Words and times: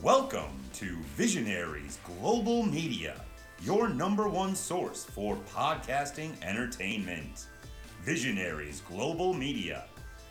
Welcome 0.00 0.58
to 0.74 0.96
Visionaries 1.16 1.98
Global 2.04 2.64
Media, 2.64 3.20
your 3.62 3.88
number 3.88 4.26
one 4.26 4.56
source 4.56 5.04
for 5.04 5.36
podcasting 5.54 6.32
entertainment. 6.42 7.46
Visionaries 8.02 8.82
Global 8.88 9.32
Media, 9.32 9.84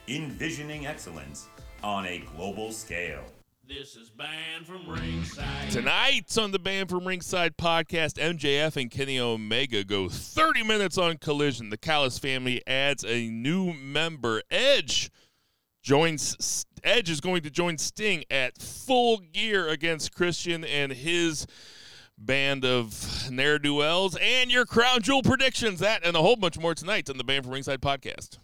envisioning 0.09 0.87
excellence 0.87 1.47
on 1.83 2.05
a 2.05 2.23
global 2.35 2.73
scale. 2.73 3.23
This 3.65 3.95
is 3.95 4.09
Banned 4.09 4.65
from 4.65 4.89
Ringside. 4.89 5.71
Tonight 5.71 6.37
on 6.37 6.51
the 6.51 6.59
Banned 6.59 6.89
from 6.89 7.07
Ringside 7.07 7.55
podcast, 7.55 8.15
MJF 8.15 8.75
and 8.75 8.91
Kenny 8.91 9.17
Omega 9.17 9.85
go 9.85 10.09
30 10.09 10.63
minutes 10.63 10.97
on 10.97 11.17
Collision. 11.17 11.69
The 11.69 11.77
Callis 11.77 12.19
family 12.19 12.61
adds 12.67 13.05
a 13.05 13.29
new 13.29 13.71
member. 13.71 14.41
Edge 14.51 15.09
joins. 15.81 16.65
Edge 16.83 17.09
is 17.09 17.21
going 17.21 17.43
to 17.43 17.49
join 17.49 17.77
Sting 17.77 18.23
at 18.31 18.57
full 18.59 19.17
gear 19.17 19.67
against 19.67 20.15
Christian 20.15 20.63
and 20.63 20.91
his 20.91 21.45
band 22.17 22.65
of 22.65 23.29
ne'er 23.31 23.59
do 23.59 23.75
wells. 23.75 24.17
And 24.21 24.51
your 24.51 24.65
crown 24.65 25.01
jewel 25.01 25.21
predictions. 25.21 25.79
That 25.79 26.05
and 26.05 26.15
a 26.15 26.21
whole 26.21 26.35
bunch 26.35 26.57
more 26.57 26.75
tonight 26.75 27.09
on 27.09 27.17
the 27.17 27.23
Banned 27.23 27.45
from 27.45 27.53
Ringside 27.53 27.81
podcast. 27.81 28.37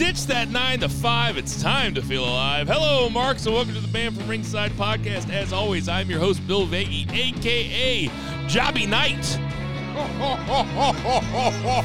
Ditch 0.00 0.24
that 0.28 0.48
nine 0.48 0.80
to 0.80 0.88
five. 0.88 1.36
It's 1.36 1.60
time 1.62 1.94
to 1.94 2.00
feel 2.00 2.24
alive. 2.24 2.66
Hello, 2.66 3.10
Mark. 3.10 3.38
So 3.38 3.52
welcome 3.52 3.74
to 3.74 3.80
the 3.80 3.88
Banned 3.88 4.16
from 4.16 4.26
Ringside 4.28 4.70
podcast. 4.72 5.30
As 5.30 5.52
always, 5.52 5.90
I'm 5.90 6.08
your 6.08 6.18
host, 6.18 6.46
Bill 6.46 6.66
Vagey, 6.66 7.06
aka 7.12 8.06
Jobby 8.46 8.88
Knight. 8.88 9.22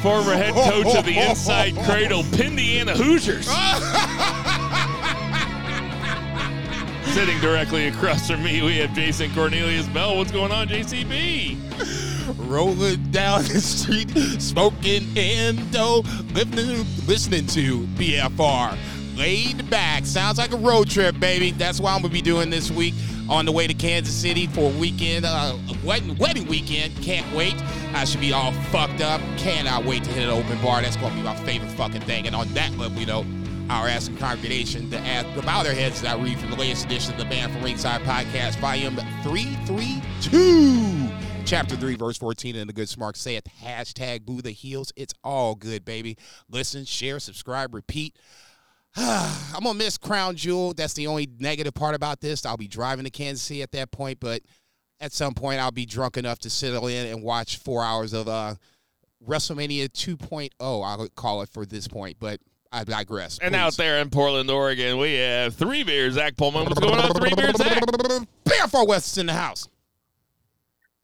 Former 0.00 0.32
head 0.32 0.54
coach 0.54 0.96
of 0.96 1.04
the 1.04 1.18
Inside 1.18 1.74
Cradle 1.84 2.22
Pindiana 2.22 2.96
Hoosiers. 2.96 3.48
Sitting 7.14 7.38
directly 7.42 7.88
across 7.88 8.30
from 8.30 8.42
me, 8.42 8.62
we 8.62 8.78
have 8.78 8.94
Jason 8.94 9.30
Cornelius 9.34 9.88
Bell. 9.88 10.16
What's 10.16 10.32
going 10.32 10.52
on, 10.52 10.68
JCB? 10.68 12.06
rolling 12.32 13.10
down 13.10 13.42
the 13.44 13.60
street, 13.60 14.10
smoking 14.40 15.06
endo, 15.16 16.02
listening, 16.32 16.86
listening 17.06 17.46
to 17.48 17.86
BFR. 17.98 18.76
Laid 19.16 19.70
back. 19.70 20.04
Sounds 20.04 20.38
like 20.38 20.52
a 20.52 20.56
road 20.56 20.90
trip, 20.90 21.18
baby. 21.18 21.50
That's 21.52 21.80
what 21.80 21.92
I'm 21.92 22.02
going 22.02 22.10
to 22.10 22.14
be 22.14 22.22
doing 22.22 22.50
this 22.50 22.70
week 22.70 22.94
on 23.28 23.46
the 23.46 23.52
way 23.52 23.66
to 23.66 23.74
Kansas 23.74 24.14
City 24.14 24.46
for 24.46 24.70
a 24.70 24.78
weekend, 24.78 25.24
uh, 25.24 25.56
wedding, 25.82 26.16
wedding 26.18 26.46
weekend. 26.46 26.94
Can't 27.02 27.34
wait. 27.34 27.54
I 27.94 28.04
should 28.04 28.20
be 28.20 28.32
all 28.32 28.52
fucked 28.70 29.00
up. 29.00 29.20
Cannot 29.38 29.84
wait 29.84 30.04
to 30.04 30.10
hit 30.10 30.24
an 30.24 30.30
open 30.30 30.60
bar. 30.62 30.82
That's 30.82 30.96
going 30.96 31.12
to 31.12 31.16
be 31.16 31.22
my 31.24 31.36
favorite 31.36 31.70
fucking 31.72 32.02
thing. 32.02 32.26
And 32.26 32.36
on 32.36 32.52
that 32.54 32.76
level, 32.76 32.98
you 32.98 33.06
know, 33.06 33.24
our 33.70 33.88
asking 33.88 34.18
congregation 34.18 34.90
to 34.90 34.98
ask 34.98 35.26
bow 35.44 35.62
their 35.62 35.74
heads 35.74 36.02
as 36.02 36.04
I 36.04 36.16
read 36.22 36.38
from 36.38 36.50
the 36.50 36.56
latest 36.56 36.84
edition 36.84 37.14
of 37.14 37.18
the 37.18 37.24
Banned 37.24 37.52
from 37.52 37.62
Ringside 37.62 38.02
podcast, 38.02 38.60
volume 38.60 38.96
332 39.22 41.15
chapter 41.46 41.76
3, 41.76 41.94
verse 41.94 42.18
14, 42.18 42.56
and 42.56 42.68
the 42.68 42.72
good 42.72 42.88
smart 42.88 43.16
saith, 43.16 43.44
hashtag 43.62 44.26
boo 44.26 44.42
the 44.42 44.50
heels. 44.50 44.92
It's 44.96 45.14
all 45.22 45.54
good, 45.54 45.84
baby. 45.84 46.18
Listen, 46.50 46.84
share, 46.84 47.20
subscribe, 47.20 47.72
repeat. 47.72 48.16
I'm 48.96 49.62
gonna 49.62 49.74
miss 49.74 49.96
Crown 49.96 50.34
Jewel. 50.34 50.74
That's 50.74 50.94
the 50.94 51.06
only 51.06 51.28
negative 51.38 51.74
part 51.74 51.94
about 51.94 52.20
this. 52.20 52.44
I'll 52.44 52.56
be 52.56 52.66
driving 52.66 53.04
to 53.04 53.10
Kansas 53.10 53.42
City 53.42 53.62
at 53.62 53.70
that 53.72 53.92
point, 53.92 54.18
but 54.18 54.42
at 54.98 55.12
some 55.12 55.34
point 55.34 55.60
I'll 55.60 55.70
be 55.70 55.86
drunk 55.86 56.16
enough 56.16 56.40
to 56.40 56.50
settle 56.50 56.88
in 56.88 57.06
and 57.06 57.22
watch 57.22 57.58
four 57.58 57.84
hours 57.84 58.12
of 58.12 58.26
uh, 58.26 58.54
WrestleMania 59.26 59.88
2.0. 59.88 60.50
I'll 60.60 61.08
call 61.10 61.42
it 61.42 61.48
for 61.50 61.64
this 61.64 61.86
point, 61.86 62.16
but 62.18 62.40
I 62.72 62.82
digress. 62.82 63.38
And 63.38 63.52
Please. 63.52 63.58
out 63.58 63.76
there 63.76 63.98
in 64.00 64.10
Portland, 64.10 64.50
Oregon, 64.50 64.98
we 64.98 65.14
have 65.14 65.54
three 65.54 65.84
beers. 65.84 66.14
Zach 66.14 66.36
Pullman, 66.36 66.64
what's 66.64 66.80
going 66.80 66.98
on? 66.98 67.14
Three 67.14 67.34
beers, 67.34 67.56
Zach. 67.56 67.82
Bear 68.44 68.66
Far 68.66 68.84
West 68.84 69.16
in 69.18 69.26
the 69.26 69.32
house. 69.32 69.68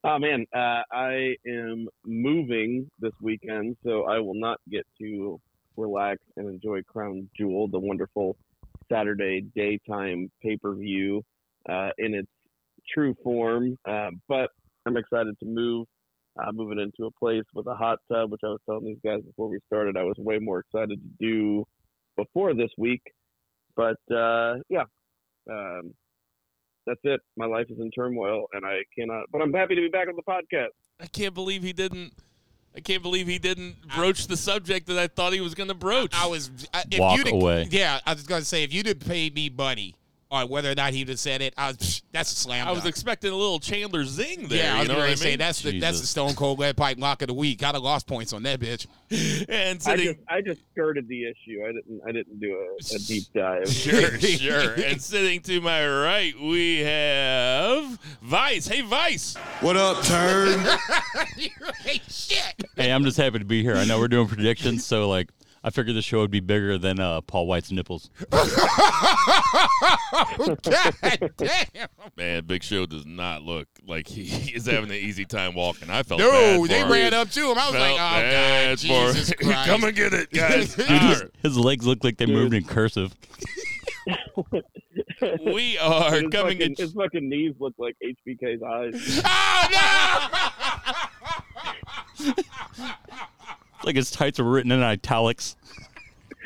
Oh 0.05 0.19
man, 0.19 0.45
uh, 0.53 0.81
I 0.91 1.37
am 1.47 1.87
moving 2.05 2.91
this 2.99 3.13
weekend, 3.21 3.77
so 3.85 4.03
I 4.03 4.19
will 4.19 4.33
not 4.33 4.59
get 4.69 4.85
to 4.99 5.39
relax 5.77 6.19
and 6.35 6.49
enjoy 6.49 6.81
Crown 6.83 7.29
Jewel, 7.37 7.69
the 7.69 7.79
wonderful 7.79 8.35
Saturday 8.91 9.45
daytime 9.55 10.29
pay 10.41 10.57
per 10.57 10.75
view 10.75 11.23
uh, 11.69 11.91
in 11.99 12.15
its 12.15 12.27
true 12.93 13.15
form. 13.23 13.77
Uh, 13.87 14.09
but 14.27 14.49
I'm 14.85 14.97
excited 14.97 15.39
to 15.39 15.45
move. 15.45 15.87
Uh, 16.37 16.51
moving 16.51 16.79
into 16.79 17.05
a 17.05 17.11
place 17.11 17.45
with 17.53 17.67
a 17.67 17.75
hot 17.75 17.99
tub, 18.11 18.31
which 18.31 18.41
I 18.43 18.47
was 18.47 18.59
telling 18.65 18.85
these 18.85 18.97
guys 19.05 19.21
before 19.21 19.47
we 19.47 19.59
started, 19.67 19.95
I 19.95 20.03
was 20.03 20.15
way 20.17 20.39
more 20.39 20.59
excited 20.59 20.99
to 20.99 21.25
do 21.25 21.63
before 22.17 22.55
this 22.55 22.71
week. 22.77 23.03
But 23.75 23.99
uh, 24.13 24.55
yeah, 24.67 24.85
um, 25.49 25.93
that's 26.85 26.99
it. 27.03 27.21
My 27.37 27.45
life 27.45 27.67
is 27.69 27.79
in 27.79 27.91
turmoil, 27.91 28.45
and 28.53 28.65
I 28.65 28.79
cannot. 28.97 29.25
But 29.31 29.41
I'm 29.41 29.53
happy 29.53 29.75
to 29.75 29.81
be 29.81 29.89
back 29.89 30.07
on 30.07 30.15
the 30.15 30.23
podcast. 30.23 30.69
I 31.01 31.07
can't 31.07 31.33
believe 31.33 31.63
he 31.63 31.73
didn't. 31.73 32.13
I 32.75 32.79
can't 32.79 33.03
believe 33.03 33.27
he 33.27 33.37
didn't 33.37 33.75
broach 33.95 34.25
the 34.27 34.37
subject 34.37 34.87
that 34.87 34.97
I 34.97 35.07
thought 35.07 35.33
he 35.33 35.41
was 35.41 35.53
going 35.53 35.69
to 35.69 35.75
broach. 35.75 36.13
I 36.15 36.25
was 36.25 36.49
I- 36.73 36.83
if 36.89 36.99
Walk 36.99 37.17
you'd 37.17 37.31
away. 37.31 37.67
Yeah, 37.69 37.99
I 38.05 38.13
was 38.13 38.23
gonna 38.23 38.43
say 38.43 38.63
if 38.63 38.73
you'd 38.73 38.87
have 38.87 38.99
paid 38.99 39.35
me 39.35 39.49
money 39.49 39.95
on 40.33 40.49
whether 40.49 40.71
or 40.71 40.75
not 40.75 40.93
he'd 40.93 41.09
have 41.09 41.19
said 41.19 41.41
it, 41.41 41.53
I 41.57 41.67
was 41.67 41.77
psh, 41.77 42.01
that's 42.11 42.31
a 42.31 42.35
slam. 42.35 42.67
I 42.67 42.71
was 42.71 42.85
expecting 42.85 43.31
a 43.31 43.35
little 43.35 43.59
Chandler 43.59 44.03
zing 44.03 44.47
there. 44.47 44.63
yeah, 44.65 44.75
I 44.75 44.79
was 44.79 44.87
you 44.87 44.93
know 44.93 44.99
what 44.99 45.07
I 45.09 45.11
to 45.11 45.17
say 45.17 45.29
mean? 45.29 45.39
that's 45.39 45.61
the 45.61 45.79
that's 45.79 46.01
the 46.01 46.07
Stone 46.07 46.33
Cold 46.33 46.59
Lead 46.59 46.75
Pipe 46.75 46.97
Lock 46.99 47.21
of 47.21 47.27
the 47.27 47.33
week. 47.33 47.59
Got 47.59 47.75
a 47.75 47.79
lost 47.79 48.07
points 48.07 48.33
on 48.33 48.43
that 48.43 48.59
bitch. 48.59 48.87
and 49.47 49.77
I 49.77 49.79
sitting. 49.79 50.05
just 50.15 50.19
I 50.27 50.41
just 50.41 50.61
skirted 50.73 51.07
the 51.07 51.25
issue. 51.25 51.61
I 51.63 51.71
didn't 51.71 52.01
I 52.07 52.11
didn't 52.11 52.39
do 52.39 52.55
a, 52.55 52.95
a 52.95 52.99
deep 52.99 53.23
dive. 53.33 53.67
Sure, 53.83 54.17
sure. 54.19 54.73
And 54.73 55.01
sitting 55.01 55.41
to 55.41 55.61
my 55.61 55.87
right, 55.87 56.33
we 56.39 56.79
have 56.79 57.99
Vice. 58.21 58.67
Hey, 58.67 58.81
Vice. 58.81 59.35
What 59.61 59.75
up, 59.77 60.03
turn? 60.03 60.59
hey, 61.83 62.01
shit. 62.09 62.63
Hey, 62.75 62.91
I'm 62.91 63.03
just 63.03 63.17
happy 63.17 63.39
to 63.39 63.45
be 63.45 63.61
here. 63.61 63.75
I 63.75 63.85
know 63.85 63.99
we're 63.99 64.07
doing 64.07 64.27
predictions, 64.27 64.85
so 64.85 65.07
like 65.09 65.29
I 65.65 65.69
figured 65.69 65.95
the 65.95 66.01
show 66.01 66.19
would 66.19 66.31
be 66.31 66.41
bigger 66.41 66.77
than 66.77 66.99
uh, 66.99 67.21
Paul 67.21 67.47
White's 67.47 67.71
nipples. 67.71 68.09
God 68.29 68.51
damn. 71.37 71.87
Man, 72.17 72.43
Big 72.45 72.63
Show 72.63 72.85
does 72.85 73.05
not 73.05 73.43
look 73.43 73.67
like 73.87 74.07
he 74.07 74.51
is 74.53 74.65
having 74.65 74.89
an 74.89 74.95
easy 74.97 75.23
time 75.23 75.55
walking. 75.55 75.89
I 75.89 76.03
felt 76.03 76.19
No, 76.19 76.29
bad 76.31 76.69
they 76.69 76.79
him. 76.81 76.91
ran 76.91 77.13
up 77.13 77.29
to 77.31 77.39
him. 77.51 77.57
I 77.57 77.65
was 77.67 77.75
Felt 77.75 77.75
like, 77.75 77.93
oh 77.93 77.97
god, 77.97 78.21
bad 78.21 78.79
for 78.79 78.85
Jesus 78.85 79.29
him. 79.29 79.37
Christ. 79.37 79.65
Come 79.67 79.83
and 79.85 79.95
get 79.95 80.13
it, 80.13 80.31
guys. 80.33 80.75
Dude, 80.75 80.87
his, 80.87 81.23
his 81.41 81.57
legs 81.57 81.85
look 81.87 82.03
like 82.03 82.17
they 82.17 82.25
moved 82.25 82.53
in 82.53 82.65
cursive. 82.65 83.15
we 85.45 85.77
are 85.77 86.11
his, 86.11 86.21
coming 86.23 86.57
fucking, 86.59 86.71
at 86.73 86.77
his 86.77 86.91
fucking 86.91 87.29
knees 87.29 87.53
look 87.59 87.73
like 87.77 87.95
HBK's 88.03 88.61
eyes. 88.63 89.21
oh 89.25 89.69
Like 93.83 93.95
his 93.95 94.11
tights 94.11 94.39
are 94.39 94.43
written 94.43 94.71
in 94.71 94.81
italics. 94.81 95.55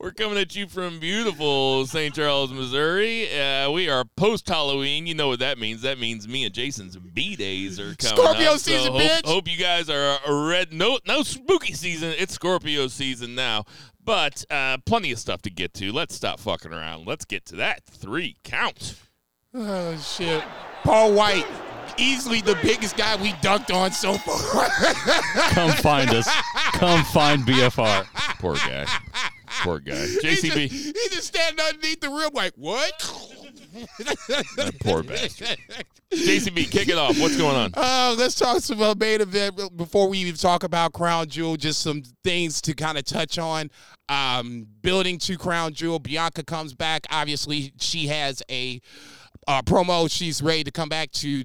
We're 0.00 0.12
coming 0.12 0.38
at 0.38 0.54
you 0.54 0.68
from 0.68 1.00
beautiful 1.00 1.84
St. 1.86 2.14
Charles, 2.14 2.52
Missouri. 2.52 3.28
Uh, 3.36 3.70
we 3.72 3.88
are 3.88 4.04
post 4.16 4.48
Halloween. 4.48 5.06
You 5.06 5.14
know 5.14 5.28
what 5.28 5.40
that 5.40 5.58
means? 5.58 5.82
That 5.82 5.98
means 5.98 6.28
me 6.28 6.44
and 6.44 6.54
Jason's 6.54 6.96
B 6.96 7.34
days 7.34 7.80
are 7.80 7.96
coming. 7.96 8.16
Scorpio 8.16 8.52
up. 8.52 8.58
season, 8.58 8.86
so 8.86 8.92
hope, 8.92 9.02
bitch. 9.02 9.26
Hope 9.26 9.48
you 9.48 9.56
guys 9.56 9.90
are 9.90 10.18
uh, 10.26 10.48
red. 10.48 10.72
No, 10.72 10.98
no 11.06 11.22
spooky 11.22 11.72
season. 11.72 12.14
It's 12.16 12.34
Scorpio 12.34 12.86
season 12.86 13.34
now. 13.34 13.64
But 14.04 14.44
uh, 14.50 14.78
plenty 14.86 15.10
of 15.10 15.18
stuff 15.18 15.42
to 15.42 15.50
get 15.50 15.74
to. 15.74 15.92
Let's 15.92 16.14
stop 16.14 16.38
fucking 16.40 16.72
around. 16.72 17.06
Let's 17.06 17.24
get 17.24 17.44
to 17.46 17.56
that 17.56 17.84
three 17.84 18.36
count. 18.44 18.94
no. 19.52 19.60
Oh 19.92 19.96
shit. 19.98 20.44
Paul 20.84 21.12
White, 21.12 21.46
easily 21.98 22.40
the 22.40 22.56
biggest 22.62 22.96
guy 22.96 23.16
we 23.16 23.32
dunked 23.34 23.74
on 23.74 23.92
so 23.92 24.14
far. 24.14 24.68
Come 25.50 25.72
find 25.72 26.10
us. 26.10 26.28
Come 26.72 27.04
find 27.04 27.42
BFR. 27.42 28.06
Poor 28.38 28.54
guy. 28.54 28.86
Poor 29.62 29.80
guy. 29.80 30.06
He 30.06 30.18
JCB. 30.18 30.70
just, 30.70 30.84
he 30.84 31.08
just 31.10 31.26
standing 31.28 31.64
underneath 31.64 32.00
the 32.00 32.08
rim 32.08 32.30
like, 32.32 32.52
what? 32.56 32.92
That 34.56 34.74
poor 34.80 35.02
bastard. 35.02 35.58
JCB, 36.12 36.70
kick 36.70 36.88
it 36.88 36.96
off. 36.96 37.18
What's 37.20 37.36
going 37.36 37.56
on? 37.56 37.72
Uh, 37.74 38.14
let's 38.18 38.34
talk 38.34 38.60
some 38.60 38.80
uh, 38.80 38.94
main 38.94 39.20
event 39.20 39.76
before 39.76 40.08
we 40.08 40.18
even 40.18 40.34
talk 40.34 40.62
about 40.62 40.92
Crown 40.94 41.28
Jewel. 41.28 41.56
Just 41.56 41.82
some 41.82 42.02
things 42.24 42.62
to 42.62 42.74
kind 42.74 42.96
of 42.96 43.04
touch 43.04 43.38
on. 43.38 43.70
Um, 44.08 44.66
building 44.80 45.18
to 45.18 45.36
Crown 45.36 45.74
Jewel. 45.74 45.98
Bianca 45.98 46.42
comes 46.42 46.72
back. 46.72 47.06
Obviously, 47.10 47.72
she 47.78 48.06
has 48.06 48.42
a 48.50 48.80
uh, 49.48 49.62
promo. 49.62 50.08
She's 50.10 50.42
ready 50.42 50.62
to 50.62 50.70
come 50.70 50.90
back 50.90 51.10
to 51.12 51.42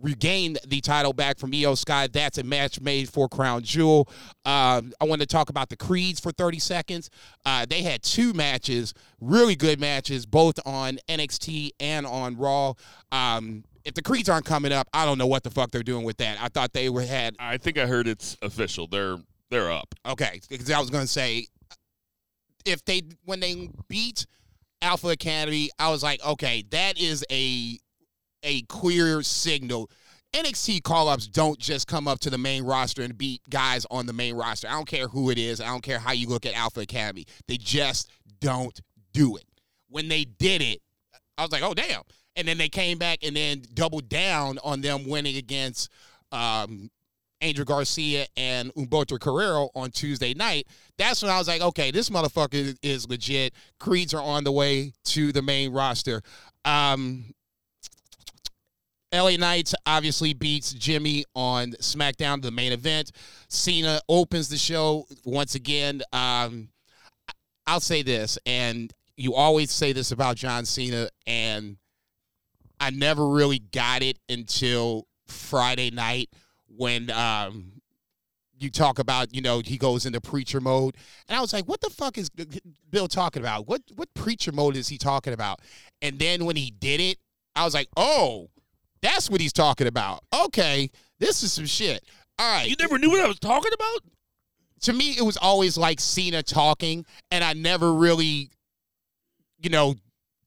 regain 0.00 0.56
the 0.66 0.80
title 0.80 1.12
back 1.12 1.38
from 1.38 1.52
Iyo 1.52 1.76
Sky. 1.76 2.08
That's 2.08 2.38
a 2.38 2.42
match 2.42 2.80
made 2.80 3.08
for 3.10 3.28
Crown 3.28 3.62
Jewel. 3.62 4.08
Um, 4.46 4.92
I 5.00 5.04
want 5.04 5.20
to 5.20 5.26
talk 5.26 5.50
about 5.50 5.68
the 5.68 5.76
Creeds 5.76 6.18
for 6.18 6.32
30 6.32 6.58
seconds. 6.58 7.10
Uh, 7.44 7.66
they 7.68 7.82
had 7.82 8.02
two 8.02 8.32
matches, 8.32 8.94
really 9.20 9.54
good 9.54 9.78
matches, 9.78 10.24
both 10.24 10.58
on 10.64 10.98
NXT 11.08 11.70
and 11.78 12.06
on 12.06 12.36
Raw. 12.36 12.72
Um, 13.12 13.64
if 13.84 13.92
the 13.92 14.02
Creeds 14.02 14.30
aren't 14.30 14.46
coming 14.46 14.72
up, 14.72 14.88
I 14.94 15.04
don't 15.04 15.18
know 15.18 15.26
what 15.26 15.42
the 15.42 15.50
fuck 15.50 15.70
they're 15.70 15.82
doing 15.82 16.04
with 16.04 16.16
that. 16.16 16.38
I 16.40 16.48
thought 16.48 16.72
they 16.72 16.88
were 16.88 17.02
had 17.02 17.36
I 17.38 17.58
think 17.58 17.76
I 17.76 17.84
heard 17.86 18.08
it's 18.08 18.38
official. 18.40 18.86
They're 18.86 19.18
They're 19.50 19.70
up. 19.70 19.94
Okay, 20.06 20.40
because 20.48 20.70
I 20.70 20.80
was 20.80 20.88
going 20.88 21.04
to 21.04 21.12
say, 21.12 21.48
if 22.64 22.82
they 22.86 23.02
when 23.26 23.40
they 23.40 23.68
beat 23.88 24.26
Alpha 24.84 25.08
Academy, 25.08 25.70
I 25.78 25.90
was 25.90 26.02
like, 26.02 26.24
okay, 26.24 26.62
that 26.70 27.00
is 27.00 27.24
a 27.30 27.78
a 28.42 28.62
clear 28.62 29.22
signal. 29.22 29.90
NXT 30.34 30.82
call 30.82 31.08
ups 31.08 31.26
don't 31.26 31.58
just 31.58 31.86
come 31.86 32.06
up 32.06 32.18
to 32.20 32.30
the 32.30 32.36
main 32.36 32.64
roster 32.64 33.02
and 33.02 33.16
beat 33.16 33.40
guys 33.48 33.86
on 33.90 34.04
the 34.06 34.12
main 34.12 34.34
roster. 34.34 34.68
I 34.68 34.72
don't 34.72 34.86
care 34.86 35.08
who 35.08 35.30
it 35.30 35.38
is. 35.38 35.60
I 35.60 35.66
don't 35.66 35.82
care 35.82 35.98
how 35.98 36.12
you 36.12 36.28
look 36.28 36.44
at 36.44 36.54
Alpha 36.54 36.80
Academy. 36.80 37.24
They 37.48 37.56
just 37.56 38.10
don't 38.40 38.78
do 39.12 39.36
it. 39.36 39.44
When 39.88 40.08
they 40.08 40.24
did 40.24 40.60
it, 40.60 40.82
I 41.38 41.42
was 41.42 41.52
like, 41.52 41.62
oh 41.62 41.72
damn. 41.72 42.02
And 42.36 42.46
then 42.46 42.58
they 42.58 42.68
came 42.68 42.98
back 42.98 43.20
and 43.22 43.34
then 43.34 43.62
doubled 43.72 44.08
down 44.08 44.58
on 44.64 44.80
them 44.82 45.08
winning 45.08 45.36
against 45.36 45.88
um, 46.32 46.90
Angel 47.44 47.64
Garza 47.64 48.26
and 48.36 48.74
Humberto 48.74 49.20
Carrillo 49.20 49.70
on 49.74 49.90
Tuesday 49.90 50.34
night. 50.34 50.66
That's 50.96 51.22
when 51.22 51.30
I 51.30 51.38
was 51.38 51.46
like, 51.46 51.60
okay, 51.60 51.90
this 51.90 52.08
motherfucker 52.08 52.76
is 52.82 53.08
legit. 53.08 53.52
Creeds 53.78 54.14
are 54.14 54.22
on 54.22 54.44
the 54.44 54.52
way 54.52 54.92
to 55.04 55.30
the 55.30 55.42
main 55.42 55.72
roster. 55.72 56.22
Um, 56.64 57.34
LA 59.12 59.36
Knights 59.36 59.74
obviously 59.86 60.32
beats 60.32 60.72
Jimmy 60.72 61.24
on 61.36 61.72
SmackDown, 61.72 62.42
the 62.42 62.50
main 62.50 62.72
event. 62.72 63.12
Cena 63.48 64.00
opens 64.08 64.48
the 64.48 64.56
show 64.56 65.06
once 65.24 65.54
again. 65.54 66.02
Um, 66.12 66.70
I'll 67.66 67.80
say 67.80 68.02
this, 68.02 68.38
and 68.46 68.92
you 69.16 69.34
always 69.34 69.70
say 69.70 69.92
this 69.92 70.10
about 70.10 70.36
John 70.36 70.64
Cena, 70.64 71.08
and 71.26 71.76
I 72.80 72.90
never 72.90 73.28
really 73.28 73.60
got 73.60 74.02
it 74.02 74.18
until 74.28 75.06
Friday 75.28 75.90
night 75.90 76.30
when 76.76 77.10
um, 77.10 77.72
you 78.58 78.70
talk 78.70 78.98
about, 78.98 79.34
you 79.34 79.40
know, 79.40 79.60
he 79.64 79.76
goes 79.76 80.06
into 80.06 80.20
preacher 80.20 80.60
mode. 80.60 80.96
And 81.28 81.36
I 81.36 81.40
was 81.40 81.52
like, 81.52 81.66
what 81.66 81.80
the 81.80 81.90
fuck 81.90 82.18
is 82.18 82.30
Bill 82.90 83.08
talking 83.08 83.42
about? 83.42 83.66
What 83.66 83.82
what 83.94 84.12
preacher 84.14 84.52
mode 84.52 84.76
is 84.76 84.88
he 84.88 84.98
talking 84.98 85.32
about? 85.32 85.60
And 86.02 86.18
then 86.18 86.44
when 86.44 86.56
he 86.56 86.70
did 86.70 87.00
it, 87.00 87.18
I 87.54 87.64
was 87.64 87.74
like, 87.74 87.88
oh, 87.96 88.50
that's 89.02 89.30
what 89.30 89.40
he's 89.40 89.52
talking 89.52 89.86
about. 89.86 90.24
Okay, 90.46 90.90
this 91.18 91.42
is 91.42 91.52
some 91.52 91.66
shit. 91.66 92.04
All 92.38 92.52
right. 92.52 92.68
You 92.68 92.76
never 92.78 92.98
knew 92.98 93.10
what 93.10 93.20
I 93.20 93.28
was 93.28 93.38
talking 93.38 93.72
about? 93.72 94.00
to 94.84 94.92
me, 94.92 95.12
it 95.16 95.22
was 95.22 95.38
always 95.38 95.78
like 95.78 95.98
Cena 95.98 96.42
talking, 96.42 97.06
and 97.30 97.42
I 97.42 97.54
never 97.54 97.92
really, 97.94 98.50
you 99.58 99.70
know, 99.70 99.94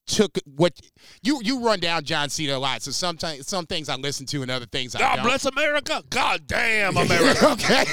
took 0.07 0.37
what 0.45 0.73
you 1.21 1.39
you 1.43 1.59
run 1.63 1.79
down 1.79 2.03
John 2.03 2.29
Cena 2.29 2.55
a 2.55 2.59
lot. 2.59 2.81
So 2.81 2.91
sometimes 2.91 3.47
some 3.47 3.65
things 3.65 3.89
I 3.89 3.95
listen 3.95 4.25
to 4.27 4.41
and 4.41 4.49
other 4.49 4.65
things 4.65 4.95
I 4.95 4.99
God 4.99 5.15
don't. 5.17 5.25
bless 5.25 5.45
America. 5.45 6.03
God 6.09 6.47
damn 6.47 6.97
America. 6.97 7.51
okay, 7.51 7.85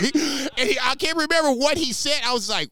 and 0.56 0.68
he, 0.70 0.78
I 0.82 0.94
can't 0.96 1.16
remember 1.16 1.52
what 1.52 1.76
he 1.76 1.92
said. 1.92 2.20
I 2.24 2.32
was 2.32 2.48
like, 2.48 2.70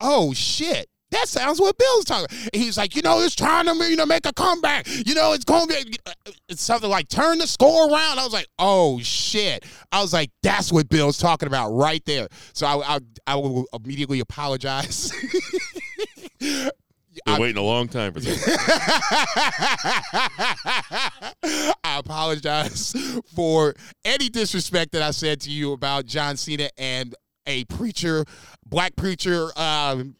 oh 0.00 0.32
shit. 0.34 0.86
That 1.12 1.26
sounds 1.26 1.60
what 1.60 1.76
Bill's 1.76 2.04
talking. 2.04 2.28
And 2.54 2.62
he's 2.62 2.78
like, 2.78 2.94
you 2.94 3.02
know, 3.02 3.20
it's 3.20 3.34
trying 3.34 3.66
to 3.66 3.74
you 3.90 3.96
know 3.96 4.06
make 4.06 4.26
a 4.26 4.32
comeback. 4.32 4.86
You 5.04 5.16
know, 5.16 5.32
it's 5.32 5.44
going 5.44 5.66
to 5.66 5.84
be 5.84 5.96
it's 6.48 6.62
something 6.62 6.88
like 6.88 7.08
turn 7.08 7.38
the 7.38 7.48
score 7.48 7.90
around. 7.90 8.20
I 8.20 8.24
was 8.24 8.32
like, 8.32 8.46
oh 8.60 9.00
shit. 9.00 9.64
I 9.90 10.02
was 10.02 10.12
like, 10.12 10.30
that's 10.44 10.70
what 10.72 10.88
Bill's 10.88 11.18
talking 11.18 11.48
about 11.48 11.70
right 11.72 12.00
there. 12.06 12.28
So 12.52 12.64
I 12.64 12.94
I, 12.96 12.98
I 13.26 13.34
will 13.34 13.64
immediately 13.72 14.20
apologize. 14.20 15.12
Been 17.26 17.34
I- 17.34 17.40
waiting 17.40 17.56
a 17.56 17.62
long 17.62 17.88
time 17.88 18.12
for 18.12 18.20
this. 18.20 18.44
I 21.82 21.98
apologize 21.98 22.94
for 23.34 23.74
any 24.04 24.28
disrespect 24.28 24.92
that 24.92 25.02
I 25.02 25.10
said 25.10 25.40
to 25.42 25.50
you 25.50 25.72
about 25.72 26.06
John 26.06 26.36
Cena 26.36 26.70
and 26.78 27.14
a 27.46 27.64
preacher, 27.64 28.24
black 28.64 28.94
preacher 28.96 29.50
um, 29.58 30.14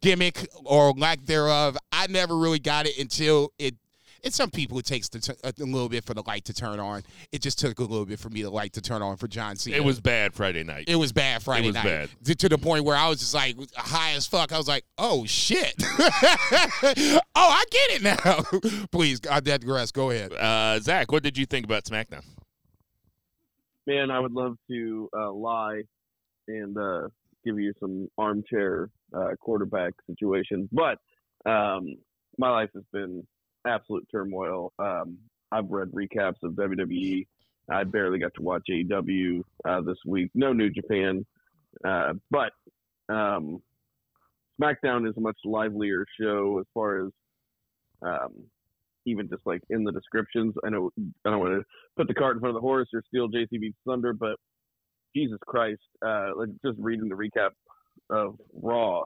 gimmick 0.00 0.46
or 0.64 0.92
lack 0.92 1.24
thereof. 1.24 1.76
I 1.90 2.06
never 2.06 2.36
really 2.36 2.60
got 2.60 2.86
it 2.86 2.98
until 2.98 3.52
it. 3.58 3.74
And 4.22 4.32
some 4.32 4.50
people 4.50 4.78
it 4.78 4.84
takes 4.84 5.08
to 5.10 5.20
t- 5.20 5.32
a 5.42 5.52
little 5.58 5.88
bit 5.88 6.04
for 6.04 6.14
the 6.14 6.22
light 6.26 6.44
to 6.46 6.54
turn 6.54 6.78
on. 6.78 7.02
It 7.32 7.40
just 7.42 7.58
took 7.58 7.78
a 7.78 7.82
little 7.82 8.06
bit 8.06 8.18
for 8.18 8.28
me 8.28 8.42
the 8.42 8.50
light 8.50 8.72
to 8.74 8.80
turn 8.80 9.02
on 9.02 9.16
for 9.16 9.28
John 9.28 9.56
Cena. 9.56 9.76
It 9.76 9.84
was 9.84 10.00
bad 10.00 10.34
Friday 10.34 10.62
night. 10.62 10.84
It 10.88 10.96
was 10.96 11.12
bad 11.12 11.42
Friday 11.42 11.68
was 11.68 11.74
night. 11.74 11.84
bad. 11.84 12.10
To, 12.24 12.34
to 12.34 12.48
the 12.48 12.58
point 12.58 12.84
where 12.84 12.96
I 12.96 13.08
was 13.08 13.20
just 13.20 13.34
like 13.34 13.56
high 13.74 14.12
as 14.12 14.26
fuck. 14.26 14.52
I 14.52 14.58
was 14.58 14.68
like, 14.68 14.84
oh 14.98 15.24
shit. 15.26 15.74
oh, 15.88 17.20
I 17.34 17.64
get 17.70 17.90
it 17.90 18.02
now. 18.02 18.86
Please, 18.92 19.20
I 19.30 19.40
digress. 19.40 19.92
Go 19.92 20.10
ahead. 20.10 20.32
Uh, 20.32 20.78
Zach, 20.80 21.10
what 21.12 21.22
did 21.22 21.38
you 21.38 21.46
think 21.46 21.64
about 21.64 21.84
SmackDown? 21.84 22.24
Man, 23.86 24.10
I 24.10 24.20
would 24.20 24.32
love 24.32 24.56
to 24.70 25.08
uh, 25.16 25.32
lie 25.32 25.82
and 26.46 26.76
uh, 26.76 27.08
give 27.44 27.58
you 27.58 27.72
some 27.80 28.08
armchair 28.18 28.90
uh, 29.16 29.30
quarterback 29.40 29.94
situations, 30.06 30.68
but 30.70 30.98
um, 31.50 31.96
my 32.38 32.50
life 32.50 32.70
has 32.74 32.84
been 32.92 33.26
absolute 33.66 34.06
turmoil. 34.10 34.72
Um, 34.78 35.18
I've 35.52 35.70
read 35.70 35.88
recaps 35.92 36.42
of 36.42 36.52
WWE. 36.52 37.26
I 37.70 37.84
barely 37.84 38.18
got 38.18 38.34
to 38.34 38.42
watch 38.42 38.66
AEW 38.70 39.42
uh, 39.64 39.80
this 39.82 39.98
week. 40.06 40.30
No 40.34 40.52
New 40.52 40.70
Japan, 40.70 41.24
uh, 41.84 42.14
but 42.30 42.52
um, 43.08 43.62
SmackDown 44.60 45.08
is 45.08 45.16
a 45.16 45.20
much 45.20 45.38
livelier 45.44 46.04
show 46.20 46.58
as 46.60 46.66
far 46.74 47.06
as 47.06 47.12
um, 48.02 48.32
even 49.06 49.28
just 49.28 49.42
like 49.46 49.62
in 49.70 49.84
the 49.84 49.92
descriptions. 49.92 50.54
I 50.64 50.70
know 50.70 50.90
I 51.24 51.30
don't 51.30 51.40
want 51.40 51.60
to 51.60 51.64
put 51.96 52.08
the 52.08 52.14
cart 52.14 52.36
in 52.36 52.40
front 52.40 52.56
of 52.56 52.60
the 52.60 52.66
horse 52.66 52.88
or 52.92 53.02
steal 53.08 53.28
JCB's 53.28 53.76
thunder, 53.86 54.12
but 54.12 54.36
Jesus 55.14 55.38
Christ, 55.46 55.80
uh, 56.04 56.30
like 56.36 56.48
just 56.64 56.78
reading 56.78 57.08
the 57.08 57.14
recap 57.14 57.50
of 58.10 58.36
Raw, 58.52 59.04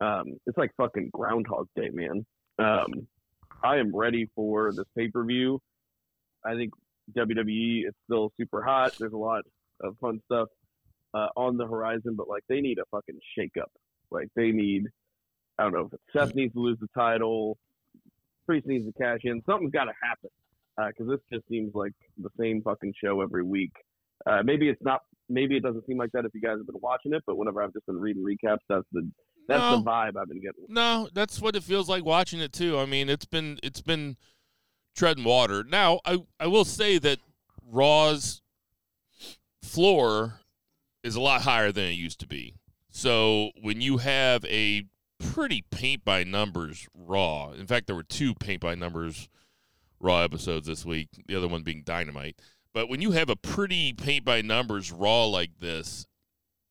um, 0.00 0.38
it's 0.46 0.58
like 0.58 0.72
fucking 0.76 1.10
Groundhog 1.12 1.68
Day, 1.76 1.90
man. 1.92 2.24
Um, 2.58 3.06
I 3.66 3.78
am 3.78 3.94
ready 3.94 4.30
for 4.36 4.72
this 4.72 4.84
pay 4.96 5.08
per 5.08 5.24
view. 5.24 5.60
I 6.44 6.54
think 6.54 6.72
WWE 7.16 7.88
is 7.88 7.94
still 8.04 8.30
super 8.36 8.62
hot. 8.62 8.94
There's 8.96 9.12
a 9.12 9.16
lot 9.16 9.42
of 9.82 9.96
fun 10.00 10.20
stuff 10.26 10.48
uh, 11.14 11.28
on 11.36 11.56
the 11.56 11.66
horizon, 11.66 12.14
but 12.16 12.28
like 12.28 12.44
they 12.48 12.60
need 12.60 12.78
a 12.78 12.84
fucking 12.92 13.18
shake 13.36 13.56
up. 13.60 13.72
Like 14.12 14.28
they 14.36 14.52
need, 14.52 14.84
I 15.58 15.64
don't 15.64 15.72
know 15.72 15.90
if 15.92 15.98
Seth 16.12 16.36
needs 16.36 16.54
to 16.54 16.60
lose 16.60 16.78
the 16.80 16.86
title, 16.96 17.58
Priest 18.46 18.68
needs 18.68 18.86
to 18.86 18.92
cash 18.92 19.20
in. 19.24 19.42
Something's 19.44 19.72
got 19.72 19.86
to 19.86 19.92
happen 20.00 20.30
because 20.88 21.08
this 21.08 21.20
just 21.32 21.48
seems 21.48 21.74
like 21.74 21.92
the 22.18 22.30
same 22.38 22.62
fucking 22.62 22.94
show 23.02 23.20
every 23.20 23.42
week. 23.42 23.72
Uh, 24.24 24.42
maybe 24.44 24.68
it's 24.68 24.82
not. 24.82 25.00
Maybe 25.28 25.56
it 25.56 25.64
doesn't 25.64 25.84
seem 25.86 25.98
like 25.98 26.12
that 26.12 26.24
if 26.24 26.30
you 26.34 26.40
guys 26.40 26.58
have 26.58 26.66
been 26.66 26.80
watching 26.80 27.12
it, 27.12 27.24
but 27.26 27.36
whenever 27.36 27.60
I've 27.60 27.72
just 27.72 27.86
been 27.86 27.98
reading 27.98 28.22
recaps, 28.22 28.58
that's 28.68 28.86
the 28.92 29.10
that's 29.48 29.60
No. 29.60 29.76
the 29.78 29.82
vibe 29.84 30.16
I've 30.16 30.28
been 30.28 30.40
getting. 30.40 30.64
No, 30.68 31.08
that's 31.12 31.40
what 31.40 31.56
it 31.56 31.62
feels 31.62 31.88
like 31.88 32.04
watching 32.04 32.40
it 32.40 32.52
too. 32.52 32.78
I 32.78 32.86
mean, 32.86 33.08
it's 33.08 33.26
been 33.26 33.58
it's 33.62 33.80
been 33.80 34.16
treading 34.94 35.24
water. 35.24 35.62
Now, 35.64 36.00
I 36.04 36.18
I 36.40 36.46
will 36.46 36.64
say 36.64 36.98
that 36.98 37.18
Raw's 37.64 38.42
floor 39.62 40.40
is 41.02 41.16
a 41.16 41.20
lot 41.20 41.42
higher 41.42 41.72
than 41.72 41.84
it 41.84 41.92
used 41.92 42.20
to 42.20 42.26
be. 42.26 42.54
So 42.90 43.50
when 43.60 43.80
you 43.80 43.98
have 43.98 44.44
a 44.46 44.86
pretty 45.18 45.64
paint 45.70 46.04
by 46.04 46.24
numbers 46.24 46.88
Raw, 46.94 47.52
in 47.52 47.66
fact, 47.66 47.86
there 47.86 47.96
were 47.96 48.02
two 48.02 48.34
paint 48.34 48.60
by 48.60 48.74
numbers 48.74 49.28
Raw 50.00 50.20
episodes 50.20 50.66
this 50.66 50.84
week. 50.84 51.08
The 51.26 51.36
other 51.36 51.48
one 51.48 51.62
being 51.62 51.82
Dynamite. 51.82 52.40
But 52.74 52.88
when 52.88 53.00
you 53.00 53.12
have 53.12 53.30
a 53.30 53.36
pretty 53.36 53.92
paint 53.94 54.24
by 54.24 54.42
numbers 54.42 54.92
Raw 54.92 55.24
like 55.26 55.58
this, 55.60 56.06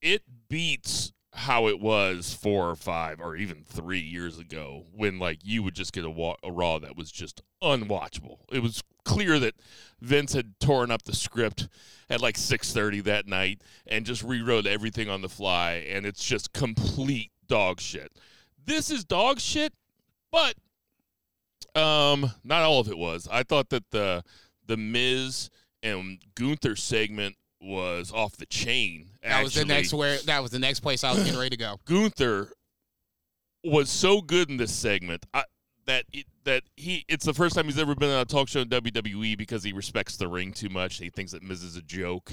it 0.00 0.22
beats 0.48 1.12
how 1.36 1.68
it 1.68 1.78
was 1.78 2.32
four 2.32 2.70
or 2.70 2.76
five 2.76 3.20
or 3.20 3.36
even 3.36 3.62
three 3.62 4.00
years 4.00 4.38
ago 4.38 4.86
when 4.94 5.18
like 5.18 5.38
you 5.42 5.62
would 5.62 5.74
just 5.74 5.92
get 5.92 6.02
a, 6.02 6.10
wa- 6.10 6.36
a 6.42 6.50
raw 6.50 6.78
that 6.78 6.96
was 6.96 7.12
just 7.12 7.42
unwatchable. 7.62 8.38
It 8.50 8.62
was 8.62 8.82
clear 9.04 9.38
that 9.38 9.54
vince 10.00 10.32
had 10.32 10.58
torn 10.60 10.90
up 10.90 11.02
the 11.02 11.14
script 11.14 11.68
at 12.08 12.22
like 12.22 12.36
6.30 12.36 13.04
that 13.04 13.26
night 13.26 13.60
and 13.86 14.06
just 14.06 14.22
rewrote 14.22 14.66
everything 14.66 15.10
on 15.10 15.20
the 15.20 15.28
fly 15.28 15.72
and 15.88 16.06
it's 16.06 16.24
just 16.24 16.54
complete 16.54 17.30
dog 17.46 17.80
shit. 17.80 18.12
This 18.64 18.90
is 18.90 19.04
dog 19.04 19.38
shit 19.38 19.74
but 20.32 20.54
um 21.80 22.32
not 22.44 22.62
all 22.62 22.80
of 22.80 22.88
it 22.88 22.96
was. 22.96 23.28
I 23.30 23.42
thought 23.42 23.68
that 23.68 23.90
the 23.90 24.24
the 24.66 24.78
miz 24.78 25.50
and 25.82 26.18
gunther 26.34 26.76
segment 26.76 27.36
was 27.66 28.12
off 28.12 28.36
the 28.36 28.46
chain 28.46 29.06
That 29.22 29.42
was 29.42 29.54
the 29.54 29.64
next 29.64 29.92
where. 29.92 30.18
That 30.18 30.42
was 30.42 30.50
the 30.50 30.58
next 30.58 30.80
place 30.80 31.04
I 31.04 31.12
was 31.12 31.24
getting 31.24 31.38
ready 31.38 31.50
to 31.50 31.56
go. 31.56 31.80
Gunther 31.84 32.52
was 33.64 33.90
so 33.90 34.20
good 34.20 34.48
in 34.48 34.56
this 34.56 34.72
segment 34.72 35.26
I, 35.34 35.44
that 35.86 36.04
it, 36.12 36.26
that 36.44 36.62
he 36.76 37.04
it's 37.08 37.24
the 37.24 37.34
first 37.34 37.54
time 37.54 37.64
he's 37.64 37.78
ever 37.78 37.94
been 37.94 38.10
on 38.10 38.20
a 38.20 38.24
talk 38.24 38.48
show 38.48 38.60
in 38.60 38.68
WWE 38.68 39.36
because 39.36 39.64
he 39.64 39.72
respects 39.72 40.16
the 40.16 40.28
ring 40.28 40.52
too 40.52 40.68
much. 40.68 40.98
He 40.98 41.10
thinks 41.10 41.32
that 41.32 41.42
Miz 41.42 41.62
is 41.62 41.76
a 41.76 41.82
joke, 41.82 42.32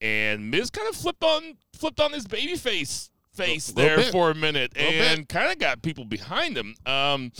and 0.00 0.50
Miz 0.50 0.70
kind 0.70 0.88
of 0.88 0.94
flipped 0.94 1.24
on 1.24 1.56
flipped 1.74 2.00
on 2.00 2.12
his 2.12 2.26
baby 2.26 2.56
face 2.56 3.10
face 3.32 3.74
Little 3.74 3.88
there 3.88 3.96
bit. 3.98 4.12
for 4.12 4.30
a 4.30 4.34
minute 4.34 4.72
Little 4.76 4.92
and 4.92 5.28
kind 5.28 5.52
of 5.52 5.58
got 5.58 5.82
people 5.82 6.04
behind 6.04 6.56
him. 6.56 6.74
Um, 6.86 7.32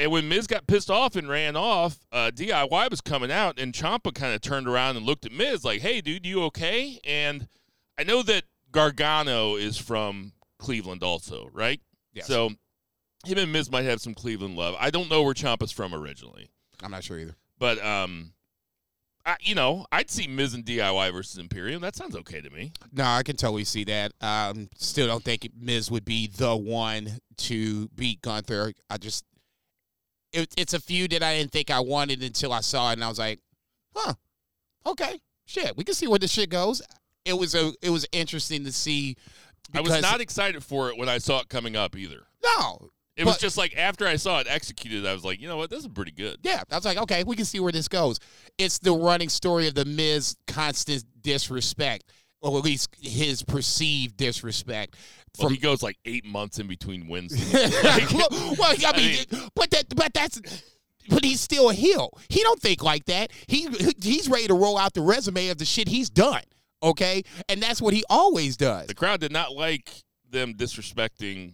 and 0.00 0.10
when 0.10 0.28
Miz 0.28 0.46
got 0.46 0.66
pissed 0.66 0.90
off 0.90 1.14
and 1.14 1.28
ran 1.28 1.56
off, 1.56 1.98
uh, 2.10 2.30
DIY 2.34 2.90
was 2.90 3.00
coming 3.02 3.30
out, 3.30 3.58
and 3.58 3.72
Ciampa 3.74 4.14
kind 4.14 4.34
of 4.34 4.40
turned 4.40 4.66
around 4.66 4.96
and 4.96 5.04
looked 5.04 5.26
at 5.26 5.32
Miz 5.32 5.62
like, 5.64 5.82
"Hey, 5.82 6.00
dude, 6.00 6.24
you 6.26 6.42
okay?" 6.44 6.98
And 7.04 7.48
I 7.98 8.04
know 8.04 8.22
that 8.22 8.44
Gargano 8.72 9.56
is 9.56 9.76
from 9.76 10.32
Cleveland, 10.58 11.02
also, 11.02 11.50
right? 11.52 11.80
Yes. 12.14 12.26
So 12.26 12.50
him 13.26 13.38
and 13.38 13.52
Miz 13.52 13.70
might 13.70 13.84
have 13.84 14.00
some 14.00 14.14
Cleveland 14.14 14.56
love. 14.56 14.74
I 14.80 14.90
don't 14.90 15.10
know 15.10 15.22
where 15.22 15.34
Ciampa's 15.34 15.70
from 15.72 15.94
originally, 15.94 16.50
I'm 16.82 16.90
not 16.90 17.04
sure 17.04 17.18
either. 17.18 17.36
but 17.58 17.78
um, 17.84 18.32
I, 19.26 19.36
you 19.42 19.54
know, 19.54 19.84
I'd 19.92 20.10
see 20.10 20.26
Miz 20.26 20.54
and 20.54 20.64
DIY 20.64 21.12
versus 21.12 21.36
Imperium. 21.36 21.82
That 21.82 21.94
sounds 21.94 22.16
okay 22.16 22.40
to 22.40 22.48
me. 22.48 22.72
No, 22.90 23.04
I 23.04 23.22
can 23.22 23.36
totally 23.36 23.64
see 23.64 23.84
that. 23.84 24.12
Um, 24.22 24.70
still 24.76 25.06
don't 25.06 25.22
think 25.22 25.46
Miz 25.58 25.90
would 25.90 26.06
be 26.06 26.26
the 26.26 26.56
one 26.56 27.18
to 27.36 27.88
beat 27.88 28.22
Gunther. 28.22 28.72
I 28.88 28.96
just, 28.96 29.24
it, 30.32 30.52
it's 30.56 30.74
a 30.74 30.80
few 30.80 31.08
that 31.08 31.22
I 31.22 31.38
didn't 31.38 31.52
think 31.52 31.70
I 31.70 31.80
wanted 31.80 32.22
until 32.22 32.52
I 32.52 32.60
saw 32.60 32.90
it, 32.90 32.94
and 32.94 33.04
I 33.04 33.08
was 33.08 33.18
like, 33.18 33.40
huh, 33.94 34.14
okay, 34.86 35.20
shit, 35.46 35.76
we 35.76 35.84
can 35.84 35.94
see 35.94 36.06
where 36.06 36.18
this 36.18 36.32
shit 36.32 36.50
goes. 36.50 36.82
It 37.24 37.34
was 37.38 37.54
a, 37.54 37.72
it 37.82 37.90
was 37.90 38.06
interesting 38.12 38.64
to 38.64 38.72
see. 38.72 39.16
I 39.74 39.80
was 39.80 40.00
not 40.00 40.20
excited 40.20 40.64
for 40.64 40.88
it 40.88 40.96
when 40.96 41.08
I 41.08 41.18
saw 41.18 41.40
it 41.40 41.48
coming 41.48 41.76
up 41.76 41.94
either. 41.96 42.22
No, 42.42 42.90
It 43.16 43.26
was 43.26 43.38
just 43.38 43.58
like 43.58 43.76
after 43.76 44.06
I 44.06 44.16
saw 44.16 44.40
it 44.40 44.46
executed, 44.48 45.06
I 45.06 45.12
was 45.12 45.24
like, 45.24 45.40
you 45.40 45.46
know 45.46 45.58
what, 45.58 45.68
this 45.70 45.80
is 45.80 45.88
pretty 45.88 46.10
good. 46.12 46.38
Yeah, 46.42 46.62
I 46.70 46.74
was 46.74 46.84
like, 46.84 46.96
okay, 46.98 47.22
we 47.22 47.36
can 47.36 47.44
see 47.44 47.60
where 47.60 47.70
this 47.70 47.86
goes. 47.86 48.18
It's 48.56 48.78
the 48.78 48.92
running 48.92 49.28
story 49.28 49.68
of 49.68 49.74
the 49.74 49.84
Miz 49.84 50.36
constant 50.46 51.04
disrespect, 51.20 52.04
or 52.40 52.56
at 52.58 52.64
least 52.64 52.96
his 53.00 53.42
perceived 53.42 54.16
disrespect. 54.16 54.96
Well, 55.38 55.48
From 55.48 55.54
he 55.54 55.60
goes 55.60 55.82
like 55.82 55.96
eight 56.04 56.24
months 56.24 56.58
in 56.58 56.66
between 56.66 57.06
wins. 57.08 57.32
well, 57.52 58.28
well, 58.58 58.74
I 58.86 58.96
mean, 58.96 59.16
mean- 59.30 59.50
but 59.54 59.70
that, 59.70 59.84
but 59.94 60.12
that's, 60.12 60.40
but 61.08 61.24
he's 61.24 61.40
still 61.40 61.70
a 61.70 61.74
heel. 61.74 62.10
He 62.28 62.42
don't 62.42 62.60
think 62.60 62.82
like 62.82 63.04
that. 63.06 63.30
He 63.46 63.68
he's 64.02 64.28
ready 64.28 64.46
to 64.48 64.54
roll 64.54 64.76
out 64.76 64.94
the 64.94 65.00
resume 65.02 65.48
of 65.48 65.58
the 65.58 65.64
shit 65.64 65.88
he's 65.88 66.10
done. 66.10 66.42
Okay, 66.82 67.22
and 67.48 67.62
that's 67.62 67.80
what 67.82 67.92
he 67.94 68.02
always 68.10 68.56
does. 68.56 68.86
the 68.86 68.94
crowd 68.94 69.20
did 69.20 69.32
not 69.32 69.52
like 69.54 69.90
them 70.30 70.54
disrespecting 70.54 71.52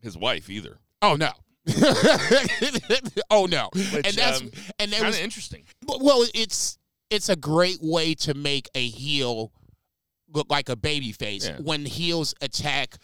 his 0.00 0.16
wife 0.16 0.50
either. 0.50 0.78
Oh 1.02 1.14
no. 1.16 1.30
oh 3.30 3.46
no. 3.46 3.68
Which, 3.72 4.06
and 4.06 4.14
that's 4.16 4.40
um, 4.40 4.50
and 4.78 4.92
Kind 4.92 5.06
was 5.06 5.18
interesting. 5.18 5.64
well, 5.86 6.24
it's 6.34 6.78
it's 7.10 7.28
a 7.28 7.36
great 7.36 7.78
way 7.80 8.14
to 8.14 8.34
make 8.34 8.68
a 8.74 8.86
heel 8.86 9.52
look 10.32 10.50
like 10.50 10.68
a 10.68 10.76
baby 10.76 11.12
face 11.12 11.46
Yeah. 11.46 11.58
when 11.58 11.84
heels 11.84 12.34
attack 12.40 12.96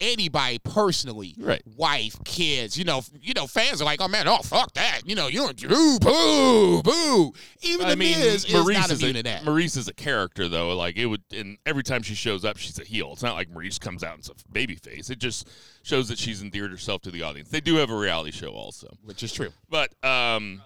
anybody 0.00 0.58
personally, 0.58 1.34
Right. 1.38 1.62
wife, 1.76 2.16
kids. 2.24 2.76
You 2.78 2.84
know, 2.84 3.02
you 3.20 3.34
know, 3.34 3.46
fans 3.46 3.80
are 3.80 3.84
like, 3.84 4.00
oh 4.00 4.08
man, 4.08 4.28
oh 4.28 4.38
fuck 4.38 4.72
that. 4.74 5.00
You 5.04 5.14
know, 5.14 5.26
you 5.28 5.40
don't 5.40 5.68
boo, 5.68 5.98
boo, 5.98 6.82
boo. 6.82 7.32
Even 7.62 7.86
I 7.86 7.90
the 7.90 7.96
mean, 7.96 8.18
Miz 8.18 8.44
is 8.44 8.46
Maryse 8.46 8.74
not 8.74 8.90
is 8.90 9.02
a, 9.02 9.12
to 9.12 9.22
that. 9.22 9.42
Maryse 9.42 9.76
is 9.76 9.88
a 9.88 9.94
character 9.94 10.48
though. 10.48 10.74
Like 10.76 10.96
it 10.96 11.06
would, 11.06 11.22
and 11.34 11.58
every 11.66 11.82
time 11.82 12.02
she 12.02 12.14
shows 12.14 12.44
up, 12.44 12.56
she's 12.56 12.78
a 12.78 12.84
heel. 12.84 13.10
It's 13.12 13.22
not 13.22 13.34
like 13.34 13.48
Maryse 13.50 13.80
comes 13.80 14.02
out 14.04 14.14
and 14.14 14.28
a 14.28 14.52
baby 14.52 14.74
face. 14.74 15.10
It 15.10 15.18
just 15.18 15.48
shows 15.82 16.08
that 16.08 16.18
she's 16.18 16.42
endeared 16.42 16.70
herself 16.70 17.02
to 17.02 17.10
the 17.10 17.22
audience. 17.22 17.48
They 17.50 17.60
do 17.60 17.76
have 17.76 17.90
a 17.90 17.96
reality 17.96 18.32
show 18.32 18.50
also, 18.50 18.88
which 19.04 19.22
is 19.22 19.32
true. 19.32 19.50
but 19.70 19.90
um, 20.04 20.62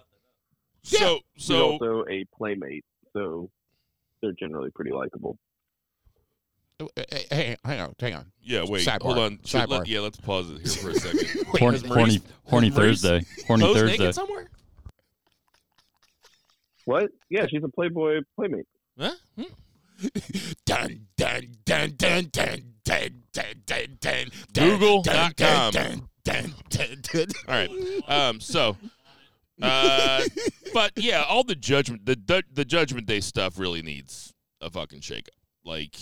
Yeah. 0.83 0.99
so 0.99 1.19
He's 1.33 1.45
so 1.45 1.71
also 1.73 2.05
a 2.09 2.25
playmate, 2.35 2.83
so 3.13 3.49
they're 4.21 4.33
generally 4.33 4.71
pretty 4.71 4.91
likable. 4.91 5.37
Hey, 6.95 7.25
hey, 7.31 7.57
hang 7.65 7.79
on, 7.79 7.95
hang 7.99 8.13
on. 8.15 8.31
yeah. 8.41 8.63
Wait, 8.67 8.85
Sidebar. 8.87 9.01
hold 9.01 9.17
on. 9.19 9.39
Should 9.45 9.61
Sidebar. 9.61 9.69
let, 9.79 9.87
yeah, 9.87 9.99
let's 9.99 10.17
pause 10.19 10.49
it 10.51 10.59
here 10.61 10.71
for 10.83 10.89
a 10.91 10.95
second. 10.95 11.45
Horny, 11.59 11.77
Has 11.77 11.83
Maryse- 11.83 11.93
horny, 11.95 12.21
horny 12.45 12.67
has 12.69 12.75
Thursday. 12.77 13.25
Horny 13.47 13.63
Posed 13.63 13.79
Thursday. 13.79 13.97
naked 13.97 14.15
somewhere? 14.15 14.49
What? 16.85 17.11
Yeah, 17.29 17.45
she's 17.49 17.63
a 17.63 17.69
Playboy 17.69 18.21
playmate. 18.35 18.67
Huh? 18.99 19.11
Hmm? 19.37 19.43
Dun 20.65 21.07
dun 21.15 21.47
dun 21.63 21.93
dun 21.95 22.29
dun 22.31 22.73
dun 22.83 23.23
dun 23.31 23.53
dun 23.65 23.97
dun. 23.99 24.25
Google 24.53 25.03
dun, 25.03 25.15
dot 25.15 25.37
com. 25.37 25.71
dun, 25.73 26.07
dun, 26.23 26.53
dun, 26.69 27.01
dun. 27.03 27.27
All 27.47 27.53
right. 27.55 27.69
Um. 28.07 28.39
So, 28.41 28.77
uh, 29.61 30.23
but 30.73 30.91
yeah, 30.95 31.23
all 31.29 31.43
the 31.43 31.53
judgment, 31.55 32.05
the 32.07 32.15
the, 32.25 32.43
the 32.51 32.65
Judgment 32.65 33.05
Day 33.05 33.19
stuff 33.19 33.59
really 33.59 33.83
needs 33.83 34.33
a 34.59 34.71
fucking 34.71 35.01
shakeup. 35.01 35.27
Like, 35.63 35.95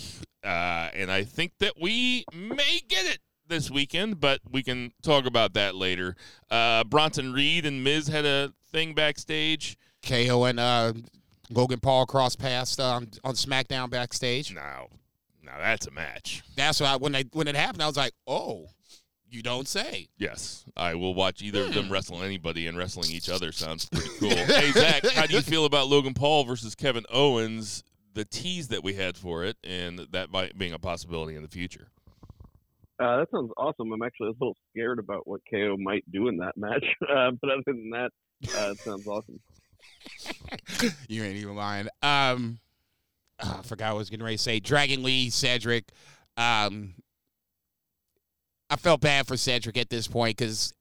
uh, 0.44 0.88
and 0.94 1.10
I 1.10 1.24
think 1.24 1.52
that 1.58 1.74
we 1.80 2.24
may 2.32 2.80
get 2.88 3.06
it 3.06 3.18
this 3.46 3.70
weekend, 3.70 4.20
but 4.20 4.40
we 4.50 4.62
can 4.62 4.92
talk 5.02 5.26
about 5.26 5.54
that 5.54 5.74
later. 5.74 6.16
Uh, 6.50 6.84
Bronson 6.84 7.32
Reed 7.32 7.66
and 7.66 7.82
Miz 7.84 8.08
had 8.08 8.24
a 8.24 8.52
thing 8.72 8.94
backstage. 8.94 9.76
KO 10.06 10.44
and 10.44 10.58
uh, 10.58 10.92
Logan 11.50 11.80
Paul 11.80 12.06
cross 12.06 12.36
paths 12.36 12.78
um, 12.78 13.08
on 13.24 13.34
SmackDown 13.34 13.90
backstage. 13.90 14.54
Now, 14.54 14.86
now 15.44 15.58
that's 15.58 15.86
a 15.86 15.90
match. 15.90 16.42
That's 16.56 16.80
why 16.80 16.96
when 16.96 17.12
they 17.12 17.24
when 17.32 17.48
it 17.48 17.56
happened, 17.56 17.82
I 17.82 17.86
was 17.86 17.96
like, 17.98 18.12
oh, 18.26 18.68
you 19.28 19.42
don't 19.42 19.68
say. 19.68 20.08
Yes, 20.16 20.64
I 20.76 20.94
will 20.94 21.12
watch 21.14 21.42
either 21.42 21.62
of 21.62 21.68
Hmm. 21.68 21.74
them 21.74 21.92
wrestle 21.92 22.22
anybody, 22.22 22.66
and 22.66 22.78
wrestling 22.78 23.10
each 23.10 23.28
other 23.28 23.52
sounds 23.52 23.86
pretty 23.90 24.08
cool. 24.20 24.30
hey 24.30 24.70
Zach, 24.72 25.04
how 25.10 25.26
do 25.26 25.34
you 25.34 25.40
feel 25.42 25.66
about 25.66 25.88
Logan 25.88 26.14
Paul 26.14 26.44
versus 26.44 26.74
Kevin 26.74 27.04
Owens? 27.10 27.82
The 28.14 28.24
tease 28.24 28.68
that 28.68 28.82
we 28.82 28.94
had 28.94 29.16
for 29.16 29.44
it, 29.44 29.56
and 29.62 30.00
that 30.10 30.30
might 30.30 30.58
being 30.58 30.72
a 30.72 30.78
possibility 30.78 31.36
in 31.36 31.42
the 31.42 31.48
future. 31.48 31.88
Uh, 32.98 33.18
that 33.18 33.30
sounds 33.30 33.50
awesome. 33.56 33.92
I'm 33.92 34.02
actually 34.02 34.28
a 34.28 34.32
little 34.32 34.56
scared 34.70 34.98
about 34.98 35.26
what 35.26 35.40
KO 35.50 35.76
might 35.78 36.04
do 36.12 36.28
in 36.28 36.36
that 36.38 36.54
match, 36.56 36.84
uh, 37.02 37.30
but 37.40 37.50
other 37.50 37.62
than 37.66 37.90
that, 37.90 38.10
uh, 38.54 38.72
it 38.72 38.78
sounds 38.78 39.06
awesome. 39.06 39.40
you 41.08 41.22
ain't 41.22 41.36
even 41.36 41.56
lying. 41.56 41.88
Um, 42.02 42.58
oh, 43.42 43.56
I 43.60 43.62
forgot 43.62 43.88
what 43.88 43.90
I 43.90 43.98
was 43.98 44.10
getting 44.10 44.24
ready 44.24 44.36
to 44.36 44.42
say. 44.42 44.60
Dragon 44.60 45.02
Lee, 45.02 45.30
Cedric. 45.30 45.90
Um, 46.36 46.94
I 48.68 48.76
felt 48.76 49.00
bad 49.00 49.26
for 49.26 49.36
Cedric 49.36 49.78
at 49.78 49.88
this 49.88 50.06
point 50.06 50.36
because 50.36 50.74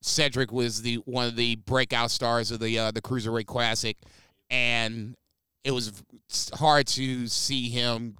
Cedric 0.00 0.50
was 0.50 0.82
the 0.82 0.96
one 1.04 1.26
of 1.26 1.36
the 1.36 1.56
breakout 1.56 2.10
stars 2.10 2.50
of 2.50 2.60
the 2.60 2.78
uh, 2.78 2.90
the 2.90 3.02
Cruiserweight 3.02 3.46
Classic, 3.46 3.98
and 4.48 5.14
it 5.64 5.72
was 5.72 6.02
hard 6.54 6.86
to 6.88 7.26
see 7.26 7.68
him 7.68 8.16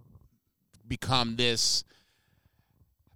become 0.87 1.37
this 1.37 1.85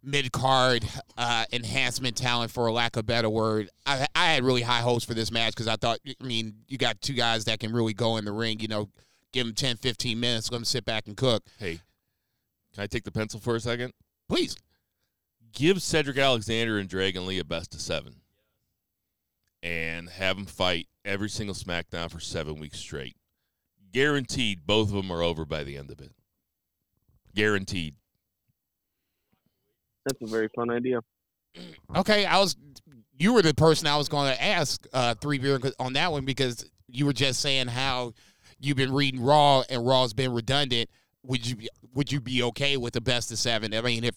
mid 0.03 0.33
card 0.33 0.85
uh, 1.17 1.45
enhancement 1.53 2.17
talent, 2.17 2.51
for 2.51 2.67
a 2.67 2.73
lack 2.73 2.97
of 2.97 3.01
a 3.01 3.03
better 3.03 3.29
word. 3.29 3.71
I, 3.87 4.07
I 4.15 4.33
had 4.33 4.45
really 4.45 4.63
high 4.63 4.81
hopes 4.81 5.05
for 5.05 5.15
this 5.15 5.31
match 5.31 5.55
because 5.55 5.69
I 5.69 5.77
thought, 5.77 5.99
I 6.07 6.25
mean, 6.25 6.55
you 6.69 6.79
got 6.79 7.01
two 7.01 7.15
guys 7.15 7.45
that 7.47 7.61
can 7.61 7.73
really 7.73 7.95
go 7.95 8.17
in 8.17 8.25
the 8.25 8.33
ring, 8.33 8.61
you 8.61 8.69
know, 8.69 8.89
give 9.33 9.47
them 9.47 9.55
10, 9.55 9.77
15 9.77 10.19
minutes, 10.19 10.51
let 10.51 10.59
them 10.59 10.65
sit 10.65 10.85
back 10.85 11.07
and 11.07 11.17
cook. 11.17 11.43
Hey, 11.59 11.81
can 12.73 12.83
I 12.83 12.87
take 12.87 13.05
the 13.05 13.13
pencil 13.13 13.41
for 13.41 13.57
a 13.57 13.61
second? 13.61 13.93
Please. 14.29 14.57
Give 15.53 15.81
Cedric 15.81 16.19
Alexander 16.19 16.79
and 16.79 16.89
Dragon 16.89 17.27
Lee 17.27 17.39
a 17.39 17.45
best 17.45 17.75
of 17.75 17.81
seven, 17.81 18.17
and 19.63 20.09
have 20.09 20.37
them 20.37 20.47
fight 20.47 20.89
every 21.05 21.29
single 21.29 21.55
SmackDown 21.55 22.11
for 22.11 22.19
seven 22.19 22.59
weeks 22.59 22.81
straight. 22.81 23.17
Guaranteed, 23.95 24.67
both 24.67 24.89
of 24.89 24.95
them 24.95 25.11
are 25.13 25.23
over 25.23 25.45
by 25.45 25.63
the 25.63 25.77
end 25.77 25.91
of 25.91 26.01
it. 26.01 26.11
Guaranteed. 27.35 27.95
That's 30.05 30.21
a 30.21 30.27
very 30.27 30.49
fun 30.55 30.69
idea. 30.69 31.01
Okay, 31.97 32.27
I 32.27 32.41
was, 32.41 32.57
you 33.17 33.33
were 33.33 33.41
the 33.41 33.55
person 33.55 33.87
I 33.87 33.97
was 33.97 34.09
going 34.09 34.35
to 34.35 34.43
ask 34.43 34.85
uh, 34.93 35.15
three 35.15 35.39
beer 35.39 35.61
on 35.79 35.93
that 35.93 36.11
one 36.11 36.25
because 36.25 36.69
you 36.89 37.07
were 37.07 37.13
just 37.13 37.41
saying 37.41 37.69
how 37.69 38.15
you've 38.59 38.77
been 38.77 38.93
reading 38.93 39.23
Raw 39.23 39.63
and 39.71 39.87
Raw's 39.87 40.13
been 40.13 40.33
redundant. 40.33 40.91
Would 41.23 41.47
you 41.47 41.55
be, 41.55 41.69
would 41.95 42.11
you 42.11 42.21
be 42.21 42.43
okay 42.43 42.77
with 42.77 42.95
the 42.95 43.01
best 43.01 43.31
of 43.31 43.39
seven? 43.39 43.73
I 43.73 43.81
mean, 43.81 44.03
if 44.03 44.17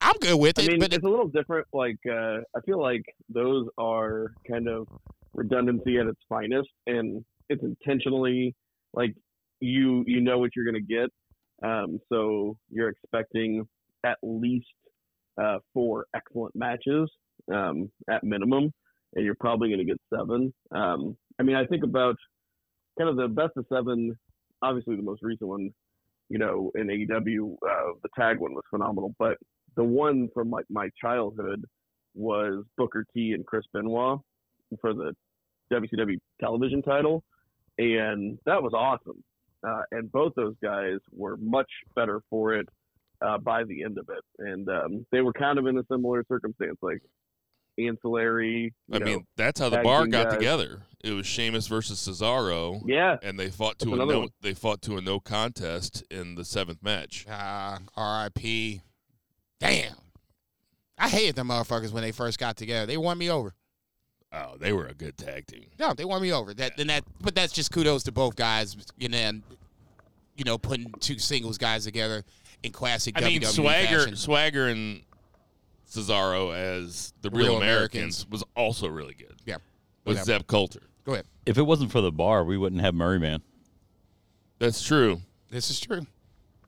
I'm 0.00 0.14
good 0.20 0.38
with 0.38 0.60
I 0.60 0.62
it, 0.62 0.68
mean, 0.68 0.78
but 0.78 0.92
it's 0.94 1.04
a 1.04 1.08
little 1.08 1.28
different. 1.28 1.66
Like, 1.72 1.98
uh, 2.08 2.38
I 2.54 2.60
feel 2.64 2.80
like 2.80 3.02
those 3.28 3.66
are 3.76 4.32
kind 4.48 4.68
of 4.68 4.86
redundancy 5.34 5.98
at 5.98 6.06
its 6.06 6.20
finest, 6.28 6.68
and 6.86 7.24
it's 7.48 7.64
intentionally 7.64 8.54
like 8.96 9.14
you 9.60 10.02
you 10.06 10.20
know 10.20 10.38
what 10.38 10.50
you're 10.56 10.64
going 10.64 10.74
to 10.74 10.94
get, 10.94 11.10
um, 11.62 12.00
so 12.08 12.56
you're 12.70 12.88
expecting 12.88 13.66
at 14.04 14.18
least 14.22 14.66
uh, 15.40 15.58
four 15.72 16.06
excellent 16.14 16.54
matches 16.56 17.10
um, 17.52 17.90
at 18.10 18.24
minimum, 18.24 18.72
and 19.14 19.24
you're 19.24 19.36
probably 19.38 19.68
going 19.68 19.78
to 19.78 19.84
get 19.84 20.00
seven. 20.12 20.52
Um, 20.72 21.16
I 21.38 21.42
mean, 21.42 21.56
I 21.56 21.66
think 21.66 21.84
about 21.84 22.16
kind 22.98 23.10
of 23.10 23.16
the 23.16 23.28
best 23.28 23.52
of 23.56 23.66
seven. 23.72 24.16
Obviously, 24.62 24.96
the 24.96 25.02
most 25.02 25.22
recent 25.22 25.48
one, 25.48 25.70
you 26.28 26.38
know, 26.38 26.72
in 26.74 26.86
AEW, 26.86 27.54
uh, 27.54 27.92
the 28.02 28.08
tag 28.18 28.40
one 28.40 28.54
was 28.54 28.64
phenomenal, 28.70 29.14
but 29.18 29.36
the 29.76 29.84
one 29.84 30.28
from 30.32 30.50
like 30.50 30.64
my 30.70 30.88
childhood 31.00 31.64
was 32.14 32.64
Booker 32.78 33.04
T 33.14 33.32
and 33.32 33.46
Chris 33.46 33.64
Benoit 33.72 34.18
for 34.80 34.94
the 34.94 35.14
WCW 35.72 36.18
television 36.40 36.82
title, 36.82 37.22
and 37.78 38.38
that 38.46 38.62
was 38.62 38.72
awesome. 38.74 39.22
Uh, 39.66 39.82
and 39.90 40.12
both 40.12 40.32
those 40.36 40.54
guys 40.62 40.98
were 41.12 41.36
much 41.38 41.70
better 41.94 42.20
for 42.30 42.54
it 42.54 42.68
uh, 43.20 43.38
by 43.38 43.64
the 43.64 43.82
end 43.82 43.98
of 43.98 44.08
it, 44.08 44.24
and 44.38 44.68
um, 44.68 45.06
they 45.10 45.20
were 45.20 45.32
kind 45.32 45.58
of 45.58 45.66
in 45.66 45.78
a 45.78 45.82
similar 45.90 46.24
circumstance. 46.28 46.76
Like 46.82 47.00
ancillary. 47.78 48.74
I 48.92 48.98
know, 48.98 49.04
mean, 49.04 49.26
that's 49.36 49.60
how 49.60 49.68
the 49.68 49.78
bar 49.78 50.06
got 50.06 50.26
guys. 50.28 50.34
together. 50.34 50.82
It 51.02 51.12
was 51.12 51.26
Sheamus 51.26 51.66
versus 51.66 51.98
Cesaro, 51.98 52.82
yeah, 52.86 53.16
and 53.22 53.38
they 53.38 53.48
fought 53.48 53.78
to 53.80 53.86
That's 53.86 54.00
a 54.00 54.06
no. 54.06 54.18
one. 54.20 54.28
They 54.40 54.54
fought 54.54 54.82
to 54.82 54.96
a 54.96 55.00
no 55.00 55.20
contest 55.20 56.04
in 56.10 56.34
the 56.34 56.44
seventh 56.44 56.82
match. 56.82 57.26
Uh, 57.28 57.78
R.I.P. 57.96 58.82
Damn. 59.60 59.94
I 60.98 61.08
hated 61.08 61.36
them 61.36 61.48
motherfuckers 61.48 61.92
when 61.92 62.02
they 62.02 62.12
first 62.12 62.38
got 62.38 62.56
together. 62.56 62.86
They 62.86 62.96
won 62.96 63.18
me 63.18 63.30
over. 63.30 63.54
Oh, 64.36 64.56
they 64.58 64.72
were 64.72 64.86
a 64.86 64.92
good 64.94 65.16
tag 65.16 65.46
team. 65.46 65.64
No, 65.78 65.94
they 65.94 66.04
won 66.04 66.20
me 66.20 66.32
over. 66.32 66.52
That 66.52 66.78
and 66.78 66.90
that, 66.90 67.04
but 67.20 67.34
that's 67.34 67.52
just 67.52 67.70
kudos 67.72 68.02
to 68.04 68.12
both 68.12 68.36
guys. 68.36 68.76
You 68.98 69.08
know, 69.08 69.16
and, 69.16 69.42
you 70.36 70.44
know, 70.44 70.58
putting 70.58 70.92
two 71.00 71.18
singles 71.18 71.56
guys 71.56 71.84
together 71.84 72.22
in 72.62 72.72
classic 72.72 73.14
I 73.16 73.22
mean, 73.26 73.40
WWE 73.40 73.46
Swagger, 73.46 73.98
fashion. 74.00 74.16
Swagger, 74.16 74.66
and 74.68 75.02
Cesaro 75.88 76.54
as 76.54 77.12
the 77.22 77.30
Real, 77.30 77.46
Real 77.46 77.56
Americans, 77.58 78.24
Americans. 78.24 78.26
was 78.30 78.44
also 78.54 78.88
really 78.88 79.14
good 79.14 79.36
Yeah. 79.46 79.56
with 80.04 80.18
Whatever. 80.18 80.24
Zeb 80.40 80.46
Colter. 80.46 80.82
Go 81.04 81.12
ahead. 81.12 81.26
If 81.46 81.56
it 81.58 81.62
wasn't 81.62 81.92
for 81.92 82.00
the 82.00 82.12
bar, 82.12 82.44
we 82.44 82.58
wouldn't 82.58 82.80
have 82.82 82.94
Murray 82.94 83.18
Man. 83.20 83.40
That's 84.58 84.82
true 84.82 85.20
This 85.50 85.70
is 85.70 85.78
true. 85.80 86.06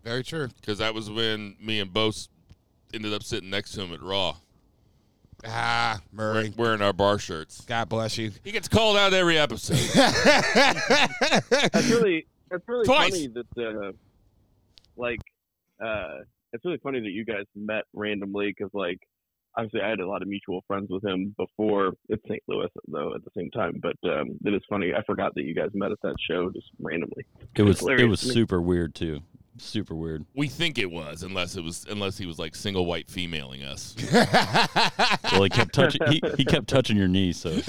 Very 0.04 0.22
true. 0.22 0.48
because 0.60 0.78
that 0.78 0.94
was 0.94 1.10
when 1.10 1.56
me 1.60 1.80
and 1.80 1.92
Bose 1.92 2.28
ended 2.94 3.12
up 3.12 3.22
sitting 3.22 3.50
next 3.50 3.72
to 3.72 3.82
him 3.82 3.92
at 3.92 4.00
Raw, 4.02 4.36
Ah, 5.46 6.00
Murray. 6.12 6.52
wearing 6.56 6.82
our 6.82 6.92
bar 6.92 7.18
shirts. 7.18 7.60
God 7.66 7.88
bless 7.88 8.18
you. 8.18 8.32
He 8.44 8.50
gets 8.52 8.68
called 8.68 8.96
out 8.96 9.12
every 9.12 9.38
episode. 9.38 9.76
that's 9.94 11.88
really 11.90 12.26
that's 12.50 12.66
really 12.66 12.84
Twice. 12.86 13.10
funny 13.10 13.28
that 13.28 13.46
uh, 13.58 13.92
like 14.96 15.20
uh, 15.84 16.18
it's 16.52 16.64
really 16.64 16.78
funny 16.78 17.00
that 17.00 17.10
you 17.10 17.24
guys 17.24 17.44
met 17.54 17.84
randomly 17.92 18.48
because 18.56 18.70
like 18.74 18.98
obviously 19.56 19.80
I 19.80 19.88
had 19.90 20.00
a 20.00 20.08
lot 20.08 20.22
of 20.22 20.28
mutual 20.28 20.62
friends 20.66 20.88
with 20.90 21.04
him 21.04 21.34
before 21.38 21.92
it's 22.08 22.22
St. 22.28 22.42
Louis 22.48 22.68
though 22.88 23.14
at 23.14 23.24
the 23.24 23.30
same 23.36 23.50
time, 23.50 23.80
but 23.82 23.96
um, 24.10 24.38
it 24.44 24.54
is 24.54 24.62
funny. 24.68 24.92
I 24.94 25.02
forgot 25.04 25.34
that 25.36 25.42
you 25.44 25.54
guys 25.54 25.70
met 25.74 25.92
at 25.92 26.00
that 26.02 26.16
show 26.28 26.50
just 26.50 26.66
randomly. 26.80 27.24
It 27.54 27.62
was 27.62 27.80
it 27.82 28.08
was 28.08 28.20
to 28.22 28.28
me. 28.28 28.34
super 28.34 28.60
weird 28.60 28.94
too. 28.94 29.20
Super 29.58 29.94
weird. 29.94 30.24
we 30.34 30.48
think 30.48 30.78
it 30.78 30.90
was, 30.90 31.22
unless 31.22 31.56
it 31.56 31.62
was, 31.64 31.84
unless 31.88 32.16
he 32.18 32.26
was 32.26 32.38
like 32.38 32.54
single 32.54 32.86
white 32.86 33.08
femaling 33.10 33.62
us. 33.64 33.94
Well, 35.32 35.42
he 35.42 35.50
kept 35.50 35.74
touching. 35.74 36.00
He, 36.08 36.20
he 36.36 36.44
kept 36.44 36.68
touching 36.68 36.96
your 36.96 37.06
knee. 37.08 37.32
So 37.32 37.50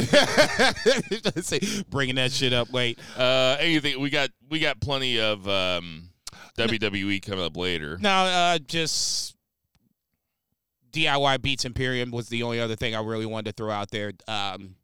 Say, 1.42 1.60
Bringing 1.90 2.16
that 2.16 2.32
shit 2.32 2.54
up 2.54 2.72
Wait, 2.72 2.98
Uh, 3.18 3.58
anything 3.60 4.00
we 4.00 4.10
got? 4.10 4.30
We 4.50 4.60
got 4.60 4.80
plenty 4.80 5.20
of 5.20 5.48
um, 5.48 6.10
WWE 6.58 7.22
coming 7.22 7.44
up 7.44 7.58
later. 7.58 7.98
No, 8.02 8.10
uh, 8.10 8.60
just 8.60 9.36
DIY 10.92 11.42
Beats 11.42 11.66
Imperium 11.66 12.12
was 12.12 12.30
the 12.30 12.44
only 12.44 12.60
other 12.60 12.76
thing 12.76 12.96
I 12.96 13.02
really 13.02 13.26
wanted 13.26 13.56
to 13.56 13.64
throw 13.64 13.72
out 13.72 13.92
there. 13.92 14.14
Um, 14.28 14.76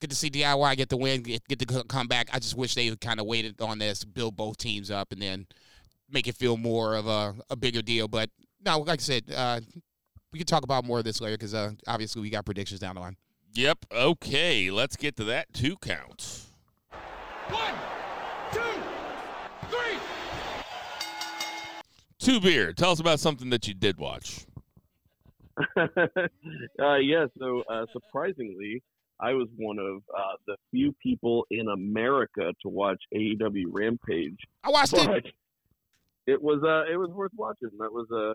good 0.00 0.10
to 0.10 0.16
see 0.16 0.30
DIY 0.30 0.76
get 0.76 0.88
the 0.88 0.96
win, 0.96 1.22
get, 1.22 1.46
get 1.48 1.58
the 1.58 1.66
co- 1.66 1.84
comeback. 1.84 2.28
I 2.32 2.38
just 2.38 2.56
wish 2.56 2.74
they 2.74 2.86
had 2.86 3.00
kind 3.00 3.20
of 3.20 3.26
waited 3.26 3.60
on 3.60 3.78
this, 3.78 4.04
build 4.04 4.36
both 4.36 4.56
teams 4.56 4.90
up, 4.90 5.12
and 5.12 5.20
then 5.20 5.46
make 6.10 6.26
it 6.26 6.34
feel 6.34 6.56
more 6.56 6.94
of 6.94 7.06
a, 7.06 7.34
a 7.50 7.56
bigger 7.56 7.82
deal. 7.82 8.08
But 8.08 8.30
no, 8.64 8.78
like 8.80 9.00
I 9.00 9.02
said, 9.02 9.24
uh, 9.34 9.60
we 10.32 10.38
can 10.38 10.46
talk 10.46 10.62
about 10.62 10.84
more 10.84 10.98
of 10.98 11.04
this 11.04 11.20
later 11.20 11.36
because 11.36 11.54
uh, 11.54 11.72
obviously 11.86 12.22
we 12.22 12.30
got 12.30 12.44
predictions 12.44 12.80
down 12.80 12.94
the 12.94 13.00
line. 13.00 13.16
Yep. 13.54 13.86
Okay, 13.92 14.70
let's 14.70 14.96
get 14.96 15.16
to 15.16 15.24
that 15.24 15.52
two 15.52 15.76
count. 15.76 16.42
One, 17.48 17.74
two, 18.52 18.60
three. 19.70 19.98
Two 22.18 22.40
beer. 22.40 22.72
Tell 22.72 22.90
us 22.90 23.00
about 23.00 23.20
something 23.20 23.50
that 23.50 23.66
you 23.66 23.74
did 23.74 23.98
watch. 23.98 24.44
uh, 25.76 26.94
yeah, 26.96 27.26
so 27.38 27.62
uh, 27.68 27.86
surprisingly, 27.92 28.82
I 29.20 29.34
was 29.34 29.48
one 29.56 29.78
of 29.78 30.02
uh, 30.16 30.36
the 30.46 30.56
few 30.70 30.94
people 31.02 31.44
in 31.50 31.68
America 31.68 32.52
to 32.62 32.68
watch 32.68 33.02
AEW 33.14 33.64
Rampage, 33.70 34.38
I 34.62 34.70
watched 34.70 34.94
it. 34.94 35.06
but 35.06 35.24
it 36.26 36.40
was 36.40 36.62
uh, 36.62 36.90
it 36.92 36.96
was 36.96 37.10
worth 37.10 37.32
watching. 37.36 37.70
That 37.78 37.92
was 37.92 38.10
a 38.10 38.34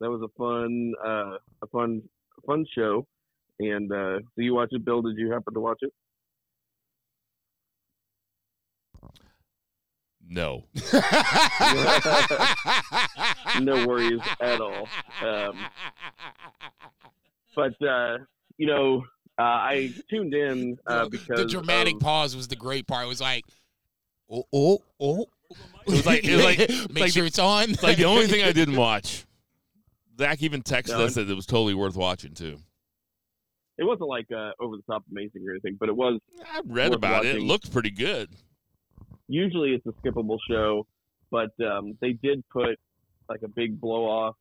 that 0.00 0.10
was 0.10 0.20
a 0.22 0.28
fun 0.36 0.92
uh, 1.04 1.38
a 1.62 1.66
fun 1.72 2.02
fun 2.46 2.66
show. 2.74 3.06
And 3.60 3.90
uh, 3.90 4.20
so 4.20 4.42
you 4.42 4.54
watch 4.54 4.68
it, 4.72 4.84
Bill? 4.84 5.02
Did 5.02 5.16
you 5.16 5.32
happen 5.32 5.54
to 5.54 5.60
watch 5.60 5.78
it? 5.82 5.92
No. 10.28 10.64
no 13.62 13.86
worries 13.86 14.20
at 14.40 14.60
all. 14.60 14.88
Um, 15.22 15.66
but 17.56 17.82
uh, 17.86 18.18
you 18.58 18.66
know, 18.66 19.04
uh, 19.38 19.42
I 19.42 19.92
tuned 20.10 20.34
in 20.34 20.78
uh, 20.86 21.08
because 21.08 21.38
the 21.40 21.46
dramatic 21.46 21.94
of- 21.94 22.00
pause 22.00 22.34
was 22.36 22.48
the 22.48 22.56
great 22.56 22.86
part. 22.86 23.04
It 23.04 23.08
was 23.08 23.20
like, 23.20 23.44
oh, 24.30 24.44
oh, 24.52 24.82
oh. 25.00 25.26
It 25.86 25.90
was 25.92 26.06
like- 26.06 26.24
it 26.24 26.36
was 26.36 26.44
like- 26.44 26.68
make 26.90 27.00
like 27.04 27.12
sure 27.12 27.22
the- 27.22 27.28
it's 27.28 27.38
on. 27.38 27.70
It's 27.70 27.82
like 27.82 27.96
the 27.96 28.04
only 28.04 28.26
thing 28.26 28.42
I 28.44 28.52
didn't 28.52 28.76
watch. 28.88 29.24
Zach 30.18 30.42
even 30.42 30.62
texted 30.62 30.88
No, 30.98 31.04
us 31.04 31.14
that 31.14 31.30
it 31.30 31.34
was 31.34 31.46
totally 31.46 31.74
worth 31.74 31.94
watching 31.96 32.34
too. 32.34 32.56
it 33.78 33.84
wasn't 33.84 34.08
like 34.08 34.26
uh, 34.32 34.50
over 34.58 34.76
the 34.76 34.82
top 34.82 35.04
amazing 35.10 35.46
or 35.46 35.52
anything, 35.52 35.76
but 35.78 35.88
it 35.88 35.94
was 35.96 36.20
I 36.44 36.60
read 36.66 36.90
Worth 36.90 36.96
about 36.96 37.24
it. 37.24 37.36
It 37.36 37.42
looked 37.42 37.72
pretty 37.72 37.92
good. 37.92 38.28
usually 39.28 39.74
it's 39.74 39.86
a 39.86 39.92
skippable 40.02 40.38
show, 40.48 40.86
but 41.30 41.50
um, 41.64 41.96
they 42.00 42.12
did 42.14 42.42
put 42.50 42.78
like 43.28 43.42
a 43.44 43.48
big 43.48 43.80
blow 43.80 44.06
off 44.06 44.34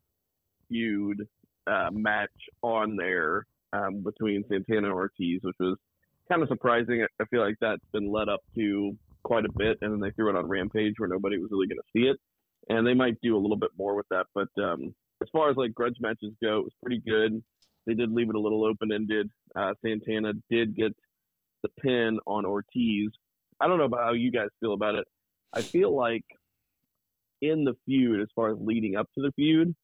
feud 0.70 1.28
uh, 1.68 1.90
match 1.92 2.32
on 2.64 2.96
there 2.96 3.46
um, 3.74 4.04
between 4.04 4.44
Santana 4.50 4.88
and 4.88 4.94
Ortiz, 4.94 5.40
which 5.44 5.56
was 5.60 5.78
kind 6.30 6.42
of 6.42 6.48
surprising. 6.50 7.04
I- 7.04 7.26
feel 7.26 7.42
like 7.42 7.56
that's 7.60 7.84
been 7.92 8.12
led 8.12 8.30
up 8.30 8.40
to 8.56 8.98
quite 9.24 9.46
a 9.46 9.52
bit, 9.58 9.78
and 9.82 9.92
then 9.92 10.00
they 10.00 10.12
threw 10.12 10.30
it 10.30 10.38
on 10.38 10.48
Rampage 10.48 10.94
where 10.98 11.10
nobody 11.10 11.38
was 11.38 11.50
really 11.52 11.68
going 11.68 11.78
to 11.78 11.92
see 11.94 12.08
it, 12.08 12.18
and 12.70 12.88
they 12.88 12.94
might 12.94 13.20
do 13.22 13.36
a 13.36 13.40
little 13.40 13.58
bit 13.58 13.72
more 13.78 13.96
with 13.96 14.08
that. 14.10 14.28
But 14.34 14.48
um, 14.62 14.94
as 15.22 15.28
far 15.32 15.50
as 15.50 15.58
like 15.58 15.74
grudge 15.74 15.98
matches 16.00 16.34
go, 16.42 16.60
it 16.60 16.64
was 16.64 16.74
pretty 16.82 17.02
good. 17.06 17.44
They 17.86 17.94
did 17.94 18.12
leave 18.12 18.30
it 18.30 18.36
a 18.36 18.40
little 18.40 18.66
open 18.66 18.92
ended. 18.92 19.30
Uh, 19.56 19.74
Santana 19.84 20.34
did 20.50 20.76
get 20.76 20.96
the 21.64 21.70
pin 21.82 22.20
on 22.26 22.46
Ortiz. 22.46 23.10
I 23.60 23.68
don't 23.68 23.78
know 23.78 23.86
about 23.86 24.04
how 24.04 24.14
you 24.14 24.32
guys 24.32 24.50
feel 24.60 24.74
about 24.74 24.96
it. 24.96 25.06
I 25.54 25.62
feel 25.62 25.96
like 25.96 26.26
in 27.42 27.64
the 27.64 27.76
feud, 27.86 28.22
as 28.22 28.28
far 28.36 28.52
as 28.52 28.58
leading 28.60 28.96
up 28.96 29.08
to 29.16 29.22
the 29.22 29.32
feud, 29.36 29.76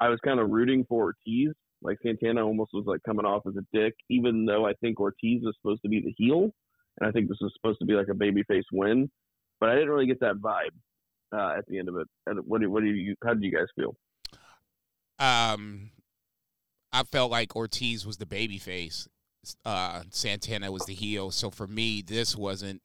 I 0.00 0.08
was 0.08 0.18
kind 0.24 0.40
of 0.40 0.50
rooting 0.50 0.84
for 0.88 1.04
Ortiz. 1.04 1.54
Like 1.82 1.98
Santana 2.02 2.44
almost 2.44 2.70
was 2.72 2.84
like 2.86 3.02
coming 3.04 3.26
off 3.26 3.42
as 3.46 3.54
a 3.56 3.66
dick, 3.72 3.94
even 4.08 4.46
though 4.46 4.66
I 4.66 4.72
think 4.74 4.98
Ortiz 4.98 5.42
was 5.42 5.54
supposed 5.60 5.82
to 5.82 5.88
be 5.88 6.00
the 6.00 6.14
heel, 6.16 6.50
and 6.98 7.08
I 7.08 7.12
think 7.12 7.28
this 7.28 7.38
was 7.40 7.52
supposed 7.54 7.78
to 7.80 7.86
be 7.86 7.94
like 7.94 8.08
a 8.08 8.14
babyface 8.14 8.64
win. 8.72 9.10
But 9.60 9.70
I 9.70 9.74
didn't 9.74 9.90
really 9.90 10.06
get 10.06 10.20
that 10.20 10.36
vibe 10.36 10.74
uh, 11.32 11.58
at 11.58 11.66
the 11.66 11.78
end 11.78 11.88
of 11.88 11.96
it. 11.96 12.06
And 12.26 12.40
what 12.46 12.60
do, 12.60 12.70
what 12.70 12.82
do 12.82 12.88
you? 12.88 13.14
How 13.24 13.34
did 13.34 13.42
you 13.42 13.52
guys 13.52 13.66
feel? 13.76 13.96
um, 15.18 15.90
I 16.92 17.02
felt 17.04 17.30
like 17.30 17.56
Ortiz 17.56 18.06
was 18.06 18.18
the 18.18 18.26
baby 18.26 18.58
face. 18.58 19.08
Uh, 19.64 20.02
Santana 20.10 20.72
was 20.72 20.86
the 20.86 20.94
heel. 20.94 21.30
So 21.30 21.50
for 21.50 21.66
me, 21.66 22.02
this 22.02 22.36
wasn't 22.36 22.82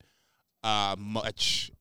uh, 0.64 0.96
much 0.98 1.72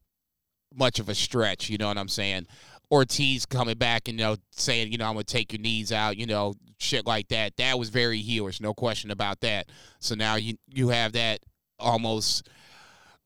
much 0.74 0.98
of 0.98 1.08
a 1.08 1.14
stretch. 1.14 1.68
You 1.68 1.78
know 1.78 1.88
what 1.88 1.98
I'm 1.98 2.08
saying? 2.08 2.46
Ortiz 2.90 3.46
coming 3.46 3.78
back 3.78 4.08
and 4.08 4.18
you 4.18 4.24
know 4.24 4.36
saying, 4.50 4.92
you 4.92 4.98
know, 4.98 5.06
I'm 5.06 5.14
gonna 5.14 5.24
take 5.24 5.52
your 5.52 5.60
knees 5.60 5.92
out, 5.92 6.16
you 6.16 6.26
know, 6.26 6.54
shit 6.78 7.06
like 7.06 7.28
that. 7.28 7.56
That 7.56 7.78
was 7.78 7.88
very 7.90 8.22
heelish, 8.22 8.60
no 8.60 8.74
question 8.74 9.10
about 9.10 9.40
that. 9.40 9.68
So 10.00 10.14
now 10.14 10.36
you 10.36 10.56
you 10.68 10.88
have 10.88 11.12
that 11.12 11.40
almost 11.78 12.48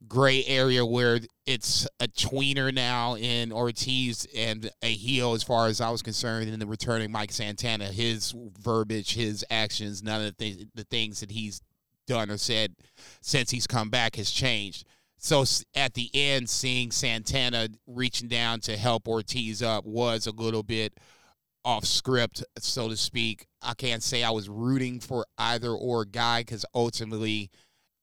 gray 0.07 0.45
area 0.45 0.85
where 0.85 1.21
it's 1.47 1.87
a 2.01 2.07
tweener 2.07 2.75
now 2.75 3.17
in 3.17 3.53
Ortiz 3.53 4.27
and 4.37 4.71
a 4.83 4.93
heel 4.93 5.33
as 5.33 5.43
far 5.43 5.67
as 5.67 5.81
I 5.81 5.91
was 5.91 6.03
concerned 6.03 6.49
in 6.49 6.59
the 6.59 6.67
returning 6.67 7.11
Mike 7.11 7.33
Santana. 7.33 7.87
His 7.87 8.35
verbiage, 8.59 9.15
his 9.15 9.45
actions, 9.51 10.03
none 10.03 10.27
of 10.27 10.37
the, 10.37 10.53
th- 10.53 10.69
the 10.75 10.85
things 10.85 11.21
that 11.21 11.31
he's 11.31 11.61
done 12.07 12.31
or 12.31 12.37
said 12.37 12.75
since 13.21 13.51
he's 13.51 13.67
come 13.67 13.91
back 13.91 14.17
has 14.17 14.31
changed. 14.31 14.87
So 15.25 15.43
at 15.75 15.95
the 15.95 16.11
end, 16.13 16.51
seeing 16.51 16.91
Santana 16.91 17.69
reaching 17.87 18.29
down 18.29 18.61
to 18.61 18.77
help 18.77 19.09
Ortiz 19.09 19.63
up 19.63 19.87
was 19.87 20.27
a 20.27 20.33
little 20.33 20.63
bit 20.63 21.01
off 21.65 21.87
script, 21.87 22.45
so 22.59 22.91
to 22.91 22.97
speak. 22.99 23.47
I 23.63 23.73
can't 23.73 24.03
say 24.03 24.23
I 24.23 24.29
was 24.33 24.51
rooting 24.51 25.01
for 25.01 25.25
either 25.39 25.71
or 25.71 26.05
guy 26.05 26.43
because 26.43 26.67
ultimately, 26.75 27.49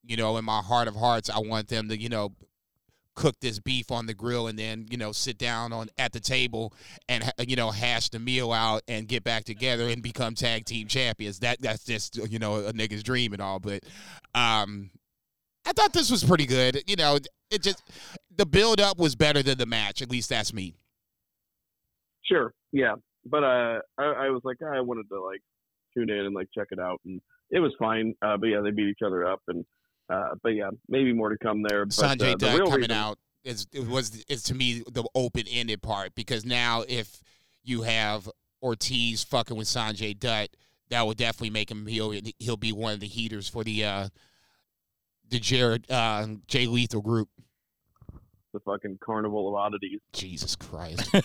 you 0.03 0.17
know, 0.17 0.35
in 0.37 0.45
my 0.45 0.61
heart 0.61 0.87
of 0.87 0.95
hearts, 0.95 1.29
I 1.29 1.37
want 1.37 1.67
them 1.67 1.89
to, 1.89 2.01
you 2.01 2.09
know, 2.09 2.33
cook 3.13 3.35
this 3.39 3.59
beef 3.59 3.91
on 3.91 4.07
the 4.07 4.15
grill 4.15 4.47
and 4.47 4.57
then, 4.57 4.87
you 4.89 4.97
know, 4.97 5.11
sit 5.11 5.37
down 5.37 5.71
on 5.71 5.89
at 5.99 6.13
the 6.13 6.19
table 6.19 6.73
and 7.07 7.31
you 7.45 7.55
know 7.55 7.69
hash 7.69 8.09
the 8.09 8.17
meal 8.17 8.51
out 8.51 8.81
and 8.87 9.07
get 9.07 9.23
back 9.23 9.43
together 9.43 9.87
and 9.89 10.01
become 10.01 10.33
tag 10.33 10.65
team 10.65 10.87
champions. 10.87 11.37
That 11.41 11.61
that's 11.61 11.83
just 11.83 12.17
you 12.31 12.39
know 12.39 12.55
a 12.55 12.73
nigga's 12.73 13.03
dream 13.03 13.33
and 13.33 13.43
all, 13.43 13.59
but 13.59 13.83
um 14.33 14.89
I 15.65 15.73
thought 15.73 15.93
this 15.93 16.09
was 16.09 16.23
pretty 16.23 16.45
good. 16.45 16.83
You 16.87 16.95
know, 16.95 17.17
it 17.49 17.61
just 17.61 17.83
the 18.35 18.45
build 18.45 18.79
up 18.79 18.97
was 18.97 19.15
better 19.15 19.43
than 19.43 19.57
the 19.57 19.65
match. 19.65 20.01
At 20.01 20.09
least 20.09 20.29
that's 20.29 20.53
me. 20.53 20.75
Sure, 22.23 22.53
yeah, 22.71 22.95
but 23.25 23.43
uh, 23.43 23.79
I, 23.97 24.03
I 24.03 24.29
was 24.29 24.41
like, 24.43 24.57
I 24.61 24.79
wanted 24.81 25.09
to 25.09 25.21
like 25.21 25.41
tune 25.93 26.09
in 26.09 26.25
and 26.25 26.35
like 26.35 26.47
check 26.55 26.67
it 26.71 26.79
out, 26.79 26.99
and 27.05 27.21
it 27.49 27.59
was 27.59 27.73
fine. 27.77 28.15
Uh, 28.21 28.37
but 28.37 28.47
yeah, 28.47 28.61
they 28.61 28.71
beat 28.71 28.87
each 28.87 29.05
other 29.05 29.27
up, 29.27 29.41
and 29.47 29.65
uh, 30.09 30.29
but 30.41 30.49
yeah, 30.49 30.69
maybe 30.87 31.13
more 31.13 31.29
to 31.29 31.37
come 31.37 31.63
there. 31.67 31.85
But, 31.85 31.93
Sanjay 31.93 32.33
uh, 32.33 32.37
the 32.37 32.37
Dutt 32.37 32.59
coming 32.59 32.73
reason- 32.73 32.91
out 32.91 33.19
is 33.43 33.65
it 33.73 33.87
was 33.87 34.23
is 34.29 34.43
to 34.43 34.53
me 34.55 34.83
the 34.91 35.03
open 35.15 35.43
ended 35.49 35.81
part 35.81 36.13
because 36.13 36.45
now 36.45 36.83
if 36.87 37.21
you 37.63 37.81
have 37.81 38.29
Ortiz 38.61 39.23
fucking 39.23 39.57
with 39.57 39.67
Sanjay 39.67 40.17
Dutt, 40.17 40.49
that 40.89 41.01
will 41.01 41.13
definitely 41.13 41.49
make 41.49 41.71
him 41.71 41.87
he'll 41.87 42.13
he'll 42.39 42.57
be 42.57 42.71
one 42.71 42.93
of 42.93 42.99
the 42.99 43.07
heaters 43.07 43.47
for 43.47 43.63
the 43.63 43.83
uh 43.83 44.09
the 45.31 45.39
Jared 45.39 45.89
uh 45.89 46.27
Jay 46.47 46.67
Lethal 46.67 47.01
group. 47.01 47.29
the 48.53 48.59
fucking 48.59 48.99
carnival 49.03 49.47
of 49.49 49.55
oddities. 49.55 49.99
Jesus 50.13 50.55
Christ. 50.55 51.09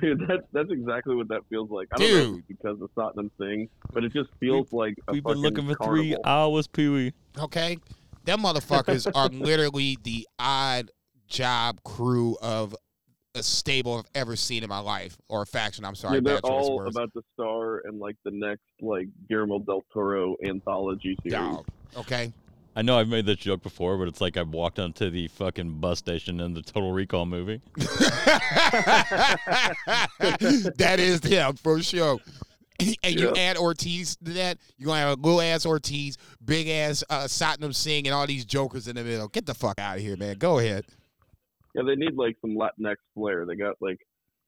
Dude, 0.00 0.20
that, 0.28 0.44
that's 0.52 0.70
exactly 0.70 1.14
what 1.14 1.28
that 1.28 1.42
feels 1.50 1.70
like. 1.70 1.88
I 1.92 1.98
don't 1.98 2.10
know 2.10 2.16
if 2.16 2.24
Dude. 2.24 2.38
it's 2.38 2.46
because 2.48 2.80
of 2.80 2.90
Satnam 2.94 3.30
thing, 3.38 3.68
but 3.92 4.02
it 4.02 4.14
just 4.14 4.30
feels 4.40 4.72
like 4.72 4.94
a 5.08 5.12
We've 5.12 5.22
been 5.22 5.36
looking 5.38 5.66
for 5.68 5.74
carnival. 5.74 5.96
three 6.04 6.16
hours, 6.24 6.66
Pee 6.66 6.88
Wee. 6.88 7.12
Okay? 7.38 7.76
Them 8.24 8.40
motherfuckers 8.40 9.10
are 9.14 9.28
literally 9.32 9.98
the 10.02 10.26
odd 10.38 10.90
job 11.26 11.82
crew 11.84 12.38
of 12.40 12.74
a 13.34 13.42
stable 13.42 13.98
I've 13.98 14.06
ever 14.14 14.36
seen 14.36 14.62
in 14.62 14.70
my 14.70 14.78
life. 14.78 15.18
Or 15.28 15.42
a 15.42 15.46
faction, 15.46 15.84
I'm 15.84 15.94
sorry. 15.96 16.14
yeah, 16.16 16.20
they're 16.24 16.34
bad 16.40 16.44
choice 16.48 16.64
of 16.64 16.70
all 16.70 16.76
words. 16.78 16.96
about 16.96 17.12
the 17.12 17.22
star 17.34 17.82
and 17.84 17.98
like 18.00 18.16
the 18.24 18.30
next 18.32 18.62
like 18.80 19.08
Guillermo 19.28 19.58
del 19.58 19.82
Toro 19.92 20.36
anthology 20.46 21.14
series. 21.22 21.32
Dog. 21.34 21.66
Okay? 21.96 22.32
I 22.76 22.82
know 22.82 22.98
I've 22.98 23.08
made 23.08 23.24
this 23.26 23.36
joke 23.36 23.62
before, 23.62 23.96
but 23.98 24.08
it's 24.08 24.20
like 24.20 24.36
I've 24.36 24.48
walked 24.48 24.80
onto 24.80 25.08
the 25.08 25.28
fucking 25.28 25.78
bus 25.80 25.98
station 26.00 26.40
in 26.40 26.54
the 26.54 26.62
Total 26.62 26.90
Recall 26.92 27.24
movie. 27.24 27.60
that 30.76 30.96
is 30.98 31.20
them 31.20 31.54
for 31.56 31.80
sure. 31.82 32.18
And 33.04 33.14
you 33.20 33.32
Yeah. 33.34 33.50
add 33.50 33.56
Ortiz 33.56 34.16
to 34.16 34.32
that, 34.32 34.58
you're 34.76 34.86
gonna 34.88 34.98
have 34.98 35.18
a 35.18 35.22
little 35.22 35.40
ass 35.40 35.64
Ortiz, 35.64 36.18
big 36.44 36.68
ass 36.68 37.04
uh, 37.08 37.24
Satnam 37.24 37.72
Singh, 37.74 38.08
and 38.08 38.14
all 38.14 38.26
these 38.26 38.44
jokers 38.44 38.88
in 38.88 38.96
the 38.96 39.04
middle. 39.04 39.28
Get 39.28 39.46
the 39.46 39.54
fuck 39.54 39.78
out 39.78 39.96
of 39.98 40.02
here, 40.02 40.16
man. 40.16 40.36
Go 40.38 40.58
ahead. 40.58 40.84
Yeah, 41.76 41.82
they 41.86 41.94
need 41.94 42.16
like 42.16 42.36
some 42.40 42.56
Latinx 42.56 42.96
flair. 43.14 43.46
They 43.46 43.54
got 43.54 43.76
like 43.80 43.98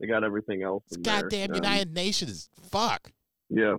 they 0.01 0.09
got 0.09 0.25
everything 0.25 0.62
else. 0.64 0.83
It's 0.88 0.96
in 0.96 1.03
there. 1.05 1.22
goddamn 1.22 1.51
Um, 1.51 1.55
United 1.55 1.94
Nations. 1.94 2.51
Fuck. 2.70 3.12
Yeah. 3.49 3.77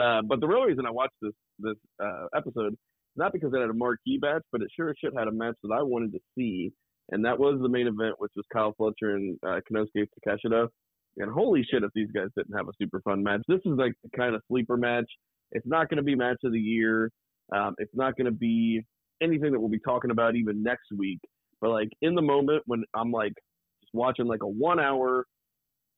Uh, 0.00 0.20
but 0.22 0.40
the 0.40 0.46
real 0.46 0.62
reason 0.62 0.84
I 0.86 0.90
watched 0.90 1.14
this 1.22 1.32
this 1.62 1.76
uh, 2.02 2.26
episode 2.36 2.76
not 3.16 3.32
because 3.32 3.52
it 3.52 3.60
had 3.60 3.70
a 3.70 3.74
marquee 3.74 4.18
match, 4.20 4.42
but 4.52 4.62
it 4.62 4.68
sure 4.74 4.90
as 4.90 4.96
shit 5.02 5.12
had 5.16 5.28
a 5.28 5.32
match 5.32 5.56
that 5.62 5.74
I 5.74 5.82
wanted 5.82 6.12
to 6.12 6.20
see, 6.36 6.72
and 7.10 7.24
that 7.24 7.38
was 7.38 7.60
the 7.60 7.68
main 7.68 7.86
event, 7.86 8.14
which 8.18 8.32
was 8.36 8.44
Kyle 8.52 8.74
Fletcher 8.76 9.16
and 9.16 9.38
uh, 9.46 9.60
Konosuke 9.70 10.08
Takeshita. 10.26 10.68
And 11.16 11.32
holy 11.32 11.66
shit, 11.68 11.82
if 11.82 11.90
these 11.94 12.10
guys 12.14 12.28
didn't 12.36 12.56
have 12.56 12.68
a 12.68 12.72
super 12.80 13.00
fun 13.00 13.22
match! 13.22 13.42
This 13.48 13.60
is 13.64 13.72
like 13.76 13.92
the 14.02 14.16
kind 14.16 14.34
of 14.34 14.42
sleeper 14.48 14.76
match. 14.76 15.10
It's 15.52 15.66
not 15.66 15.88
going 15.88 15.96
to 15.96 16.04
be 16.04 16.14
match 16.14 16.38
of 16.44 16.52
the 16.52 16.60
year. 16.60 17.10
Um, 17.54 17.74
it's 17.78 17.94
not 17.94 18.16
going 18.16 18.26
to 18.26 18.30
be 18.30 18.82
anything 19.20 19.50
that 19.52 19.58
we'll 19.58 19.68
be 19.68 19.80
talking 19.80 20.12
about 20.12 20.36
even 20.36 20.62
next 20.62 20.86
week. 20.96 21.18
But 21.60 21.70
like 21.70 21.88
in 22.00 22.14
the 22.14 22.22
moment 22.22 22.62
when 22.66 22.84
I'm 22.94 23.10
like 23.10 23.34
just 23.82 23.92
watching 23.92 24.26
like 24.26 24.44
a 24.44 24.48
one 24.48 24.78
hour, 24.78 25.26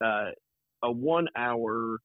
uh, 0.03 0.31
a 0.83 0.91
one 0.91 1.29
hour 1.37 1.99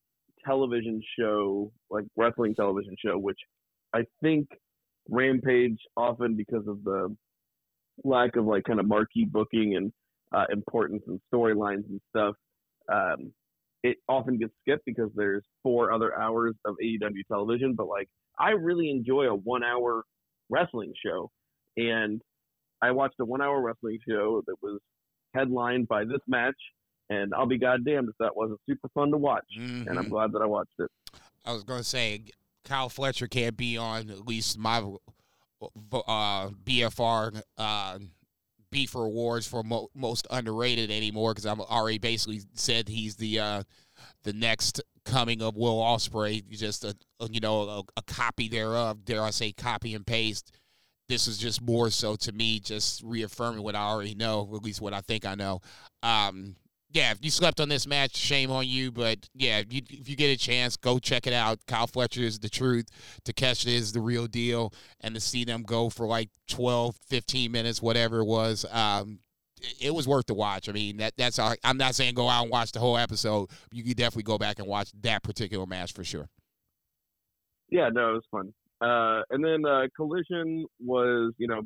television 0.48 1.02
show, 1.20 1.72
like 1.90 2.06
wrestling 2.16 2.56
television 2.56 2.96
show, 3.04 3.18
which 3.18 3.40
I 3.94 4.04
think 4.22 4.48
Rampage 5.10 5.80
often 5.96 6.36
because 6.36 6.68
of 6.68 6.84
the 6.84 7.16
lack 8.04 8.36
of 8.36 8.46
like 8.46 8.64
kind 8.64 8.80
of 8.80 8.88
marquee 8.88 9.26
booking 9.26 9.76
and 9.76 9.92
uh, 10.34 10.46
importance 10.52 11.04
and 11.08 11.20
storylines 11.34 11.88
and 11.90 12.02
stuff, 12.10 12.36
um, 12.92 13.32
it 13.84 13.98
often 14.10 14.38
gets 14.38 14.54
skipped 14.62 14.86
because 14.86 15.10
there's 15.16 15.44
four 15.64 15.92
other 15.92 16.18
hours 16.20 16.56
of 16.66 16.76
AEW 16.84 17.26
television. 17.28 17.74
But 17.76 17.88
like, 17.88 18.10
I 18.40 18.52
really 18.52 18.90
enjoy 18.90 19.26
a 19.26 19.36
one 19.36 19.64
hour 19.64 20.04
wrestling 20.50 20.94
show, 21.06 21.30
and 21.78 22.22
I 22.82 22.92
watched 22.92 23.16
a 23.20 23.26
one 23.26 23.42
hour 23.42 23.62
wrestling 23.62 24.00
show 24.08 24.42
that 24.48 24.56
was 24.62 24.80
headlined 25.34 25.88
by 25.88 26.04
this 26.04 26.22
match. 26.28 26.56
And 27.10 27.34
I'll 27.34 27.46
be 27.48 27.58
goddamned 27.58 28.10
if 28.10 28.16
that 28.20 28.36
wasn't 28.36 28.60
super 28.68 28.90
fun 28.90 29.12
to 29.12 29.18
watch. 29.18 29.46
And 29.56 29.88
I'm 29.90 30.06
Mhm. 30.06 30.10
glad 30.10 30.32
that 30.34 30.42
I 30.42 30.46
watched 30.46 30.72
it. 30.80 30.92
I 31.46 31.54
was 31.54 31.64
gonna 31.64 31.84
say 31.84 32.26
Kyle 32.66 32.90
Fletcher 32.90 33.28
can't 33.28 33.56
be 33.56 33.78
on 33.78 34.10
at 34.10 34.28
least 34.28 34.58
my 34.58 34.80
uh, 35.62 36.50
BFR 36.66 37.42
uh, 37.58 38.00
B 38.70 38.86
for 38.86 39.06
awards 39.06 39.48
for 39.48 39.64
mo- 39.64 39.90
most 39.96 40.28
underrated 40.30 40.92
anymore 40.92 41.32
because 41.34 41.46
I'm 41.46 41.62
already 41.62 41.98
basically 41.98 42.42
said 42.54 42.90
he's 42.90 43.16
the 43.16 43.40
uh, 43.40 43.64
the 44.24 44.34
next 44.34 44.82
coming 45.06 45.42
of 45.42 45.56
Will 45.56 45.78
Ospreay, 45.80 46.48
just 46.50 46.84
a, 46.84 46.94
a 47.22 47.30
you 47.32 47.40
know 47.40 47.62
a, 47.70 47.84
a 47.96 48.02
copy 48.04 48.50
thereof. 48.50 49.06
Dare 49.06 49.24
I 49.24 49.30
say, 49.30 49.54
copy 49.54 49.96
and 49.96 50.06
paste. 50.06 50.52
This 51.08 51.26
is 51.28 51.38
just 51.38 51.62
more 51.62 51.90
so 51.90 52.18
to 52.18 52.34
me, 52.34 52.60
just 52.60 53.02
reaffirming 53.02 53.64
what 53.64 53.76
I 53.78 53.84
already 53.84 54.14
know, 54.14 54.42
at 54.54 54.62
least 54.62 54.82
what 54.82 54.94
I 54.94 55.00
think 55.00 55.26
I 55.26 55.36
know. 55.36 55.62
Um, 56.04 56.58
yeah, 56.92 57.12
if 57.12 57.20
you 57.22 57.30
slept 57.30 57.60
on 57.60 57.70
this 57.70 57.86
match, 57.86 58.16
shame 58.16 58.50
on 58.50 58.68
you. 58.68 58.92
But 58.92 59.30
yeah, 59.34 59.60
if 59.60 59.74
you, 59.74 59.82
if 59.90 60.10
you 60.10 60.16
get 60.16 60.28
a 60.28 60.38
chance, 60.38 60.78
go 60.78 61.00
check 61.00 61.28
it 61.28 61.34
out. 61.34 61.60
Kyle 61.68 61.88
Fletcher 61.88 62.22
is 62.22 62.40
the 62.40 62.50
truth. 62.50 62.86
Takeshita 63.26 63.68
is 63.68 63.92
the 63.92 64.02
real 64.02 64.28
deal. 64.28 64.74
And 65.02 65.14
to 65.16 65.22
see 65.22 65.44
them 65.44 65.64
go 65.64 65.90
for 65.90 66.08
like 66.08 66.30
12, 66.48 66.96
15 66.96 67.52
minutes, 67.52 67.82
whatever 67.82 68.20
it 68.20 68.26
was, 68.26 68.66
um, 68.72 69.20
it, 69.62 69.88
it 69.88 69.96
was 69.96 70.08
worth 70.08 70.28
the 70.28 70.34
watch. 70.34 70.70
I 70.70 70.72
mean, 70.72 70.98
that 70.98 71.14
that's 71.18 71.40
all. 71.40 71.56
I'm 71.64 71.78
not 71.78 71.96
saying 71.96 72.14
go 72.14 72.30
out 72.30 72.44
and 72.44 72.52
watch 72.52 72.72
the 72.72 72.80
whole 72.80 72.98
episode. 72.98 73.50
You 73.72 73.84
can 73.84 73.94
definitely 73.94 74.24
go 74.24 74.38
back 74.38 74.60
and 74.60 74.68
watch 74.68 74.90
that 75.02 75.24
particular 75.24 75.66
match 75.66 75.94
for 75.94 76.04
sure. 76.04 76.30
yeah, 77.70 77.90
no, 77.92 78.12
it 78.12 78.14
was 78.14 78.24
fun. 78.32 78.54
Uh, 78.80 79.24
and 79.32 79.44
then 79.44 79.66
uh, 79.66 79.88
Collision 79.96 80.66
was, 80.80 81.34
you 81.38 81.48
know, 81.48 81.64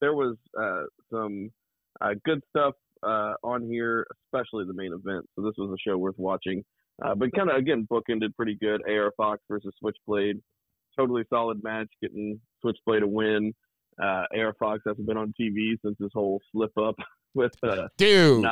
there 0.00 0.14
was 0.14 0.36
uh, 0.58 0.84
some 1.12 1.50
uh, 2.00 2.10
good 2.24 2.40
stuff 2.50 2.74
uh, 3.04 3.34
on 3.42 3.66
here, 3.68 4.06
especially 4.26 4.64
the 4.64 4.74
main 4.74 4.92
event. 4.92 5.26
So 5.34 5.42
this 5.42 5.54
was 5.58 5.70
a 5.70 5.88
show 5.88 5.96
worth 5.98 6.18
watching. 6.18 6.64
Uh, 7.04 7.14
but 7.14 7.32
kind 7.32 7.50
of 7.50 7.56
again, 7.56 7.86
bookended 7.90 8.34
pretty 8.36 8.56
good. 8.60 8.82
AR 8.88 9.12
Fox 9.16 9.42
versus 9.48 9.72
Switchblade, 9.80 10.40
totally 10.96 11.24
solid 11.28 11.62
match, 11.62 11.88
getting 12.00 12.40
Switchblade 12.60 13.02
a 13.02 13.06
win. 13.06 13.52
Uh, 14.00 14.24
AR 14.36 14.54
Fox 14.58 14.82
hasn't 14.86 15.06
been 15.06 15.16
on 15.16 15.32
TV 15.40 15.74
since 15.84 15.96
his 16.00 16.10
whole 16.12 16.40
slip 16.52 16.76
up 16.78 16.96
with 17.34 17.52
uh, 17.62 17.88
Dude. 17.96 18.46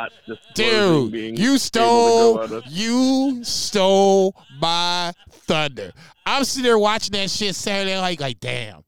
Dude, 0.54 1.12
being 1.12 1.36
you 1.36 1.58
stole 1.58 2.62
you 2.68 3.44
stole 3.44 4.34
my 4.60 5.12
thunder. 5.30 5.92
I'm 6.26 6.44
sitting 6.44 6.64
there 6.64 6.78
watching 6.78 7.12
that 7.12 7.30
shit 7.30 7.54
Saturday, 7.54 7.98
like, 7.98 8.20
like, 8.20 8.40
damn. 8.40 8.82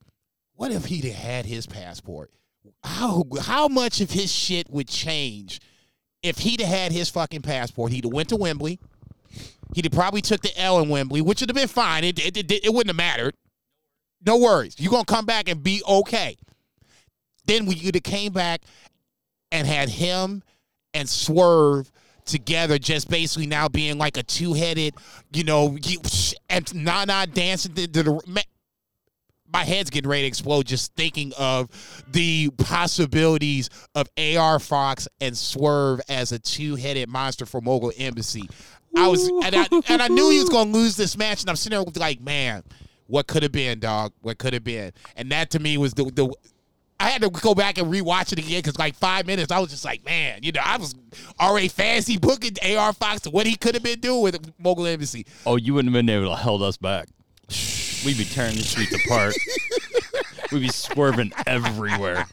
What 0.55 0.71
if 0.71 0.85
he'd 0.85 1.05
had 1.05 1.45
his 1.45 1.67
passport? 1.67 2.31
How 2.85 3.25
how 3.41 3.67
much 3.67 3.99
of 3.99 4.11
his 4.11 4.31
shit 4.31 4.69
would 4.69 4.87
change 4.87 5.59
if 6.21 6.39
he'd 6.39 6.61
have 6.61 6.69
had 6.69 6.91
his 6.91 7.09
fucking 7.09 7.41
passport? 7.41 7.91
He'd 7.91 8.05
have 8.05 8.13
went 8.13 8.29
to 8.29 8.35
Wembley. 8.35 8.79
He'd 9.73 9.85
have 9.85 9.91
probably 9.91 10.21
took 10.21 10.41
the 10.41 10.57
L 10.59 10.79
in 10.79 10.89
Wembley, 10.89 11.21
which 11.21 11.41
would 11.41 11.49
have 11.49 11.55
been 11.55 11.67
fine. 11.67 12.03
It, 12.03 12.23
it, 12.23 12.37
it, 12.37 12.51
it 12.65 12.73
wouldn't 12.73 12.89
have 12.89 12.95
mattered. 12.95 13.35
No 14.25 14.37
worries. 14.37 14.75
You're 14.79 14.91
gonna 14.91 15.05
come 15.05 15.25
back 15.25 15.49
and 15.49 15.61
be 15.63 15.81
okay. 15.87 16.37
Then 17.45 17.65
we 17.65 17.75
could 17.75 17.95
have 17.95 18.03
came 18.03 18.31
back 18.31 18.61
and 19.51 19.67
had 19.67 19.89
him 19.89 20.43
and 20.93 21.09
Swerve 21.09 21.91
together, 22.25 22.77
just 22.77 23.09
basically 23.09 23.47
now 23.47 23.67
being 23.67 23.97
like 23.97 24.17
a 24.17 24.23
two 24.23 24.53
headed, 24.53 24.95
you 25.31 25.43
know, 25.43 25.77
you, 25.81 25.99
and 26.49 26.73
Nana 26.73 27.27
dancing 27.27 27.73
to, 27.73 27.87
to 27.87 28.03
the. 28.03 28.45
My 29.55 29.63
head's 29.63 29.89
getting 29.89 30.09
ready 30.09 30.23
to 30.23 30.27
explode 30.27 30.65
just 30.65 30.93
thinking 30.95 31.31
of 31.39 31.69
the 32.11 32.49
possibilities 32.57 33.69
of 33.95 34.09
AR 34.17 34.59
Fox 34.59 35.07
and 35.21 35.37
Swerve 35.37 36.01
as 36.09 36.33
a 36.33 36.39
two 36.39 36.75
headed 36.75 37.07
monster 37.07 37.45
for 37.45 37.61
Mogul 37.61 37.93
Embassy. 37.97 38.49
I 38.97 39.07
was, 39.07 39.29
and 39.29 39.55
I, 39.55 39.65
and 39.87 40.01
I 40.01 40.09
knew 40.09 40.29
he 40.29 40.39
was 40.39 40.49
going 40.49 40.73
to 40.73 40.77
lose 40.77 40.97
this 40.97 41.17
match, 41.17 41.39
and 41.39 41.49
I'm 41.49 41.55
sitting 41.55 41.81
there 41.81 41.85
like, 41.95 42.19
man, 42.19 42.63
what 43.07 43.27
could 43.27 43.43
have 43.43 43.53
been, 43.53 43.79
dog? 43.79 44.11
What 44.19 44.39
could 44.39 44.51
have 44.51 44.65
been? 44.65 44.91
And 45.15 45.31
that 45.31 45.51
to 45.51 45.59
me 45.59 45.77
was 45.77 45.93
the 45.93 46.03
the 46.03 46.29
I 46.99 47.11
had 47.11 47.21
to 47.21 47.29
go 47.29 47.55
back 47.55 47.77
and 47.77 47.87
rewatch 47.87 48.33
it 48.33 48.39
again 48.39 48.59
because 48.59 48.77
like 48.77 48.95
five 48.95 49.25
minutes, 49.25 49.53
I 49.53 49.59
was 49.59 49.69
just 49.69 49.85
like, 49.85 50.03
man, 50.03 50.39
you 50.43 50.51
know, 50.51 50.63
I 50.65 50.75
was 50.75 50.95
already 51.39 51.69
fancy 51.69 52.17
booking 52.17 52.57
AR 52.75 52.91
Fox 52.91 53.21
to 53.21 53.29
what 53.29 53.47
he 53.47 53.55
could 53.55 53.75
have 53.75 53.83
been 53.83 54.01
doing 54.01 54.21
with 54.21 54.51
Mogul 54.59 54.85
Embassy. 54.85 55.25
Oh, 55.45 55.55
you 55.55 55.75
wouldn't 55.75 55.95
have 55.95 56.05
been 56.05 56.13
able 56.13 56.29
to 56.29 56.35
hold 56.35 56.61
us 56.61 56.75
back. 56.75 57.07
We'd 58.05 58.17
be 58.17 58.25
tearing 58.25 58.55
the 58.55 58.61
streets 58.63 58.95
apart. 59.05 59.33
We'd 60.51 60.61
be 60.61 60.67
swerving 60.69 61.31
everywhere. 61.47 62.27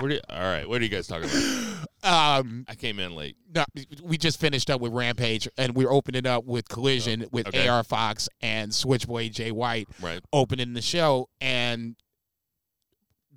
What 0.00 0.08
do 0.08 0.14
you, 0.14 0.20
all 0.30 0.40
right, 0.40 0.68
what 0.68 0.80
are 0.80 0.84
you 0.84 0.90
guys 0.90 1.06
talking 1.06 1.28
about? 1.28 1.88
Um, 2.04 2.64
I 2.68 2.74
came 2.74 2.98
in 2.98 3.14
late. 3.14 3.36
no, 3.54 3.64
we 4.02 4.16
just 4.18 4.40
finished 4.40 4.70
up 4.70 4.80
with 4.80 4.92
Rampage, 4.92 5.48
and 5.58 5.74
we're 5.74 5.90
opening 5.92 6.26
up 6.26 6.44
with 6.44 6.68
Collision 6.68 7.26
with 7.30 7.48
okay. 7.48 7.68
AR 7.68 7.84
Fox 7.84 8.28
and 8.40 8.74
Switchblade 8.74 9.32
Jay 9.34 9.52
White 9.52 9.88
Right. 10.00 10.20
opening 10.32 10.72
the 10.74 10.82
show, 10.82 11.28
and 11.40 11.96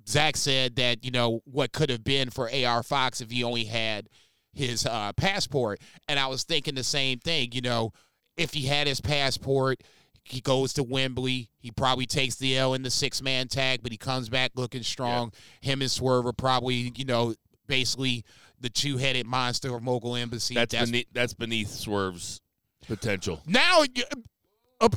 Zach 0.08 0.36
said 0.36 0.76
that 0.76 1.04
you 1.04 1.10
know 1.10 1.42
what 1.44 1.72
could 1.72 1.90
have 1.90 2.04
been 2.04 2.30
for 2.30 2.50
AR 2.52 2.82
Fox 2.82 3.20
if 3.20 3.30
he 3.30 3.44
only 3.44 3.64
had 3.64 4.08
his 4.52 4.86
uh, 4.86 5.12
passport, 5.12 5.80
and 6.08 6.18
I 6.18 6.26
was 6.28 6.44
thinking 6.44 6.74
the 6.74 6.84
same 6.84 7.18
thing. 7.18 7.52
You 7.52 7.60
know, 7.60 7.92
if 8.36 8.54
he 8.54 8.62
had 8.66 8.86
his 8.86 9.00
passport, 9.00 9.82
he 10.26 10.40
goes 10.40 10.72
to 10.74 10.82
Wembley. 10.82 11.50
He 11.58 11.70
probably 11.70 12.06
takes 12.06 12.36
the 12.36 12.56
L 12.56 12.74
in 12.74 12.82
the 12.82 12.90
six 12.90 13.22
man 13.22 13.48
tag, 13.48 13.80
but 13.82 13.92
he 13.92 13.98
comes 13.98 14.28
back 14.28 14.52
looking 14.54 14.82
strong. 14.82 15.32
Him 15.60 15.80
and 15.80 15.90
Swerve 15.90 16.26
are 16.26 16.32
probably, 16.32 16.92
you 16.96 17.04
know, 17.04 17.34
basically 17.66 18.24
the 18.60 18.68
two 18.68 18.96
headed 18.96 19.26
monster 19.26 19.74
of 19.74 19.82
Mogul 19.82 20.16
Embassy. 20.16 20.54
That's 20.54 20.74
beneath, 20.74 21.06
that's 21.12 21.34
beneath 21.34 21.68
Swerve's 21.68 22.40
potential. 22.86 23.40
now, 23.46 23.82
uh, 24.80 24.88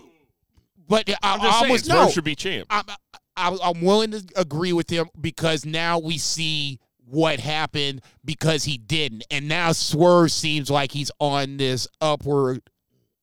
but 0.88 1.10
I, 1.10 1.16
I'm 1.22 1.42
I 1.42 1.44
just 1.44 1.60
saying, 1.60 1.72
almost 1.72 1.86
Swerve 1.86 2.06
no. 2.06 2.10
should 2.10 2.24
be 2.24 2.36
champ. 2.36 2.68
I'm, 2.70 2.84
I, 3.38 3.58
I'm 3.64 3.82
willing 3.82 4.12
to 4.12 4.24
agree 4.36 4.74
with 4.74 4.90
him 4.90 5.10
because 5.20 5.66
now 5.66 6.00
we 6.00 6.18
see 6.18 6.80
what 7.06 7.40
happened 7.40 8.02
because 8.26 8.64
he 8.64 8.78
didn't, 8.78 9.24
and 9.32 9.48
now 9.48 9.72
Swerve 9.72 10.32
seems 10.32 10.70
like 10.70 10.92
he's 10.92 11.12
on 11.20 11.58
this 11.58 11.88
upward 12.02 12.62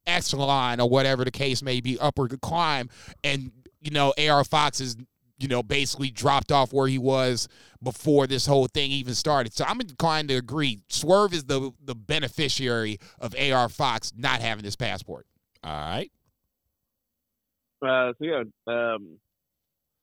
echelon 0.07 0.81
or 0.81 0.89
whatever 0.89 1.25
the 1.25 1.31
case 1.31 1.63
may 1.63 1.81
be, 1.81 1.99
upward 1.99 2.39
climb, 2.41 2.89
and 3.25 3.51
you 3.81 3.91
know 3.91 4.13
AR 4.19 4.45
Fox 4.45 4.81
is 4.81 4.97
you 5.39 5.49
know 5.49 5.63
basically 5.63 6.11
dropped 6.11 6.51
off 6.51 6.73
where 6.73 6.89
he 6.89 6.99
was 6.99 7.49
before 7.83 8.27
this 8.27 8.47
whole 8.47 8.67
thing 8.67 8.91
even 8.91 9.15
started. 9.15 9.53
So 9.53 9.65
I'm 9.67 9.81
inclined 9.81 10.29
to 10.29 10.35
agree. 10.37 10.81
Swerve 10.89 11.33
is 11.35 11.45
the 11.45 11.73
the 11.83 11.95
beneficiary 11.95 12.99
of 13.19 13.35
AR 13.39 13.69
Fox 13.69 14.13
not 14.17 14.41
having 14.41 14.65
this 14.65 14.77
passport. 14.77 15.27
All 15.63 15.71
right. 15.73 16.11
Uh, 17.83 18.13
so 18.19 18.25
yeah, 18.25 18.43
um, 18.67 19.19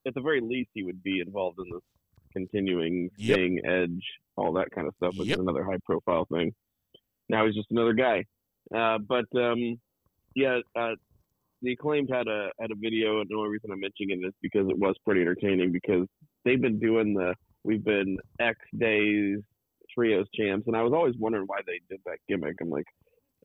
at 0.05 0.13
the 0.13 0.21
very 0.21 0.41
least, 0.41 0.69
he 0.73 0.83
would 0.83 1.01
be 1.01 1.21
involved 1.25 1.57
in 1.59 1.65
this 1.73 1.81
continuing 2.31 3.09
Yep. 3.17 3.35
staying 3.35 3.61
edge, 3.65 4.03
all 4.35 4.53
that 4.53 4.69
kind 4.71 4.87
of 4.87 4.93
stuff, 4.97 5.15
which 5.17 5.27
Yep. 5.29 5.37
is 5.37 5.41
another 5.41 5.63
high 5.63 5.77
profile 5.85 6.25
thing. 6.25 6.53
Now 7.29 7.45
he's 7.45 7.55
just 7.55 7.71
another 7.71 7.93
guy. 7.93 8.25
Uh, 8.73 8.97
but 8.99 9.25
um, 9.35 9.79
yeah, 10.35 10.59
uh, 10.75 10.95
the 11.61 11.73
acclaimed 11.73 12.09
had 12.11 12.27
a 12.27 12.49
had 12.59 12.71
a 12.71 12.75
video, 12.75 13.21
and 13.21 13.29
the 13.29 13.35
only 13.35 13.49
reason 13.49 13.71
I'm 13.71 13.79
mentioning 13.79 14.21
it 14.21 14.25
is 14.25 14.33
because 14.41 14.67
it 14.69 14.77
was 14.77 14.95
pretty 15.05 15.21
entertaining 15.21 15.71
because 15.71 16.07
they've 16.45 16.61
been 16.61 16.79
doing 16.79 17.13
the 17.13 17.33
we've 17.63 17.83
been 17.83 18.17
X 18.39 18.59
days 18.77 19.39
trios 19.93 20.27
champs, 20.35 20.67
and 20.67 20.75
I 20.75 20.81
was 20.81 20.93
always 20.93 21.15
wondering 21.17 21.45
why 21.47 21.59
they 21.65 21.79
did 21.89 22.01
that 22.05 22.17
gimmick. 22.27 22.57
I'm 22.61 22.69
like, 22.69 22.85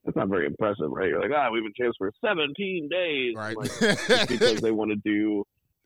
that's 0.03 0.17
not 0.17 0.29
very 0.29 0.45
impressive, 0.45 0.89
right? 0.89 1.09
You're 1.09 1.21
like, 1.21 1.31
ah, 1.35 1.49
we've 1.51 1.63
been 1.63 1.73
champs 1.77 1.97
for 1.97 2.11
17 2.23 2.89
days. 2.89 3.35
Right. 3.35 3.55
like, 3.55 3.71
because 4.27 4.61
they 4.61 4.71
want 4.71 4.91
to 4.91 4.97
do 4.97 5.45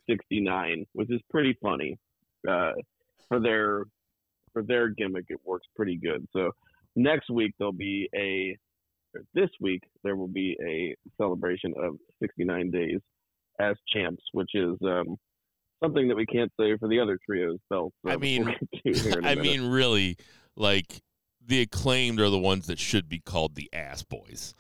69, 0.09 0.85
which 0.93 1.11
is 1.11 1.21
pretty 1.29 1.57
funny. 1.61 1.97
Uh, 2.47 2.71
for 3.27 3.39
their 3.39 3.85
for 4.51 4.63
their 4.63 4.89
gimmick, 4.89 5.25
it 5.29 5.39
works 5.45 5.67
pretty 5.75 5.97
good. 5.97 6.27
So 6.33 6.51
next 6.95 7.29
week 7.29 7.53
there'll 7.57 7.71
be 7.71 8.09
a 8.15 8.57
this 9.33 9.49
week 9.59 9.81
there 10.03 10.15
will 10.15 10.27
be 10.27 10.57
a 10.65 10.95
celebration 11.21 11.73
of 11.77 11.95
69 12.21 12.71
days 12.71 12.99
as 13.59 13.75
champs, 13.93 14.23
which 14.31 14.51
is 14.53 14.75
um, 14.83 15.17
something 15.83 16.07
that 16.07 16.15
we 16.15 16.25
can't 16.25 16.51
say 16.59 16.77
for 16.77 16.87
the 16.87 16.99
other 16.99 17.19
trios 17.25 17.57
belts. 17.69 17.95
I 18.05 18.13
uh, 18.13 18.17
mean- 18.17 18.45
we'll 18.45 18.53
get 18.53 18.95
to 18.95 19.01
here 19.09 19.19
in 19.19 19.25
a 19.25 19.27
I 19.27 19.35
minute. 19.35 19.43
mean, 19.43 19.69
really, 19.69 20.17
like 20.55 21.01
the 21.45 21.61
acclaimed 21.61 22.19
are 22.19 22.29
the 22.29 22.39
ones 22.39 22.67
that 22.67 22.79
should 22.79 23.09
be 23.09 23.19
called 23.19 23.55
the 23.55 23.69
ass 23.73 24.03
boys. 24.03 24.53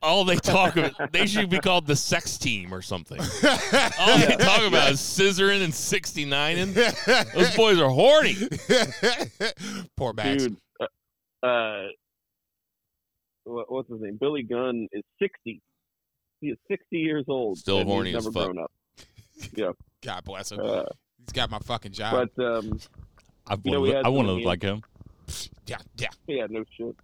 All 0.00 0.24
they 0.24 0.36
talk 0.36 0.76
about, 0.76 0.92
they 1.12 1.26
should 1.26 1.50
be 1.50 1.58
called 1.58 1.86
the 1.86 1.94
sex 1.96 2.38
team 2.38 2.72
or 2.74 2.82
something. 2.82 3.20
All 3.98 4.18
they 4.18 4.36
talk 4.36 4.62
about 4.66 4.90
is 4.92 5.00
scissoring 5.00 5.62
and 5.62 5.72
69ing. 5.72 6.74
Those 7.34 7.54
boys 7.54 7.78
are 7.78 7.90
horny. 7.90 8.36
Poor 9.96 10.12
Max. 10.12 10.44
dude. 10.44 10.56
Uh, 10.80 11.46
uh, 11.46 11.82
what, 11.82 12.01
what's 13.44 13.88
his 13.90 14.00
name? 14.00 14.18
Billy 14.20 14.42
Gunn 14.42 14.88
is 14.92 15.02
sixty. 15.20 15.60
He 16.40 16.48
is 16.48 16.58
sixty 16.70 16.98
years 16.98 17.24
old. 17.28 17.58
Still 17.58 17.78
and 17.78 17.88
he's 17.88 17.94
horny 17.94 18.14
as 18.14 18.24
never 18.26 18.32
fuck. 18.32 18.52
grown 18.52 18.64
up. 18.64 18.72
Yeah, 19.56 19.72
God 20.02 20.24
bless 20.24 20.52
him. 20.52 20.60
uh, 20.60 20.84
He's 21.18 21.32
got 21.32 21.50
my 21.50 21.58
fucking 21.60 21.92
job. 21.92 22.28
but 22.36 22.44
um, 22.44 22.78
I 23.46 23.56
You 23.64 23.72
know, 23.72 23.80
want 23.80 23.96
I 23.96 24.02
to 24.02 24.10
look 24.32 24.44
like 24.44 24.62
him. 24.62 24.82
yeah, 25.66 25.78
yeah. 25.96 26.08
yeah, 26.28 26.46
no 26.50 26.62
shit. 26.76 26.94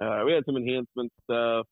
Uh, 0.00 0.22
we 0.26 0.32
had 0.32 0.44
some 0.44 0.56
enhancement 0.56 1.12
stuff, 1.22 1.66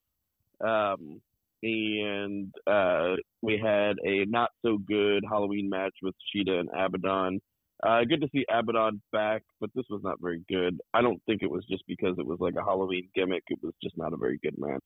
um, 0.63 1.21
and 1.61 2.53
uh, 2.65 3.15
we 3.41 3.57
had 3.57 3.97
a 4.05 4.25
not 4.25 4.49
so 4.65 4.77
good 4.77 5.23
Halloween 5.29 5.69
match 5.69 5.93
with 6.01 6.15
Shida 6.33 6.59
and 6.59 6.69
Abaddon. 6.75 7.41
Uh, 7.85 8.03
good 8.05 8.21
to 8.21 8.29
see 8.33 8.45
Abaddon 8.49 9.01
back, 9.11 9.43
but 9.59 9.69
this 9.75 9.85
was 9.89 10.01
not 10.03 10.17
very 10.21 10.41
good. 10.49 10.79
I 10.93 11.01
don't 11.01 11.21
think 11.25 11.41
it 11.43 11.51
was 11.51 11.65
just 11.69 11.83
because 11.87 12.15
it 12.17 12.25
was 12.25 12.39
like 12.39 12.55
a 12.55 12.63
Halloween 12.63 13.09
gimmick. 13.13 13.43
It 13.49 13.59
was 13.61 13.73
just 13.83 13.97
not 13.97 14.13
a 14.13 14.17
very 14.17 14.39
good 14.41 14.55
match. 14.57 14.83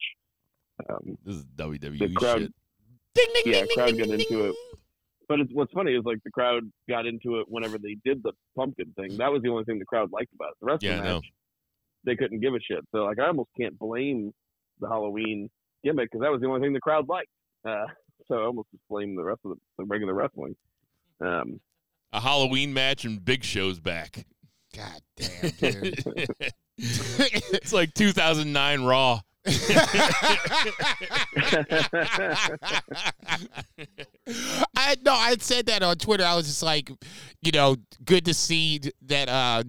Um, 0.90 1.18
This 1.24 1.36
is 1.36 1.46
WWE 1.58 2.00
the 2.00 2.14
crowd, 2.14 2.40
shit. 2.42 2.54
Ding, 3.14 3.28
ding, 3.34 3.54
yeah, 3.54 3.60
ding, 3.62 3.68
crowd 3.76 3.98
got 3.98 4.08
into 4.10 4.46
it. 4.46 4.56
But 5.30 5.42
it's, 5.42 5.52
what's 5.54 5.74
funny 5.74 5.94
is 5.94 6.04
like 6.06 6.20
the 6.24 6.32
crowd 6.32 6.64
got 6.90 7.06
into 7.06 7.40
it 7.40 7.46
whenever 7.50 7.78
they 7.78 7.98
did 8.06 8.24
the 8.24 8.32
pumpkin 8.56 8.94
thing. 8.96 9.18
That 9.18 9.32
was 9.32 9.42
the 9.42 9.50
only 9.50 9.66
thing 9.66 9.78
the 9.78 9.86
crowd 9.86 10.12
liked 10.12 10.34
about 10.34 10.52
it. 10.52 10.58
The 10.62 10.66
rest 10.68 10.84
Yeah, 10.84 10.98
of 10.98 11.04
the 11.04 11.14
match, 11.16 11.26
they 12.06 12.16
couldn't 12.16 12.40
give 12.40 12.54
a 12.56 12.60
shit. 12.62 12.84
So 12.92 13.00
like, 13.04 13.20
I 13.20 13.28
almost 13.28 13.50
can't 13.60 13.78
blame 13.78 14.34
the 14.80 14.88
Halloween 14.88 15.50
gimmick 15.84 16.10
because 16.12 16.22
that 16.24 16.32
was 16.32 16.42
the 16.42 16.48
only 16.48 16.62
thing 16.62 16.74
the 16.74 16.80
crowd 16.80 17.08
liked. 17.10 17.30
Uh, 17.68 17.86
so 18.28 18.36
I 18.36 18.46
almost 18.46 18.70
just 18.72 18.84
blame 18.90 19.16
the 19.16 19.24
rest 19.24 19.42
of 19.46 19.52
the, 19.52 19.58
the 19.80 19.86
regular 19.86 20.14
wrestling. 20.14 20.56
Um, 21.20 21.60
A 22.14 22.20
Halloween 22.20 22.74
match 22.74 23.06
and 23.06 23.24
Big 23.24 23.44
Show's 23.44 23.80
back. 23.80 24.26
God 24.76 25.02
damn, 25.16 25.50
dude. 25.52 26.04
it's 26.78 27.74
like 27.74 27.94
2009 27.94 28.84
Raw. 28.84 29.22
I 34.76 34.96
no, 35.04 35.14
I 35.14 35.36
said 35.40 35.68
that 35.68 35.84
on 35.84 35.96
Twitter. 35.98 36.26
I 36.26 36.36
was 36.36 36.48
just 36.48 36.64
like, 36.64 36.90
you 37.42 37.52
know, 37.52 37.78
good 38.04 38.26
to 38.26 38.34
see 38.34 38.82
that. 39.06 39.30
Uh, 39.30 39.64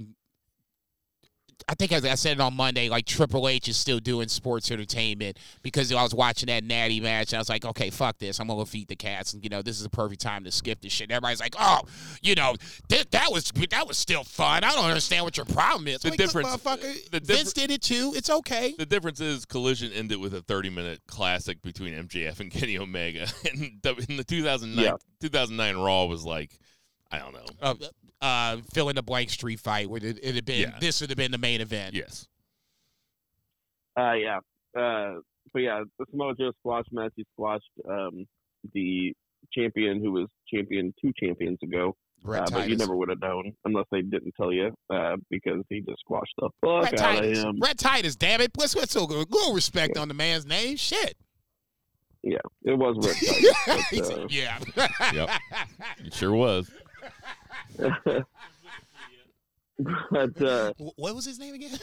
I 1.71 1.75
think 1.75 1.93
I, 1.93 1.97
I 1.97 2.15
said 2.15 2.39
it 2.39 2.41
on 2.41 2.55
Monday. 2.57 2.89
Like 2.89 3.05
Triple 3.05 3.47
H 3.47 3.69
is 3.69 3.77
still 3.77 3.99
doing 3.99 4.29
sports 4.29 4.71
entertainment 4.71 5.39
because 5.63 5.93
I 5.93 6.03
was 6.03 6.15
watching 6.15 6.47
that 6.47 6.65
Natty 6.65 6.99
match. 7.01 7.33
And 7.33 7.39
I 7.39 7.41
was 7.41 7.51
like, 7.51 7.65
okay, 7.65 7.91
fuck 7.91 8.19
this. 8.19 8.41
I'm 8.41 8.47
gonna 8.47 8.61
go 8.61 8.65
feed 8.65 8.89
the 8.89 8.97
cats. 8.97 9.35
And 9.35 9.45
you 9.45 9.51
know, 9.51 9.61
this 9.61 9.77
is 9.77 9.83
the 9.83 9.91
perfect 9.91 10.23
time 10.23 10.45
to 10.45 10.51
skip 10.51 10.81
this 10.81 10.93
shit. 10.93 11.05
And 11.05 11.13
everybody's 11.13 11.41
like, 11.41 11.55
oh, 11.59 11.83
you 12.23 12.35
know, 12.35 12.55
th- 12.89 13.11
that 13.11 13.31
was 13.31 13.53
that 13.71 13.87
was 13.87 13.99
still 13.99 14.25
fun. 14.25 14.65
I 14.65 14.73
don't 14.73 14.87
understand 14.87 15.25
what 15.25 15.37
your 15.37 15.45
problem 15.47 15.89
is. 15.89 16.01
The 16.01 16.09
like, 16.11 16.19
difference- 16.19 16.49
motherfucker. 16.49 17.11
the 17.11 17.21
Vince 17.21 17.53
did 17.53 17.71
it 17.71 17.83
too. 17.83 18.13
It's 18.17 18.31
okay. 18.31 18.75
The 18.79 18.87
difference 18.87 19.21
is 19.21 19.45
Collision 19.45 19.93
ended 19.93 20.19
with 20.21 20.33
a 20.35 20.41
30 20.41 20.71
minute 20.71 21.01
classic 21.07 21.61
between 21.61 21.93
MJF 21.93 22.41
and 22.41 22.51
Kenny 22.59 22.79
Omega. 22.79 23.27
And 23.51 23.79
the, 23.83 23.95
in 24.09 24.17
the 24.17 24.25
2009 24.25 24.85
Yeah. 24.85 24.93
2009 25.21 25.77
Raw 25.77 26.05
was 26.07 26.25
like, 26.25 26.59
I 27.11 27.19
don't 27.19 27.35
know. 27.35 27.47
uh, 27.61 27.75
uh, 28.21 28.59
fill 28.73 28.89
in 28.89 28.97
the 28.97 29.03
blank 29.03 29.31
street 29.31 29.61
fight 29.61 29.89
where 29.89 30.05
it, 30.05 30.19
it 30.23 30.35
had 30.35 30.45
been 30.45 30.61
Yeah. 30.71 30.79
this 30.81 31.01
would 31.01 31.11
have 31.11 31.17
been 31.17 31.31
the 31.31 31.39
main 31.39 31.61
event. 31.61 31.95
Yes. 31.95 32.27
Uh, 33.99 34.13
yeah. 34.13 34.39
Uh, 34.79 35.21
but 35.53 35.61
yeah, 35.63 35.83
the 35.99 36.05
Samoa 36.11 36.35
Joe 36.39 36.53
squash 36.61 36.85
match, 36.93 37.13
he 37.17 37.25
squashed 37.33 37.71
um, 37.89 38.27
the 38.75 39.13
champion 39.53 40.01
who 40.01 40.13
was 40.13 40.27
champion 40.53 40.93
two 41.01 41.13
champions 41.19 41.59
ago. 41.63 41.95
Red 42.25 42.43
Uh, 42.43 42.47
but 42.51 42.69
you 42.69 42.77
never 42.77 42.97
would 42.97 43.09
have 43.11 43.21
known 43.21 43.53
unless 43.65 43.87
they 43.93 44.03
didn't 44.03 44.35
tell 44.37 44.53
you 44.53 44.75
uh, 44.91 45.17
because 45.31 45.63
he 45.69 45.81
just 45.81 46.01
squashed 46.01 46.35
the 46.39 46.51
fuck 46.61 46.85
Red 46.91 47.01
out 47.01 47.25
of 47.25 47.31
him. 47.31 47.59
Red 47.63 47.79
Titus, 47.79 48.17
damn 48.17 48.41
it. 48.41 48.51
Let's 48.57 48.75
let's 48.75 48.95
a 48.97 49.01
little 49.01 49.55
respect 49.55 49.97
on 49.97 50.09
the 50.09 50.15
man's 50.15 50.45
name. 50.45 50.77
Shit. 50.77 51.17
Yeah, 52.25 52.39
it 52.65 52.77
was 52.77 52.97
Red 53.07 53.17
Titus. 53.17 54.11
But, 54.11 54.19
uh, 54.19 54.27
yeah. 54.29 54.59
Yep. 55.15 55.31
It 56.07 56.15
sure 56.15 56.33
was. 56.33 56.71
but 60.11 60.43
uh, 60.43 60.73
what 60.97 61.15
was 61.15 61.25
his 61.25 61.39
name 61.39 61.55
again? 61.55 61.79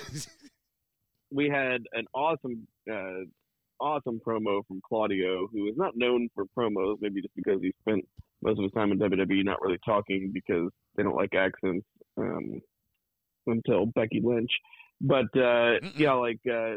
we 1.31 1.49
had 1.49 1.81
an 1.93 2.05
awesome, 2.13 2.67
uh, 2.91 3.23
awesome 3.79 4.19
promo 4.25 4.65
from 4.67 4.81
Claudio, 4.87 5.47
who 5.51 5.67
is 5.67 5.75
not 5.77 5.95
known 5.95 6.29
for 6.35 6.45
promos, 6.57 6.97
maybe 7.01 7.21
just 7.21 7.35
because 7.35 7.61
he 7.61 7.73
spent 7.81 8.05
most 8.41 8.57
of 8.59 8.63
his 8.63 8.73
time 8.73 8.91
in 8.91 8.99
WWE 8.99 9.43
not 9.45 9.61
really 9.61 9.79
talking 9.85 10.31
because 10.33 10.69
they 10.95 11.03
don't 11.03 11.15
like 11.15 11.33
accents 11.33 11.85
um, 12.17 12.61
until 13.47 13.85
Becky 13.87 14.21
Lynch. 14.23 14.51
But 15.01 15.25
uh, 15.37 15.79
yeah, 15.97 16.13
like 16.13 16.39
uh, 16.49 16.75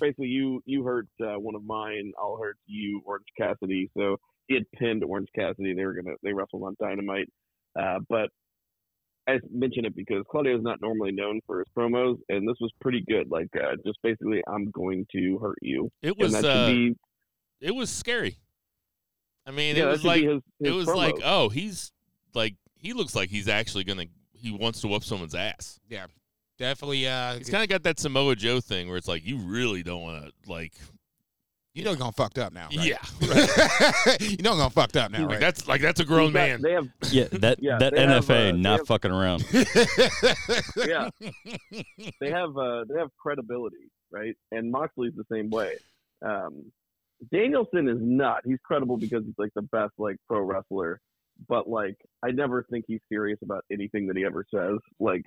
basically, 0.00 0.26
you 0.28 0.62
you 0.66 0.84
hurt 0.84 1.08
uh, 1.22 1.38
one 1.38 1.54
of 1.54 1.64
mine, 1.64 2.12
I'll 2.18 2.36
hurt 2.36 2.56
you, 2.66 3.00
Orange 3.06 3.26
Cassidy. 3.38 3.90
So 3.96 4.16
he 4.48 4.54
had 4.54 4.64
pinned 4.78 5.04
Orange 5.04 5.28
Cassidy. 5.34 5.74
They 5.74 5.84
were 5.84 5.94
gonna 5.94 6.16
they 6.22 6.32
wrestled 6.32 6.62
on 6.62 6.76
Dynamite, 6.80 7.28
uh, 7.78 8.00
but 8.08 8.28
I 9.26 9.38
mention 9.50 9.84
it 9.84 9.96
because 9.96 10.22
Claudio 10.30 10.56
is 10.56 10.62
not 10.62 10.80
normally 10.82 11.12
known 11.12 11.40
for 11.46 11.60
his 11.60 11.68
promos, 11.76 12.18
and 12.28 12.46
this 12.48 12.56
was 12.60 12.70
pretty 12.80 13.02
good. 13.08 13.30
Like, 13.30 13.48
uh, 13.56 13.76
just 13.84 13.98
basically, 14.02 14.42
I'm 14.46 14.70
going 14.70 15.06
to 15.12 15.38
hurt 15.38 15.58
you, 15.62 15.90
It 16.02 16.18
was 16.18 16.34
uh, 16.34 16.66
be 16.66 16.94
it 17.60 17.74
was 17.74 17.90
scary. 17.90 18.36
I 19.46 19.50
mean, 19.50 19.76
yeah, 19.76 19.84
it 19.84 19.86
was 19.86 20.04
like 20.04 20.22
his, 20.22 20.42
his 20.60 20.68
it 20.68 20.70
was 20.72 20.86
promos. 20.88 20.96
like, 20.96 21.14
oh, 21.24 21.48
he's 21.48 21.92
like 22.34 22.54
he 22.76 22.92
looks 22.92 23.14
like 23.14 23.30
he's 23.30 23.48
actually 23.48 23.84
gonna 23.84 24.06
he 24.32 24.50
wants 24.50 24.80
to 24.82 24.88
whoop 24.88 25.04
someone's 25.04 25.34
ass. 25.34 25.80
Yeah, 25.88 26.06
definitely 26.58 27.06
uh 27.08 27.38
He's 27.38 27.50
kind 27.50 27.62
of 27.62 27.68
got 27.70 27.82
that 27.84 27.98
Samoa 27.98 28.36
Joe 28.36 28.60
thing 28.60 28.88
where 28.88 28.96
it's 28.96 29.08
like 29.08 29.24
you 29.24 29.38
really 29.38 29.82
don't 29.82 30.02
want 30.02 30.24
to 30.24 30.50
like 30.50 30.72
You 31.74 31.82
know, 31.82 31.96
gonna 31.96 32.12
fucked 32.12 32.38
up 32.38 32.52
now. 32.52 32.68
Right? 32.76 32.86
Yeah, 32.86 32.98
you 34.20 34.36
know, 34.44 34.54
gonna 34.56 34.70
fucked 34.70 34.96
up 34.96 35.10
now, 35.10 35.22
like 35.22 35.28
right? 35.28 35.40
that's 35.40 35.66
like 35.66 35.80
that's 35.80 35.98
a 35.98 36.04
grown 36.04 36.32
got- 36.32 36.34
man. 36.34 36.62
They 36.62 36.70
have 36.72 36.86
Yeah, 37.10 37.24
that 37.32 37.58
Yeah, 37.60 37.78
that 37.78 37.94
they 37.94 38.06
have, 38.06 38.24
NFA 38.24 38.50
uh, 38.52 38.56
not 38.56 38.78
have- 38.78 38.86
fucking 38.86 39.10
around. 39.10 39.44
yeah. 40.86 41.10
they 42.20 42.30
have 42.30 42.56
uh, 42.56 42.84
they 42.88 42.96
have 42.96 43.08
credibility, 43.18 43.90
right? 44.12 44.36
And 44.52 44.70
Moxley's 44.70 45.14
the 45.16 45.24
same 45.32 45.50
way. 45.50 45.72
Um, 46.24 46.70
Danielson 47.32 47.88
is 47.88 47.98
not. 48.00 48.42
He's 48.44 48.58
credible 48.64 48.96
because 48.96 49.24
he's 49.24 49.34
like 49.36 49.50
the 49.56 49.62
best 49.62 49.94
like 49.98 50.16
pro 50.28 50.42
wrestler, 50.42 51.00
but 51.48 51.68
like 51.68 51.96
I 52.22 52.30
never 52.30 52.64
think 52.70 52.84
he's 52.86 53.00
serious 53.10 53.40
about 53.42 53.64
anything 53.72 54.06
that 54.06 54.16
he 54.16 54.24
ever 54.24 54.44
says. 54.54 54.78
Like 55.00 55.24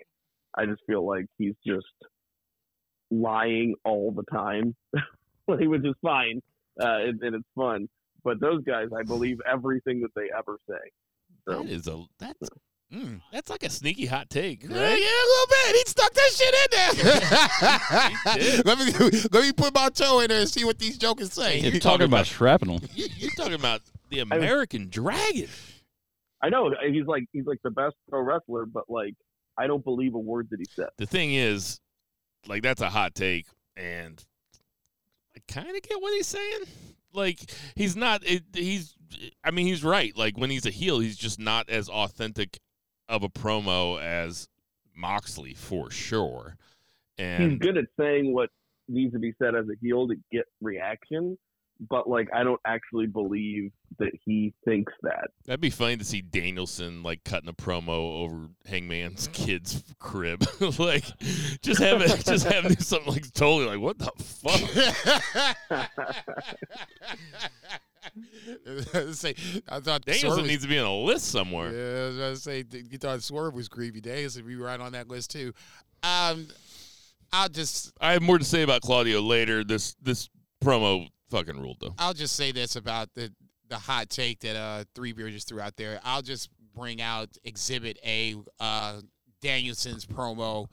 I 0.58 0.66
just 0.66 0.82
feel 0.88 1.06
like 1.06 1.26
he's 1.38 1.56
just 1.66 1.86
lying 3.12 3.76
all 3.84 4.12
the 4.12 4.24
time, 4.32 4.76
like, 5.60 5.68
which 5.68 5.86
is 5.86 5.96
fine 6.02 6.42
uh, 6.80 6.98
and, 7.00 7.22
and 7.22 7.36
it's 7.36 7.48
fun. 7.56 7.88
But 8.24 8.40
those 8.40 8.64
guys, 8.64 8.88
I 8.98 9.04
believe 9.04 9.40
everything 9.50 10.02
that 10.02 10.14
they 10.16 10.30
ever 10.38 10.58
say. 10.70 10.76
So 11.48 11.64
That 11.64 11.70
is 11.72 11.88
a 11.88 12.04
that's 12.20 12.50
mm, 12.94 13.22
that's 13.32 13.50
like 13.50 13.64
a 13.64 13.70
sneaky 13.70 14.06
hot 14.06 14.30
take, 14.30 14.64
Yeah, 14.64 14.70
right? 14.70 15.00
yeah, 15.00 15.08
a 15.08 15.28
little 15.32 15.48
bit. 15.50 15.76
He 15.76 15.84
stuck 15.86 16.14
that 16.14 16.32
shit 16.34 16.56
in 16.64 16.68
there. 18.54 18.64
let 18.66 18.78
me 18.80 19.22
let 19.32 19.44
me 19.44 19.52
put 19.54 19.74
my 19.74 19.90
toe 19.90 20.20
in 20.20 20.28
there 20.30 20.42
and 20.42 20.50
see 20.50 20.66
what 20.66 20.78
these 20.80 20.98
jokers 20.98 21.32
say. 21.32 21.60
You're 21.60 21.80
talking 21.80 22.06
about 22.06 22.26
shrapnel. 22.26 22.82
You, 22.96 23.08
you're 23.18 23.32
talking 23.32 23.54
about 23.54 23.82
the 24.10 24.20
American 24.20 24.90
Dragon. 24.90 25.48
I 26.42 26.50
know 26.50 26.74
he's 26.92 27.06
like 27.06 27.26
he's 27.32 27.46
like 27.46 27.60
the 27.64 27.72
best 27.72 27.96
pro 28.10 28.22
wrestler, 28.22 28.66
but 28.66 28.90
like 28.90 29.14
I 29.58 29.68
don't 29.68 29.84
believe 29.84 30.16
a 30.16 30.20
word 30.20 30.50
that 30.52 30.60
he 30.60 30.66
said. 30.76 30.90
The 30.98 31.06
thing 31.06 31.34
is, 31.34 31.80
like 32.48 32.62
that's 32.62 32.82
a 32.82 32.90
hot 32.90 33.16
take, 33.16 33.48
and 33.76 34.24
I 35.38 35.52
kind 35.52 35.76
of 35.76 35.82
get 35.84 36.02
what 36.02 36.14
he's 36.14 36.28
saying. 36.28 36.62
Like 37.14 37.52
he's 37.76 37.96
not. 37.96 38.22
It, 38.26 38.44
he's. 38.54 38.96
I 39.44 39.52
mean, 39.52 39.68
he's 39.68 39.84
right. 39.84 40.16
Like 40.16 40.38
when 40.38 40.50
he's 40.50 40.66
a 40.66 40.72
heel, 40.72 41.00
he's 41.00 41.18
just 41.18 41.40
not 41.40 41.70
as 41.70 41.90
authentic 41.90 42.60
of 43.08 43.24
a 43.24 43.30
promo 43.30 44.02
as 44.02 44.50
Moxley 44.96 45.54
for 45.54 45.90
sure. 45.90 46.58
And 47.18 47.52
He's 47.52 47.60
good 47.60 47.78
at 47.78 47.86
saying 48.00 48.34
what 48.34 48.50
needs 48.88 49.14
to 49.14 49.20
be 49.20 49.34
said 49.42 49.56
as 49.56 49.66
a 49.66 49.76
heel 49.82 50.08
to 50.08 50.16
get 50.32 50.46
reaction, 50.62 51.38
but 51.90 52.10
like 52.10 52.28
I 52.34 52.44
don't 52.44 52.60
actually 52.66 53.08
believe 53.08 53.72
that 54.00 54.12
he 54.26 54.54
thinks 54.66 54.94
that. 55.02 55.30
that'd 55.46 55.60
be 55.62 55.70
funny 55.70 55.98
to 55.98 56.04
see 56.06 56.22
Danielson 56.22 57.04
like 57.04 57.24
cutting 57.24 57.50
a 57.50 57.54
promo 57.54 58.22
over 58.24 58.48
Hangman's 58.66 59.28
kid's 59.34 59.84
crib. 60.00 60.44
like 60.80 61.04
just 61.62 61.82
have 61.82 62.02
it. 62.02 62.26
Just 62.26 62.46
have 62.48 62.66
him 62.66 62.76
something 62.80 63.14
like 63.14 63.32
totally 63.34 63.66
like 63.66 63.80
what 63.80 63.98
the 64.00 64.12
fuck. 64.18 64.60
say, 69.14 69.36
I 69.70 69.80
thought 69.80 70.06
Danielson 70.06 70.32
Swerve- 70.32 70.48
needs 70.48 70.64
to 70.64 70.70
be 70.70 70.80
on 70.80 70.86
a 70.86 70.96
list 70.96 71.28
somewhere. 71.32 71.72
Yeah, 71.72 72.04
I 72.04 72.08
was 72.08 72.18
about 72.18 72.30
to 72.30 72.36
say 72.38 72.64
th- 72.64 72.86
you 72.90 72.98
thought 72.98 73.22
Swerve 73.24 73.54
was 73.54 73.68
creepy. 73.68 74.02
Danielson 74.02 74.46
be 74.46 74.56
right 74.56 74.80
on 74.80 74.92
that 74.94 75.08
list 75.08 75.32
too. 75.32 75.54
Um, 76.04 76.48
I'll 77.34 77.50
just 77.50 77.94
I 78.00 78.14
have 78.14 78.22
more 78.22 78.38
to 78.38 78.46
say 78.46 78.62
about 78.64 78.82
Claudio 78.82 79.22
later. 79.22 79.64
This 79.64 79.96
this 80.02 80.30
promo 80.64 81.08
fucking 81.30 81.60
ruled 81.60 81.78
though. 81.80 81.96
I'll 81.98 82.14
just 82.14 82.36
say 82.36 82.52
this 82.52 82.76
about 82.76 83.14
the 83.14 83.32
the 83.70 83.78
hot 83.78 84.10
take 84.10 84.40
that 84.42 84.56
uh 84.56 84.84
three 84.96 85.12
beer 85.12 85.30
just 85.30 85.48
threw 85.48 85.60
out 85.60 85.76
there. 85.76 86.00
I'll 86.04 86.22
just 86.22 86.50
bring 86.78 87.02
out 87.02 87.30
Exhibit 87.44 87.98
A, 88.06 88.36
uh, 88.60 89.02
Danielson's 89.42 90.06
promo 90.06 90.68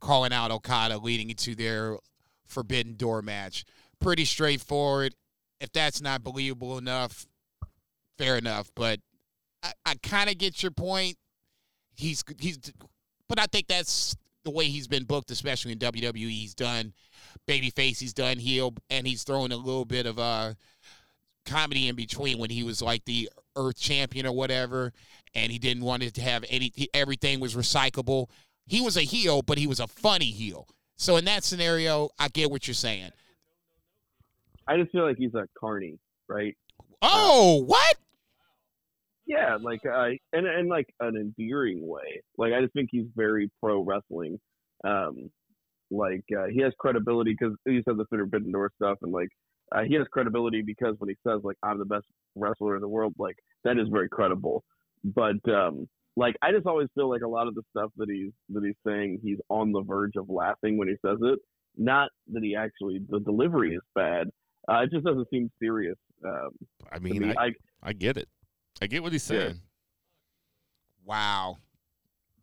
calling 0.00 0.32
out 0.32 0.50
Okada 0.50 0.98
leading 0.98 1.30
into 1.30 1.54
their 1.54 1.98
Forbidden 2.46 2.94
Door 2.94 3.22
match. 3.22 3.64
Pretty 4.00 4.24
straightforward. 4.24 5.14
If 5.60 5.72
that's 5.72 6.00
not 6.00 6.22
believable 6.22 6.78
enough, 6.78 7.26
fair 8.16 8.36
enough. 8.36 8.70
But 8.76 9.00
I, 9.62 9.72
I 9.84 9.94
kind 10.02 10.30
of 10.30 10.38
get 10.38 10.62
your 10.62 10.70
point. 10.70 11.16
He's 11.96 12.22
he's, 12.38 12.58
but 13.28 13.40
I 13.40 13.46
think 13.46 13.66
that's 13.66 14.16
the 14.44 14.52
way 14.52 14.66
he's 14.66 14.86
been 14.86 15.04
booked, 15.04 15.32
especially 15.32 15.72
in 15.72 15.78
WWE. 15.78 16.30
He's 16.30 16.54
done 16.54 16.92
babyface, 17.46 17.98
he's 17.98 18.14
done 18.14 18.38
heel, 18.38 18.74
and 18.90 19.06
he's 19.06 19.22
thrown 19.22 19.52
a 19.52 19.56
little 19.56 19.84
bit 19.84 20.06
of 20.06 20.18
uh 20.18 20.54
comedy 21.46 21.88
in 21.88 21.96
between 21.96 22.38
when 22.38 22.50
he 22.50 22.62
was 22.62 22.82
like 22.82 23.04
the 23.04 23.28
Earth 23.56 23.78
champion 23.78 24.26
or 24.26 24.32
whatever, 24.32 24.92
and 25.34 25.50
he 25.50 25.58
didn't 25.58 25.82
want 25.82 26.02
it 26.02 26.14
to 26.14 26.20
have 26.20 26.44
any. 26.48 26.72
Everything 26.94 27.40
was 27.40 27.54
recyclable. 27.54 28.28
He 28.66 28.80
was 28.80 28.96
a 28.96 29.02
heel, 29.02 29.42
but 29.42 29.58
he 29.58 29.66
was 29.66 29.80
a 29.80 29.86
funny 29.86 30.30
heel. 30.30 30.68
So 30.96 31.16
in 31.16 31.24
that 31.24 31.44
scenario, 31.44 32.10
I 32.18 32.28
get 32.28 32.50
what 32.50 32.66
you're 32.66 32.74
saying. 32.74 33.10
I 34.66 34.76
just 34.76 34.92
feel 34.92 35.06
like 35.06 35.16
he's 35.16 35.34
a 35.34 35.46
carny, 35.58 35.98
right? 36.28 36.56
Oh, 37.00 37.62
what? 37.64 37.96
Yeah, 39.26 39.58
like 39.60 39.80
uh, 39.86 40.08
and 40.32 40.46
and 40.46 40.68
like 40.68 40.92
an 41.00 41.16
endearing 41.16 41.86
way. 41.86 42.22
Like 42.36 42.52
I 42.52 42.60
just 42.60 42.72
think 42.72 42.88
he's 42.90 43.06
very 43.14 43.50
pro 43.62 43.82
wrestling. 43.82 44.40
Um, 44.84 45.30
like 45.90 46.24
uh, 46.36 46.46
he 46.52 46.60
has 46.62 46.72
credibility 46.78 47.34
because 47.38 47.54
he 47.66 47.80
said 47.86 47.96
the 47.96 48.04
Forbidden 48.10 48.52
Door 48.52 48.72
stuff, 48.76 48.98
and 49.02 49.12
like 49.12 49.28
uh, 49.74 49.82
he 49.82 49.94
has 49.94 50.06
credibility 50.12 50.62
because 50.62 50.94
when 50.98 51.08
he 51.08 51.16
says 51.26 51.40
like 51.42 51.56
I'm 51.62 51.78
the 51.78 51.84
best 51.84 52.04
wrestler 52.34 52.76
in 52.76 52.80
the 52.82 52.88
world, 52.88 53.14
like 53.18 53.36
that 53.64 53.78
is 53.78 53.88
very 53.90 54.08
credible. 54.08 54.64
But 55.04 55.36
um, 55.52 55.88
like 56.16 56.36
I 56.42 56.52
just 56.52 56.66
always 56.66 56.88
feel 56.94 57.08
like 57.08 57.22
a 57.22 57.28
lot 57.28 57.48
of 57.48 57.54
the 57.54 57.62
stuff 57.70 57.90
that 57.96 58.08
he's 58.10 58.32
that 58.50 58.64
he's 58.64 58.74
saying, 58.86 59.20
he's 59.22 59.38
on 59.48 59.72
the 59.72 59.82
verge 59.82 60.16
of 60.16 60.28
laughing 60.28 60.76
when 60.78 60.88
he 60.88 60.94
says 61.04 61.18
it. 61.22 61.38
Not 61.76 62.08
that 62.32 62.42
he 62.42 62.56
actually 62.56 63.00
the 63.08 63.20
delivery 63.20 63.74
is 63.74 63.82
bad. 63.94 64.28
Uh, 64.68 64.80
it 64.82 64.90
just 64.90 65.04
doesn't 65.04 65.28
seem 65.30 65.50
serious. 65.60 65.96
Um, 66.26 66.50
I 66.90 66.98
mean, 66.98 67.20
me. 67.20 67.34
I, 67.38 67.44
I, 67.46 67.50
I 67.82 67.92
get 67.92 68.16
it. 68.16 68.28
I 68.82 68.86
get 68.86 69.02
what 69.02 69.12
he's 69.12 69.30
Yeah. 69.30 69.38
saying. 69.38 69.60
Wow. 71.04 71.56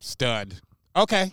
Stunned. 0.00 0.60
Okay. 0.96 1.32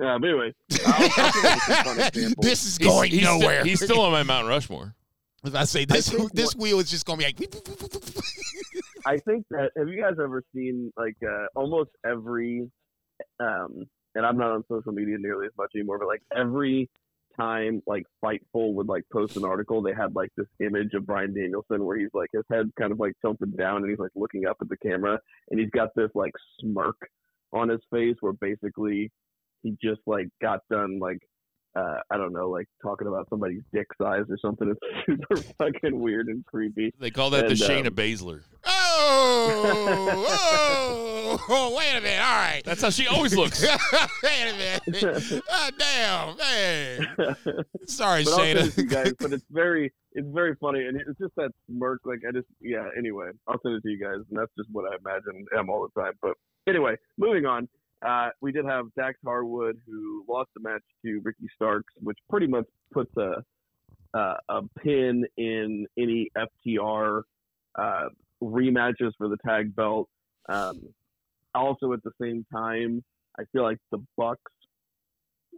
Yeah, 0.00 0.16
but 0.18 0.28
anyway, 0.30 0.54
I'll, 0.86 0.94
I'll 0.94 1.32
give 1.32 1.44
you 1.44 1.50
some 1.60 1.84
fun 1.84 2.00
examples. 2.00 2.34
this 2.46 2.64
is 2.64 2.76
He's- 2.78 2.90
going 2.90 3.10
he's 3.10 3.20
still- 3.22 3.38
nowhere. 3.38 3.64
he's 3.64 3.84
still 3.84 4.00
on 4.00 4.12
my 4.12 4.22
Mount 4.22 4.48
Rushmore. 4.48 4.94
As 5.44 5.54
I 5.54 5.64
say, 5.64 5.84
this 5.84 6.08
think 6.10 6.32
this 6.34 6.54
what- 6.54 6.62
wheel 6.62 6.80
is 6.80 6.90
just 6.90 7.04
gonna 7.06 7.18
be 7.18 7.24
like. 7.24 7.38
I 9.06 9.16
think 9.18 9.46
that 9.50 9.70
have 9.76 9.88
you 9.88 10.00
guys 10.00 10.14
ever 10.22 10.42
seen 10.54 10.92
like 10.96 11.16
uh, 11.26 11.46
almost 11.56 11.90
every, 12.04 12.70
um, 13.40 13.86
and 14.14 14.26
I'm 14.26 14.36
not 14.36 14.50
on 14.50 14.64
social 14.70 14.92
media 14.92 15.16
nearly 15.18 15.46
as 15.46 15.52
much 15.56 15.70
anymore, 15.74 15.98
but 15.98 16.08
like 16.08 16.22
every 16.36 16.88
time 17.38 17.82
like 17.86 18.04
Fightful 18.22 18.74
would 18.74 18.88
like 18.88 19.04
post 19.12 19.36
an 19.38 19.44
article, 19.44 19.80
they 19.80 19.94
had 19.94 20.14
like 20.14 20.30
this 20.36 20.46
image 20.60 20.92
of 20.94 21.06
Bryan 21.06 21.32
Danielson 21.34 21.84
where 21.84 21.96
he's 21.98 22.10
like 22.12 22.28
his 22.34 22.42
head 22.50 22.70
kind 22.78 22.92
of 22.92 22.98
like 23.00 23.12
tilted 23.22 23.56
down 23.56 23.78
and 23.78 23.88
he's 23.90 23.98
like 23.98 24.10
looking 24.14 24.46
up 24.46 24.58
at 24.60 24.68
the 24.68 24.76
camera 24.76 25.18
and 25.50 25.58
he's 25.58 25.70
got 25.70 25.88
this 25.96 26.10
like 26.14 26.32
smirk 26.60 26.96
on 27.54 27.68
his 27.70 27.80
face 27.90 28.16
where 28.20 28.34
basically 28.34 29.10
he 29.62 29.76
just 29.82 30.00
like 30.06 30.28
got 30.40 30.60
done 30.70 30.98
like 31.00 31.18
uh, 31.76 31.98
I 32.10 32.16
don't 32.16 32.32
know, 32.32 32.50
like 32.50 32.66
talking 32.82 33.06
about 33.06 33.28
somebody's 33.28 33.62
dick 33.72 33.86
size 34.00 34.24
or 34.28 34.36
something. 34.42 34.70
It's 34.70 34.80
super 35.06 35.36
fucking 35.58 35.98
weird 36.00 36.26
and 36.26 36.44
creepy. 36.46 36.92
They 37.00 37.10
call 37.10 37.30
that 37.30 37.46
the 37.46 37.50
And, 37.50 37.58
Shayna 37.58 37.86
um, 37.88 37.94
Baszler. 37.94 38.42
Oh, 38.64 39.62
oh, 40.28 41.44
oh, 41.48 41.76
wait 41.76 41.96
a 41.96 42.00
minute. 42.00 42.20
All 42.20 42.38
right. 42.38 42.62
That's 42.64 42.82
how 42.82 42.90
she 42.90 43.06
always 43.06 43.36
looks. 43.36 43.62
wait 44.22 44.48
a 44.48 44.52
minute. 44.56 45.42
Oh, 45.48 45.70
damn, 45.78 46.36
man. 46.36 47.64
Sorry, 47.86 48.24
but 48.24 48.32
I'll 48.32 48.38
send 48.38 48.58
it 48.58 48.72
to 48.72 48.82
you 48.82 48.88
Shayna. 48.88 48.90
guys. 48.90 49.12
But 49.20 49.32
it's 49.32 49.44
very, 49.50 49.92
it's 50.12 50.28
very 50.32 50.56
funny, 50.60 50.86
and 50.86 51.00
it's 51.00 51.18
just 51.20 51.34
that 51.36 51.52
smirk. 51.68 52.00
Like 52.04 52.20
I 52.28 52.32
just, 52.32 52.48
yeah. 52.60 52.88
Anyway, 52.98 53.30
I'll 53.46 53.60
send 53.62 53.76
it 53.76 53.82
to 53.82 53.88
you 53.90 54.02
guys, 54.02 54.18
and 54.28 54.38
that's 54.38 54.52
just 54.58 54.68
what 54.72 54.92
I 54.92 54.96
imagine 54.96 55.46
him 55.52 55.70
all 55.70 55.88
the 55.94 56.00
time. 56.00 56.14
But 56.20 56.32
anyway, 56.68 56.96
moving 57.16 57.46
on. 57.46 57.68
Uh, 58.06 58.30
we 58.40 58.52
did 58.52 58.64
have 58.64 58.86
Dax 58.96 59.18
Harwood 59.24 59.78
who 59.86 60.24
lost 60.28 60.50
the 60.54 60.62
match 60.62 60.82
to 61.04 61.20
Ricky 61.22 61.48
Starks, 61.54 61.92
which 62.00 62.18
pretty 62.28 62.46
much 62.46 62.64
puts 62.92 63.14
a 63.16 63.42
uh, 64.12 64.34
a 64.48 64.62
pin 64.82 65.24
in 65.36 65.86
any 65.98 66.30
FTR 66.36 67.22
uh, 67.76 68.08
rematches 68.42 69.12
for 69.16 69.28
the 69.28 69.36
tag 69.46 69.74
belt. 69.76 70.08
Um, 70.48 70.80
also, 71.54 71.92
at 71.92 72.02
the 72.02 72.10
same 72.20 72.44
time, 72.52 73.04
I 73.38 73.44
feel 73.52 73.62
like 73.62 73.78
the 73.92 74.02
Bucks 74.16 74.52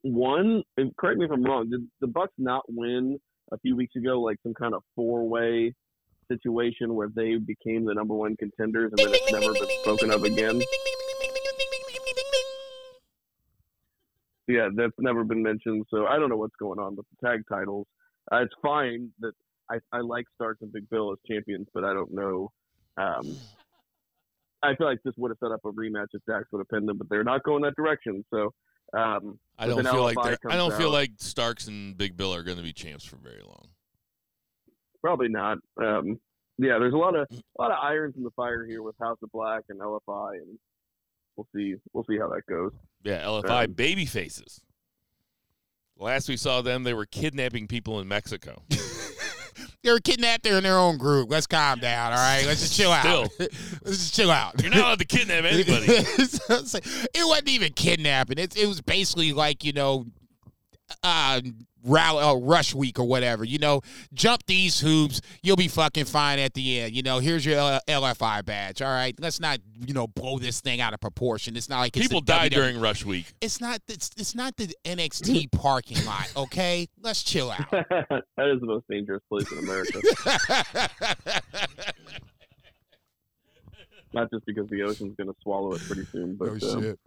won. 0.05 0.63
Correct 0.99 1.19
me 1.19 1.25
if 1.25 1.31
I'm 1.31 1.45
wrong. 1.45 1.71
Did 1.71 1.87
the 2.01 2.09
Bucks 2.09 2.35
not 2.39 2.65
win 2.69 3.19
a 3.53 3.59
few 3.59 3.77
weeks 3.77 3.97
ago, 3.97 4.21
like 4.21 4.37
some 4.43 4.55
kind 4.55 4.75
of 4.75 4.83
four 4.95 5.29
way 5.29 5.75
situation 6.29 6.95
where 6.95 7.09
they 7.15 7.37
became 7.37 7.85
the 7.85 7.95
number 7.95 8.15
one 8.15 8.37
contenders 8.37 8.91
and 8.91 8.99
then 8.99 9.15
it's 9.15 9.33
never 9.33 9.53
been 9.53 9.69
spoken 9.83 10.11
of 10.11 10.25
again? 10.25 10.63
Yeah, 14.49 14.69
that's 14.75 14.93
never 14.99 15.25
been 15.25 15.43
mentioned. 15.43 15.87
So 15.91 16.07
I 16.07 16.19
don't 16.19 16.29
know 16.29 16.37
what's 16.37 16.57
going 16.59 16.79
on 16.79 16.97
with 16.97 17.07
the 17.11 17.27
tag 17.27 17.43
titles. 17.49 17.87
Uh, 18.31 18.43
it's 18.43 18.55
fine 18.63 19.11
that 19.21 19.33
I, 19.71 19.79
I 19.93 20.01
like 20.01 20.27
Starks 20.35 20.63
and 20.63 20.73
Big 20.73 20.89
Bill 20.91 21.13
as 21.13 21.19
champions, 21.29 21.69
but 21.73 21.85
I 21.85 21.93
don't 21.93 22.13
know. 22.13 22.51
Um, 22.97 23.37
I 24.65 24.77
feel 24.77 24.87
like 24.87 25.01
this 25.05 25.15
would 25.17 25.31
have 25.31 25.39
set 25.43 25.51
up 25.51 25.61
a 25.65 25.73
rematch 25.73 26.09
if 26.13 26.23
Dax 26.25 26.45
would 26.53 26.61
have 26.61 26.69
pinned 26.69 26.89
them, 26.89 26.97
but 26.97 27.09
they're 27.09 27.25
not 27.25 27.43
going 27.43 27.63
that 27.63 27.75
direction. 27.75 28.25
So 28.33 28.53
um, 28.93 29.39
I 29.59 29.67
don't 29.67 29.83
feel 29.83 30.05
like 30.05 30.19
I 30.49 30.57
don't 30.57 30.75
feel 30.75 30.91
like 30.91 31.13
Starks 31.17 31.67
and 31.67 31.97
Big 31.97 32.17
Bill 32.17 32.33
are 32.33 32.45
going 32.45 32.59
to 32.59 32.63
be 32.63 32.73
champs 32.73 33.05
for 33.05 33.17
very 33.17 33.43
long. 33.45 33.67
probably 35.01 35.29
not. 35.29 35.59
Um, 35.83 36.21
yeah, 36.59 36.79
there's 36.79 36.95
a 36.95 36.99
lot 36.99 37.17
of 37.17 37.27
a 37.31 37.63
lot 37.63 37.73
of 37.73 37.79
irons 37.83 38.15
in 38.17 38.23
the 38.23 38.31
fire 38.37 38.65
here 38.65 38.83
with 38.83 38.95
House 39.01 39.19
of 39.23 39.33
Black 39.33 39.65
and 39.69 39.81
LFI, 39.81 40.35
and 40.35 40.59
we'll 41.37 41.47
see 41.55 41.75
we'll 41.93 42.05
see 42.05 42.19
how 42.19 42.29
that 42.29 42.43
goes. 42.49 42.73
Yeah, 43.05 43.23
LFI 43.25 43.65
Um, 43.67 43.73
baby 43.73 44.07
faces. 44.07 44.61
Last 45.99 46.29
we 46.29 46.37
saw 46.37 46.63
them, 46.63 46.83
they 46.83 46.95
were 46.95 47.07
kidnapping 47.07 47.67
people 47.69 48.01
in 48.01 48.09
Mexico. 48.09 48.63
They 49.85 49.91
were 49.91 49.99
kidnapped. 50.01 50.45
They're 50.45 50.57
in 50.59 50.63
their 50.63 50.79
own 50.79 50.97
group. 50.97 51.29
Let's 51.29 51.49
calm 51.49 51.81
down. 51.81 52.13
All 52.13 52.19
right. 52.19 52.45
Let's 52.47 52.61
just 52.61 52.77
chill 52.77 52.93
out. 52.93 53.03
Still. 53.05 53.29
Let's 53.85 53.99
just 53.99 54.15
chill 54.15 54.31
out. 54.31 54.63
You're 54.63 54.71
not 54.71 54.79
allowed 54.81 54.99
to 55.01 55.05
kidnap 55.05 55.45
anybody. 55.45 55.87
So 56.05 56.55
it's 56.55 56.75
like- 56.75 56.87
it 56.87 57.27
wasn't 57.27 57.49
even 57.49 57.73
kidnapping. 57.73 58.39
It, 58.39 58.57
it 58.57 58.67
was 58.67 58.81
basically 58.81 59.33
like 59.33 59.65
you 59.65 59.73
know, 59.73 60.07
uh, 61.03 61.41
rally, 61.85 62.23
uh, 62.23 62.35
rush 62.35 62.75
week 62.75 62.99
or 62.99 63.05
whatever. 63.05 63.45
You 63.45 63.59
know, 63.59 63.81
jump 64.13 64.45
these 64.47 64.81
hoops, 64.81 65.21
you'll 65.43 65.57
be 65.57 65.69
fucking 65.69 66.07
fine 66.07 66.39
at 66.39 66.55
the 66.55 66.81
end. 66.81 66.95
You 66.95 67.03
know, 67.03 67.19
here's 67.19 67.45
your 67.45 67.59
uh, 67.59 67.81
LFI 67.89 68.45
badge. 68.45 68.83
All 68.83 68.89
right, 68.89 69.15
let's 69.19 69.41
not 69.41 69.59
you 69.87 69.95
know 69.95 70.07
blow 70.07 70.39
this 70.39 70.61
thing 70.61 70.81
out 70.81 70.95
of 70.95 71.01
proportion. 71.01 71.57
It's 71.57 71.69
not 71.69 71.81
like 71.81 71.97
it's 71.97 72.07
People 72.07 72.21
die 72.21 72.49
WWE. 72.49 72.53
during 72.53 72.81
Rush 72.81 73.05
Week. 73.05 73.33
It's 73.41 73.61
not. 73.61 73.81
It's, 73.89 74.11
it's 74.17 74.35
not 74.35 74.57
the 74.57 74.75
NXT 74.85 75.53
parking 75.59 76.05
lot. 76.05 76.33
Okay, 76.37 76.89
let's 77.01 77.23
chill 77.23 77.51
out. 77.51 77.71
that 77.71 78.23
is 78.39 78.61
the 78.61 78.67
most 78.67 78.87
dangerous 78.89 79.23
place 79.29 79.51
in 79.53 79.59
America. 79.59 80.01
Not 84.15 84.31
just 84.31 84.45
because 84.45 84.69
the 84.69 84.83
ocean's 84.83 85.17
going 85.17 85.29
to 85.29 85.35
swallow 85.43 85.73
it 85.73 85.81
pretty 85.87 86.05
soon, 86.05 86.35
but 86.35 86.51
oh 86.51 86.59
shit. 86.59 86.99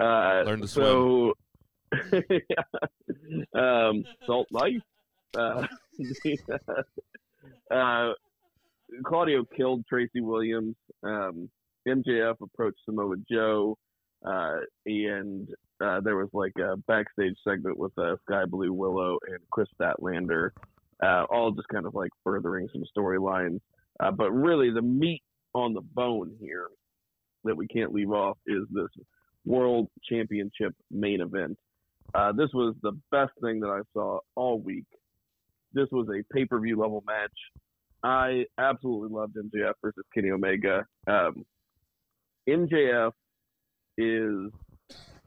Uh, 0.00 0.42
Learn 0.46 0.62
to 0.62 0.68
so, 0.68 1.34
um, 3.54 4.04
salt 4.26 4.48
life. 4.50 4.82
Uh, 5.36 5.66
uh, 7.74 8.12
Claudio 9.04 9.44
killed 9.56 9.84
Tracy 9.88 10.20
Williams. 10.20 10.76
Um, 11.02 11.48
MJF 11.86 12.36
approached 12.40 12.78
Samoa 12.84 13.16
Joe, 13.30 13.76
uh, 14.26 14.58
and 14.86 15.48
uh, 15.82 16.00
there 16.00 16.16
was 16.16 16.28
like 16.32 16.52
a 16.58 16.76
backstage 16.88 17.36
segment 17.46 17.78
with 17.78 17.92
uh, 17.98 18.16
Skye 18.22 18.44
Blue 18.44 18.72
Willow 18.72 19.18
and 19.26 19.38
Kris 19.50 19.68
Statlander, 19.80 20.50
uh, 21.02 21.24
all 21.30 21.50
just 21.50 21.68
kind 21.68 21.86
of 21.86 21.94
like 21.94 22.10
furthering 22.22 22.68
some 22.72 22.84
storylines. 22.96 23.60
But 24.16 24.30
really, 24.32 24.70
the 24.70 24.82
meat 24.82 25.22
on 25.54 25.74
the 25.74 25.80
bone 25.80 26.34
here 26.40 26.68
that 27.44 27.56
we 27.56 27.66
can't 27.66 27.92
leave 27.92 28.10
off 28.10 28.38
is 28.46 28.62
this 28.70 28.88
World 29.44 29.88
Championship 30.08 30.74
main 30.90 31.20
event. 31.20 31.58
Uh, 32.14 32.32
this 32.32 32.50
was 32.52 32.74
the 32.82 32.92
best 33.10 33.32
thing 33.42 33.60
that 33.60 33.68
I 33.68 33.80
saw 33.92 34.18
all 34.34 34.60
week. 34.60 34.86
This 35.72 35.88
was 35.90 36.06
a 36.08 36.22
pay 36.34 36.44
per 36.44 36.60
view 36.60 36.78
level 36.78 37.02
match. 37.06 37.30
I 38.04 38.44
absolutely 38.58 39.16
loved 39.16 39.36
MJF 39.36 39.74
versus 39.82 40.04
Kenny 40.14 40.30
Omega. 40.30 40.84
Um, 41.06 41.44
MJF 42.48 43.12
is 43.96 44.50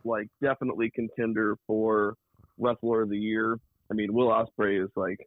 like 0.04 0.28
definitely 0.42 0.92
contender 0.94 1.58
for 1.66 2.16
Wrestler 2.58 3.04
of 3.04 3.10
the 3.10 3.18
Year. 3.18 3.58
I 3.92 3.94
mean, 3.94 4.14
Will 4.14 4.28
Ospreay 4.28 4.84
is 4.84 4.92
like 4.96 5.20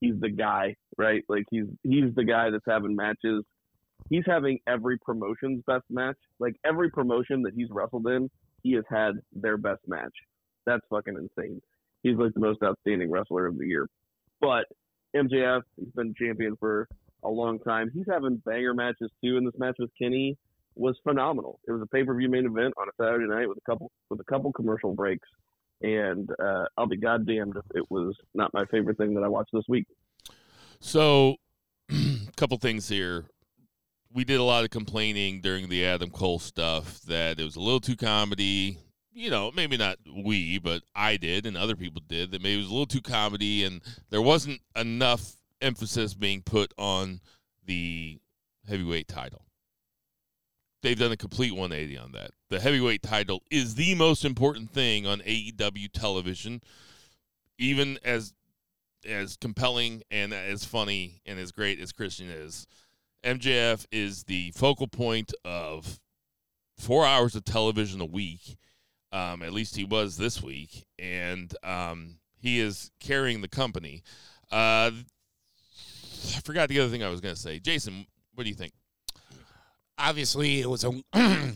he's 0.00 0.18
the 0.20 0.30
guy, 0.30 0.76
right? 0.98 1.22
Like 1.28 1.44
he's 1.50 1.66
he's 1.82 2.14
the 2.14 2.24
guy 2.24 2.50
that's 2.50 2.64
having 2.66 2.96
matches. 2.96 3.44
He's 4.10 4.24
having 4.26 4.58
every 4.66 4.98
promotion's 4.98 5.62
best 5.66 5.84
match. 5.88 6.16
Like 6.38 6.56
every 6.64 6.90
promotion 6.90 7.42
that 7.42 7.54
he's 7.54 7.68
wrestled 7.70 8.06
in, 8.06 8.30
he 8.62 8.72
has 8.72 8.84
had 8.90 9.14
their 9.32 9.56
best 9.56 9.80
match. 9.86 10.12
That's 10.66 10.82
fucking 10.90 11.16
insane. 11.16 11.60
He's 12.02 12.16
like 12.16 12.34
the 12.34 12.40
most 12.40 12.62
outstanding 12.62 13.10
wrestler 13.10 13.46
of 13.46 13.58
the 13.58 13.66
year. 13.66 13.88
But 14.40 14.66
MJF, 15.16 15.62
he's 15.76 15.92
been 15.94 16.14
champion 16.14 16.56
for 16.58 16.88
a 17.22 17.28
long 17.28 17.58
time. 17.60 17.90
He's 17.92 18.06
having 18.10 18.36
banger 18.44 18.74
matches 18.74 19.10
too, 19.22 19.36
and 19.36 19.46
this 19.46 19.58
match 19.58 19.76
with 19.78 19.90
Kenny 20.00 20.36
was 20.76 20.96
phenomenal. 21.04 21.60
It 21.66 21.72
was 21.72 21.82
a 21.82 21.86
pay 21.86 22.04
per 22.04 22.14
view 22.14 22.28
main 22.28 22.46
event 22.46 22.74
on 22.76 22.88
a 22.88 23.02
Saturday 23.02 23.26
night 23.26 23.48
with 23.48 23.58
a 23.58 23.70
couple 23.70 23.90
with 24.10 24.20
a 24.20 24.24
couple 24.24 24.52
commercial 24.52 24.94
breaks, 24.94 25.28
and 25.82 26.28
uh, 26.42 26.64
I'll 26.76 26.86
be 26.86 26.96
goddamned 26.96 27.54
if 27.56 27.76
it 27.76 27.84
was 27.90 28.14
not 28.34 28.52
my 28.52 28.64
favorite 28.66 28.98
thing 28.98 29.14
that 29.14 29.24
I 29.24 29.28
watched 29.28 29.50
this 29.52 29.64
week. 29.68 29.86
So, 30.80 31.36
a 31.90 31.96
couple 32.36 32.58
things 32.58 32.88
here. 32.88 33.26
We 34.12 34.24
did 34.24 34.38
a 34.38 34.44
lot 34.44 34.62
of 34.62 34.70
complaining 34.70 35.40
during 35.40 35.68
the 35.68 35.84
Adam 35.84 36.10
Cole 36.10 36.38
stuff 36.38 37.00
that 37.02 37.40
it 37.40 37.44
was 37.44 37.56
a 37.56 37.60
little 37.60 37.80
too 37.80 37.96
comedy. 37.96 38.78
You 39.16 39.30
know, 39.30 39.52
maybe 39.54 39.76
not 39.76 39.98
we, 40.12 40.58
but 40.58 40.82
I 40.94 41.16
did, 41.16 41.46
and 41.46 41.56
other 41.56 41.76
people 41.76 42.02
did. 42.06 42.32
That 42.32 42.42
maybe 42.42 42.56
it 42.56 42.62
was 42.62 42.66
a 42.66 42.72
little 42.72 42.86
too 42.86 43.00
comedy, 43.00 43.62
and 43.62 43.80
there 44.10 44.20
wasn't 44.20 44.60
enough 44.74 45.36
emphasis 45.60 46.14
being 46.14 46.42
put 46.42 46.74
on 46.76 47.20
the 47.64 48.18
heavyweight 48.68 49.06
title. 49.06 49.42
They've 50.82 50.98
done 50.98 51.12
a 51.12 51.16
complete 51.16 51.52
180 51.52 51.96
on 51.96 52.12
that. 52.12 52.32
The 52.50 52.60
heavyweight 52.60 53.02
title 53.02 53.42
is 53.50 53.76
the 53.76 53.94
most 53.94 54.24
important 54.24 54.70
thing 54.70 55.06
on 55.06 55.20
AEW 55.20 55.92
television, 55.92 56.60
even 57.58 57.98
as 58.04 58.34
as 59.06 59.36
compelling 59.36 60.02
and 60.10 60.32
as 60.32 60.64
funny 60.64 61.20
and 61.24 61.38
as 61.38 61.52
great 61.52 61.78
as 61.78 61.92
Christian 61.92 62.28
is. 62.30 62.66
MJF 63.22 63.86
is 63.92 64.24
the 64.24 64.50
focal 64.52 64.88
point 64.88 65.32
of 65.44 66.00
four 66.76 67.06
hours 67.06 67.34
of 67.34 67.44
television 67.44 68.00
a 68.00 68.06
week. 68.06 68.56
Um, 69.14 69.42
at 69.42 69.52
least 69.52 69.76
he 69.76 69.84
was 69.84 70.16
this 70.16 70.42
week, 70.42 70.84
and 70.98 71.54
um, 71.62 72.16
he 72.40 72.58
is 72.58 72.90
carrying 72.98 73.40
the 73.40 73.48
company. 73.48 74.02
Uh, 74.50 74.90
I 74.90 76.40
forgot 76.44 76.68
the 76.68 76.80
other 76.80 76.90
thing 76.90 77.04
I 77.04 77.08
was 77.08 77.20
going 77.20 77.34
to 77.34 77.40
say. 77.40 77.60
Jason, 77.60 78.06
what 78.34 78.44
do 78.44 78.50
you 78.50 78.56
think? 78.56 78.72
obviously 79.98 80.60
it 80.60 80.68
was 80.68 80.84
a, 80.84 80.92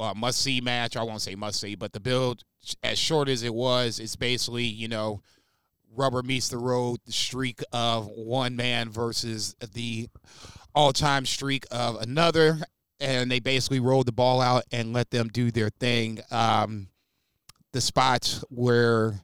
a 0.00 0.14
must 0.14 0.40
see 0.40 0.60
match. 0.60 0.96
I 0.96 1.02
won't 1.02 1.22
say 1.22 1.34
must 1.34 1.60
see, 1.60 1.74
but 1.74 1.92
the 1.92 2.00
build, 2.00 2.44
as 2.82 2.98
short 2.98 3.28
as 3.28 3.42
it 3.42 3.54
was, 3.54 3.98
it's 3.98 4.16
basically 4.16 4.64
you 4.64 4.88
know 4.88 5.22
rubber 5.94 6.22
meets 6.22 6.48
the 6.48 6.58
road. 6.58 7.00
The 7.06 7.12
streak 7.12 7.60
of 7.72 8.06
one 8.06 8.56
man 8.56 8.90
versus 8.90 9.54
the 9.74 10.08
all 10.74 10.92
time 10.92 11.26
streak 11.26 11.66
of 11.70 12.00
another, 12.00 12.60
and 13.00 13.30
they 13.30 13.40
basically 13.40 13.80
rolled 13.80 14.06
the 14.06 14.12
ball 14.12 14.40
out 14.40 14.64
and 14.72 14.92
let 14.92 15.10
them 15.10 15.28
do 15.28 15.50
their 15.50 15.70
thing. 15.70 16.20
Um, 16.30 16.88
the 17.72 17.80
spots 17.80 18.44
where 18.48 19.20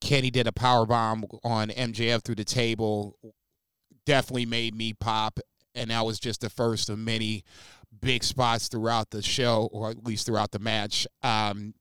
Kenny 0.00 0.30
did 0.30 0.46
a 0.46 0.52
power 0.52 0.86
bomb 0.86 1.24
on 1.42 1.68
MJF 1.68 2.22
through 2.22 2.36
the 2.36 2.44
table 2.44 3.16
definitely 4.04 4.46
made 4.46 4.74
me 4.74 4.92
pop 4.92 5.38
and 5.78 5.90
that 5.90 6.04
was 6.04 6.18
just 6.18 6.40
the 6.40 6.50
first 6.50 6.90
of 6.90 6.98
many 6.98 7.44
big 8.00 8.24
spots 8.24 8.68
throughout 8.68 9.10
the 9.10 9.22
show, 9.22 9.68
or 9.72 9.90
at 9.90 10.04
least 10.04 10.26
throughout 10.26 10.50
the 10.50 10.58
match. 10.58 11.06
Um, 11.22 11.74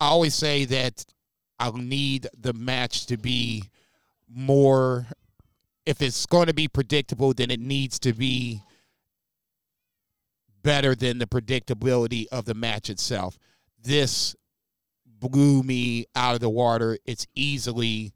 I 0.00 0.06
always 0.06 0.34
say 0.34 0.64
that 0.66 1.04
I'll 1.58 1.72
need 1.72 2.28
the 2.38 2.52
match 2.52 3.06
to 3.06 3.16
be 3.16 3.64
more. 4.28 5.06
If 5.84 6.00
it's 6.00 6.26
going 6.26 6.46
to 6.46 6.54
be 6.54 6.68
predictable, 6.68 7.32
then 7.32 7.50
it 7.50 7.60
needs 7.60 7.98
to 8.00 8.12
be 8.12 8.62
better 10.62 10.94
than 10.94 11.18
the 11.18 11.26
predictability 11.26 12.26
of 12.32 12.44
the 12.44 12.54
match 12.54 12.90
itself. 12.90 13.38
This 13.82 14.36
blew 15.06 15.62
me 15.62 16.06
out 16.14 16.34
of 16.34 16.40
the 16.40 16.50
water. 16.50 16.98
It's 17.04 17.26
easily 17.34 18.12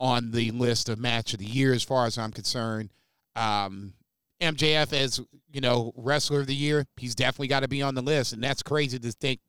on 0.00 0.32
the 0.32 0.50
list 0.50 0.88
of 0.88 0.98
match 0.98 1.32
of 1.32 1.38
the 1.38 1.46
year 1.46 1.72
as 1.72 1.82
far 1.82 2.06
as 2.06 2.18
I'm 2.18 2.32
concerned. 2.32 2.92
Um, 3.36 3.94
MJF 4.40 4.92
as 4.92 5.20
you 5.52 5.60
know 5.60 5.92
wrestler 5.96 6.40
of 6.40 6.46
the 6.46 6.54
year, 6.54 6.86
he's 6.96 7.14
definitely 7.14 7.46
got 7.46 7.60
to 7.60 7.68
be 7.68 7.82
on 7.82 7.94
the 7.94 8.02
list, 8.02 8.32
and 8.32 8.42
that's 8.42 8.62
crazy 8.62 8.98
to 8.98 9.12
think 9.12 9.40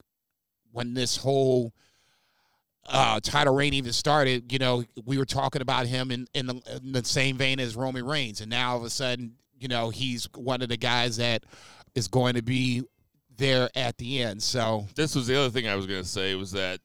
when 0.71 0.93
this 0.93 1.17
whole 1.17 1.73
uh, 2.85 3.19
title 3.21 3.55
reign 3.55 3.73
even 3.73 3.91
started. 3.91 4.51
You 4.51 4.59
know, 4.59 4.83
we 5.05 5.17
were 5.17 5.25
talking 5.25 5.61
about 5.61 5.87
him 5.87 6.11
in 6.11 6.27
in 6.33 6.45
the, 6.45 6.79
in 6.83 6.91
the 6.91 7.03
same 7.03 7.37
vein 7.37 7.59
as 7.59 7.75
Roman 7.75 8.05
Reigns, 8.05 8.39
and 8.39 8.49
now 8.49 8.73
all 8.73 8.77
of 8.77 8.83
a 8.83 8.89
sudden, 8.89 9.33
you 9.57 9.67
know, 9.67 9.89
he's 9.89 10.29
one 10.35 10.61
of 10.61 10.69
the 10.69 10.77
guys 10.77 11.17
that 11.17 11.43
is 11.95 12.07
going 12.07 12.35
to 12.35 12.41
be 12.41 12.83
there 13.37 13.69
at 13.75 13.97
the 13.97 14.21
end. 14.21 14.41
So 14.41 14.87
This 14.95 15.15
was 15.15 15.27
the 15.27 15.37
other 15.37 15.49
thing 15.49 15.67
I 15.67 15.75
was 15.75 15.85
going 15.85 16.01
to 16.01 16.07
say 16.07 16.35
was 16.35 16.51
that 16.51 16.79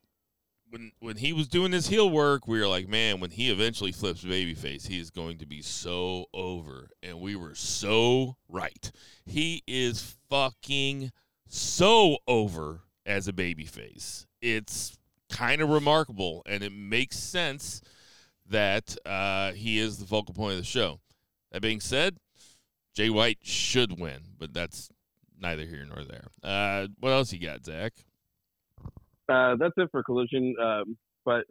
when 0.71 0.93
when 1.01 1.17
he 1.17 1.33
was 1.33 1.49
doing 1.49 1.73
his 1.73 1.89
heel 1.89 2.11
work, 2.11 2.47
we 2.47 2.61
were 2.61 2.69
like, 2.69 2.89
man, 2.89 3.21
when 3.21 3.31
he 3.31 3.51
eventually 3.51 3.93
flips 3.93 4.23
babyface, 4.23 4.87
he 4.87 5.01
is 5.01 5.11
going 5.11 5.39
to 5.39 5.47
be 5.47 5.63
so 5.63 6.27
over, 6.35 6.91
and 7.03 7.21
we 7.21 7.37
were 7.37 7.55
so 7.55 8.37
right. 8.49 8.91
He 9.25 9.63
is 9.67 10.17
fucking 10.29 11.13
so 11.47 12.19
over 12.27 12.81
as 13.07 13.29
a 13.29 13.33
babyface. 13.33 14.27
It's 14.43 14.97
kind 15.31 15.63
of 15.63 15.71
remarkable, 15.71 16.43
and 16.47 16.63
it 16.63 16.73
makes 16.73 17.17
sense 17.17 17.81
that 18.51 18.97
uh, 19.07 19.53
he 19.53 19.79
is 19.79 19.99
the 19.99 20.07
focal 20.07 20.35
point 20.35 20.53
of 20.53 20.59
the 20.59 20.65
show. 20.65 21.01
That 21.51 21.63
being 21.63 21.81
said, 21.81 22.19
Jay 22.95 23.11
White 23.11 23.39
should 23.43 23.99
win, 23.99 24.21
but 24.39 24.53
that's 24.53 24.91
neither 25.41 25.65
here 25.65 25.85
nor 25.85 26.05
there. 26.05 26.29
Uh, 26.43 26.89
what 27.01 27.11
else 27.11 27.33
you 27.33 27.39
got, 27.41 27.65
Zach? 27.65 27.93
Uh, 29.29 29.57
that's 29.57 29.75
it 29.77 29.89
for 29.91 30.03
collision. 30.03 30.55
Um, 30.63 30.97
but 31.25 31.45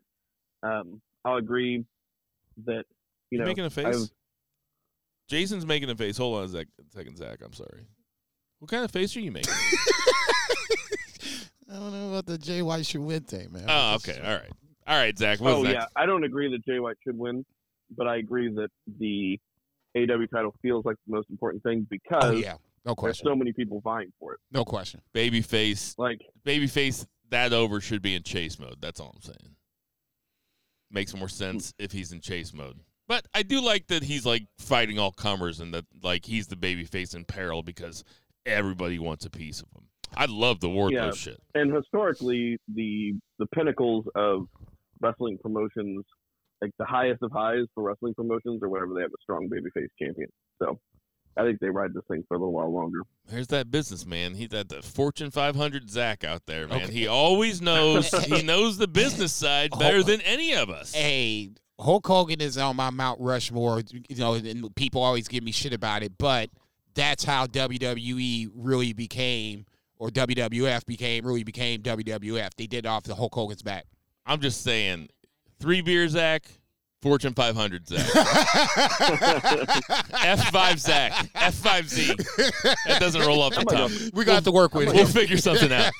um, 0.63 1.01
I'll 1.23 1.37
agree 1.37 1.85
that 2.65 2.85
you 3.29 3.39
know, 3.39 3.45
making 3.45 3.65
a 3.65 3.69
face? 3.69 3.85
I've- 3.85 4.09
Jason's 5.27 5.65
making 5.65 5.89
a 5.89 5.95
face. 5.95 6.17
Hold 6.17 6.37
on 6.37 6.45
a 6.45 6.49
sec- 6.49 6.67
second, 6.93 7.17
Zach. 7.17 7.39
I'm 7.43 7.53
sorry. 7.53 7.85
What 8.59 8.71
kind 8.71 8.85
of 8.85 8.91
face 8.91 9.15
are 9.17 9.19
you 9.19 9.31
making? 9.31 9.53
I 11.69 11.73
don't 11.73 11.91
know 11.91 12.09
about 12.09 12.25
the 12.25 12.37
Jay 12.37 12.61
White 12.61 12.85
should 12.85 13.01
win 13.01 13.23
thing, 13.23 13.51
man. 13.51 13.65
oh, 13.67 13.95
okay. 13.95 14.19
All 14.23 14.31
right. 14.31 14.51
All 14.87 14.97
right, 14.97 15.17
Zach. 15.17 15.41
What's 15.41 15.57
oh 15.57 15.63
next? 15.63 15.73
yeah, 15.73 15.85
I 15.97 16.05
don't 16.05 16.23
agree 16.23 16.49
that 16.51 16.63
Jay 16.65 16.79
White 16.79 16.95
should 17.05 17.17
win, 17.17 17.45
but 17.95 18.07
I 18.07 18.17
agree 18.17 18.49
that 18.53 18.69
the 18.99 19.37
AW 19.97 20.25
title 20.33 20.55
feels 20.61 20.85
like 20.85 20.95
the 21.07 21.15
most 21.15 21.29
important 21.29 21.61
thing 21.63 21.85
because 21.89 22.23
Oh 22.23 22.31
yeah, 22.31 22.55
no 22.87 22.95
there's 22.95 23.19
question, 23.19 23.27
so 23.27 23.35
many 23.35 23.51
people 23.53 23.81
vying 23.81 24.11
for 24.19 24.33
it. 24.33 24.39
no 24.51 24.63
question. 24.65 25.01
Babyface. 25.13 25.93
Like 25.97 26.21
Babyface. 26.45 27.05
That 27.29 27.51
over 27.53 27.81
should 27.81 28.01
be 28.01 28.15
in 28.15 28.23
chase 28.23 28.57
mode. 28.57 28.77
That's 28.81 28.99
all 29.01 29.11
I'm 29.13 29.21
saying. 29.21 29.55
Makes 30.89 31.13
more 31.15 31.27
sense 31.27 31.73
if 31.77 31.91
he's 31.91 32.13
in 32.13 32.21
chase 32.21 32.53
mode. 32.53 32.79
But 33.07 33.27
I 33.33 33.43
do 33.43 33.61
like 33.61 33.87
that 33.87 34.03
he's 34.03 34.25
like 34.25 34.47
fighting 34.57 34.97
all 34.99 35.11
comers 35.11 35.59
and 35.59 35.73
that 35.73 35.85
like 36.01 36.25
he's 36.25 36.47
the 36.47 36.55
babyface 36.55 37.13
in 37.15 37.25
peril 37.25 37.61
because 37.63 38.03
everybody 38.45 38.97
wants 38.99 39.25
a 39.25 39.29
piece 39.29 39.61
of 39.61 39.67
him. 39.75 39.87
I 40.15 40.25
love 40.25 40.61
the 40.61 40.69
Wardlow 40.69 40.91
Yeah. 40.91 41.11
shit. 41.11 41.39
and 41.55 41.73
historically 41.73 42.57
the 42.73 43.13
the 43.39 43.47
pinnacles 43.47 44.05
of 44.15 44.47
wrestling 45.01 45.37
promotions 45.41 46.05
like 46.61 46.71
the 46.79 46.85
highest 46.85 47.21
of 47.21 47.31
highs 47.31 47.65
for 47.75 47.83
wrestling 47.83 48.13
promotions 48.15 48.59
or 48.63 48.69
whatever, 48.69 48.93
they 48.95 49.01
have 49.01 49.11
a 49.11 49.21
strong 49.21 49.49
babyface 49.49 49.89
champion 50.01 50.29
so 50.61 50.79
i 51.37 51.43
think 51.43 51.59
they 51.59 51.69
ride 51.69 51.93
this 51.93 52.03
thing 52.09 52.23
for 52.27 52.35
a 52.35 52.37
little 52.37 52.53
while 52.53 52.71
longer 52.71 52.99
There's 53.27 53.47
that 53.47 53.69
businessman. 53.69 54.35
He's 54.35 54.53
at 54.53 54.69
the 54.69 54.81
Fortune 54.81 55.31
500 55.31 55.89
Zach 55.89 56.23
out 56.23 56.45
there, 56.45 56.67
man. 56.67 56.83
Okay. 56.83 56.93
He 56.93 57.07
always 57.07 57.61
knows. 57.61 58.09
he 58.25 58.41
knows 58.41 58.77
the 58.77 58.87
business 58.87 59.33
side 59.33 59.71
better 59.77 60.01
than 60.01 60.21
any 60.21 60.53
of 60.53 60.69
us. 60.69 60.93
Hey, 60.93 61.51
Hulk 61.79 62.07
Hogan 62.07 62.39
is 62.39 62.57
on 62.57 62.77
my 62.77 62.89
Mount 62.89 63.19
Rushmore. 63.19 63.81
You 63.91 64.15
know, 64.15 64.35
and 64.35 64.73
people 64.75 65.01
always 65.01 65.27
give 65.27 65.43
me 65.43 65.51
shit 65.51 65.73
about 65.73 66.03
it, 66.03 66.13
but 66.17 66.49
that's 66.95 67.25
how 67.25 67.47
WWE 67.47 68.49
really 68.55 68.93
became, 68.93 69.65
or 69.97 70.09
WWF 70.09 70.85
became, 70.85 71.25
really 71.25 71.43
became 71.43 71.81
WWF. 71.81 72.49
They 72.55 72.67
did 72.67 72.85
it 72.85 72.87
off 72.87 73.03
the 73.03 73.15
Hulk 73.15 73.35
Hogan's 73.35 73.61
back. 73.61 73.85
I'm 74.25 74.39
just 74.39 74.63
saying, 74.63 75.09
three 75.59 75.81
beer 75.81 76.07
Zach, 76.07 76.47
Fortune 77.01 77.33
500 77.33 77.87
Zach, 77.87 77.99
F5 80.17 80.79
Zach, 80.79 81.11
F5Z. 81.35 82.15
That 82.87 82.99
doesn't 82.99 83.21
roll 83.21 83.41
off 83.41 83.53
the 83.53 83.59
I'm 83.59 83.65
like 83.65 83.77
tongue. 83.77 83.91
a, 83.91 84.09
we 84.13 84.25
got 84.25 84.43
to 84.45 84.51
work 84.51 84.73
with 84.73 84.87
it 84.89 84.95
We'll 84.95 85.05
him. 85.05 85.11
figure 85.11 85.37
something 85.37 85.71
out. 85.71 85.91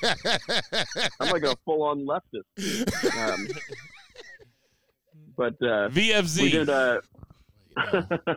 i'm 1.20 1.30
like 1.30 1.44
a 1.44 1.54
full-on 1.64 2.04
leftist 2.06 3.32
um, 3.32 3.46
but 5.36 5.54
uh 5.66 5.88
we 5.94 6.10
VFZ. 6.10 6.50
did 6.50 6.68
uh 6.68 7.00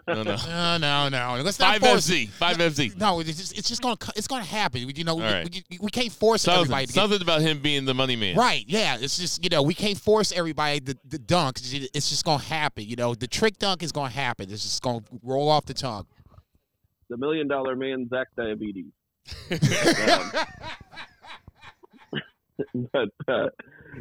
No, 0.07 0.23
no. 0.23 0.35
No, 0.47 0.77
no, 0.77 1.09
no. 1.09 1.41
Let's 1.43 1.59
not 1.59 1.79
Five 1.79 1.81
force 1.81 2.09
FZ. 2.09 2.29
Five 2.29 2.57
FZ. 2.57 2.97
No, 2.97 3.19
it's 3.19 3.37
just, 3.37 3.57
it's 3.57 3.67
just 3.67 3.81
gonna 3.81 3.97
it's 4.15 4.27
gonna 4.27 4.43
happen. 4.43 4.81
You 4.95 5.03
know, 5.03 5.15
we, 5.15 5.23
All 5.23 5.31
right. 5.31 5.63
we, 5.69 5.77
we 5.79 5.89
can't 5.89 6.11
force 6.11 6.43
Something, 6.43 6.61
everybody 6.61 6.85
to 6.87 6.93
get 6.93 6.99
something 7.01 7.21
about 7.21 7.41
him 7.41 7.59
being 7.59 7.85
the 7.85 7.93
money 7.93 8.15
man. 8.15 8.35
Right, 8.35 8.63
yeah. 8.67 8.97
It's 8.99 9.17
just, 9.17 9.43
you 9.43 9.49
know, 9.49 9.61
we 9.63 9.73
can't 9.73 9.97
force 9.97 10.31
everybody 10.31 10.79
to, 10.81 10.93
to 11.09 11.19
dunk. 11.19 11.57
It's 11.57 11.73
it's 11.93 12.09
just 12.09 12.25
going 12.25 12.39
to 12.39 12.45
happen. 12.45 12.85
You 12.85 12.95
know, 12.95 13.15
the 13.15 13.27
trick 13.27 13.57
dunk 13.57 13.83
is 13.83 13.91
going 13.91 14.11
to 14.11 14.15
happen. 14.17 14.51
It's 14.51 14.63
just 14.63 14.81
going 14.81 15.01
to 15.01 15.05
roll 15.23 15.49
off 15.49 15.65
the 15.65 15.73
tongue. 15.73 16.05
the 17.09 17.17
million 17.17 17.47
dollar 17.47 17.75
man 17.75 18.07
zach 18.09 18.27
diabetes 18.37 18.91
um, 19.51 20.31
but 22.93 23.09
uh, 23.27 23.47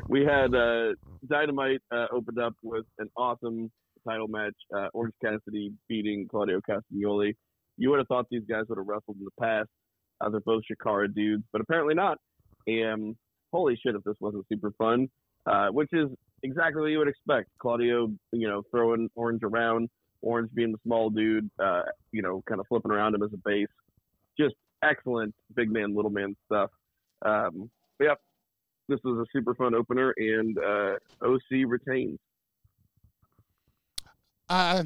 we 0.08 0.24
had 0.24 0.54
uh, 0.54 0.94
Dynamite 1.28 1.82
uh, 1.92 2.06
opened 2.12 2.38
up 2.38 2.54
with 2.62 2.86
an 2.98 3.10
awesome 3.16 3.70
title 4.08 4.28
match. 4.28 4.54
Uh, 4.74 4.88
Orange 4.92 5.14
Cassidy 5.22 5.72
beating 5.88 6.28
Claudio 6.28 6.60
Castagnoli. 6.68 7.34
You 7.76 7.90
would 7.90 7.98
have 7.98 8.08
thought 8.08 8.26
these 8.30 8.44
guys 8.48 8.64
would 8.68 8.78
have 8.78 8.86
wrestled 8.86 9.16
in 9.18 9.24
the 9.24 9.30
past. 9.40 9.68
Uh, 10.20 10.28
they're 10.28 10.40
both 10.40 10.62
Chikara 10.70 11.12
dudes, 11.12 11.44
but 11.52 11.60
apparently 11.60 11.94
not. 11.94 12.18
And 12.66 13.16
holy 13.52 13.78
shit, 13.82 13.94
if 13.94 14.04
this 14.04 14.16
wasn't 14.20 14.46
super 14.52 14.72
fun, 14.78 15.08
uh, 15.46 15.68
which 15.68 15.88
is 15.92 16.08
exactly 16.42 16.82
what 16.82 16.90
you 16.90 16.98
would 16.98 17.08
expect. 17.08 17.48
Claudio, 17.58 18.08
you 18.32 18.48
know, 18.48 18.62
throwing 18.70 19.08
Orange 19.14 19.42
around, 19.42 19.88
Orange 20.22 20.50
being 20.54 20.72
the 20.72 20.78
small 20.84 21.10
dude, 21.10 21.50
uh, 21.62 21.82
you 22.12 22.22
know, 22.22 22.42
kind 22.48 22.60
of 22.60 22.66
flipping 22.68 22.90
around 22.90 23.14
him 23.14 23.22
as 23.22 23.30
a 23.32 23.38
base. 23.44 23.68
Just 24.38 24.54
excellent 24.82 25.34
big 25.54 25.70
man, 25.70 25.94
little 25.94 26.10
man 26.10 26.36
stuff. 26.46 26.70
Um, 27.24 27.70
yeah, 28.00 28.14
this 28.88 29.00
was 29.04 29.26
a 29.26 29.30
super 29.36 29.54
fun 29.54 29.74
opener, 29.74 30.14
and 30.16 30.58
uh, 30.58 30.94
OC 31.22 31.66
retains. 31.66 32.18
Uh, 34.50 34.82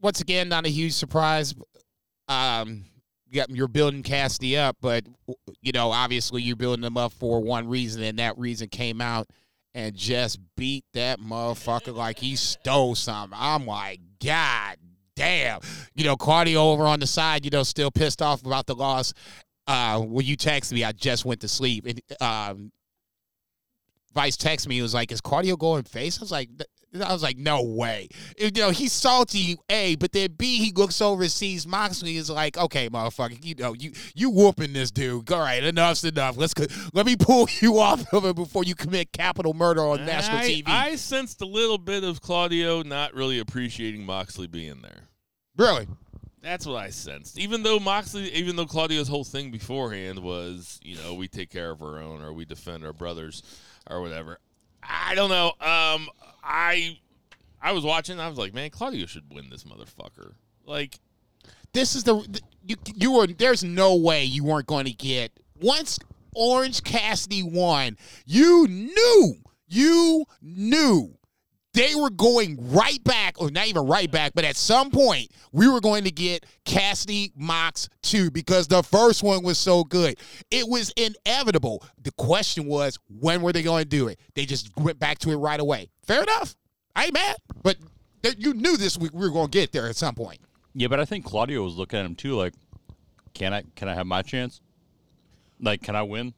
once 0.00 0.20
again, 0.20 0.48
not 0.48 0.64
a 0.64 0.70
huge 0.70 0.92
surprise. 0.92 1.54
Um, 2.28 2.84
you're 3.30 3.68
building 3.68 4.04
Cassidy 4.04 4.56
up, 4.56 4.76
but, 4.80 5.04
you 5.60 5.72
know, 5.72 5.90
obviously 5.90 6.40
you're 6.40 6.54
building 6.54 6.82
them 6.82 6.96
up 6.96 7.12
for 7.12 7.42
one 7.42 7.68
reason, 7.68 8.02
and 8.04 8.18
that 8.20 8.38
reason 8.38 8.68
came 8.68 9.00
out 9.00 9.28
and 9.74 9.96
just 9.96 10.38
beat 10.56 10.84
that 10.94 11.18
motherfucker 11.18 11.92
like 11.92 12.20
he 12.20 12.36
stole 12.36 12.94
something. 12.94 13.36
I'm 13.38 13.66
like, 13.66 14.00
God 14.24 14.76
damn. 15.16 15.60
You 15.94 16.04
know, 16.04 16.16
Claudio 16.16 16.62
over 16.70 16.84
on 16.84 17.00
the 17.00 17.08
side, 17.08 17.44
you 17.44 17.50
know, 17.50 17.64
still 17.64 17.90
pissed 17.90 18.22
off 18.22 18.44
about 18.46 18.66
the 18.66 18.76
loss. 18.76 19.12
Uh, 19.66 19.98
when 20.00 20.24
you 20.24 20.36
text 20.36 20.72
me, 20.72 20.84
I 20.84 20.92
just 20.92 21.24
went 21.24 21.40
to 21.40 21.48
sleep. 21.48 21.86
And 21.86 22.00
um, 22.20 22.72
Vice 24.14 24.36
texted 24.36 24.68
me. 24.68 24.76
He 24.76 24.82
was 24.82 24.94
like, 24.94 25.10
"Is 25.10 25.20
cardio 25.20 25.58
going 25.58 25.82
face?" 25.82 26.18
I 26.18 26.20
was 26.20 26.30
like, 26.30 26.50
"I 27.02 27.12
was 27.12 27.22
like, 27.22 27.36
no 27.36 27.62
way." 27.62 28.08
You 28.38 28.50
know, 28.52 28.70
he's 28.70 28.92
salty, 28.92 29.56
a, 29.68 29.96
but 29.96 30.12
then 30.12 30.32
b, 30.36 30.58
he 30.58 30.72
looks 30.72 31.00
over 31.00 31.22
and 31.22 31.32
sees 31.32 31.66
Moxley. 31.66 32.16
Is 32.16 32.30
like, 32.30 32.56
"Okay, 32.56 32.88
motherfucker, 32.88 33.42
you 33.44 33.54
know, 33.56 33.72
you 33.72 33.92
you 34.14 34.30
whooping 34.30 34.72
this 34.72 34.90
dude. 34.90 35.30
All 35.32 35.40
right, 35.40 35.62
enough's 35.62 36.04
enough. 36.04 36.36
Let's 36.36 36.54
let 36.92 37.06
me 37.06 37.16
pull 37.16 37.48
you 37.60 37.78
off 37.78 38.12
of 38.12 38.24
it 38.24 38.36
before 38.36 38.64
you 38.64 38.74
commit 38.74 39.12
capital 39.12 39.54
murder 39.54 39.82
on 39.82 40.04
national 40.04 40.38
I, 40.38 40.42
TV." 40.42 40.68
I 40.68 40.96
sensed 40.96 41.40
a 41.42 41.46
little 41.46 41.78
bit 41.78 42.04
of 42.04 42.20
Claudio 42.20 42.82
not 42.82 43.14
really 43.14 43.38
appreciating 43.38 44.04
Moxley 44.04 44.46
being 44.46 44.80
there. 44.82 45.02
really? 45.56 45.86
That's 46.44 46.66
what 46.66 46.76
I 46.76 46.90
sensed. 46.90 47.38
Even 47.38 47.62
though 47.62 47.78
Moxley, 47.78 48.30
even 48.34 48.54
though 48.54 48.66
Claudio's 48.66 49.08
whole 49.08 49.24
thing 49.24 49.50
beforehand 49.50 50.18
was, 50.18 50.78
you 50.84 50.96
know, 50.96 51.14
we 51.14 51.26
take 51.26 51.48
care 51.48 51.70
of 51.70 51.80
our 51.80 51.98
own 51.98 52.20
or 52.20 52.34
we 52.34 52.44
defend 52.44 52.84
our 52.84 52.92
brothers 52.92 53.42
or 53.88 54.02
whatever. 54.02 54.38
I 54.82 55.14
don't 55.14 55.30
know. 55.30 55.52
Um, 55.66 56.08
I 56.44 56.98
I 57.62 57.72
was 57.72 57.84
watching. 57.84 58.20
I 58.20 58.28
was 58.28 58.38
like, 58.38 58.54
man, 58.54 58.70
Claudio 58.70 59.06
should 59.06 59.32
win 59.32 59.48
this 59.50 59.64
motherfucker. 59.64 60.34
Like, 60.66 60.98
this 61.72 61.94
is 61.94 62.04
the 62.04 62.40
you 62.66 62.76
you 62.94 63.12
were 63.12 63.26
there's 63.26 63.64
no 63.64 63.96
way 63.96 64.24
you 64.24 64.44
weren't 64.44 64.66
going 64.66 64.84
to 64.84 64.92
get 64.92 65.32
once 65.60 65.98
Orange 66.34 66.82
Cassidy 66.84 67.42
won. 67.42 67.96
You 68.26 68.66
knew 68.68 69.36
you 69.66 70.26
knew 70.42 71.16
they 71.74 71.94
were 71.94 72.10
going 72.10 72.56
right 72.72 73.02
back, 73.04 73.40
or 73.40 73.50
not 73.50 73.66
even 73.66 73.86
right 73.86 74.10
back, 74.10 74.32
but 74.34 74.44
at 74.44 74.56
some 74.56 74.90
point 74.90 75.30
we 75.52 75.68
were 75.68 75.80
going 75.80 76.04
to 76.04 76.10
get 76.10 76.46
Cassidy 76.64 77.32
Mox 77.36 77.88
too 78.02 78.30
because 78.30 78.68
the 78.68 78.82
first 78.82 79.22
one 79.22 79.42
was 79.42 79.58
so 79.58 79.84
good. 79.84 80.16
It 80.50 80.66
was 80.68 80.92
inevitable. 80.96 81.84
The 82.02 82.12
question 82.12 82.66
was 82.66 82.98
when 83.20 83.42
were 83.42 83.52
they 83.52 83.62
going 83.62 83.82
to 83.82 83.88
do 83.88 84.08
it? 84.08 84.18
They 84.34 84.46
just 84.46 84.74
went 84.76 84.98
back 84.98 85.18
to 85.18 85.30
it 85.30 85.36
right 85.36 85.60
away. 85.60 85.90
Fair 86.02 86.22
enough. 86.22 86.56
I 86.96 87.06
ain't 87.06 87.14
mad, 87.14 87.36
but 87.62 87.76
you 88.38 88.54
knew 88.54 88.76
this 88.76 88.96
week 88.96 89.12
we 89.12 89.26
were 89.26 89.32
going 89.32 89.50
to 89.50 89.58
get 89.58 89.72
there 89.72 89.88
at 89.88 89.96
some 89.96 90.14
point. 90.14 90.38
Yeah, 90.74 90.88
but 90.88 91.00
I 91.00 91.04
think 91.04 91.24
Claudio 91.24 91.62
was 91.62 91.74
looking 91.76 91.98
at 91.98 92.06
him 92.06 92.14
too, 92.14 92.34
like, 92.34 92.54
can 93.34 93.52
I 93.52 93.64
can 93.74 93.88
I 93.88 93.94
have 93.94 94.06
my 94.06 94.22
chance? 94.22 94.60
Like, 95.60 95.82
can 95.82 95.96
I 95.96 96.02
win? 96.02 96.34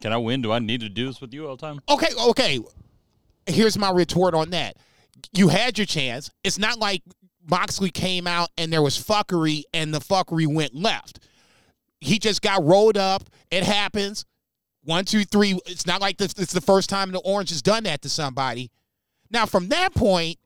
Can 0.00 0.12
I 0.12 0.18
win? 0.18 0.42
Do 0.42 0.52
I 0.52 0.58
need 0.58 0.80
to 0.80 0.90
do 0.90 1.06
this 1.06 1.20
with 1.20 1.32
you 1.32 1.48
all 1.48 1.56
the 1.56 1.66
time? 1.66 1.80
Okay, 1.88 2.08
okay. 2.28 2.60
Here's 3.46 3.78
my 3.78 3.90
retort 3.90 4.34
on 4.34 4.50
that. 4.50 4.76
You 5.32 5.48
had 5.48 5.78
your 5.78 5.86
chance. 5.86 6.30
It's 6.42 6.58
not 6.58 6.78
like 6.78 7.02
Moxley 7.48 7.90
came 7.90 8.26
out 8.26 8.50
and 8.56 8.72
there 8.72 8.82
was 8.82 8.96
fuckery 8.96 9.62
and 9.72 9.92
the 9.92 10.00
fuckery 10.00 10.46
went 10.46 10.74
left. 10.74 11.20
He 12.00 12.18
just 12.18 12.42
got 12.42 12.64
rolled 12.64 12.96
up. 12.96 13.24
It 13.50 13.64
happens. 13.64 14.24
One, 14.82 15.04
two, 15.04 15.24
three. 15.24 15.58
It's 15.66 15.86
not 15.86 16.00
like 16.00 16.18
this, 16.18 16.34
it's 16.36 16.52
the 16.52 16.60
first 16.60 16.90
time 16.90 17.10
the 17.10 17.20
Orange 17.20 17.50
has 17.50 17.62
done 17.62 17.84
that 17.84 18.02
to 18.02 18.08
somebody. 18.08 18.70
Now, 19.30 19.46
from 19.46 19.68
that 19.68 19.94
point, 19.94 20.38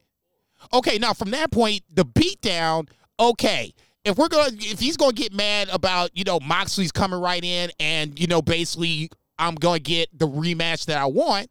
okay, 0.73 0.99
now 0.99 1.13
from 1.13 1.31
that 1.33 1.51
point, 1.51 1.83
the 1.93 2.05
beatdown, 2.05 2.89
okay. 3.19 3.75
If 4.05 4.17
we're 4.17 4.29
gonna 4.29 4.53
if 4.55 4.79
he's 4.79 4.97
gonna 4.97 5.13
get 5.13 5.33
mad 5.35 5.69
about, 5.71 6.17
you 6.17 6.25
know, 6.25 6.39
Moxley's 6.41 6.93
coming 6.93 7.21
right 7.21 7.45
in 7.45 7.71
and, 7.81 8.19
you 8.19 8.27
know, 8.27 8.41
basically 8.41 9.11
I'm 9.39 9.57
gonna 9.57 9.81
get 9.81 10.17
the 10.17 10.27
rematch 10.27 10.87
that 10.87 10.99
I 10.99 11.07
want, 11.07 11.51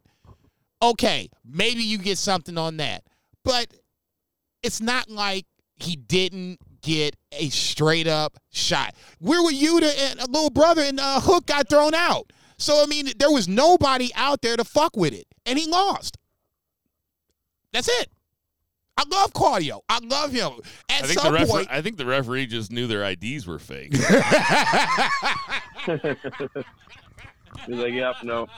okay, 0.82 1.28
maybe 1.44 1.82
you 1.82 1.98
get 1.98 2.18
something 2.18 2.58
on 2.58 2.78
that. 2.78 3.04
But 3.44 3.68
it's 4.62 4.80
not 4.80 5.08
like 5.08 5.46
he 5.76 5.96
didn't 5.96 6.58
get 6.82 7.16
a 7.32 7.48
straight 7.48 8.06
up 8.06 8.38
shot. 8.50 8.94
Where 9.18 9.42
were 9.42 9.50
you 9.50 9.80
to 9.80 9.86
and 9.86 10.20
a 10.20 10.26
little 10.26 10.50
brother 10.50 10.82
and 10.82 10.98
uh, 11.00 11.20
Hook 11.20 11.46
got 11.46 11.68
thrown 11.68 11.94
out? 11.94 12.32
So 12.58 12.82
I 12.82 12.86
mean, 12.86 13.10
there 13.18 13.30
was 13.30 13.48
nobody 13.48 14.10
out 14.14 14.42
there 14.42 14.56
to 14.56 14.64
fuck 14.64 14.96
with 14.96 15.12
it, 15.12 15.26
and 15.46 15.58
he 15.58 15.66
lost. 15.68 16.16
That's 17.72 17.88
it. 17.88 18.10
I 18.96 19.04
love 19.08 19.32
cardio. 19.32 19.80
I 19.88 20.00
love 20.02 20.32
him. 20.32 20.50
At 20.88 21.04
I 21.04 21.06
think 21.06 21.20
the 21.20 21.38
some 21.38 21.46
point, 21.46 21.68
I 21.70 21.80
think 21.82 21.98
the 21.98 22.06
referee 22.06 22.46
just 22.46 22.72
knew 22.72 22.88
their 22.88 23.04
IDs 23.04 23.46
were 23.46 23.60
fake. 23.60 23.94
He's 27.66 27.76
like, 27.76 27.92
yep, 27.92 28.16
no. 28.24 28.48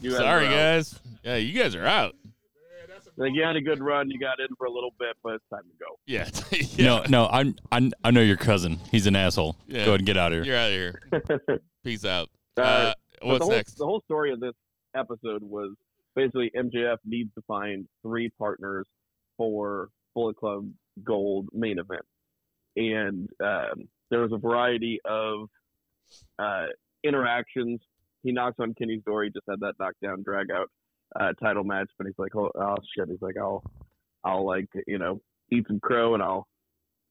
You 0.00 0.10
Sorry, 0.12 0.48
guys. 0.48 0.98
Yeah, 1.22 1.36
you 1.36 1.58
guys 1.58 1.74
are 1.74 1.86
out. 1.86 2.14
Like, 3.16 3.32
you 3.32 3.42
had 3.44 3.54
a 3.54 3.60
good 3.60 3.80
run. 3.80 4.10
You 4.10 4.18
got 4.18 4.40
in 4.40 4.48
for 4.56 4.66
a 4.66 4.70
little 4.70 4.92
bit, 4.98 5.16
but 5.22 5.34
it's 5.34 5.44
time 5.48 5.62
to 5.62 5.84
go. 5.84 5.98
Yeah. 6.06 6.28
yeah. 6.76 6.84
No, 6.84 7.04
no, 7.08 7.28
I'm, 7.30 7.54
I'm, 7.70 7.92
I 8.02 8.10
know 8.10 8.20
your 8.20 8.36
cousin. 8.36 8.80
He's 8.90 9.06
an 9.06 9.14
asshole. 9.14 9.56
Yeah. 9.68 9.84
Go 9.84 9.90
ahead 9.92 10.00
and 10.00 10.06
get 10.06 10.16
out 10.16 10.32
of 10.32 10.44
here. 10.44 10.52
You're 10.52 10.56
out 10.56 10.70
of 10.70 10.74
here. 11.38 11.60
Peace 11.84 12.04
out. 12.04 12.28
Uh, 12.56 12.60
Uh, 12.60 12.94
what's 13.22 13.38
the 13.38 13.44
whole, 13.44 13.54
next? 13.54 13.74
The 13.74 13.84
whole 13.84 14.00
story 14.04 14.32
of 14.32 14.40
this 14.40 14.54
episode 14.96 15.44
was 15.44 15.74
basically 16.16 16.50
MJF 16.56 16.96
needs 17.04 17.32
to 17.34 17.42
find 17.46 17.86
three 18.02 18.30
partners 18.36 18.86
for 19.36 19.90
Bullet 20.14 20.36
Club 20.36 20.68
Gold 21.04 21.48
main 21.52 21.78
event, 21.78 22.04
and 22.76 23.28
um, 23.42 23.88
there 24.10 24.20
was 24.20 24.32
a 24.32 24.36
variety 24.38 25.00
of 25.04 25.48
uh, 26.38 26.66
interactions. 27.04 27.80
He 28.24 28.32
knocks 28.32 28.56
on 28.58 28.74
Kenny's 28.74 29.02
door. 29.04 29.22
He 29.22 29.30
just 29.30 29.46
had 29.48 29.60
that 29.60 29.74
knockdown 29.78 30.24
drag 30.24 30.50
out 30.50 30.68
uh, 31.18 31.32
title 31.40 31.62
match, 31.62 31.88
but 31.96 32.06
he's 32.08 32.18
like, 32.18 32.34
oh, 32.34 32.50
oh 32.56 32.76
shit. 32.96 33.08
He's 33.08 33.22
like, 33.22 33.36
I'll, 33.38 33.62
I'll 34.24 34.44
like 34.44 34.66
you 34.88 34.98
know 34.98 35.20
eat 35.52 35.64
some 35.68 35.78
crow 35.78 36.14
and 36.14 36.22
I'll, 36.22 36.48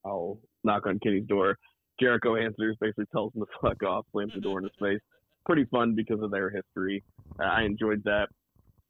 I'll 0.04 0.38
knock 0.64 0.86
on 0.86 0.98
Kenny's 0.98 1.26
door. 1.26 1.56
Jericho 1.98 2.36
answers, 2.36 2.76
basically 2.80 3.06
tells 3.12 3.34
him 3.34 3.42
to 3.42 3.46
fuck 3.62 3.82
off, 3.82 4.04
slams 4.12 4.32
the 4.34 4.40
door 4.40 4.58
in 4.58 4.64
his 4.64 4.72
face 4.78 5.00
pretty 5.44 5.64
fun 5.64 5.94
because 5.94 6.22
of 6.22 6.30
their 6.30 6.50
history. 6.50 7.02
Uh, 7.38 7.44
I 7.44 7.62
enjoyed 7.62 8.02
that. 8.04 8.28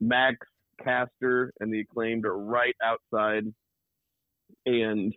Max 0.01 0.37
Caster 0.83 1.53
and 1.61 1.72
the 1.72 1.81
acclaimed 1.81 2.25
are 2.27 2.39
right 2.39 2.75
outside, 2.83 3.45
and 4.66 5.14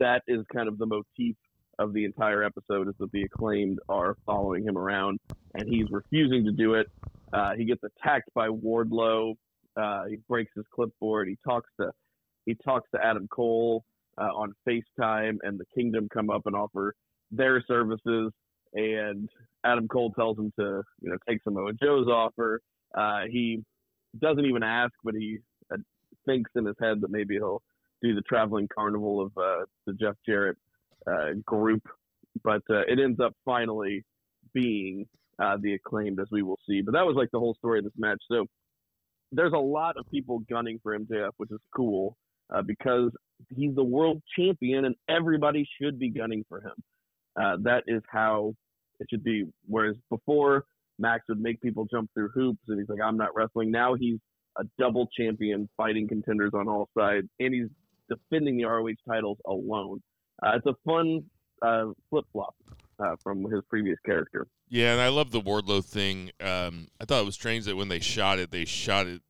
that 0.00 0.22
is 0.26 0.44
kind 0.52 0.68
of 0.68 0.78
the 0.78 0.86
motif 0.86 1.36
of 1.78 1.92
the 1.92 2.04
entire 2.04 2.42
episode 2.42 2.88
is 2.88 2.94
that 2.98 3.10
the 3.12 3.22
acclaimed 3.22 3.78
are 3.88 4.16
following 4.26 4.64
him 4.64 4.76
around, 4.76 5.18
and 5.54 5.68
he's 5.68 5.90
refusing 5.90 6.44
to 6.44 6.52
do 6.52 6.74
it. 6.74 6.88
Uh, 7.32 7.52
he 7.56 7.64
gets 7.64 7.82
attacked 7.82 8.28
by 8.34 8.48
Wardlow. 8.48 9.34
Uh, 9.76 10.04
he 10.04 10.16
breaks 10.28 10.52
his 10.54 10.64
clipboard. 10.74 11.28
He 11.28 11.36
talks 11.44 11.70
to 11.80 11.90
he 12.44 12.56
talks 12.64 12.88
to 12.94 13.04
Adam 13.04 13.28
Cole 13.28 13.84
uh, 14.18 14.30
on 14.34 14.52
FaceTime, 14.68 15.38
and 15.42 15.58
the 15.58 15.64
Kingdom 15.74 16.08
come 16.12 16.28
up 16.28 16.42
and 16.46 16.56
offer 16.56 16.94
their 17.30 17.62
services. 17.66 18.32
And 18.74 19.28
Adam 19.64 19.86
Cole 19.86 20.12
tells 20.12 20.38
him 20.38 20.52
to, 20.58 20.82
you 21.00 21.10
know, 21.10 21.16
take 21.28 21.42
Samoa 21.44 21.72
Joe's 21.74 22.08
offer. 22.08 22.60
Uh, 22.94 23.22
he 23.30 23.62
doesn't 24.20 24.44
even 24.44 24.62
ask, 24.62 24.92
but 25.04 25.14
he 25.14 25.38
uh, 25.72 25.76
thinks 26.26 26.50
in 26.56 26.66
his 26.66 26.76
head 26.80 27.00
that 27.00 27.10
maybe 27.10 27.34
he'll 27.34 27.62
do 28.02 28.14
the 28.14 28.22
traveling 28.22 28.68
carnival 28.74 29.20
of 29.20 29.32
uh, 29.38 29.64
the 29.86 29.92
Jeff 29.94 30.16
Jarrett 30.26 30.56
uh, 31.06 31.34
group. 31.44 31.82
But 32.42 32.62
uh, 32.70 32.80
it 32.88 32.98
ends 32.98 33.20
up 33.20 33.34
finally 33.44 34.04
being 34.54 35.06
uh, 35.38 35.56
the 35.60 35.74
acclaimed, 35.74 36.20
as 36.20 36.28
we 36.30 36.42
will 36.42 36.58
see. 36.68 36.82
But 36.82 36.92
that 36.92 37.04
was 37.06 37.16
like 37.16 37.30
the 37.30 37.38
whole 37.38 37.54
story 37.54 37.78
of 37.78 37.84
this 37.84 37.92
match. 37.96 38.22
So 38.30 38.46
there's 39.32 39.52
a 39.52 39.58
lot 39.58 39.96
of 39.96 40.08
people 40.10 40.40
gunning 40.50 40.78
for 40.82 40.98
MJF, 40.98 41.30
which 41.36 41.50
is 41.50 41.60
cool 41.74 42.16
uh, 42.54 42.62
because 42.62 43.10
he's 43.54 43.74
the 43.74 43.84
world 43.84 44.22
champion 44.36 44.84
and 44.84 44.94
everybody 45.08 45.68
should 45.80 45.98
be 45.98 46.10
gunning 46.10 46.44
for 46.48 46.60
him. 46.60 46.74
Uh, 47.40 47.56
that 47.62 47.82
is 47.86 48.02
how 48.10 48.54
it 49.00 49.06
should 49.10 49.24
be. 49.24 49.46
Whereas 49.66 49.96
before, 50.10 50.64
Max 50.98 51.24
would 51.28 51.40
make 51.40 51.60
people 51.60 51.86
jump 51.90 52.10
through 52.14 52.28
hoops, 52.28 52.60
and 52.68 52.78
he's 52.78 52.88
like, 52.88 53.00
"I'm 53.02 53.16
not 53.16 53.34
wrestling." 53.34 53.70
Now 53.70 53.94
he's 53.94 54.18
a 54.58 54.64
double 54.78 55.08
champion, 55.18 55.68
fighting 55.76 56.06
contenders 56.06 56.52
on 56.54 56.68
all 56.68 56.88
sides, 56.96 57.26
and 57.40 57.54
he's 57.54 57.68
defending 58.08 58.58
the 58.58 58.64
ROH 58.64 58.92
titles 59.08 59.38
alone. 59.46 60.02
Uh, 60.42 60.52
it's 60.56 60.66
a 60.66 60.74
fun 60.84 61.24
uh, 61.62 61.86
flip 62.10 62.24
flop 62.32 62.54
uh, 62.98 63.16
from 63.22 63.44
his 63.50 63.60
previous 63.68 63.98
character. 64.04 64.46
Yeah, 64.68 64.92
and 64.92 65.00
I 65.00 65.08
love 65.08 65.30
the 65.30 65.40
Wardlow 65.40 65.84
thing. 65.84 66.30
Um, 66.40 66.88
I 67.00 67.04
thought 67.04 67.20
it 67.20 67.26
was 67.26 67.34
strange 67.34 67.64
that 67.66 67.76
when 67.76 67.88
they 67.88 68.00
shot 68.00 68.38
it, 68.38 68.50
they 68.50 68.64
shot 68.64 69.06
it. 69.06 69.20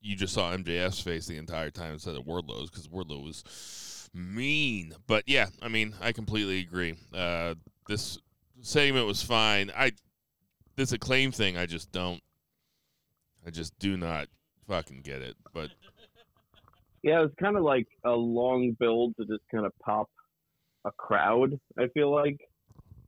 You 0.00 0.14
just 0.14 0.34
saw 0.34 0.52
MJF's 0.52 1.00
face 1.00 1.26
the 1.26 1.38
entire 1.38 1.70
time 1.70 1.94
instead 1.94 2.16
of 2.16 2.24
Wardlow's 2.24 2.70
because 2.70 2.88
Wardlow 2.88 3.24
was 3.24 4.08
mean. 4.12 4.94
But 5.06 5.24
yeah, 5.26 5.46
I 5.62 5.68
mean, 5.68 5.94
I 6.00 6.12
completely 6.12 6.60
agree. 6.60 6.94
Uh, 7.14 7.54
this 7.88 8.18
segment 8.60 9.06
was 9.06 9.22
fine. 9.22 9.70
I 9.76 9.92
this 10.76 10.92
acclaim 10.92 11.32
thing, 11.32 11.56
I 11.56 11.66
just 11.66 11.90
don't. 11.92 12.20
I 13.46 13.50
just 13.50 13.78
do 13.78 13.96
not 13.96 14.28
fucking 14.68 15.02
get 15.02 15.22
it. 15.22 15.36
But 15.54 15.70
Yeah, 17.06 17.20
it 17.20 17.22
was 17.22 17.32
kind 17.40 17.56
of 17.56 17.62
like 17.62 17.86
a 18.04 18.10
long 18.10 18.72
build 18.80 19.14
to 19.16 19.24
just 19.26 19.42
kind 19.48 19.64
of 19.64 19.72
pop 19.78 20.10
a 20.86 20.92
crowd. 20.92 21.58
I 21.78 21.88
feel 21.88 22.10
like 22.10 22.38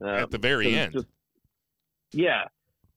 uh, 0.03 0.09
at 0.09 0.31
the 0.31 0.37
very 0.37 0.75
end, 0.77 0.93
just- 0.93 1.07
yeah, 2.11 2.43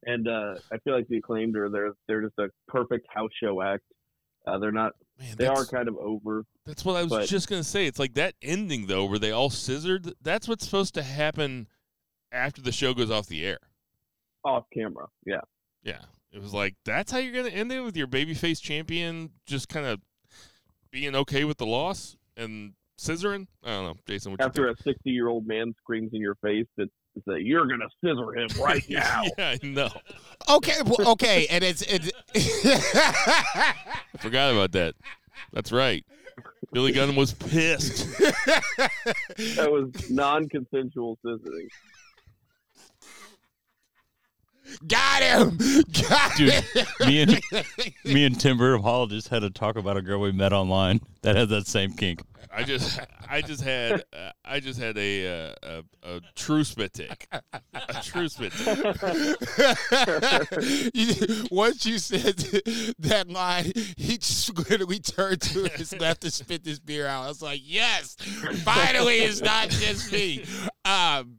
and 0.04 0.26
uh, 0.28 0.54
I 0.72 0.78
feel 0.78 0.94
like 0.94 1.08
the 1.08 1.18
acclaimed 1.18 1.56
are 1.56 1.68
they're 1.68 1.92
they're 2.08 2.22
just 2.22 2.38
a 2.38 2.48
perfect 2.68 3.06
house 3.14 3.30
show 3.42 3.62
act. 3.62 3.84
Uh, 4.46 4.58
they're 4.58 4.72
not. 4.72 4.92
man, 5.18 5.36
They 5.38 5.46
are 5.46 5.64
kind 5.64 5.88
of 5.88 5.96
over. 5.98 6.44
that's 6.66 6.84
what 6.84 6.96
I 6.96 7.02
was 7.02 7.10
but- 7.10 7.28
just 7.28 7.48
gonna 7.48 7.62
say. 7.64 7.86
It's 7.86 7.98
like 7.98 8.14
that 8.14 8.34
ending 8.42 8.86
though, 8.86 9.04
where 9.04 9.18
they 9.18 9.30
all 9.30 9.50
scissored. 9.50 10.12
That's 10.20 10.48
what's 10.48 10.64
supposed 10.64 10.94
to 10.94 11.02
happen 11.02 11.68
after 12.32 12.60
the 12.62 12.72
show 12.72 12.92
goes 12.94 13.10
off 13.10 13.26
the 13.26 13.44
air. 13.46 13.58
off 14.44 14.64
camera. 14.74 15.06
Yeah. 15.24 15.40
Yeah. 15.84 16.00
It 16.32 16.40
was 16.40 16.52
like 16.54 16.74
that's 16.84 17.12
how 17.12 17.18
you're 17.18 17.34
gonna 17.34 17.54
end 17.54 17.70
it 17.70 17.80
with 17.80 17.96
your 17.96 18.06
babyface 18.08 18.60
champion 18.60 19.30
just 19.46 19.68
kind 19.68 19.86
of 19.86 20.00
being 20.90 21.14
okay 21.14 21.44
with 21.44 21.58
the 21.58 21.66
loss 21.66 22.16
and 22.36 22.72
scissoring. 23.02 23.46
I 23.64 23.70
don't 23.70 23.84
know, 23.84 23.96
Jason. 24.06 24.32
What 24.32 24.40
After 24.40 24.66
think? 24.68 24.80
a 24.80 24.82
60 24.82 25.10
year 25.10 25.28
old 25.28 25.46
man 25.46 25.74
screams 25.82 26.12
in 26.14 26.20
your 26.20 26.36
face 26.36 26.66
that 26.76 26.88
that 27.26 27.42
you're 27.42 27.66
gonna 27.66 27.88
scissor 28.02 28.34
him 28.34 28.48
right 28.62 28.82
now. 28.88 29.22
yeah, 29.36 29.56
I 29.62 29.66
know. 29.66 29.90
okay, 30.48 30.80
well, 30.86 31.10
okay, 31.12 31.46
and 31.50 31.62
it's 31.62 31.82
it's. 31.82 32.10
I 32.34 33.74
forgot 34.18 34.52
about 34.52 34.72
that. 34.72 34.94
That's 35.52 35.72
right. 35.72 36.04
Billy 36.72 36.92
Gunn 36.92 37.14
was 37.16 37.34
pissed. 37.34 38.08
That 39.56 39.70
was 39.70 40.10
non-consensual 40.10 41.18
scissoring. 41.24 41.68
Got 44.86 45.22
him. 45.22 45.58
Got 46.08 46.36
Dude, 46.36 46.52
him. 46.52 46.86
me 47.00 47.22
and 47.22 47.40
me 48.04 48.24
and 48.24 48.38
Timber 48.40 48.78
Hall 48.78 49.06
just 49.06 49.28
had 49.28 49.40
to 49.40 49.50
talk 49.50 49.76
about 49.76 49.96
a 49.96 50.02
girl 50.02 50.20
we 50.20 50.32
met 50.32 50.52
online 50.52 51.00
that 51.22 51.36
has 51.36 51.48
that 51.48 51.66
same 51.66 51.92
kink. 51.92 52.22
I 52.54 52.64
just, 52.64 53.00
I 53.30 53.40
just 53.40 53.62
had, 53.62 54.04
uh, 54.12 54.30
I 54.44 54.60
just 54.60 54.78
had 54.78 54.98
a 54.98 55.26
uh, 55.26 55.54
a, 55.62 55.82
a 56.16 56.20
true 56.34 56.64
spit 56.64 56.92
take. 56.92 57.26
A 57.72 58.02
true 58.02 58.28
spit 58.28 58.52
take. 58.52 58.78
You- 60.94 61.46
Once 61.50 61.86
you 61.86 61.98
said 61.98 62.36
that 62.98 63.30
line, 63.30 63.72
he 63.96 64.18
just 64.18 64.56
literally 64.58 64.98
turned 64.98 65.40
to 65.42 65.64
his 65.76 65.94
left 65.98 66.24
and 66.24 66.32
spit 66.32 66.64
this 66.64 66.78
beer 66.78 67.06
out. 67.06 67.24
I 67.24 67.28
was 67.28 67.42
like, 67.42 67.60
yes, 67.64 68.16
finally, 68.64 69.16
it's 69.18 69.40
not 69.40 69.68
just 69.70 70.12
me. 70.12 70.44
Um, 70.84 71.38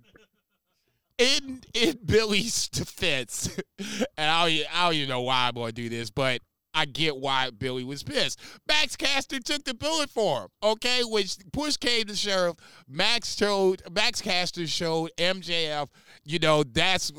in 1.24 1.62
in 1.74 2.00
Billy's 2.06 2.68
defense, 2.70 3.50
and 4.18 4.30
I 4.30 4.50
don't, 4.50 4.76
I 4.76 4.86
don't 4.86 4.96
even 4.96 5.10
know 5.10 5.22
why 5.22 5.48
I'm 5.48 5.54
going 5.54 5.68
to 5.68 5.74
do 5.74 5.90
this, 5.90 6.10
but 6.10 6.42
I 6.74 6.86
get 6.86 7.18
why 7.18 7.50
Billy 7.52 7.84
was 7.84 8.04
pissed. 8.04 8.40
Max 8.68 8.96
Caster 8.96 9.40
took 9.40 9.64
the 9.64 9.74
bullet 9.74 10.10
for 10.10 10.44
him. 10.44 10.48
Okay, 10.64 11.02
which 11.04 11.38
push 11.52 11.78
came 11.78 12.06
to 12.06 12.16
sheriff. 12.16 12.56
Max 12.88 13.36
showed 13.36 13.84
Max 13.92 14.22
Caster 14.22 14.66
showed 14.68 15.12
MJF. 15.18 15.88
You 16.24 16.40
know 16.40 16.64
that's 16.64 17.12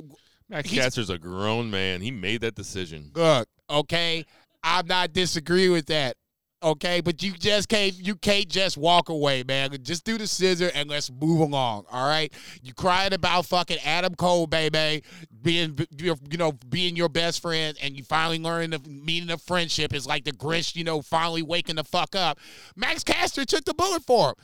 Max 0.48 0.70
Caster's 0.70 1.10
a 1.10 1.18
grown 1.18 1.70
man. 1.70 2.00
He 2.00 2.10
made 2.10 2.40
that 2.42 2.54
decision. 2.54 3.10
look. 3.14 3.48
Okay, 3.70 4.26
I'm 4.62 4.86
not 4.86 5.14
disagreeing 5.14 5.72
with 5.72 5.86
that. 5.86 6.16
Okay, 6.64 7.02
but 7.02 7.22
you 7.22 7.32
just 7.32 7.68
can't 7.68 7.94
you 7.94 8.14
can't 8.14 8.48
just 8.48 8.78
walk 8.78 9.10
away, 9.10 9.42
man. 9.42 9.76
Just 9.82 10.02
do 10.02 10.16
the 10.16 10.26
scissor 10.26 10.70
and 10.74 10.88
let's 10.88 11.12
move 11.12 11.40
along. 11.40 11.84
All 11.92 12.08
right, 12.08 12.32
you 12.62 12.72
crying 12.72 13.12
about 13.12 13.44
fucking 13.44 13.76
Adam 13.84 14.14
Cole, 14.14 14.46
baby, 14.46 15.04
being 15.42 15.78
you 15.98 16.16
know 16.38 16.52
being 16.70 16.96
your 16.96 17.10
best 17.10 17.42
friend, 17.42 17.76
and 17.82 17.94
you 17.94 18.02
finally 18.02 18.38
learn 18.38 18.70
the 18.70 18.80
meaning 18.88 19.28
of 19.30 19.42
friendship 19.42 19.92
is 19.92 20.06
like 20.06 20.24
the 20.24 20.32
Grinch, 20.32 20.74
you 20.74 20.84
know, 20.84 21.02
finally 21.02 21.42
waking 21.42 21.76
the 21.76 21.84
fuck 21.84 22.16
up. 22.16 22.38
Max 22.76 23.04
Caster 23.04 23.44
took 23.44 23.66
the 23.66 23.74
bullet 23.74 24.02
for 24.02 24.30
him. 24.30 24.34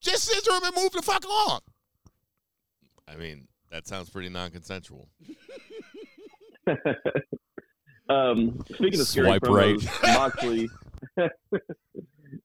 Just 0.00 0.24
scissor 0.24 0.52
him 0.54 0.64
and 0.64 0.74
move 0.74 0.92
the 0.92 1.02
fuck 1.02 1.22
along. 1.26 1.60
I 3.06 3.16
mean, 3.16 3.46
that 3.70 3.86
sounds 3.86 4.08
pretty 4.08 4.30
non-consensual. 4.30 5.06
um, 8.08 8.64
speaking 8.74 9.00
of 9.00 9.06
scary 9.06 9.26
Swipe 9.26 9.42
promos, 9.42 10.14
Moxley 10.14 10.70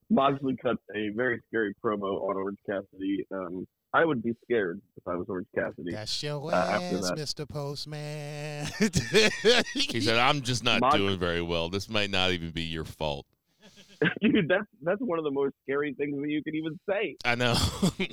Moxley 0.10 0.56
cut 0.62 0.78
a 0.96 1.10
very 1.16 1.42
scary 1.48 1.74
promo 1.84 2.22
on 2.30 2.36
Orange 2.38 2.60
Cassidy. 2.66 3.26
Um, 3.32 3.68
I 3.94 4.06
would 4.06 4.24
be 4.24 4.34
scared 4.44 4.82
if 4.98 5.08
I 5.08 5.16
was 5.16 5.28
Orange 5.30 5.48
Cassidy. 5.56 5.92
That's 5.92 6.24
your 6.24 6.52
Uh, 6.52 6.56
after 6.56 6.98
ass, 6.98 7.10
that. 7.10 7.18
Mr. 7.18 7.48
Postman. 7.48 8.68
He 9.74 10.02
said, 10.02 10.18
"I'm 10.18 10.42
just 10.42 10.64
not 10.64 10.82
Mox- 10.82 10.96
doing 10.96 11.20
very 11.20 11.42
well. 11.42 11.70
This 11.70 11.90
might 11.90 12.10
not 12.10 12.32
even 12.32 12.52
be 12.52 12.64
your 12.64 12.86
fault." 12.86 13.26
dude, 14.22 14.48
that's 14.50 14.66
that's 14.82 15.00
one 15.00 15.18
of 15.18 15.24
the 15.24 15.32
most 15.32 15.54
scary 15.64 15.94
things 15.94 16.20
that 16.20 16.28
you 16.30 16.44
can 16.44 16.56
even 16.56 16.78
say. 16.90 17.16
I 17.24 17.36
know. 17.36 17.56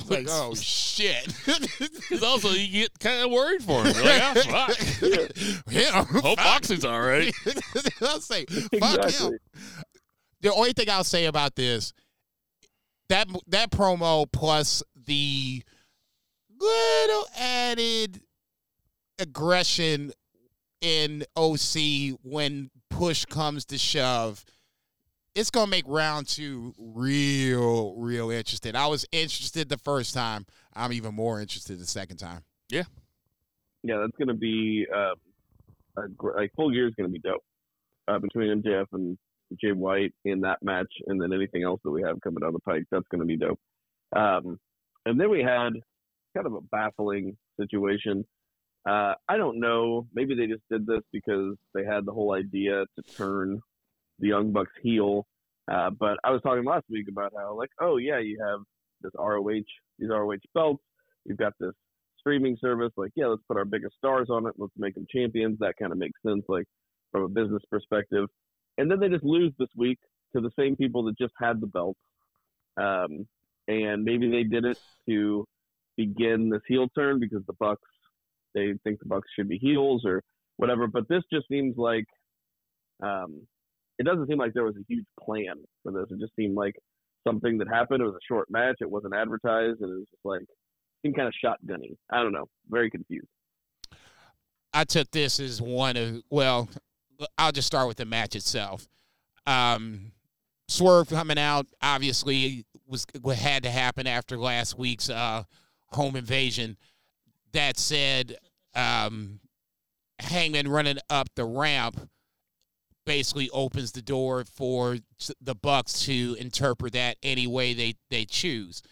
Like, 0.09 0.27
oh 0.29 0.55
shit. 0.55 1.27
Because 1.47 2.23
also 2.23 2.51
you 2.51 2.69
get 2.83 2.99
kind 3.01 3.25
of 3.25 3.31
worried 3.31 3.63
for 3.63 3.83
him. 3.83 3.95
You're 3.97 4.05
like, 4.05 4.23
ah, 4.23 4.67
fuck. 4.69 5.31
yeah, 5.71 6.05
Hope 6.05 6.37
Boxing's 6.37 6.85
all 6.85 7.01
right. 7.01 7.33
I'll 8.03 8.21
say, 8.21 8.45
fuck 8.45 8.73
Exactly. 8.73 9.13
him. 9.33 9.39
The 10.41 10.53
only 10.53 10.73
thing 10.73 10.89
I'll 10.89 11.05
say 11.05 11.27
about 11.27 11.55
this, 11.55 11.93
that 13.09 13.29
that 13.49 13.71
promo 13.71 14.31
plus 14.31 14.83
the 15.07 15.63
little 16.59 17.27
added 17.39 18.21
aggression 19.19 20.13
in 20.81 21.25
OC 21.37 22.19
when 22.23 22.71
push 22.89 23.25
comes 23.27 23.65
to 23.67 23.79
shove, 23.79 24.45
it's 25.35 25.51
gonna 25.51 25.71
make 25.71 25.85
round 25.87 26.27
two 26.27 26.75
real, 26.79 27.95
real 27.97 28.31
interesting. 28.31 28.75
I 28.75 28.87
was 28.87 29.07
interested 29.13 29.69
the 29.69 29.79
first 29.79 30.15
time. 30.15 30.47
I'm 30.75 30.93
even 30.93 31.15
more 31.15 31.41
interested 31.41 31.79
the 31.79 31.87
second 31.87 32.17
time. 32.17 32.43
Yeah, 32.71 32.85
yeah, 33.83 33.99
that's 33.99 34.17
gonna 34.19 34.35
be 34.35 34.87
uh, 34.95 35.15
a, 35.97 36.03
like 36.37 36.53
full 36.55 36.73
year 36.73 36.89
is 36.89 36.95
gonna 36.95 37.09
be 37.09 37.19
dope 37.19 37.45
uh, 38.09 38.19
between 38.19 38.63
MJF 38.63 38.87
and 38.93 39.19
Jay 39.61 39.73
White 39.73 40.13
in 40.25 40.41
that 40.43 40.59
match, 40.63 40.93
and 41.07 41.21
then 41.21 41.33
anything 41.33 41.63
else 41.63 41.81
that 41.85 41.91
we 41.91 42.03
have 42.03 42.21
coming 42.21 42.41
down 42.41 42.53
the 42.53 42.61
pike. 42.61 42.85
That's 42.91 43.07
gonna 43.11 43.25
be 43.25 43.37
dope. 43.37 43.59
Um, 44.15 44.59
and 45.07 45.19
then 45.21 45.31
we 45.31 45.43
had 45.43 45.73
kind 46.35 46.47
of 46.47 46.55
a 46.55 46.61
baffling 46.61 47.37
situation. 47.59 48.25
Uh, 48.89 49.15
I 49.29 49.37
don't 49.37 49.61
know. 49.61 50.07
Maybe 50.15 50.35
they 50.35 50.47
just 50.47 50.63
did 50.71 50.87
this 50.87 51.03
because 51.13 51.57
they 51.75 51.85
had 51.85 52.07
the 52.07 52.13
whole 52.13 52.35
idea 52.35 52.85
to 52.97 53.15
turn 53.17 53.61
the 54.19 54.29
Young 54.29 54.53
Bucks 54.53 54.73
heel. 54.83 55.27
Uh, 55.71 55.91
but 55.91 56.19
I 56.25 56.31
was 56.31 56.41
talking 56.43 56.65
last 56.65 56.85
week 56.91 57.07
about 57.11 57.33
how, 57.37 57.57
like, 57.57 57.71
oh 57.81 57.99
yeah, 57.99 58.19
you 58.19 58.39
have 58.45 58.61
this 59.03 59.13
ROH, 59.19 59.63
these 59.99 60.11
ROH 60.11 60.37
belts. 60.55 60.83
You've 61.25 61.39
got 61.39 61.53
this 61.61 61.73
streaming 62.19 62.57
service. 62.61 62.93
Like, 62.97 63.13
yeah, 63.17 63.27
let's 63.27 63.43
put 63.47 63.57
our 63.57 63.65
biggest 63.65 63.97
stars 63.97 64.29
on 64.31 64.47
it. 64.47 64.55
Let's 64.57 64.73
make 64.77 64.95
them 64.95 65.07
champions. 65.15 65.59
That 65.61 65.75
kind 65.79 65.93
of 65.93 65.99
makes 65.99 66.21
sense, 66.27 66.45
like 66.49 66.65
from 67.13 67.23
a 67.23 67.29
business 67.29 67.63
perspective. 67.71 68.29
And 68.79 68.91
then 68.91 69.01
they 69.01 69.09
just 69.09 69.25
lose 69.25 69.53
this 69.59 69.69
week 69.77 69.99
to 70.35 70.41
the 70.41 70.51
same 70.59 70.77
people 70.77 71.05
that 71.05 71.19
just 71.19 71.35
had 71.39 71.61
the 71.61 71.67
belt. 71.67 71.97
Um, 72.81 73.27
and 73.69 74.05
maybe 74.05 74.31
they 74.31 74.45
did 74.45 74.65
it 74.65 74.79
to 75.09 75.45
begin 75.97 76.49
this 76.49 76.63
heel 76.67 76.89
turn 76.97 77.21
because 77.21 77.43
the 77.47 77.53
Bucks 77.55 77.83
they 78.55 78.75
think 78.83 78.99
the 78.99 79.07
Bucks 79.07 79.29
should 79.37 79.49
be 79.49 79.59
heels 79.59 80.03
or 80.05 80.23
whatever. 80.57 80.87
But 80.87 81.09
this 81.09 81.23
just 81.33 81.47
seems 81.49 81.77
like 81.77 82.05
um, 83.03 83.47
it 83.99 84.05
doesn't 84.05 84.29
seem 84.29 84.39
like 84.39 84.55
there 84.55 84.65
was 84.65 84.77
a 84.77 84.85
huge 84.89 85.05
plan 85.23 85.57
for 85.83 85.93
this. 85.93 86.07
It 86.11 86.21
just 86.21 86.35
seemed 86.35 86.57
like 86.57 86.75
something 87.27 87.59
that 87.59 87.69
happened. 87.69 88.03
It 88.03 88.07
was 88.07 88.15
a 88.15 88.27
short 88.33 88.49
match. 88.51 88.77
It 88.81 88.91
wasn't 88.91 89.15
advertised, 89.15 89.81
and 89.81 89.91
it 89.91 89.99
was 89.99 90.07
just 90.11 90.25
like 90.25 90.43
seemed 91.03 91.17
kind 91.17 91.29
of 91.29 91.35
shotgunny. 91.45 91.97
I 92.11 92.23
don't 92.23 92.33
know. 92.33 92.47
Very 92.69 92.91
confused. 92.91 93.29
I 94.73 94.85
took 94.85 95.11
this 95.11 95.41
as 95.41 95.61
one 95.61 95.97
of 95.97 96.23
well, 96.31 96.69
I'll 97.39 97.53
just 97.53 97.67
start 97.67 97.89
with 97.89 97.97
the 97.97 98.05
match 98.05 98.35
itself. 98.37 98.89
Um, 99.47 100.13
Swerve 100.69 101.09
coming 101.09 101.39
out 101.39 101.67
obviously 101.83 102.65
was 102.87 103.07
had 103.35 103.63
to 103.65 103.71
happen 103.71 104.07
after 104.07 104.39
last 104.39 104.79
week's 104.79 105.11
uh, 105.11 105.45
home 105.89 106.17
invasion. 106.17 106.77
That 107.53 107.79
said, 107.79 108.37
um, 108.75 109.41
Hangman 110.21 110.69
running 110.69 110.99
up 111.09 111.29
the 111.35 111.45
ramp 111.45 112.09
basically 113.07 113.51
opens 113.51 113.93
the 113.93 114.03
door 114.03 114.45
for 114.45 114.99
the 115.41 115.55
Bucks 115.55 116.05
to 116.05 116.37
interpret 116.39 116.93
that 116.93 117.17
any 117.23 117.47
way 117.47 117.75
they 117.75 117.95
they 118.11 118.25
choose. 118.25 118.83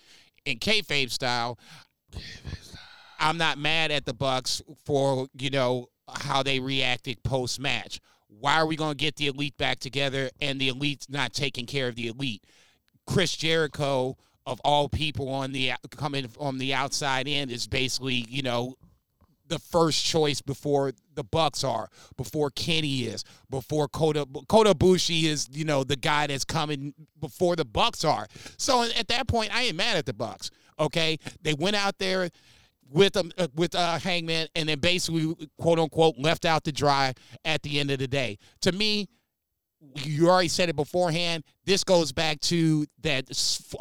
In 0.44 0.58
kayfabe 0.58 1.10
style, 1.10 1.58
I'm 3.20 3.38
not 3.38 3.58
mad 3.58 3.90
at 3.90 4.06
the 4.06 4.14
Bucks 4.14 4.62
for 4.84 5.28
you 5.38 5.50
know 5.50 5.86
how 6.08 6.42
they 6.42 6.58
reacted 6.58 7.22
post 7.22 7.60
match. 7.60 8.00
Why 8.28 8.54
are 8.56 8.66
we 8.66 8.76
going 8.76 8.92
to 8.92 8.96
get 8.96 9.16
the 9.16 9.26
elite 9.28 9.56
back 9.56 9.80
together 9.80 10.30
and 10.40 10.60
the 10.60 10.68
elite's 10.68 11.08
not 11.08 11.32
taking 11.32 11.66
care 11.66 11.88
of 11.88 11.96
the 11.96 12.08
elite? 12.08 12.44
Chris 13.06 13.36
Jericho 13.36 14.16
of 14.46 14.60
all 14.64 14.88
people 14.88 15.28
on 15.28 15.52
the 15.52 15.72
coming 15.90 16.26
from 16.28 16.58
the 16.58 16.72
outside 16.72 17.28
in 17.28 17.50
is 17.50 17.66
basically 17.66 18.24
you 18.28 18.42
know 18.42 18.76
the 19.48 19.58
first 19.58 20.04
choice 20.04 20.40
before 20.40 20.92
the 21.14 21.24
Bucks 21.24 21.64
are, 21.64 21.88
before 22.16 22.50
Kenny 22.50 23.00
is, 23.02 23.24
before 23.50 23.88
Kota 23.88 24.26
Kota 24.48 24.74
Ibushi 24.74 25.24
is, 25.24 25.48
you 25.50 25.64
know, 25.64 25.84
the 25.84 25.96
guy 25.96 26.26
that's 26.26 26.44
coming 26.44 26.94
before 27.20 27.56
the 27.56 27.64
Bucks 27.64 28.04
are. 28.04 28.26
So 28.56 28.82
at 28.82 29.08
that 29.08 29.26
point, 29.26 29.54
I 29.54 29.64
ain't 29.64 29.76
mad 29.76 29.96
at 29.96 30.06
the 30.06 30.12
Bucks. 30.12 30.50
Okay, 30.78 31.18
they 31.42 31.54
went 31.54 31.74
out 31.74 31.98
there 31.98 32.30
with 32.90 33.16
a 33.16 33.30
uh, 33.38 33.48
with 33.54 33.74
a 33.74 33.98
Hangman, 33.98 34.48
and 34.54 34.68
then 34.68 34.78
basically 34.78 35.34
quote 35.58 35.78
unquote 35.78 36.16
left 36.18 36.44
out 36.44 36.64
to 36.64 36.72
dry 36.72 37.14
at 37.44 37.62
the 37.62 37.80
end 37.80 37.90
of 37.90 37.98
the 37.98 38.08
day. 38.08 38.38
To 38.62 38.72
me, 38.72 39.08
you 39.94 40.28
already 40.28 40.48
said 40.48 40.68
it 40.68 40.76
beforehand. 40.76 41.44
This 41.64 41.84
goes 41.84 42.12
back 42.12 42.40
to 42.40 42.86
that 43.02 43.24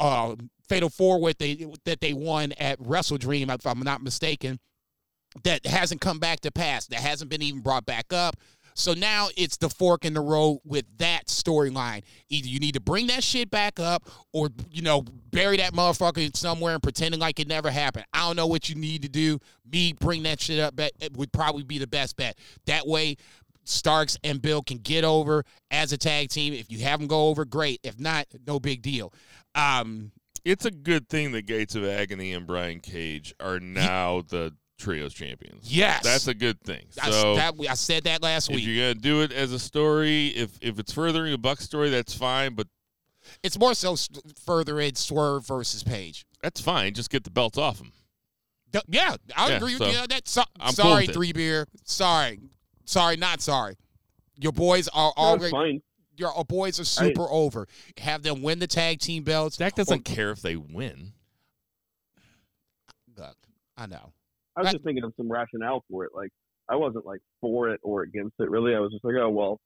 uh, 0.00 0.36
fatal 0.68 0.88
four 0.88 1.20
with 1.20 1.38
they 1.38 1.66
that 1.84 2.00
they 2.00 2.12
won 2.12 2.52
at 2.58 2.78
Wrestle 2.80 3.18
Dream, 3.18 3.50
if 3.50 3.66
I'm 3.66 3.80
not 3.80 4.02
mistaken 4.02 4.58
that 5.44 5.66
hasn't 5.66 6.00
come 6.00 6.18
back 6.18 6.40
to 6.40 6.50
pass, 6.50 6.86
that 6.86 7.00
hasn't 7.00 7.30
been 7.30 7.42
even 7.42 7.60
brought 7.60 7.86
back 7.86 8.12
up. 8.12 8.36
So 8.78 8.94
now 8.94 9.28
it's 9.36 9.56
the 9.56 9.68
fork 9.68 10.04
in 10.04 10.14
the 10.14 10.20
road 10.20 10.60
with 10.64 10.84
that 10.98 11.26
storyline. 11.26 12.04
Either 12.28 12.46
you 12.46 12.60
need 12.60 12.74
to 12.74 12.80
bring 12.80 13.08
that 13.08 13.24
shit 13.24 13.50
back 13.50 13.80
up 13.80 14.08
or, 14.32 14.50
you 14.70 14.82
know, 14.82 15.02
bury 15.32 15.56
that 15.56 15.72
motherfucker 15.72 16.34
somewhere 16.36 16.74
and 16.74 16.82
pretending 16.82 17.20
like 17.20 17.40
it 17.40 17.48
never 17.48 17.70
happened. 17.70 18.06
I 18.12 18.20
don't 18.20 18.36
know 18.36 18.46
what 18.46 18.68
you 18.68 18.76
need 18.76 19.02
to 19.02 19.08
do. 19.08 19.40
Me 19.70 19.92
bring 19.92 20.22
that 20.22 20.40
shit 20.40 20.60
up 20.60 20.76
bet, 20.76 20.92
it 21.00 21.16
would 21.16 21.32
probably 21.32 21.64
be 21.64 21.78
the 21.78 21.88
best 21.88 22.16
bet. 22.16 22.38
That 22.66 22.86
way, 22.86 23.16
Starks 23.64 24.16
and 24.24 24.40
Bill 24.40 24.62
can 24.62 24.78
get 24.78 25.04
over 25.04 25.44
as 25.70 25.92
a 25.92 25.98
tag 25.98 26.30
team. 26.30 26.54
If 26.54 26.70
you 26.70 26.78
have 26.84 27.00
them 27.00 27.08
go 27.08 27.28
over, 27.28 27.44
great. 27.44 27.80
If 27.82 27.98
not, 27.98 28.26
no 28.46 28.60
big 28.60 28.80
deal. 28.80 29.12
Um, 29.54 30.12
It's 30.44 30.64
a 30.64 30.70
good 30.70 31.08
thing 31.08 31.32
the 31.32 31.42
Gates 31.42 31.74
of 31.74 31.84
Agony 31.84 32.32
and 32.32 32.46
Brian 32.46 32.80
Cage 32.80 33.34
are 33.40 33.60
now 33.60 34.22
the 34.22 34.54
trios 34.78 35.12
champions. 35.12 35.70
yes. 35.72 36.02
That's 36.04 36.28
a 36.28 36.34
good 36.34 36.60
thing. 36.62 36.84
I, 37.02 37.10
So 37.10 37.34
that, 37.36 37.54
I 37.68 37.74
said 37.74 38.04
that 38.04 38.22
last 38.22 38.48
if 38.48 38.56
week. 38.56 38.64
you're 38.66 38.92
gonna 38.92 39.00
do 39.00 39.22
it 39.22 39.32
as 39.32 39.52
a 39.52 39.58
story, 39.58 40.28
if 40.28 40.50
if 40.60 40.78
it's 40.78 40.92
furthering 40.92 41.32
a 41.34 41.38
Buck 41.38 41.60
story, 41.60 41.90
that's 41.90 42.14
fine. 42.14 42.54
But 42.54 42.68
It's 43.42 43.58
more 43.58 43.74
so 43.74 43.92
s- 43.94 44.08
further 44.44 44.80
in 44.80 44.94
Swerve 44.94 45.46
versus 45.46 45.82
Page. 45.82 46.24
that's 46.42 46.60
fine. 46.60 46.94
Just 46.94 47.10
get 47.10 47.24
the 47.24 47.30
belts 47.30 47.58
off 47.58 47.78
them. 47.78 47.92
Th- 48.72 48.84
Yeah, 48.88 49.16
I 49.36 49.48
Yeah, 49.50 49.56
agree 49.56 49.74
with 49.74 49.82
so, 49.82 49.90
you. 49.90 49.98
on 49.98 50.08
that. 50.10 50.28
So, 50.28 50.42
I'm 50.60 50.66
cool 50.68 50.72
sorry, 50.72 51.06
with 51.06 51.14
three 51.14 51.32
beer. 51.32 51.66
Sorry, 51.84 52.38
sorry, 52.84 53.16
not 53.16 53.40
sorry. 53.42 53.74
Your 54.36 54.52
boys 54.52 54.88
are 54.88 55.12
No, 55.16 55.34
it's 55.34 55.42
already. 55.42 55.50
fine. 55.50 55.82
Your 56.16 56.36
uh, 56.38 56.42
boys 56.44 56.78
are 56.80 56.84
super 56.84 57.26
over. 57.30 57.66
Have 57.98 58.22
them 58.22 58.42
win 58.42 58.58
the 58.58 58.66
tag 58.66 58.98
team 59.00 59.22
belts. 59.24 59.56
Dak 59.56 59.74
doesn't 59.74 60.04
care 60.04 60.30
if 60.30 60.40
they 60.42 60.56
win. 60.56 61.12
Look, 63.16 63.36
I 63.76 63.86
know. 63.86 64.12
I 64.58 64.62
was 64.62 64.66
Right. 64.66 64.72
just 64.72 64.84
thinking 64.84 65.04
of 65.04 65.14
some 65.16 65.30
rationale 65.30 65.84
for 65.88 66.04
it. 66.04 66.10
Like 66.14 66.30
I 66.68 66.74
wasn't 66.76 67.06
like 67.06 67.20
for 67.40 67.70
it 67.70 67.78
or 67.84 68.02
against 68.02 68.34
it 68.40 68.50
really. 68.50 68.74
I 68.74 68.80
was 68.80 68.90
just 68.90 69.04
like, 69.04 69.14
oh 69.20 69.30
well, 69.30 69.60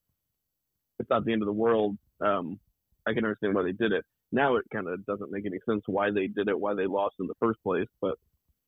it's 0.98 1.08
not 1.08 1.24
the 1.24 1.32
end 1.32 1.40
of 1.42 1.46
the 1.46 1.52
world. 1.52 1.96
Um, 2.20 2.60
I 3.06 3.14
can 3.14 3.24
understand 3.24 3.54
why 3.54 3.62
they 3.62 3.72
did 3.72 3.92
it. 3.92 4.04
Now 4.30 4.56
it 4.56 4.64
kind 4.72 4.86
of 4.86 5.04
doesn't 5.06 5.32
make 5.32 5.46
any 5.46 5.58
sense 5.68 5.82
why 5.86 6.10
they 6.10 6.26
did 6.26 6.48
it, 6.48 6.58
why 6.60 6.74
they 6.74 6.86
lost 6.86 7.14
in 7.20 7.26
the 7.26 7.34
first 7.40 7.58
place. 7.64 7.88
But 8.02 8.16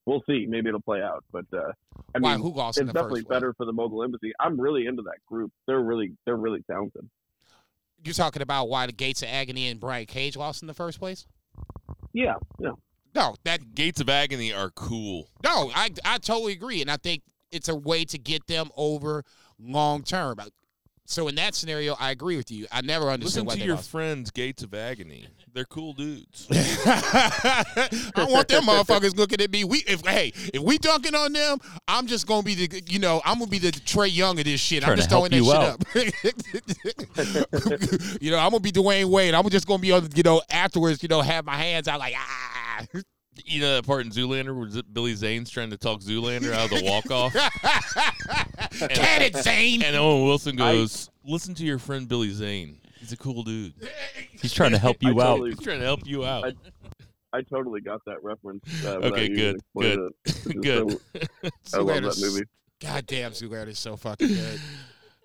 we'll 0.06 0.22
see. 0.26 0.46
Maybe 0.48 0.68
it'll 0.68 0.80
play 0.80 1.02
out. 1.02 1.24
But 1.30 1.44
uh, 1.52 1.72
I 2.14 2.18
Why? 2.20 2.32
mean, 2.36 2.42
Who 2.42 2.54
lost 2.54 2.78
it's 2.78 2.80
in 2.82 2.86
the 2.86 2.92
definitely 2.94 3.20
first 3.20 3.28
place? 3.28 3.36
better 3.36 3.54
for 3.54 3.66
the 3.66 3.72
Mogul 3.72 4.02
Embassy. 4.02 4.32
I'm 4.40 4.58
really 4.58 4.86
into 4.86 5.02
that 5.02 5.18
group. 5.26 5.52
They're 5.66 5.80
really 5.82 6.12
they're 6.24 6.36
really 6.36 6.62
talented. 6.70 7.06
You're 8.02 8.14
talking 8.14 8.42
about 8.42 8.68
why 8.68 8.86
the 8.86 8.92
Gates 8.92 9.22
of 9.22 9.28
Agony 9.28 9.68
and 9.68 9.78
Brian 9.78 10.06
Cage 10.06 10.36
lost 10.36 10.62
in 10.62 10.66
the 10.68 10.74
first 10.74 10.98
place? 10.98 11.26
Yeah, 12.12 12.34
yeah. 12.58 12.70
No, 13.14 13.36
that 13.44 13.74
Gates 13.74 14.00
of 14.00 14.08
Agony 14.08 14.52
are 14.52 14.70
cool. 14.70 15.28
no, 15.44 15.70
I 15.74 15.90
I 16.04 16.18
totally 16.18 16.52
agree, 16.52 16.80
and 16.80 16.90
I 16.90 16.96
think 16.96 17.22
it's 17.50 17.68
a 17.68 17.74
way 17.74 18.04
to 18.06 18.18
get 18.18 18.46
them 18.46 18.70
over 18.76 19.24
long 19.58 20.02
term. 20.02 20.38
So 21.06 21.28
in 21.28 21.34
that 21.34 21.54
scenario, 21.54 21.94
I 22.00 22.12
agree 22.12 22.38
with 22.38 22.50
you. 22.50 22.66
I 22.72 22.80
never 22.80 23.10
understood 23.10 23.44
Listen 23.44 23.44
why 23.44 23.52
to 23.54 23.58
they 23.60 23.66
your 23.66 23.74
lost. 23.76 23.90
friends, 23.90 24.30
Gates 24.30 24.62
of 24.62 24.72
Agony. 24.72 25.28
They're 25.52 25.66
cool 25.66 25.92
dudes. 25.92 26.48
I 26.50 28.10
don't 28.16 28.32
want 28.32 28.48
them 28.48 28.64
motherfuckers 28.64 29.14
looking 29.14 29.40
at 29.40 29.52
me. 29.52 29.64
We 29.64 29.84
if 29.86 30.04
hey, 30.04 30.32
if 30.52 30.62
we 30.62 30.78
dunking 30.78 31.14
on 31.14 31.34
them, 31.34 31.58
I'm 31.86 32.06
just 32.06 32.26
gonna 32.26 32.42
be 32.42 32.54
the 32.54 32.82
you 32.88 32.98
know, 32.98 33.20
I'm 33.24 33.38
gonna 33.38 33.50
be 33.50 33.58
the 33.58 33.70
Trae 33.70 34.12
Young 34.12 34.38
of 34.38 34.46
this 34.46 34.60
shit. 34.60 34.82
I'm 34.82 34.96
Trying 34.96 34.96
to 34.96 35.02
just 35.02 35.10
throwing 35.10 35.30
help 35.30 35.80
that 35.92 36.04
you 36.04 36.10
shit 36.10 37.62
up. 38.14 38.18
you 38.22 38.30
know, 38.30 38.38
I'm 38.38 38.50
gonna 38.50 38.60
be 38.60 38.72
Dwyane 38.72 39.04
Wade. 39.04 39.34
I'm 39.34 39.48
just 39.50 39.66
gonna 39.68 39.78
be 39.78 39.92
on 39.92 40.08
you 40.16 40.22
know, 40.22 40.40
afterwards, 40.50 41.02
you 41.02 41.08
know, 41.08 41.20
have 41.20 41.44
my 41.44 41.56
hands 41.56 41.86
out 41.86 42.00
like 42.00 42.14
ah 42.16 42.63
you 43.44 43.60
know 43.60 43.74
that 43.76 43.86
part 43.86 44.04
in 44.04 44.10
Zoolander 44.12 44.56
where 44.56 44.82
Billy 44.92 45.14
Zane's 45.14 45.50
trying 45.50 45.70
to 45.70 45.76
talk 45.76 46.00
Zoolander 46.00 46.52
out 46.52 46.70
of 46.72 46.78
the 46.78 46.84
walk 46.84 47.10
off? 47.10 47.32
Can 48.92 49.22
it, 49.22 49.36
Zane? 49.36 49.82
and 49.82 49.96
Owen 49.96 50.24
Wilson 50.24 50.56
goes, 50.56 51.10
Listen 51.24 51.54
to 51.54 51.64
your 51.64 51.78
friend 51.78 52.08
Billy 52.08 52.30
Zane. 52.30 52.80
He's 52.98 53.12
a 53.12 53.16
cool 53.16 53.42
dude. 53.42 53.74
He's 54.40 54.52
trying 54.52 54.70
to 54.72 54.78
help 54.78 54.96
I 55.04 55.08
you 55.10 55.20
out. 55.20 55.24
totally- 55.34 55.50
He's 55.50 55.60
trying 55.60 55.78
to 55.80 55.84
help 55.84 56.00
you 56.06 56.24
out. 56.24 56.52
I 57.32 57.42
totally 57.42 57.80
got 57.80 58.00
that 58.06 58.22
reference. 58.22 58.64
Uh, 58.84 58.96
without 58.96 59.12
Okay, 59.12 59.28
you 59.28 59.36
good, 59.36 59.56
explaining 59.56 59.96
good, 59.98 60.12
it, 60.24 60.44
which 60.46 60.56
is 60.56 60.62
good. 61.42 61.50
so- 61.64 61.78
I 61.78 61.82
love 61.82 61.96
Zoolander's- 62.02 62.20
that 62.20 62.26
movie. 62.30 62.44
Goddamn, 62.80 63.32
Zoolander 63.32 63.68
is 63.68 63.78
so 63.78 63.96
fucking 63.96 64.28
good. 64.28 64.60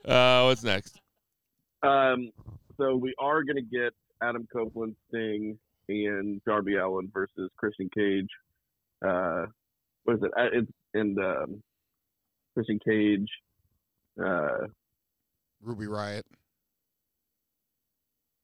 Uh, 0.06 0.44
what's 0.44 0.64
next? 0.64 1.00
Um, 1.84 2.32
so 2.78 2.96
we 2.96 3.14
are 3.20 3.44
going 3.44 3.58
to 3.58 3.62
get 3.62 3.94
Adam 4.24 4.48
Copeland's 4.54 4.96
Sting, 5.10 5.58
and 5.90 6.42
Darby 6.46 6.76
Allin 6.76 7.10
versus 7.14 7.50
Christian 7.58 7.90
Cage. 7.96 8.28
Uh, 9.06 9.46
what 10.04 10.18
is 10.18 10.24
it? 10.24 10.32
Uh, 10.38 10.48
It's 10.54 10.72
and 10.94 11.18
um, 11.20 11.64
Christian 12.54 12.80
Cage. 12.86 13.28
Uh, 14.24 14.68
Ruby 15.62 15.88
Riot. 15.88 16.26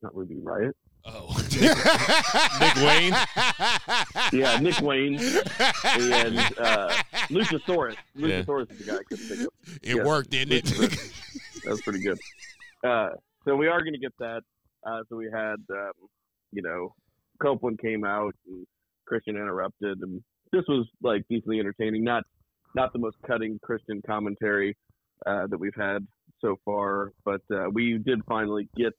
not 0.02 0.16
Ruby 0.16 0.38
Riot. 0.42 0.76
Oh, 1.08 1.28
Nick 2.60 2.76
Wayne. 2.78 3.14
Yeah, 4.34 4.60
Nick 4.60 4.80
Wayne 4.82 5.16
and 5.20 6.40
uh, 6.58 6.94
Luchasaurus. 7.30 7.96
Yeah. 8.16 8.42
Luchasaurus 8.42 8.72
is 8.72 8.78
the 8.80 8.84
guy 8.86 8.96
I 8.98 9.04
couldn't 9.08 9.26
think 9.28 9.42
of. 9.42 9.48
It 9.84 9.98
Yeah. 9.98 10.04
worked, 10.04 10.32
didn't 10.32 10.54
it? 10.54 10.66
That 10.66 11.70
was 11.72 11.82
pretty 11.84 12.02
good. 12.02 12.18
Uh, 12.84 13.10
so 13.46 13.56
we 13.56 13.68
are 13.68 13.82
going 13.82 13.94
to 13.94 14.00
get 14.00 14.14
that. 14.20 14.42
Uh, 14.86 15.02
so 15.10 15.16
we 15.16 15.26
had, 15.32 15.58
um, 15.72 15.92
you 16.52 16.62
know, 16.64 16.94
Copeland 17.42 17.80
came 17.80 18.04
out 18.04 18.34
and 18.48 18.66
Christian 19.06 19.36
interrupted, 19.36 20.00
and 20.02 20.22
this 20.52 20.64
was 20.68 20.88
like 21.02 21.24
decently 21.30 21.60
entertaining. 21.60 22.04
Not 22.04 22.24
not 22.76 22.94
the 22.94 23.00
most 23.00 23.18
cutting 23.26 23.60
Christian 23.64 24.02
commentary 24.06 24.76
uh, 25.26 25.48
that 25.48 25.58
we've 25.58 25.76
had 25.76 26.06
so 26.42 26.58
far, 26.66 27.14
but 27.24 27.42
uh, 27.54 27.70
we 27.72 27.98
did 27.98 28.22
finally 28.28 28.68
get 28.76 28.94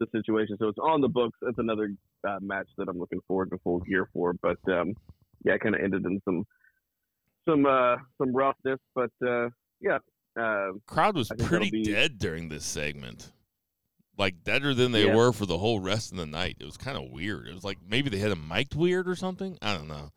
the 0.00 0.06
situation. 0.12 0.56
So 0.58 0.68
it's 0.68 0.78
on 0.78 1.00
the 1.00 1.08
books. 1.08 1.38
It's 1.42 1.58
another 1.58 1.90
uh, 2.26 2.38
match 2.40 2.68
that 2.78 2.88
I'm 2.88 2.98
looking 2.98 3.20
forward 3.28 3.50
to 3.50 3.58
full 3.58 3.80
gear 3.80 4.08
for. 4.12 4.34
But 4.42 4.58
um, 4.68 4.94
yeah, 5.44 5.54
it 5.54 5.60
kind 5.60 5.74
of 5.74 5.80
ended 5.80 6.04
in 6.04 6.20
some 6.24 6.44
some 7.48 7.66
uh, 7.66 7.96
some 8.18 8.34
roughness, 8.34 8.78
but 8.94 9.10
uh, 9.26 9.48
yeah. 9.80 9.98
Uh, 10.38 10.70
Crowd 10.86 11.14
was 11.14 11.30
pretty 11.40 11.70
be- 11.70 11.82
dead 11.82 12.18
during 12.18 12.48
this 12.48 12.64
segment. 12.64 13.30
Like 14.18 14.44
deader 14.44 14.74
than 14.74 14.92
they 14.92 15.06
Yeah. 15.06 15.14
were 15.16 15.32
for 15.32 15.46
the 15.46 15.58
whole 15.58 15.80
rest 15.80 16.12
of 16.12 16.18
the 16.18 16.26
night. 16.26 16.56
It 16.60 16.64
was 16.64 16.76
kind 16.76 16.96
of 16.98 17.10
weird. 17.10 17.48
It 17.48 17.54
was 17.54 17.64
like 17.64 17.78
maybe 17.86 18.10
they 18.10 18.18
had 18.18 18.30
them 18.30 18.46
mic'd 18.46 18.74
weird 18.74 19.08
or 19.08 19.16
something. 19.16 19.56
I 19.62 19.74
don't 19.74 19.88
know. 19.88 20.10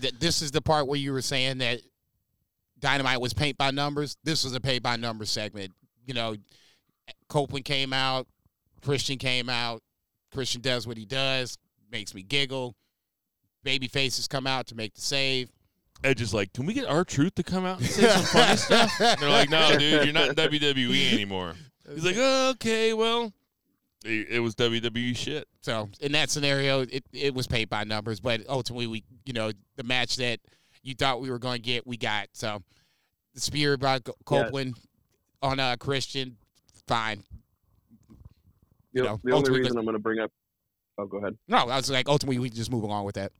Th- 0.00 0.14
this 0.18 0.40
is 0.40 0.50
the 0.52 0.62
part 0.62 0.86
where 0.86 0.98
you 0.98 1.12
were 1.12 1.20
saying 1.22 1.58
that 1.58 1.80
Dynamite 2.78 3.20
was 3.20 3.34
paint 3.34 3.58
by 3.58 3.70
numbers. 3.72 4.16
This 4.24 4.44
was 4.44 4.54
a 4.54 4.60
paint 4.60 4.82
by 4.82 4.96
numbers 4.96 5.30
segment. 5.30 5.72
You 6.06 6.14
know, 6.14 6.36
Copeland 7.28 7.64
came 7.64 7.92
out, 7.92 8.26
Christian 8.82 9.18
came 9.18 9.48
out. 9.48 9.82
Christian 10.32 10.60
does 10.60 10.86
what 10.86 10.96
he 10.96 11.04
does, 11.04 11.58
makes 11.90 12.14
me 12.14 12.22
giggle. 12.22 12.76
Baby 13.64 13.88
faces 13.88 14.28
come 14.28 14.46
out 14.46 14.66
to 14.68 14.74
make 14.74 14.94
the 14.94 15.00
save. 15.00 15.50
Edge 16.04 16.20
is 16.20 16.32
like, 16.32 16.52
can 16.52 16.64
we 16.66 16.74
get 16.74 16.86
our 16.86 17.04
truth 17.04 17.34
to 17.34 17.42
come 17.42 17.64
out 17.66 17.78
and 17.80 17.88
say 17.88 18.08
some 18.08 18.22
funny 18.22 18.56
stuff? 18.56 19.00
And 19.00 19.20
they're 19.20 19.28
like, 19.30 19.50
no, 19.50 19.76
dude, 19.76 20.04
you're 20.04 20.12
not 20.12 20.28
in 20.28 20.34
WWE 20.36 21.12
anymore. 21.12 21.54
He's 21.94 22.04
like, 22.04 22.16
oh, 22.18 22.50
okay, 22.50 22.92
well, 22.94 23.32
it, 24.04 24.28
it 24.30 24.40
was 24.40 24.54
WWE 24.54 25.16
shit. 25.16 25.46
So 25.62 25.88
in 26.00 26.12
that 26.12 26.30
scenario, 26.30 26.80
it, 26.82 27.04
it 27.12 27.34
was 27.34 27.46
paid 27.46 27.68
by 27.68 27.84
numbers, 27.84 28.20
but 28.20 28.42
ultimately 28.48 28.86
we 28.86 29.04
you 29.24 29.32
know, 29.32 29.52
the 29.76 29.82
match 29.84 30.16
that 30.16 30.40
you 30.82 30.94
thought 30.94 31.20
we 31.20 31.30
were 31.30 31.38
going 31.38 31.56
to 31.56 31.62
get, 31.62 31.86
we 31.86 31.96
got. 31.96 32.28
So 32.32 32.62
the 33.34 33.40
spear 33.40 33.76
by 33.76 33.98
Co- 34.00 34.14
Yeah. 34.30 34.42
Copeland 34.44 34.74
on 35.42 35.60
uh, 35.60 35.76
Christian, 35.78 36.36
fine. 36.86 37.24
The, 38.08 38.14
You 39.00 39.02
know, 39.04 39.20
the 39.22 39.32
only 39.32 39.38
ultimately- 39.38 39.60
reason 39.60 39.78
I'm 39.78 39.84
going 39.84 39.94
to 39.94 39.98
bring 40.00 40.18
up. 40.20 40.30
Oh, 40.96 41.06
go 41.06 41.18
ahead. 41.18 41.36
No, 41.46 41.58
I 41.58 41.76
was 41.76 41.90
like, 41.90 42.08
ultimately 42.08 42.38
we 42.40 42.50
just 42.50 42.70
move 42.72 42.82
along 42.82 43.04
with 43.04 43.14
that. 43.16 43.30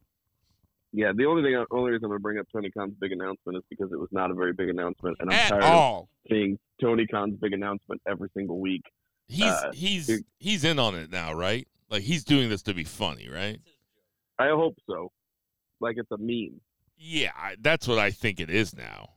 Yeah, 0.92 1.12
the 1.14 1.26
only 1.26 1.42
thing, 1.42 1.62
only 1.70 1.90
reason 1.92 2.04
I'm 2.06 2.10
going 2.10 2.18
to 2.18 2.22
bring 2.22 2.38
up 2.38 2.46
Tony 2.52 2.70
Khan's 2.70 2.94
big 2.98 3.12
announcement 3.12 3.58
is 3.58 3.64
because 3.68 3.92
it 3.92 3.98
was 3.98 4.08
not 4.10 4.30
a 4.30 4.34
very 4.34 4.52
big 4.54 4.70
announcement, 4.70 5.16
and 5.20 5.30
I'm 5.30 5.36
At 5.38 5.48
tired 5.50 5.62
all. 5.64 6.02
of 6.24 6.30
seeing 6.30 6.58
Tony 6.80 7.06
Khan's 7.06 7.36
big 7.38 7.52
announcement 7.52 8.00
every 8.08 8.28
single 8.34 8.58
week. 8.58 8.82
He's 9.26 9.42
Uh, 9.44 9.70
he's 9.74 10.06
dude. 10.06 10.24
he's 10.38 10.64
in 10.64 10.78
on 10.78 10.94
it 10.94 11.10
now, 11.10 11.34
right? 11.34 11.68
Like 11.90 12.02
he's 12.02 12.24
doing 12.24 12.48
this 12.48 12.62
to 12.62 12.74
be 12.74 12.84
funny, 12.84 13.28
right? 13.28 13.60
I 14.38 14.48
hope 14.48 14.76
so. 14.88 15.10
Like 15.80 15.96
it's 15.98 16.10
a 16.10 16.16
meme. 16.18 16.60
Yeah, 16.96 17.32
I- 17.36 17.56
that's 17.60 17.86
what 17.86 17.98
I 17.98 18.10
think 18.10 18.40
it 18.40 18.48
is 18.50 18.74
now. 18.74 19.10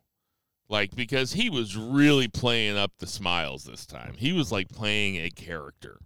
Like 0.67 0.93
because 0.95 1.33
he 1.33 1.49
was 1.49 1.77
really 1.77 2.27
playing 2.27 2.77
up 2.77 2.91
the 2.99 3.07
smiles 3.07 3.63
this 3.63 3.85
time. 3.85 4.15
He 4.17 4.33
was 4.33 4.51
like 4.51 4.67
playing 4.69 5.15
a 5.15 5.29
character. 5.29 5.99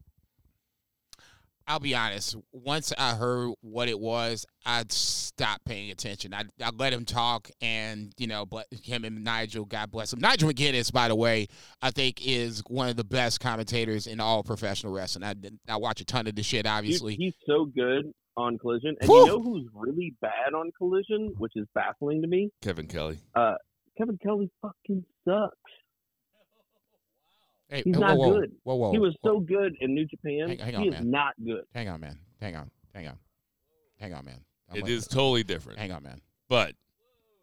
I'll 1.67 1.79
be 1.79 1.95
honest. 1.95 2.35
Once 2.51 2.93
I 2.97 3.15
heard 3.15 3.51
what 3.61 3.89
it 3.89 3.99
was, 3.99 4.45
I'd 4.65 4.91
stop 4.91 5.61
paying 5.65 5.89
attention. 5.91 6.33
I 6.33 6.43
I 6.63 6.69
let 6.77 6.93
him 6.93 7.05
talk, 7.05 7.49
and 7.61 8.13
you 8.17 8.27
know, 8.27 8.45
but 8.45 8.67
him 8.83 9.03
and 9.03 9.23
Nigel, 9.23 9.65
God 9.65 9.89
bless 9.91 10.13
him. 10.13 10.19
Nigel 10.19 10.49
McGuinness, 10.49 10.91
by 10.93 11.07
the 11.07 11.15
way, 11.15 11.47
I 11.81 11.91
think 11.91 12.25
is 12.25 12.61
one 12.67 12.89
of 12.89 12.97
the 12.97 13.03
best 13.03 13.39
commentators 13.39 14.05
in 14.07 14.19
all 14.19 14.43
professional 14.43 14.93
wrestling. 14.93 15.23
I 15.23 15.33
I 15.67 15.77
watch 15.77 16.01
a 16.01 16.05
ton 16.05 16.27
of 16.27 16.35
the 16.35 16.43
shit, 16.43 16.65
He- 16.65 16.69
obviously. 16.71 17.15
he's 17.15 17.33
so 17.47 17.65
good 17.65 18.11
on 18.37 18.57
Collision, 18.57 18.95
and 18.99 19.09
Whew. 19.09 19.19
you 19.21 19.25
know 19.27 19.41
who's 19.41 19.67
really 19.73 20.13
bad 20.21 20.53
on 20.53 20.69
Collision, 20.77 21.33
which 21.37 21.53
is 21.55 21.65
baffling 21.73 22.21
to 22.21 22.27
me. 22.27 22.49
Kevin 22.61 22.85
Kelly. 22.87 23.17
Uh, 23.33 23.55
Kevin 23.97 24.17
Kelly 24.21 24.51
fucking 24.61 25.05
sucks. 25.23 25.64
Hey, 27.69 27.81
He's 27.83 27.95
whoa, 27.95 28.01
not 28.01 28.17
whoa, 28.17 28.33
good. 28.39 28.51
Whoa, 28.63 28.75
whoa, 28.75 28.91
he 28.91 28.99
was 28.99 29.15
whoa. 29.21 29.35
so 29.35 29.39
good 29.39 29.75
in 29.81 29.95
New 29.95 30.05
Japan. 30.05 30.49
Hang- 30.49 30.57
hang 30.59 30.81
he 30.83 30.87
is 30.89 30.93
man. 30.95 31.11
not 31.11 31.33
good. 31.43 31.63
Hang 31.73 31.89
on, 31.89 31.99
man. 31.99 32.19
Hang 32.39 32.55
on. 32.55 32.69
Hang 32.93 33.07
on. 33.07 33.17
Hang 33.99 34.13
on, 34.13 34.25
man. 34.25 34.39
I'm 34.69 34.77
It 34.77 34.81
gonna- 34.81 34.93
is 34.93 35.07
totally 35.07 35.43
different. 35.43 35.79
Hang 35.79 35.91
on, 35.91 36.03
man. 36.03 36.21
But 36.47 36.75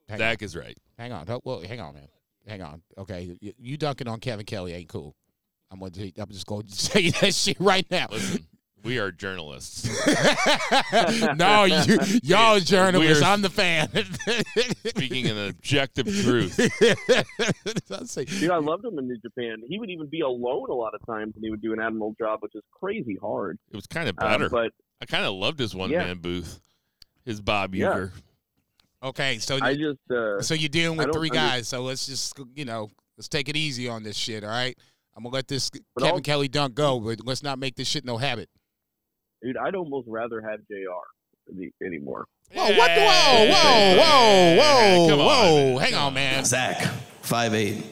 Hang 0.08 0.14
on. 0.16 0.18
Zach 0.18 0.42
is 0.42 0.54
right. 0.56 0.76
Hang 0.98 1.12
on. 1.12 1.26
Well, 1.44 1.60
hang 1.62 1.80
on, 1.80 1.94
man. 1.94 2.08
Hang 2.46 2.62
on. 2.62 2.82
Okay, 2.98 3.36
you, 3.40 3.52
you 3.58 3.76
dunking 3.76 4.08
on 4.08 4.20
Kevin 4.20 4.44
Kelly 4.44 4.72
ain't 4.74 4.88
cool. 4.88 5.14
I'm 5.70 5.78
gonna. 5.80 6.10
I'm 6.18 6.28
just 6.30 6.46
going 6.46 6.66
to 6.66 6.74
say 6.74 7.10
that 7.10 7.34
shit 7.34 7.58
right 7.60 7.88
now. 7.90 8.06
Listen, 8.10 8.46
we 8.84 8.98
are 8.98 9.10
journalists. 9.12 9.88
no, 11.36 11.64
you, 11.64 11.96
y'all 12.22 12.58
journalists. 12.60 13.20
We're- 13.20 13.32
I'm 13.32 13.42
the 13.42 13.50
fan. 13.50 13.88
Speaking 14.86 15.26
an 15.28 15.48
objective 15.48 16.06
truth. 16.06 16.58
I'll 17.90 18.04
Dude, 18.24 18.50
I 18.50 18.56
loved 18.58 18.84
him 18.84 18.98
in 18.98 19.06
New 19.08 19.18
Japan. 19.18 19.62
He 19.68 19.78
would 19.78 19.90
even 19.90 20.08
be 20.08 20.20
alone 20.20 20.68
a 20.70 20.74
lot 20.74 20.94
of 20.94 21.04
times, 21.06 21.34
and 21.34 21.44
he 21.44 21.50
would 21.50 21.62
do 21.62 21.72
an 21.72 21.80
admirable 21.80 22.14
job, 22.18 22.40
which 22.42 22.54
is 22.54 22.62
crazy 22.72 23.16
hard. 23.20 23.58
It 23.70 23.76
was 23.76 23.86
kind 23.86 24.08
of 24.08 24.16
Uh, 24.18 24.28
better. 24.28 24.48
but 24.48 24.72
I 25.00 25.06
kind 25.06 25.24
of 25.24 25.34
loved 25.34 25.58
his 25.58 25.74
one 25.74 25.90
man 25.90 26.18
booth. 26.18 26.60
His 27.24 27.40
Bob 27.40 27.74
Yeah. 27.74 27.86
Uecker. 27.86 28.10
okay, 29.04 29.38
so 29.38 29.58
I 29.62 29.74
just, 29.74 29.98
uh, 30.10 30.40
so 30.42 30.54
you're 30.54 30.68
dealing 30.68 30.98
with 30.98 31.06
don't 31.06 31.14
three 31.14 31.30
under- 31.30 31.38
guys. 31.40 31.68
So 31.68 31.82
let's 31.82 32.06
just 32.06 32.38
you 32.56 32.64
know 32.64 32.90
let's 33.16 33.28
take 33.28 33.48
it 33.48 33.56
easy 33.56 33.88
on 33.88 34.02
this 34.02 34.16
shit. 34.16 34.42
All 34.42 34.50
right, 34.50 34.76
I'm 35.16 35.22
gonna 35.22 35.34
let 35.34 35.46
this 35.46 35.70
But 35.70 36.00
Kevin 36.00 36.14
all- 36.14 36.20
Kelly 36.20 36.48
dunk 36.48 36.74
go, 36.74 36.98
but 36.98 37.24
let's 37.24 37.42
not 37.44 37.58
make 37.60 37.76
this 37.76 37.86
shit 37.86 38.04
no 38.04 38.16
habit. 38.16 38.48
Dude, 39.42 39.56
I'd 39.56 39.74
almost 39.74 40.08
rather 40.08 40.40
have 40.40 40.60
Jr. 40.68 41.54
the- 41.54 41.72
anymore. 41.84 42.26
Whoa, 42.54 42.68
what? 42.76 42.90
Whoa, 42.90 43.48
whoa, 43.50 43.96
whoa, 43.96 44.56
whoa, 44.56 45.08
come 45.08 45.18
whoa! 45.18 45.74
man. 45.74 45.78
Hang 45.78 45.94
on, 45.94 46.14
man. 46.14 46.44
Zach, 46.44 46.76
5'8", 47.22 47.82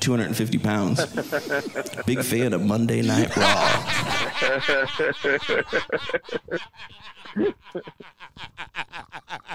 250 0.00 0.58
pounds. 0.58 1.04
Big 2.06 2.22
fan 2.22 2.52
of 2.52 2.62
Monday 2.64 3.02
Night 3.02 3.34
Raw. 3.36 3.44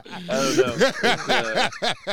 I 0.04 0.28
don't 0.28 0.58
know. 0.58 0.76
It's, 0.78 1.30
uh, 1.30 1.70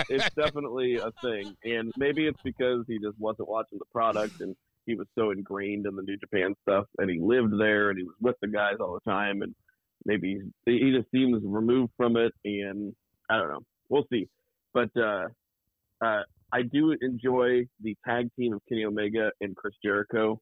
it's 0.09 0.35
definitely 0.35 0.97
a 0.97 1.11
thing, 1.23 1.57
and 1.65 1.93
maybe 1.97 2.27
it's 2.27 2.41
because 2.43 2.85
he 2.87 2.99
just 2.99 3.19
wasn't 3.19 3.49
watching 3.49 3.79
the 3.79 3.85
product 3.93 4.41
and 4.41 4.57
he 4.89 4.95
was 4.95 5.07
so 5.17 5.31
ingrained 5.31 5.87
in 5.87 5.95
the 5.95 6.03
New 6.03 6.17
Japan 6.17 6.55
stuff, 6.63 6.87
and 6.97 7.11
he 7.11 7.21
lived 7.21 7.53
there 7.61 7.91
and 7.91 7.99
he 7.99 8.05
was 8.05 8.15
with 8.21 8.37
the 8.41 8.49
guys 8.49 8.77
all 8.81 8.95
the 8.95 9.11
time, 9.11 9.43
and 9.43 9.55
maybe 10.07 10.41
he 10.65 10.93
just 10.97 11.11
seems 11.13 11.43
removed 11.45 11.93
from 11.97 12.17
it, 12.17 12.33
and 12.45 12.95
I 13.29 13.37
don't 13.37 13.51
know. 13.51 13.61
We'll 13.91 14.07
see, 14.11 14.29
but 14.73 14.89
uh, 14.97 15.29
uh, 16.01 16.23
I 16.53 16.63
do 16.63 16.97
enjoy 17.03 17.67
the 17.83 17.97
tag 18.07 18.31
team 18.39 18.55
of 18.55 18.63
Kenny 18.67 18.87
Omega 18.87 19.31
and 19.43 19.55
Chris 19.55 19.75
Jericho. 19.85 20.41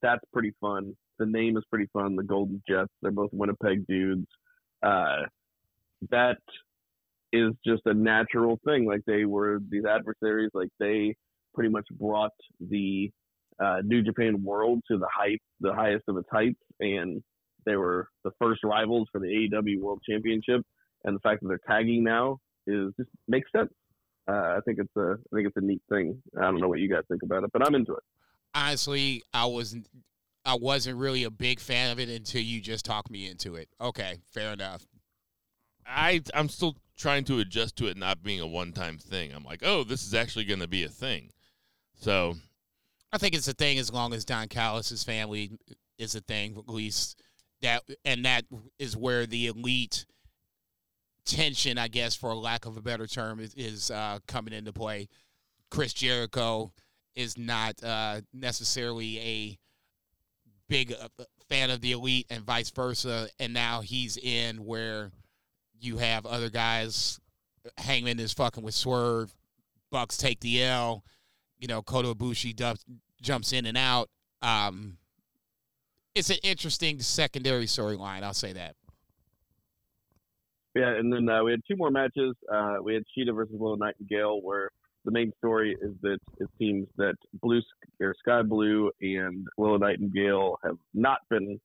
That's 0.00 0.24
pretty 0.32 0.54
fun. 0.60 0.96
The 1.18 1.26
name 1.26 1.56
is 1.56 1.64
pretty 1.68 1.88
fun. 1.92 2.14
The 2.14 2.22
Golden 2.22 2.62
Jets. 2.68 2.90
They're 3.02 3.10
both 3.10 3.30
Winnipeg 3.32 3.86
dudes. 3.88 4.26
Uh, 4.82 5.22
that 6.10 6.38
is 7.32 7.52
just 7.66 7.82
a 7.86 7.94
natural 7.94 8.60
thing. 8.64 8.86
Like 8.86 9.02
they 9.06 9.24
were 9.24 9.58
these 9.68 9.84
adversaries. 9.84 10.50
Like 10.54 10.70
they 10.78 11.16
pretty 11.54 11.70
much 11.70 11.86
brought 11.98 12.32
the 12.60 13.10
uh, 13.58 13.78
New 13.84 14.02
Japan 14.02 14.42
world 14.42 14.80
to 14.90 14.98
the 14.98 15.08
height, 15.12 15.40
the 15.60 15.74
highest 15.74 16.04
of 16.08 16.16
its 16.16 16.28
heights, 16.30 16.60
and 16.80 17.22
they 17.64 17.76
were 17.76 18.08
the 18.24 18.32
first 18.40 18.64
rivals 18.64 19.08
for 19.12 19.20
the 19.20 19.26
AEW 19.26 19.80
World 19.80 20.02
Championship. 20.08 20.62
And 21.04 21.16
the 21.16 21.20
fact 21.20 21.42
that 21.42 21.48
they're 21.48 21.60
tagging 21.66 22.04
now 22.04 22.38
is 22.66 22.92
just 22.96 23.10
makes 23.28 23.50
sense. 23.52 23.70
Uh, 24.28 24.56
I 24.56 24.58
think 24.64 24.78
it's 24.78 24.96
a 24.96 25.14
I 25.32 25.36
think 25.36 25.48
it's 25.48 25.56
a 25.56 25.60
neat 25.60 25.82
thing. 25.88 26.22
I 26.38 26.42
don't 26.42 26.60
know 26.60 26.68
what 26.68 26.78
you 26.78 26.88
guys 26.88 27.02
think 27.08 27.22
about 27.24 27.42
it, 27.42 27.50
but 27.52 27.66
I'm 27.66 27.74
into 27.74 27.92
it. 27.94 28.02
honestly, 28.54 29.22
I 29.34 29.46
wasn't 29.46 29.88
I 30.44 30.54
wasn't 30.54 30.98
really 30.98 31.24
a 31.24 31.30
big 31.30 31.60
fan 31.60 31.90
of 31.90 31.98
it 32.00 32.08
until 32.08 32.42
you 32.42 32.60
just 32.60 32.84
talked 32.84 33.10
me 33.10 33.28
into 33.28 33.56
it. 33.56 33.68
Okay, 33.80 34.20
fair 34.30 34.52
enough. 34.52 34.86
I 35.86 36.22
I'm 36.34 36.48
still 36.48 36.76
trying 36.96 37.24
to 37.24 37.40
adjust 37.40 37.76
to 37.76 37.86
it 37.86 37.96
not 37.96 38.22
being 38.22 38.40
a 38.40 38.46
one 38.46 38.72
time 38.72 38.98
thing. 38.98 39.32
I'm 39.34 39.44
like, 39.44 39.62
oh, 39.64 39.82
this 39.84 40.04
is 40.06 40.14
actually 40.14 40.44
going 40.44 40.60
to 40.60 40.68
be 40.68 40.84
a 40.84 40.88
thing. 40.88 41.30
So 41.94 42.36
I 43.12 43.18
think 43.18 43.34
it's 43.34 43.48
a 43.48 43.52
thing 43.52 43.78
as 43.78 43.92
long 43.92 44.14
as 44.14 44.24
Don 44.24 44.48
Callis's 44.48 45.04
family 45.04 45.50
is 45.98 46.14
a 46.14 46.20
thing, 46.20 46.56
at 46.56 46.68
least 46.68 47.20
that, 47.60 47.82
and 48.04 48.24
that 48.24 48.44
is 48.78 48.96
where 48.96 49.26
the 49.26 49.48
elite 49.48 50.06
tension, 51.24 51.78
I 51.78 51.88
guess, 51.88 52.16
for 52.16 52.34
lack 52.34 52.64
of 52.66 52.76
a 52.76 52.82
better 52.82 53.06
term, 53.06 53.38
is, 53.38 53.54
is 53.54 53.90
uh, 53.90 54.18
coming 54.26 54.54
into 54.54 54.72
play. 54.72 55.08
Chris 55.70 55.92
Jericho 55.92 56.72
is 57.14 57.36
not 57.36 57.82
uh, 57.84 58.22
necessarily 58.32 59.18
a 59.18 59.58
big 60.68 60.94
uh, 60.94 61.24
fan 61.48 61.70
of 61.70 61.80
the 61.82 61.92
elite, 61.92 62.26
and 62.30 62.44
vice 62.44 62.70
versa. 62.70 63.28
And 63.38 63.52
now 63.52 63.82
he's 63.82 64.16
in 64.16 64.64
where 64.64 65.10
you 65.78 65.98
have 65.98 66.24
other 66.24 66.48
guys. 66.48 67.20
Hangman 67.76 68.18
is 68.18 68.32
fucking 68.32 68.64
with 68.64 68.74
Swerve. 68.74 69.34
Bucks 69.90 70.16
take 70.16 70.40
the 70.40 70.62
L. 70.62 71.04
You 71.62 71.68
know, 71.68 71.80
Kota 71.80 72.12
Ibushi 72.12 72.56
dumps, 72.56 72.84
jumps 73.22 73.52
in 73.52 73.66
and 73.66 73.78
out. 73.78 74.10
Um, 74.42 74.98
it's 76.12 76.28
an 76.28 76.38
interesting 76.42 76.98
secondary 76.98 77.66
storyline. 77.66 78.24
I'll 78.24 78.34
say 78.34 78.52
that. 78.52 78.74
Yeah, 80.74 80.88
and 80.88 81.12
then 81.12 81.28
uh, 81.28 81.44
we 81.44 81.52
had 81.52 81.60
two 81.68 81.76
more 81.76 81.92
matches. 81.92 82.34
Uh, 82.52 82.78
we 82.82 82.94
had 82.94 83.04
Shida 83.16 83.32
versus 83.32 83.54
Willow 83.56 83.76
Nightingale, 83.76 84.40
where 84.42 84.70
the 85.04 85.12
main 85.12 85.32
story 85.38 85.76
is 85.80 85.92
that 86.02 86.18
it 86.40 86.48
seems 86.58 86.88
that 86.96 87.14
Blue 87.40 87.60
or 88.00 88.16
Skye 88.18 88.42
Blue 88.42 88.90
and 89.00 89.46
Willow 89.56 89.76
Nightingale 89.76 90.56
have 90.64 90.78
not 90.94 91.18
been 91.30 91.60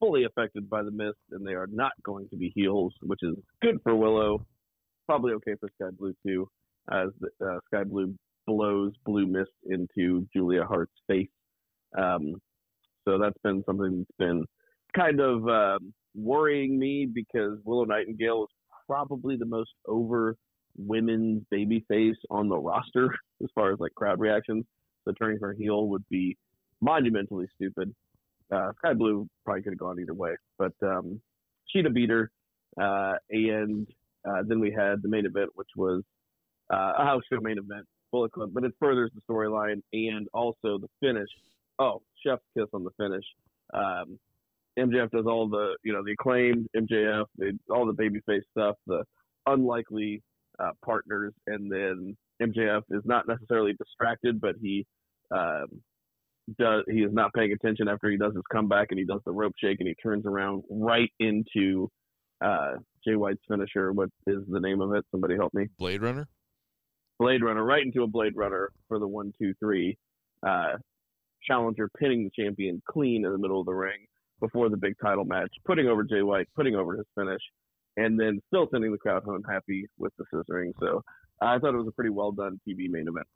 fully 0.00 0.24
affected 0.24 0.70
by 0.70 0.82
the 0.82 0.90
mist, 0.90 1.18
and 1.32 1.46
they 1.46 1.52
are 1.52 1.66
not 1.66 1.92
going 2.02 2.30
to 2.30 2.36
be 2.36 2.50
heels, 2.54 2.94
which 3.02 3.20
is 3.22 3.36
good 3.60 3.78
for 3.82 3.94
Willow. 3.94 4.46
Probably 5.04 5.34
okay 5.34 5.54
for 5.60 5.68
Skye 5.74 5.90
Blue 5.90 6.14
too, 6.26 6.48
as 6.90 7.08
uh, 7.46 7.58
Skye 7.66 7.84
Blue 7.84 8.14
blows 8.46 8.92
blue 9.04 9.26
mist 9.26 9.50
into 9.64 10.26
Julia 10.34 10.64
Hart's 10.64 10.92
face. 11.06 11.28
Um, 11.96 12.40
so 13.06 13.18
that's 13.18 13.38
been 13.42 13.62
something 13.66 13.98
that's 13.98 14.18
been 14.18 14.44
kind 14.96 15.20
of 15.20 15.48
um, 15.48 15.92
worrying 16.14 16.78
me 16.78 17.06
because 17.06 17.58
Willow 17.64 17.84
Nightingale 17.84 18.44
is 18.44 18.48
probably 18.86 19.36
the 19.36 19.46
most 19.46 19.70
over 19.86 20.36
women's 20.76 21.42
baby 21.50 21.84
face 21.88 22.16
on 22.30 22.48
the 22.48 22.56
roster 22.56 23.14
as 23.42 23.48
far 23.54 23.72
as 23.72 23.80
like 23.80 23.94
crowd 23.94 24.20
reactions. 24.20 24.64
So 25.04 25.12
turning 25.12 25.38
her 25.40 25.52
heel 25.52 25.88
would 25.88 26.04
be 26.08 26.36
monumentally 26.80 27.46
stupid. 27.54 27.94
Uh, 28.52 28.72
Skye 28.78 28.94
Blue 28.94 29.28
probably 29.44 29.62
could 29.62 29.72
have 29.72 29.78
gone 29.78 29.98
either 30.00 30.14
way, 30.14 30.34
but 30.58 30.72
um, 30.82 31.20
Shida 31.74 31.92
beat 31.92 32.10
her, 32.10 32.30
uh, 32.80 33.14
and 33.30 33.86
uh, 34.28 34.42
then 34.46 34.60
we 34.60 34.70
had 34.70 35.02
the 35.02 35.08
main 35.08 35.26
event, 35.26 35.50
which 35.54 35.68
was 35.76 36.02
uh, 36.72 36.92
a 36.98 37.04
house 37.04 37.22
show 37.30 37.40
main 37.40 37.58
event, 37.58 37.86
Bullet 38.14 38.30
Club, 38.30 38.50
but 38.54 38.62
it 38.62 38.72
furthers 38.78 39.10
the 39.12 39.20
storyline 39.28 39.82
and 39.92 40.28
also 40.32 40.78
the 40.78 40.86
finish. 41.00 41.28
Oh, 41.80 42.00
chef's 42.24 42.44
kiss 42.56 42.68
on 42.72 42.84
the 42.84 42.92
finish. 42.96 43.24
Um, 43.72 44.20
MJF 44.78 45.10
does 45.10 45.26
all 45.26 45.48
the, 45.48 45.76
you 45.82 45.92
know, 45.92 46.04
the 46.04 46.12
acclaimed 46.12 46.68
MJF, 46.76 47.24
all 47.70 47.86
the 47.86 47.92
babyface 47.92 48.42
stuff, 48.52 48.76
the 48.86 49.02
unlikely 49.46 50.22
uh, 50.60 50.70
partners, 50.84 51.32
and 51.48 51.68
then 51.72 52.16
MJF 52.40 52.82
is 52.90 53.02
not 53.04 53.26
necessarily 53.26 53.72
distracted, 53.72 54.40
but 54.40 54.54
he 54.62 54.86
um, 55.32 55.66
does 56.56 56.84
he 56.88 57.00
is 57.00 57.12
not 57.12 57.34
paying 57.34 57.50
attention 57.50 57.88
after 57.88 58.08
he 58.10 58.16
does 58.16 58.32
his 58.32 58.44
comeback 58.52 58.88
and 58.90 58.98
he 59.00 59.04
does 59.04 59.22
the 59.26 59.32
rope 59.32 59.54
shake 59.58 59.80
and 59.80 59.88
he 59.88 59.94
turns 59.96 60.24
around 60.24 60.62
right 60.70 61.10
into 61.18 61.90
uh, 62.44 62.74
Jay 63.04 63.16
White's 63.16 63.42
finisher. 63.48 63.92
What 63.92 64.10
is 64.28 64.38
the 64.48 64.60
name 64.60 64.80
of 64.80 64.94
it? 64.94 65.04
Somebody 65.10 65.34
help 65.34 65.52
me. 65.52 65.66
Blade 65.78 66.02
Runner. 66.02 66.28
Blade 67.18 67.42
Runner 67.42 67.64
right 67.64 67.84
into 67.84 68.02
a 68.02 68.06
Blade 68.06 68.36
Runner 68.36 68.70
for 68.88 68.98
the 68.98 69.06
one, 69.06 69.32
two, 69.38 69.54
three. 69.60 69.96
Uh, 70.46 70.76
challenger 71.46 71.88
pinning 71.98 72.24
the 72.24 72.42
champion 72.42 72.82
clean 72.88 73.24
in 73.24 73.32
the 73.32 73.38
middle 73.38 73.60
of 73.60 73.66
the 73.66 73.74
ring 73.74 74.06
before 74.40 74.68
the 74.68 74.76
big 74.76 74.94
title 75.02 75.24
match, 75.24 75.50
putting 75.64 75.86
over 75.86 76.02
Jay 76.02 76.22
White, 76.22 76.48
putting 76.56 76.74
over 76.74 76.96
his 76.96 77.06
finish, 77.14 77.40
and 77.96 78.18
then 78.18 78.40
still 78.48 78.66
sending 78.70 78.92
the 78.92 78.98
crowd 78.98 79.22
home 79.24 79.42
happy 79.48 79.86
with 79.98 80.12
the 80.18 80.24
scissoring. 80.32 80.72
So 80.80 81.02
I 81.40 81.58
thought 81.58 81.74
it 81.74 81.78
was 81.78 81.88
a 81.88 81.92
pretty 81.92 82.10
well 82.10 82.32
done 82.32 82.60
TV 82.68 82.88
main 82.88 83.08
event. 83.08 83.26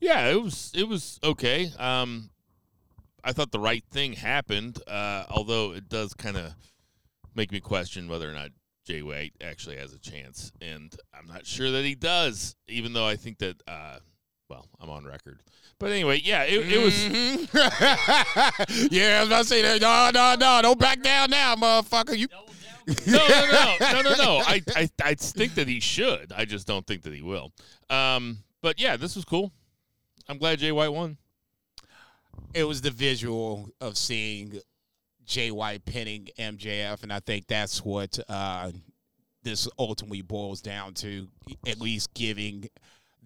Yeah, 0.00 0.28
it 0.28 0.42
was 0.42 0.72
it 0.74 0.88
was 0.88 1.20
okay. 1.22 1.70
Um, 1.78 2.30
I 3.22 3.32
thought 3.32 3.52
the 3.52 3.60
right 3.60 3.84
thing 3.90 4.14
happened, 4.14 4.80
uh, 4.86 5.24
although 5.28 5.72
it 5.72 5.88
does 5.88 6.14
kind 6.14 6.36
of 6.36 6.54
make 7.34 7.52
me 7.52 7.60
question 7.60 8.08
whether 8.08 8.28
or 8.28 8.32
not 8.32 8.50
Jay 8.88 9.02
White 9.02 9.34
actually 9.42 9.76
has 9.76 9.92
a 9.92 9.98
chance, 9.98 10.50
and 10.62 10.96
I'm 11.12 11.26
not 11.26 11.44
sure 11.44 11.70
that 11.72 11.84
he 11.84 11.94
does. 11.94 12.56
Even 12.68 12.94
though 12.94 13.06
I 13.06 13.16
think 13.16 13.36
that, 13.40 13.62
uh, 13.68 13.98
well, 14.48 14.66
I'm 14.80 14.88
on 14.88 15.04
record. 15.04 15.42
But 15.78 15.90
anyway, 15.90 16.22
yeah, 16.24 16.44
it, 16.44 16.72
it 16.72 16.82
was. 16.82 16.94
Mhm. 16.94 17.48
yeah, 18.90 19.18
I 19.18 19.20
was 19.20 19.28
about 19.28 19.42
to 19.42 19.44
say 19.44 19.60
that. 19.60 19.82
No, 19.82 20.10
no, 20.14 20.36
no. 20.36 20.62
Don't 20.62 20.78
back 20.78 21.02
down 21.02 21.28
now, 21.28 21.54
motherfucker. 21.54 22.16
You. 22.16 22.28
no, 23.06 23.28
no, 23.28 23.76
no, 23.78 23.92
no, 23.92 24.00
no, 24.00 24.14
no. 24.16 24.42
I, 24.46 24.62
I, 24.74 24.88
I 25.04 25.14
think 25.14 25.54
that 25.56 25.68
he 25.68 25.80
should. 25.80 26.32
I 26.34 26.46
just 26.46 26.66
don't 26.66 26.86
think 26.86 27.02
that 27.02 27.12
he 27.12 27.20
will. 27.20 27.52
Um, 27.90 28.38
but 28.62 28.80
yeah, 28.80 28.96
this 28.96 29.16
was 29.16 29.26
cool. 29.26 29.52
I'm 30.30 30.38
glad 30.38 30.60
Jay 30.60 30.72
White 30.72 30.88
won. 30.88 31.18
It 32.54 32.64
was 32.64 32.80
the 32.80 32.90
visual 32.90 33.68
of 33.82 33.98
seeing 33.98 34.58
White 35.50 35.84
pinning 35.84 36.28
MJF, 36.38 37.02
and 37.02 37.12
I 37.12 37.20
think 37.20 37.46
that's 37.46 37.84
what 37.84 38.18
uh, 38.28 38.70
this 39.42 39.68
ultimately 39.78 40.22
boils 40.22 40.60
down 40.60 40.94
to. 40.94 41.28
At 41.66 41.80
least 41.80 42.14
giving 42.14 42.68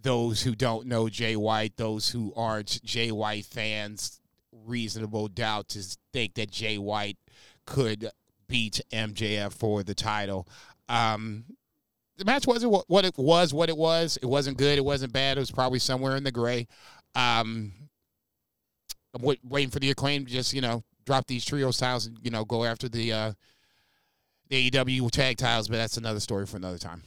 those 0.00 0.42
who 0.42 0.54
don't 0.54 0.86
know 0.86 1.08
Jay 1.08 1.36
White, 1.36 1.76
those 1.76 2.10
who 2.10 2.32
aren't 2.36 2.82
Jay 2.82 3.12
White 3.12 3.44
fans, 3.44 4.20
reasonable 4.52 5.28
doubt 5.28 5.68
to 5.68 5.82
think 6.12 6.34
that 6.34 6.50
Jay 6.50 6.78
White 6.78 7.18
could 7.66 8.10
beat 8.48 8.80
MJF 8.92 9.52
for 9.52 9.82
the 9.82 9.94
title. 9.94 10.46
Um, 10.88 11.44
the 12.18 12.24
match 12.24 12.46
wasn't 12.46 12.72
what, 12.72 12.84
what 12.88 13.04
it 13.04 13.16
was. 13.16 13.54
What 13.54 13.68
it 13.68 13.76
was. 13.76 14.18
It 14.20 14.26
wasn't 14.26 14.58
good. 14.58 14.78
It 14.78 14.84
wasn't 14.84 15.12
bad. 15.12 15.36
It 15.36 15.40
was 15.40 15.50
probably 15.50 15.78
somewhere 15.78 16.16
in 16.16 16.24
the 16.24 16.32
gray. 16.32 16.66
Um, 17.14 17.72
I'm 19.14 19.36
waiting 19.42 19.70
for 19.70 19.78
the 19.78 19.90
acclaim 19.90 20.26
just 20.26 20.54
you 20.54 20.60
know 20.60 20.84
drop 21.04 21.26
these 21.26 21.44
trio 21.44 21.70
styles 21.70 22.06
and 22.06 22.18
you 22.22 22.30
know 22.30 22.44
go 22.44 22.64
after 22.64 22.88
the 22.88 23.12
uh, 23.12 23.32
the 24.48 24.70
AEW 24.70 25.10
tag 25.10 25.36
titles, 25.38 25.68
but 25.68 25.76
that's 25.76 25.96
another 25.96 26.20
story 26.20 26.46
for 26.46 26.56
another 26.56 26.78
time. 26.78 27.02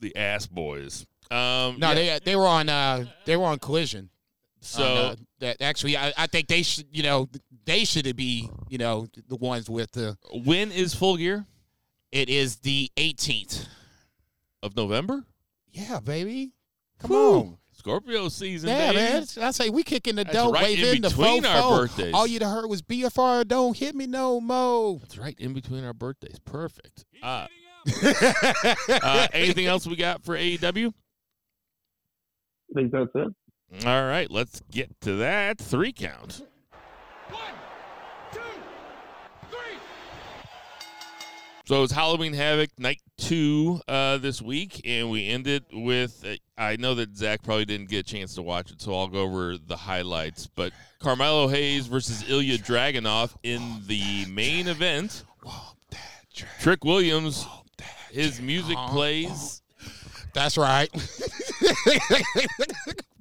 The 0.00 0.14
Ass 0.16 0.46
Boys. 0.46 1.06
Um, 1.30 1.78
No, 1.78 1.92
yeah, 1.92 1.94
they 1.94 2.18
they 2.24 2.36
were 2.36 2.46
on 2.46 2.68
uh, 2.68 3.04
they 3.26 3.36
were 3.36 3.44
on 3.46 3.58
Collision. 3.58 4.10
so 4.60 4.82
on, 4.84 4.96
uh, 4.98 5.16
that 5.40 5.62
actually 5.62 5.96
I, 5.96 6.12
I 6.16 6.26
think 6.26 6.48
they 6.48 6.62
should 6.62 6.86
you 6.90 7.02
know 7.02 7.28
they 7.64 7.84
should 7.84 8.14
be 8.16 8.50
you 8.68 8.78
know 8.78 9.06
the 9.28 9.36
ones 9.36 9.70
with 9.70 9.92
the 9.92 10.16
when 10.44 10.72
is 10.72 10.94
Full 10.94 11.16
Gear 11.16 11.46
it 12.12 12.28
is 12.28 12.56
the 12.56 12.90
18th. 12.96 13.66
of 14.62 14.76
November? 14.76 15.24
Yeah, 15.72 16.00
baby. 16.00 16.52
Come 16.98 17.10
Whew. 17.12 17.34
on. 17.34 17.58
Scorpio 17.80 18.28
season. 18.28 18.68
Yeah, 18.68 18.92
baby. 18.92 18.96
man. 18.96 19.26
I 19.40 19.50
say 19.52 19.70
we 19.70 19.82
kicking 19.82 20.16
the 20.16 20.24
That's 20.24 20.36
dope, 20.36 20.52
right 20.54 20.76
in 20.78 20.82
waving 20.84 21.00
the 21.00 21.08
between 21.08 21.46
our 21.46 21.62
fofo. 21.62 21.78
birthdays. 21.80 22.12
All 22.14 22.26
you'd 22.26 22.42
heard 22.42 22.66
was 22.68 22.82
BFR. 22.82 23.48
Don't 23.48 23.74
hit 23.74 23.94
me 23.94 24.06
no 24.06 24.38
mo. 24.38 24.98
That's 25.00 25.16
right, 25.16 25.34
in 25.38 25.54
between 25.54 25.82
our 25.84 25.94
birthdays. 25.94 26.38
Perfect. 26.44 27.06
Uh, 27.22 27.46
uh, 29.02 29.26
anything 29.32 29.64
else 29.64 29.86
we 29.86 29.96
got 29.96 30.22
for 30.22 30.36
AEW? 30.36 30.92
I 30.92 32.74
think 32.74 32.92
that's 32.92 33.10
it. 33.14 33.86
All 33.86 34.04
right, 34.04 34.30
let's 34.30 34.60
get 34.70 35.00
to 35.00 35.16
that 35.16 35.56
three 35.58 35.92
count. 35.92 36.42
One, 37.30 37.40
two, 38.32 38.40
three. 39.50 39.56
So 41.70 41.76
it 41.76 41.82
was 41.82 41.92
Halloween 41.92 42.32
Havoc 42.32 42.70
night 42.80 43.00
two 43.16 43.80
uh, 43.86 44.18
this 44.18 44.42
week, 44.42 44.80
and 44.84 45.08
we 45.08 45.28
ended 45.28 45.66
with. 45.72 46.24
Uh, 46.26 46.34
I 46.58 46.74
know 46.74 46.96
that 46.96 47.16
Zach 47.16 47.44
probably 47.44 47.64
didn't 47.64 47.90
get 47.90 48.00
a 48.00 48.02
chance 48.02 48.34
to 48.34 48.42
watch 48.42 48.72
it, 48.72 48.82
so 48.82 48.92
I'll 48.92 49.06
go 49.06 49.20
over 49.20 49.56
the 49.56 49.76
highlights. 49.76 50.48
But 50.48 50.72
Carmelo 50.98 51.46
Hayes 51.46 51.86
versus 51.86 52.24
Ilja 52.24 52.58
Dragunov 52.58 53.36
in 53.44 53.82
the 53.86 54.24
main 54.24 54.66
event. 54.66 55.22
Trick 56.58 56.84
Williams, 56.84 57.46
his 58.10 58.40
music 58.40 58.76
plays 58.88 59.62
That's 60.34 60.58
right. 60.58 60.90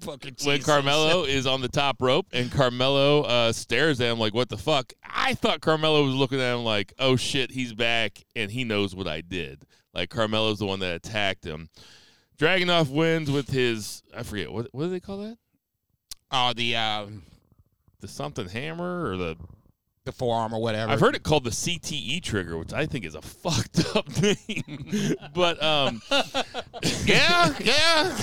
Fucking 0.02 0.36
when 0.46 0.62
Carmelo 0.62 1.24
is 1.24 1.46
on 1.46 1.62
the 1.62 1.68
top 1.68 2.02
rope, 2.02 2.28
and 2.32 2.52
Carmelo 2.52 3.24
uh, 3.24 3.52
stares 3.52 4.00
at 4.00 4.12
him 4.12 4.20
like, 4.20 4.34
"What 4.34 4.50
the 4.50 4.58
fuck?" 4.58 4.94
I 5.04 5.34
thought 5.34 5.62
Carmelo 5.62 6.06
was 6.06 6.16
looking 6.16 6.40
at 6.40 6.56
him 6.56 6.64
like, 6.64 6.94
"Oh 7.00 7.16
shit, 7.16 7.52
he's 7.52 7.74
back, 7.74 8.24
and 8.36 8.50
he 8.50 8.64
knows 8.64 8.96
what 8.96 9.08
I 9.08 9.22
did." 9.22 9.66
Like 9.94 10.10
Carmelo's 10.10 10.60
the 10.60 10.66
one 10.66 10.80
that 10.80 10.96
attacked 10.96 11.44
him. 11.44 11.70
Dragunov 12.38 12.90
wins 12.90 13.30
with 13.30 13.50
his 13.50 14.02
I 14.16 14.24
forget 14.24 14.52
what 14.52 14.68
what 14.72 14.86
do 14.86 14.90
they 14.90 15.00
call 15.02 15.18
that? 15.18 15.38
Oh, 16.32 16.54
the 16.54 16.76
um, 16.76 17.24
The 18.00 18.08
something 18.08 18.48
hammer 18.48 19.10
or 19.10 19.18
the 19.18 19.36
the 20.10 20.18
forearm 20.18 20.54
or 20.54 20.60
whatever. 20.62 20.92
I've 20.92 21.00
heard 21.00 21.16
it 21.16 21.24
called 21.24 21.44
the 21.44 21.50
CTE 21.52 22.22
trigger, 22.24 22.58
which 22.58 22.74
I 22.74 22.86
think 22.86 23.06
is 23.06 23.16
a 23.16 23.22
fucked 23.22 23.96
up 23.96 24.08
name. 24.22 25.16
but 25.34 25.62
um, 25.62 26.02
Yeah, 27.06 27.54
yeah. 27.60 28.16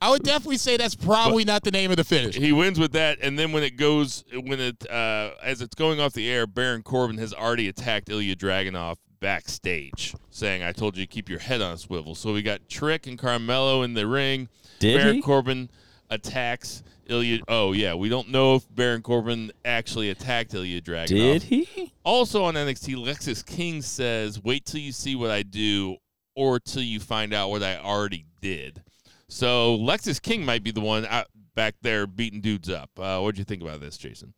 I 0.00 0.10
would 0.10 0.22
definitely 0.22 0.58
say 0.58 0.76
that's 0.76 0.94
probably 0.94 1.44
not 1.44 1.62
the 1.62 1.70
name 1.70 1.90
of 1.90 1.96
the 1.96 2.04
finish. 2.04 2.36
he 2.36 2.52
wins 2.52 2.78
with 2.78 2.92
that, 2.92 3.18
and 3.22 3.38
then 3.38 3.52
when 3.52 3.62
it 3.62 3.76
goes, 3.76 4.24
when 4.32 4.60
it 4.60 4.88
uh, 4.90 5.30
as 5.42 5.60
it's 5.60 5.74
going 5.74 6.00
off 6.00 6.12
the 6.12 6.30
air, 6.30 6.46
Baron 6.46 6.82
Corbin 6.82 7.18
has 7.18 7.32
already 7.34 7.68
attacked 7.68 8.08
Ilja 8.08 8.36
Dragunov 8.36 8.96
backstage, 9.20 10.14
saying, 10.30 10.62
"I 10.62 10.72
told 10.72 10.96
you 10.96 11.04
to 11.04 11.12
keep 11.12 11.28
your 11.28 11.38
head 11.38 11.60
on 11.62 11.72
a 11.72 11.78
swivel." 11.78 12.14
So 12.14 12.32
we 12.32 12.42
got 12.42 12.68
Trick 12.68 13.06
and 13.06 13.18
Carmelo 13.18 13.82
in 13.82 13.94
the 13.94 14.06
ring. 14.06 14.48
Did 14.78 14.98
Baron 14.98 15.14
he? 15.16 15.22
Corbin 15.22 15.70
attacks 16.10 16.82
Ilja. 17.08 17.40
Oh 17.48 17.72
yeah, 17.72 17.94
we 17.94 18.08
don't 18.08 18.30
know 18.30 18.56
if 18.56 18.66
Baron 18.74 19.02
Corbin 19.02 19.52
actually 19.64 20.10
attacked 20.10 20.52
Ilja 20.52 20.82
Dragunov. 20.82 21.08
Did 21.08 21.42
he? 21.42 21.92
Also 22.04 22.44
on 22.44 22.54
NXT, 22.54 22.96
Lexis 22.96 23.44
King 23.44 23.82
says, 23.82 24.42
"Wait 24.42 24.64
till 24.64 24.80
you 24.80 24.92
see 24.92 25.16
what 25.16 25.30
I 25.30 25.42
do, 25.42 25.96
or 26.34 26.60
till 26.60 26.82
you 26.82 27.00
find 27.00 27.32
out 27.32 27.50
what 27.50 27.62
I 27.62 27.78
already 27.78 28.26
did." 28.40 28.82
So 29.28 29.76
Lexis 29.78 30.20
King 30.20 30.44
might 30.44 30.62
be 30.62 30.70
the 30.70 30.80
one 30.80 31.06
out 31.06 31.26
back 31.54 31.74
there 31.82 32.06
beating 32.06 32.40
dudes 32.40 32.70
up. 32.70 32.90
Uh, 32.98 33.20
what 33.20 33.34
do 33.34 33.40
you 33.40 33.44
think 33.44 33.62
about 33.62 33.80
this, 33.80 33.96
Jason? 33.96 34.34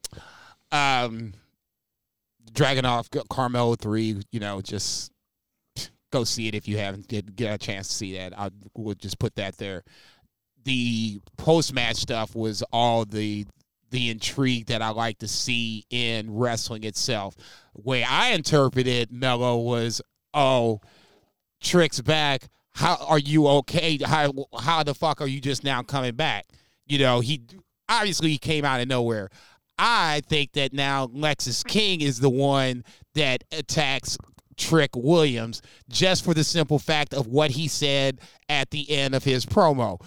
Um, 0.72 1.34
Dragunov, 2.52 3.08
Carmelo 3.28 3.74
three. 3.74 4.22
You 4.32 4.40
know, 4.40 4.60
just 4.60 5.12
go 6.10 6.24
see 6.24 6.48
it 6.48 6.54
if 6.54 6.66
you 6.66 6.78
haven't 6.78 7.08
get, 7.08 7.36
get 7.36 7.54
a 7.54 7.58
chance 7.58 7.88
to 7.88 7.94
see 7.94 8.16
that. 8.16 8.38
I 8.38 8.50
would 8.74 8.98
just 8.98 9.18
put 9.18 9.34
that 9.36 9.58
there. 9.58 9.84
The 10.68 11.22
post 11.38 11.72
match 11.72 11.96
stuff 11.96 12.36
was 12.36 12.62
all 12.74 13.06
the 13.06 13.46
the 13.90 14.10
intrigue 14.10 14.66
that 14.66 14.82
I 14.82 14.90
like 14.90 15.16
to 15.20 15.28
see 15.28 15.86
in 15.88 16.36
wrestling 16.36 16.84
itself. 16.84 17.34
Way 17.72 18.04
I 18.04 18.32
interpreted 18.32 19.10
Mello 19.10 19.56
was, 19.56 20.02
oh, 20.34 20.82
Trick's 21.62 22.02
back. 22.02 22.48
How 22.72 22.98
are 23.08 23.18
you 23.18 23.48
okay? 23.48 23.98
How 24.04 24.30
how 24.60 24.82
the 24.82 24.92
fuck 24.92 25.22
are 25.22 25.26
you 25.26 25.40
just 25.40 25.64
now 25.64 25.80
coming 25.80 26.14
back? 26.14 26.44
You 26.86 26.98
know, 26.98 27.20
he 27.20 27.40
obviously 27.88 28.28
he 28.28 28.36
came 28.36 28.66
out 28.66 28.82
of 28.82 28.88
nowhere. 28.88 29.30
I 29.78 30.20
think 30.28 30.52
that 30.52 30.74
now 30.74 31.06
Lexis 31.06 31.66
King 31.66 32.02
is 32.02 32.20
the 32.20 32.28
one 32.28 32.84
that 33.14 33.42
attacks 33.52 34.18
Trick 34.58 34.90
Williams 34.94 35.62
just 35.88 36.24
for 36.24 36.34
the 36.34 36.44
simple 36.44 36.78
fact 36.78 37.14
of 37.14 37.26
what 37.26 37.50
he 37.52 37.68
said 37.68 38.20
at 38.48 38.70
the 38.70 38.90
end 38.90 39.14
of 39.14 39.24
his 39.24 39.46
promo. 39.46 40.00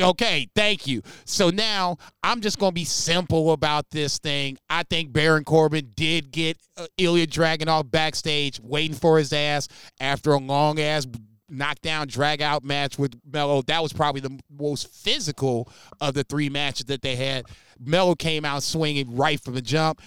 Okay, 0.00 0.48
thank 0.54 0.86
you. 0.86 1.02
So 1.24 1.50
now 1.50 1.98
I'm 2.22 2.40
just 2.40 2.58
going 2.58 2.70
to 2.70 2.74
be 2.74 2.84
simple 2.84 3.52
about 3.52 3.90
this 3.90 4.18
thing. 4.18 4.58
I 4.68 4.82
think 4.84 5.12
Baron 5.12 5.44
Corbin 5.44 5.92
did 5.94 6.30
get 6.32 6.56
uh, 6.76 6.86
Ilja 6.98 7.26
Dragunov 7.26 7.90
backstage 7.90 8.60
waiting 8.60 8.96
for 8.96 9.18
his 9.18 9.32
ass 9.32 9.68
after 10.00 10.32
a 10.32 10.38
long 10.38 10.80
ass 10.80 11.06
knockdown 11.50 12.06
drag 12.06 12.40
out 12.40 12.64
match 12.64 12.98
with 12.98 13.18
Mello. 13.30 13.62
That 13.62 13.82
was 13.82 13.92
probably 13.92 14.20
the 14.20 14.38
most 14.48 14.88
physical 14.88 15.70
of 16.00 16.14
the 16.14 16.24
three 16.24 16.48
matches 16.48 16.86
that 16.86 17.02
they 17.02 17.16
had. 17.16 17.46
Mello 17.78 18.14
came 18.14 18.44
out 18.44 18.62
swinging 18.62 19.16
right 19.16 19.40
from 19.40 19.54
the 19.54 19.62
jump. 19.62 20.00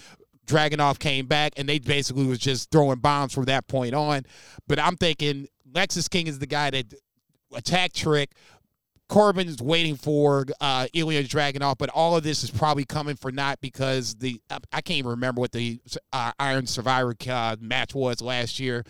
Dragunov 0.46 1.00
came 1.00 1.26
back, 1.26 1.54
and 1.58 1.68
they 1.68 1.80
basically 1.80 2.26
was 2.26 2.40
just 2.40 2.72
throwing 2.72 3.00
bombs 3.00 3.34
from 3.34 3.46
that 3.46 3.68
point 3.68 3.94
on. 3.94 4.24
But 4.68 4.80
I'm 4.80 4.98
thinking 4.98 5.48
Lexis 5.72 6.10
King 6.10 6.28
is 6.28 6.40
the 6.40 6.48
guy 6.48 6.70
that 6.70 6.94
attacked 7.54 7.96
Trick. 7.96 8.32
Corbin 9.10 9.48
is 9.48 9.62
waiting 9.62 9.96
for 9.96 10.46
uh, 10.60 10.88
Ilja 10.94 11.28
Dragunov, 11.28 11.78
but 11.78 11.90
all 11.90 12.16
of 12.16 12.24
this 12.24 12.44
is 12.44 12.50
probably 12.50 12.86
coming 12.86 13.16
for 13.16 13.32
not 13.32 13.62
because 13.62 14.16
the 14.16 14.42
I, 14.50 14.58
I 14.72 14.82
can't 14.82 15.00
even 15.00 15.12
remember 15.12 15.42
what 15.42 15.52
the 15.52 15.80
uh, 16.12 16.32
Iron 16.40 16.66
Survivor 16.66 17.16
uh, 17.30 17.56
match 17.60 17.94
was 17.94 18.22
last 18.22 18.60
year. 18.60 18.84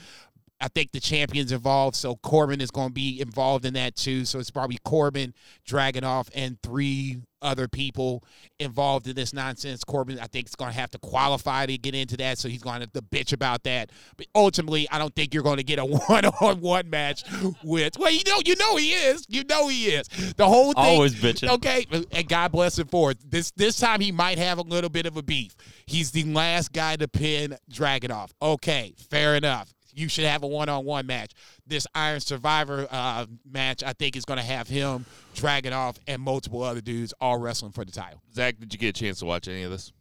I 0.64 0.70
think 0.70 0.93
the 0.93 1.01
champion's 1.01 1.51
involved, 1.51 1.97
so 1.97 2.16
Corbin 2.16 2.61
is 2.61 2.72
going 2.72 2.88
to 2.88 2.93
be 2.93 3.20
involved 3.20 3.66
in 3.66 3.74
that 3.74 3.97
too. 3.97 4.24
So 4.24 4.39
it's 4.39 4.49
probably 4.49 4.80
Corbin, 4.86 5.34
Dragunov, 5.68 6.30
and 6.34 6.57
three 6.64 7.18
other 7.41 7.68
people 7.68 8.24
involved 8.61 9.09
in 9.09 9.16
this 9.18 9.34
nonsense. 9.34 9.84
Corbin, 9.84 10.20
I 10.20 10.28
think, 10.28 10.47
is 10.47 10.55
going 10.55 10.72
to 10.72 10.80
have 10.80 10.89
to 10.91 10.99
qualify 10.99 11.66
to 11.66 11.78
get 11.78 11.95
into 11.95 12.16
that, 12.16 12.38
so 12.38 12.47
he's 12.47 12.64
going 12.64 12.76
to 12.76 12.84
have 12.84 12.93
to 12.93 13.01
bitch 13.01 13.34
about 13.34 13.64
that. 13.64 13.91
But 14.16 14.28
ultimately, 14.34 14.88
I 14.89 14.99
don't 14.99 15.14
think 15.14 15.34
you're 15.34 15.43
going 15.43 15.57
to 15.57 15.66
get 15.66 15.80
a 15.80 15.86
one-on-one 16.07 16.89
match 16.89 17.26
with. 17.61 17.99
Well, 17.99 18.14
you 18.14 18.24
know, 18.26 18.39
you 18.45 18.55
know 18.55 18.78
he 18.78 18.93
is. 18.93 19.26
You 19.28 19.43
know 19.43 19.68
he 19.68 19.88
is. 19.88 20.07
The 20.38 20.47
whole 20.47 20.72
thing. 20.72 20.86
Always 20.86 21.14
bitching. 21.14 21.49
Okay, 21.49 21.86
and 22.14 22.30
God 22.30 22.53
bless 22.53 22.80
him 22.80 22.88
for 22.88 23.11
it. 23.11 23.18
This 23.30 23.51
this 23.51 23.78
time 23.78 23.99
he 23.99 24.14
might 24.14 24.38
have 24.38 24.59
a 24.59 24.64
little 24.64 24.89
bit 24.89 25.07
of 25.07 25.18
a 25.18 25.24
beef. 25.24 25.57
He's 25.88 26.11
the 26.11 26.24
last 26.24 26.72
guy 26.72 26.95
to 26.95 27.09
pin 27.09 27.57
Dragunov. 27.70 28.32
Okay, 28.41 28.93
fair 29.09 29.36
enough. 29.36 29.74
You 29.93 30.07
should 30.07 30.25
have 30.25 30.43
a 30.43 30.47
one-on-one 30.47 31.05
match. 31.05 31.33
This 31.65 31.85
Iron 31.93 32.19
Survivor 32.19 32.87
uh, 32.89 33.25
match, 33.49 33.83
I 33.83 33.93
think, 33.93 34.15
is 34.15 34.25
going 34.25 34.39
to 34.39 34.45
have 34.45 34.67
him, 34.67 35.05
Dragunov 35.35 35.97
and 36.07 36.21
multiple 36.21 36.63
other 36.63 36.81
dudes 36.81 37.13
all 37.21 37.37
wrestling 37.37 37.71
for 37.71 37.85
the 37.85 37.91
title. 37.91 38.21
Zach, 38.33 38.59
did 38.59 38.73
you 38.73 38.79
get 38.79 38.89
a 38.89 38.99
chance 38.99 39.19
to 39.19 39.25
watch 39.25 39.47
any 39.47 39.63
of 39.63 39.71
this? 39.71 39.91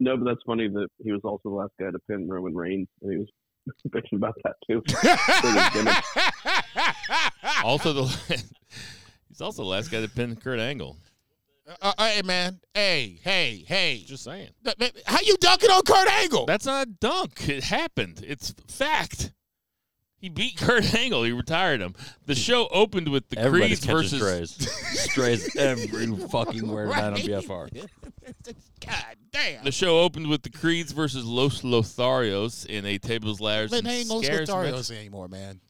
No, 0.00 0.16
but 0.16 0.24
that's 0.24 0.42
funny 0.46 0.68
that 0.68 0.88
he 1.02 1.12
was 1.12 1.20
also 1.24 1.42
the 1.44 1.54
last 1.54 1.72
guy 1.78 1.90
to 1.90 1.98
pin 2.08 2.28
Roman 2.28 2.54
Reigns, 2.54 2.88
and 3.02 3.12
he 3.12 3.18
was 3.18 3.28
bitching 3.88 4.16
about 4.16 4.34
that 4.44 4.56
too. 4.68 4.82
Also, 7.62 7.92
the 7.92 8.44
he's 9.28 9.40
also 9.40 9.62
the 9.62 9.68
last 9.68 9.90
guy 9.90 10.00
to 10.00 10.08
pin 10.08 10.36
Kurt 10.36 10.60
Angle. 10.60 10.96
Uh, 11.80 11.92
hey 11.98 12.20
man, 12.22 12.60
hey, 12.74 13.18
hey, 13.22 13.64
hey! 13.66 14.04
Just 14.06 14.24
saying. 14.24 14.50
Th- 14.64 14.76
th- 14.76 14.92
How 15.06 15.18
you 15.22 15.36
dunking 15.38 15.70
on 15.70 15.82
Kurt 15.82 16.08
Angle? 16.08 16.44
That's 16.44 16.66
not 16.66 16.86
a 16.86 16.90
dunk. 16.90 17.48
It 17.48 17.64
happened. 17.64 18.22
It's 18.26 18.54
fact. 18.68 19.32
He 20.18 20.28
beat 20.28 20.56
Kurt 20.58 20.94
Angle. 20.94 21.24
He 21.24 21.32
retired 21.32 21.80
him. 21.80 21.94
The 22.26 22.34
show 22.34 22.66
opened 22.68 23.08
with 23.08 23.28
the 23.30 23.38
Everybody 23.38 23.76
Creeds 23.76 23.84
versus 23.86 24.20
strays. 24.56 24.70
strays 25.10 25.56
every 25.56 26.06
fucking 26.28 26.66
word 26.66 26.88
right. 26.88 27.04
on 27.04 27.14
BFR. 27.16 27.68
God 28.86 29.16
damn! 29.32 29.64
The 29.64 29.72
show 29.72 30.00
opened 30.00 30.28
with 30.28 30.42
the 30.42 30.50
Creeds 30.50 30.92
versus 30.92 31.24
Los 31.24 31.62
Lotharios 31.62 32.66
in 32.66 32.84
a 32.84 32.98
tables, 32.98 33.40
ladders, 33.40 33.70
But 33.70 33.78
and 33.80 33.86
they 33.86 34.00
ain't 34.00 34.08
Los 34.08 34.24
scares 34.24 34.48
match. 34.48 34.56
Lotharios 34.56 34.90
anymore, 34.94 35.28
man. 35.28 35.60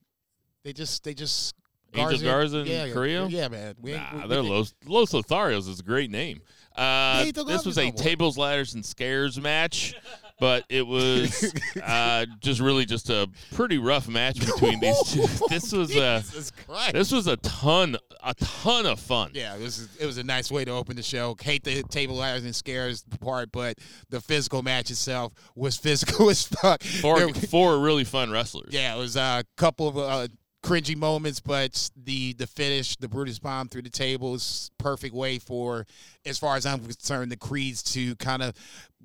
They 0.64 0.72
just, 0.72 1.04
they 1.04 1.14
just 1.14 1.54
Angel 1.94 2.18
Garza 2.20 2.58
and 2.58 2.68
yeah, 2.68 2.88
Carrillo? 2.90 3.26
Yeah, 3.28 3.48
man. 3.48 3.74
We, 3.80 3.92
Nah, 3.92 4.22
we- 4.22 4.28
they're 4.28 4.42
we- 4.42 4.48
Los 4.50 4.74
Los 4.86 5.12
Lotharios 5.12 5.68
is 5.68 5.80
a 5.80 5.82
great 5.82 6.10
name. 6.10 6.40
Uh, 6.76 7.24
this 7.46 7.64
was 7.64 7.78
a 7.78 7.92
tables, 7.92 8.36
ladders, 8.36 8.74
and 8.74 8.84
scares 8.84 9.40
match, 9.40 9.94
but 10.40 10.64
it 10.68 10.84
was 10.84 11.54
uh, 11.84 12.26
just 12.40 12.60
really 12.60 12.84
just 12.84 13.10
a 13.10 13.30
pretty 13.52 13.78
rough 13.78 14.08
match 14.08 14.40
between 14.40 14.80
these 14.80 15.00
two. 15.12 15.24
This 15.48 15.70
was 15.72 15.96
uh, 15.96 16.20
Christ. 16.66 16.92
this 16.94 17.12
was 17.12 17.28
a 17.28 17.36
ton 17.36 17.96
a 18.24 18.34
ton 18.34 18.86
of 18.86 18.98
fun. 18.98 19.30
Yeah, 19.34 19.54
it 19.54 19.62
was 19.62 19.88
it 20.00 20.04
was 20.06 20.18
a 20.18 20.24
nice 20.24 20.50
way 20.50 20.64
to 20.64 20.72
open 20.72 20.96
the 20.96 21.02
show. 21.04 21.36
Hate 21.40 21.62
the 21.62 21.84
table 21.84 22.16
ladders 22.16 22.44
and 22.44 22.56
scares 22.56 23.04
part, 23.20 23.52
but 23.52 23.78
the 24.10 24.20
physical 24.20 24.62
match 24.64 24.90
itself 24.90 25.32
was 25.54 25.76
physical 25.76 26.28
as 26.30 26.44
fuck. 26.44 26.82
Four 26.82 27.18
There- 27.20 27.34
four 27.34 27.78
really 27.78 28.02
fun 28.04 28.32
wrestlers. 28.32 28.74
yeah, 28.74 28.96
it 28.96 28.98
was 28.98 29.14
a 29.16 29.44
couple 29.56 29.86
of 29.86 29.96
uh, 29.96 30.26
cringy 30.64 30.96
moments, 30.96 31.40
but 31.40 31.90
the 31.96 32.32
the 32.32 32.46
finish, 32.46 32.96
the 32.96 33.08
Brutus 33.08 33.38
bomb 33.38 33.68
through 33.68 33.82
the 33.82 33.90
table 33.90 34.34
is 34.34 34.70
perfect 34.78 35.14
way 35.14 35.38
for, 35.38 35.86
as 36.24 36.38
far 36.38 36.56
as 36.56 36.64
I'm 36.66 36.80
concerned, 36.80 37.30
the 37.30 37.36
Creeds 37.36 37.82
to 37.94 38.16
kind 38.16 38.42
of 38.42 38.54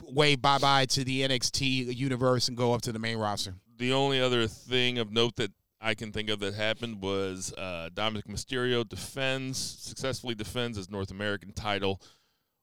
wave 0.03 0.41
bye 0.41 0.57
bye 0.57 0.85
to 0.85 1.03
the 1.03 1.21
NXT 1.21 1.95
universe 1.95 2.47
and 2.47 2.57
go 2.57 2.73
up 2.73 2.81
to 2.83 2.91
the 2.91 2.99
main 2.99 3.17
roster. 3.17 3.55
The 3.77 3.93
only 3.93 4.19
other 4.21 4.47
thing 4.47 4.97
of 4.97 5.11
note 5.11 5.35
that 5.35 5.51
I 5.81 5.93
can 5.93 6.11
think 6.11 6.29
of 6.29 6.39
that 6.39 6.53
happened 6.53 7.01
was 7.01 7.53
uh, 7.53 7.89
Dominic 7.93 8.25
Mysterio 8.27 8.87
defends 8.87 9.57
successfully 9.57 10.35
defends 10.35 10.77
his 10.77 10.89
North 10.89 11.11
American 11.11 11.51
title. 11.51 12.01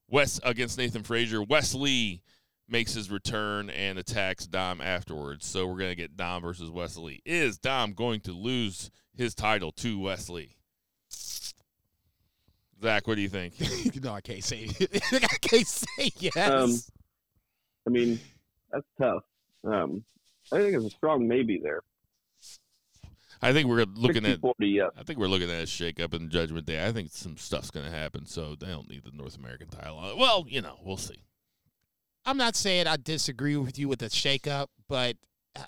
West 0.08 0.40
against 0.44 0.78
Nathan 0.78 1.02
Frazer. 1.02 1.42
Wesley 1.42 2.22
makes 2.68 2.94
his 2.94 3.10
return 3.10 3.70
and 3.70 3.98
attacks 3.98 4.46
Dom 4.46 4.80
afterwards. 4.80 5.46
So 5.46 5.66
we're 5.66 5.78
gonna 5.78 5.94
get 5.94 6.16
Dom 6.16 6.42
versus 6.42 6.70
Wes 6.70 6.96
Lee. 6.96 7.22
Is 7.24 7.58
Dom 7.58 7.92
going 7.92 8.20
to 8.20 8.32
lose 8.32 8.90
his 9.16 9.34
title 9.34 9.72
to 9.72 9.98
Wes 9.98 10.28
Lee? 10.28 10.56
Zach, 12.82 13.06
what 13.06 13.14
do 13.14 13.22
you 13.22 13.28
think? 13.28 13.54
no, 14.02 14.12
I 14.12 14.20
can't 14.20 14.44
say. 14.44 14.68
I 15.12 15.36
can't 15.40 15.66
say 15.66 16.10
yes. 16.18 16.36
Um, 16.36 16.76
I 17.86 17.90
mean, 17.90 18.20
that's 18.70 18.84
tough. 19.00 19.22
Um, 19.64 20.04
I 20.52 20.58
think 20.58 20.76
it's 20.76 20.84
a 20.84 20.90
strong 20.90 21.26
maybe 21.26 21.58
there. 21.62 21.82
I 23.42 23.52
think 23.52 23.68
we're 23.68 23.84
looking 23.84 24.24
at 24.24 24.40
60-40, 24.40 24.54
yes. 24.60 24.90
I 24.98 25.02
think 25.02 25.18
we're 25.18 25.28
looking 25.28 25.50
at 25.50 25.62
a 25.62 25.66
shake 25.66 26.00
up 26.00 26.14
in 26.14 26.30
Judgment 26.30 26.66
Day. 26.66 26.86
I 26.86 26.92
think 26.92 27.10
some 27.12 27.36
stuff's 27.36 27.70
going 27.70 27.84
to 27.84 27.92
happen, 27.92 28.24
so 28.24 28.54
they 28.54 28.66
don't 28.66 28.88
need 28.88 29.04
the 29.04 29.10
North 29.10 29.36
American 29.36 29.68
title. 29.68 30.16
Well, 30.18 30.46
you 30.48 30.62
know, 30.62 30.78
we'll 30.82 30.96
see. 30.96 31.22
I'm 32.26 32.36
not 32.36 32.56
saying 32.56 32.88
I 32.88 32.96
disagree 32.96 33.56
with 33.56 33.78
you 33.78 33.88
with 33.88 34.00
the 34.00 34.06
shakeup, 34.06 34.66
but 34.88 35.16
uh, 35.54 35.62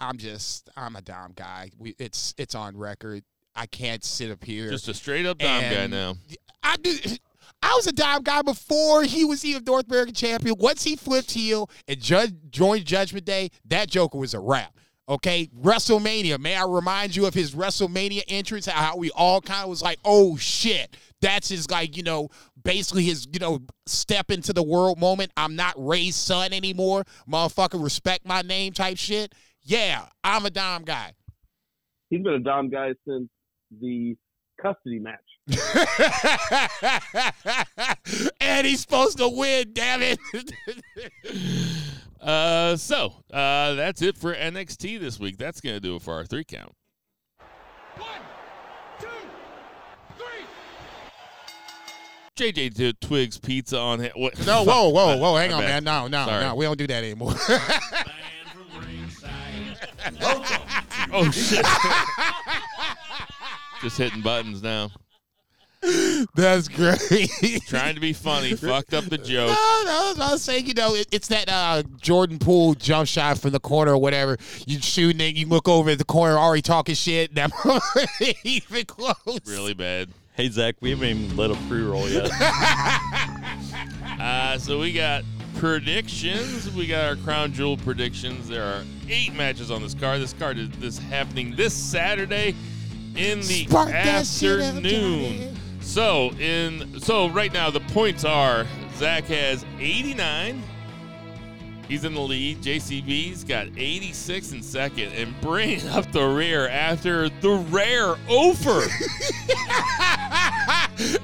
I'm 0.00 0.18
just 0.18 0.68
I'm 0.76 0.96
a 0.96 1.00
Dom 1.00 1.32
guy. 1.34 1.70
We, 1.78 1.94
it's 1.98 2.34
it's 2.36 2.54
on 2.54 2.76
record. 2.76 3.22
I 3.54 3.66
can't 3.66 4.04
sit 4.04 4.30
up 4.30 4.44
here. 4.44 4.70
Just 4.70 4.88
a 4.88 4.94
straight 4.94 5.24
up 5.24 5.38
Dom 5.38 5.62
guy 5.62 5.86
now. 5.86 6.16
I 6.62 6.76
do. 6.76 6.96
I 7.62 7.74
was 7.74 7.86
a 7.86 7.92
dime 7.92 8.22
guy 8.22 8.42
before 8.42 9.02
he 9.02 9.24
was 9.24 9.44
even 9.44 9.64
North 9.64 9.86
American 9.88 10.14
champion. 10.14 10.54
Once 10.58 10.84
he 10.84 10.94
flipped 10.96 11.32
heel 11.32 11.68
and 11.88 12.00
judge, 12.00 12.32
joined 12.50 12.84
Judgment 12.84 13.24
Day, 13.24 13.50
that 13.64 13.88
Joker 13.88 14.18
was 14.18 14.34
a 14.34 14.40
wrap. 14.40 14.74
Okay, 15.08 15.48
WrestleMania. 15.58 16.38
May 16.38 16.54
I 16.54 16.64
remind 16.66 17.16
you 17.16 17.26
of 17.26 17.32
his 17.32 17.54
WrestleMania 17.54 18.22
entrance? 18.28 18.66
How 18.66 18.96
we 18.96 19.10
all 19.12 19.40
kind 19.40 19.64
of 19.64 19.70
was 19.70 19.80
like, 19.80 19.98
"Oh 20.04 20.36
shit!" 20.36 20.94
That's 21.22 21.48
his 21.48 21.70
like, 21.70 21.96
you 21.96 22.02
know, 22.02 22.28
basically 22.62 23.04
his, 23.04 23.26
you 23.32 23.38
know, 23.38 23.60
step 23.86 24.30
into 24.30 24.52
the 24.52 24.62
world 24.62 24.98
moment. 24.98 25.32
I'm 25.36 25.56
not 25.56 25.74
Rey's 25.76 26.16
son 26.16 26.52
anymore, 26.52 27.04
motherfucker. 27.28 27.82
Respect 27.82 28.26
my 28.26 28.42
name, 28.42 28.72
type 28.72 28.98
shit. 28.98 29.34
Yeah, 29.62 30.06
I'm 30.24 30.46
a 30.46 30.50
Dom 30.50 30.84
guy. 30.84 31.14
He's 32.10 32.22
been 32.22 32.34
a 32.34 32.38
dom 32.38 32.70
guy 32.70 32.94
since 33.06 33.28
the 33.80 34.16
custody 34.60 34.98
match. 34.98 35.18
and 38.40 38.66
he's 38.66 38.80
supposed 38.80 39.18
to 39.18 39.28
win, 39.28 39.72
damn 39.72 40.02
it. 40.02 40.18
Uh, 42.20 42.76
so 42.76 43.12
uh, 43.32 43.74
that's 43.74 44.02
it 44.02 44.18
for 44.18 44.34
NXT 44.34 44.98
this 44.98 45.20
week. 45.20 45.38
That's 45.38 45.60
gonna 45.60 45.78
do 45.78 45.94
it 45.94 46.02
for 46.02 46.14
our 46.14 46.24
three 46.24 46.42
count. 46.42 46.72
One, 47.96 48.08
two, 48.98 49.06
three. 50.16 50.44
JJ 52.38 52.74
T- 52.74 52.92
Twigs 53.00 53.38
Pizza 53.38 53.78
on 53.78 54.00
it. 54.00 54.12
What? 54.14 54.38
no, 54.46 54.62
whoa, 54.62 54.88
whoa, 54.90 55.16
whoa, 55.16 55.36
hang 55.36 55.52
on, 55.52 55.64
man. 55.64 55.84
No, 55.84 56.06
no, 56.06 56.24
Sorry. 56.24 56.44
no. 56.44 56.54
We 56.54 56.64
don't 56.64 56.78
do 56.78 56.86
that 56.86 57.04
anymore. 57.04 57.34
Oh 61.10 61.30
shit! 61.30 61.64
Just 63.82 63.98
hitting 63.98 64.22
buttons 64.22 64.62
now. 64.62 64.90
That's 66.34 66.68
great. 66.68 67.30
Trying 67.66 67.94
to 67.94 68.00
be 68.00 68.12
funny. 68.12 68.54
Fucked 68.54 68.94
up 68.94 69.04
the 69.04 69.18
joke. 69.18 69.48
No, 69.48 69.82
no, 69.84 70.14
I 70.24 70.32
was 70.32 70.42
saying, 70.42 70.66
you 70.66 70.74
know, 70.74 70.94
it, 70.94 71.06
it's 71.12 71.28
that 71.28 71.48
uh, 71.48 71.82
Jordan 72.00 72.38
Poole 72.38 72.74
jump 72.74 73.08
shot 73.08 73.38
from 73.38 73.52
the 73.52 73.60
corner 73.60 73.92
or 73.92 73.98
whatever. 73.98 74.36
You 74.66 74.80
shooting 74.80 75.20
it, 75.20 75.36
you 75.36 75.46
look 75.46 75.68
over 75.68 75.90
at 75.90 75.98
the 75.98 76.04
corner, 76.04 76.36
already 76.36 76.62
talking 76.62 76.94
shit. 76.94 77.34
That 77.34 77.52
ain't 78.20 78.36
even 78.44 78.84
close. 78.86 79.40
Really 79.46 79.74
bad. 79.74 80.10
Hey 80.38 80.48
Zach, 80.48 80.76
we 80.80 80.90
haven't 80.90 81.08
even 81.08 81.36
let 81.36 81.50
a 81.50 81.56
pre-roll 81.68 82.08
yet. 82.08 82.30
Uh, 84.20 84.58
so 84.58 84.80
we 84.80 84.92
got 84.92 85.22
predictions. 85.58 86.68
We 86.74 86.88
got 86.88 87.04
our 87.04 87.14
crown 87.14 87.52
jewel 87.52 87.76
predictions. 87.76 88.48
There 88.48 88.64
are 88.64 88.82
eight 89.08 89.32
matches 89.32 89.70
on 89.70 89.80
this 89.80 89.94
card. 89.94 90.20
This 90.20 90.32
card 90.32 90.58
is 90.58 90.68
this 90.70 90.98
happening 90.98 91.54
this 91.54 91.72
Saturday 91.72 92.56
in 93.14 93.38
the 93.38 93.66
Spark 93.66 93.90
that 93.90 94.26
shit 94.26 94.58
up, 94.58 94.74
afternoon. 94.74 95.56
So 95.80 96.30
in 96.32 97.00
so 97.00 97.28
right 97.28 97.52
now 97.52 97.70
the 97.70 97.78
points 97.80 98.24
are 98.24 98.66
Zach 98.96 99.24
has 99.26 99.64
89. 99.78 100.64
He's 101.88 102.04
in 102.04 102.14
the 102.14 102.20
lead. 102.20 102.60
JCB's 102.60 103.44
got 103.44 103.66
86 103.76 104.52
in 104.52 104.62
second, 104.62 105.12
and 105.14 105.34
bringing 105.40 105.88
up 105.88 106.10
the 106.12 106.24
rear 106.26 106.68
after 106.68 107.28
the 107.30 107.52
rare 107.70 108.14
over. 108.28 108.82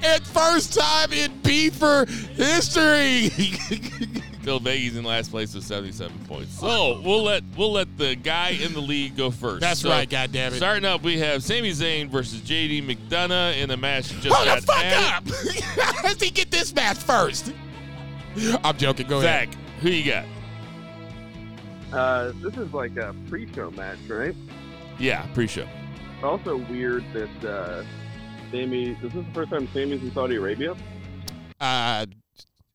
and 0.03 0.25
first 0.27 0.73
time 0.73 1.11
in 1.13 1.39
Beaver 1.41 2.05
history. 2.05 3.29
Bill 4.43 4.59
Vegas 4.59 4.95
in 4.95 5.03
last 5.03 5.31
place 5.31 5.55
with 5.55 5.63
77 5.63 6.19
points. 6.27 6.59
So 6.59 7.01
we'll 7.03 7.23
let 7.23 7.43
we'll 7.57 7.71
let 7.71 7.97
the 7.97 8.15
guy 8.15 8.49
in 8.49 8.73
the 8.73 8.79
lead 8.79 9.17
go 9.17 9.31
first. 9.31 9.61
That's 9.61 9.79
So, 9.81 9.89
right, 9.89 10.07
goddammit. 10.07 10.53
Starting 10.57 10.85
up, 10.85 11.01
we 11.01 11.17
have 11.19 11.43
Sami 11.43 11.71
Zayn 11.71 12.09
versus 12.09 12.41
JD 12.41 12.85
McDonagh 12.87 13.57
in 13.61 13.71
a 13.71 13.77
match 13.77 14.09
just 14.21 14.27
Hold 14.35 14.61
the 14.61 14.65
fuck 14.65 14.83
added. 14.85 15.33
up. 15.33 15.95
How 15.95 16.01
does 16.03 16.21
he 16.21 16.29
get 16.29 16.51
this 16.51 16.73
match 16.75 16.97
first? 16.97 17.53
I'm 18.63 18.77
joking. 18.77 19.07
Go 19.07 19.19
ahead. 19.19 19.49
Zach, 19.51 19.57
who 19.81 19.89
you 19.89 20.11
got? 20.11 20.25
Uh, 21.91 22.31
this 22.41 22.57
is 22.57 22.73
like 22.73 22.97
a 22.97 23.15
pre-show 23.29 23.71
match, 23.71 23.99
right? 24.07 24.35
Yeah, 24.99 25.25
pre-show. 25.33 25.67
Also 26.23 26.57
weird 26.57 27.03
that 27.13 27.45
uh, 27.45 27.83
Sami. 28.51 28.91
Is 28.91 28.97
This 29.01 29.13
is 29.15 29.25
the 29.25 29.33
first 29.33 29.51
time 29.51 29.67
Sami's 29.73 30.01
in 30.01 30.11
Saudi 30.13 30.35
Arabia. 30.35 30.75
Uh, 31.59 32.05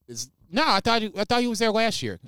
is, 0.09 0.31
no, 0.51 0.63
I 0.67 0.81
thought 0.81 1.03
he, 1.03 1.13
I 1.17 1.25
thought 1.25 1.41
he 1.41 1.49
was 1.49 1.59
there 1.59 1.71
last 1.71 2.03
year. 2.03 2.19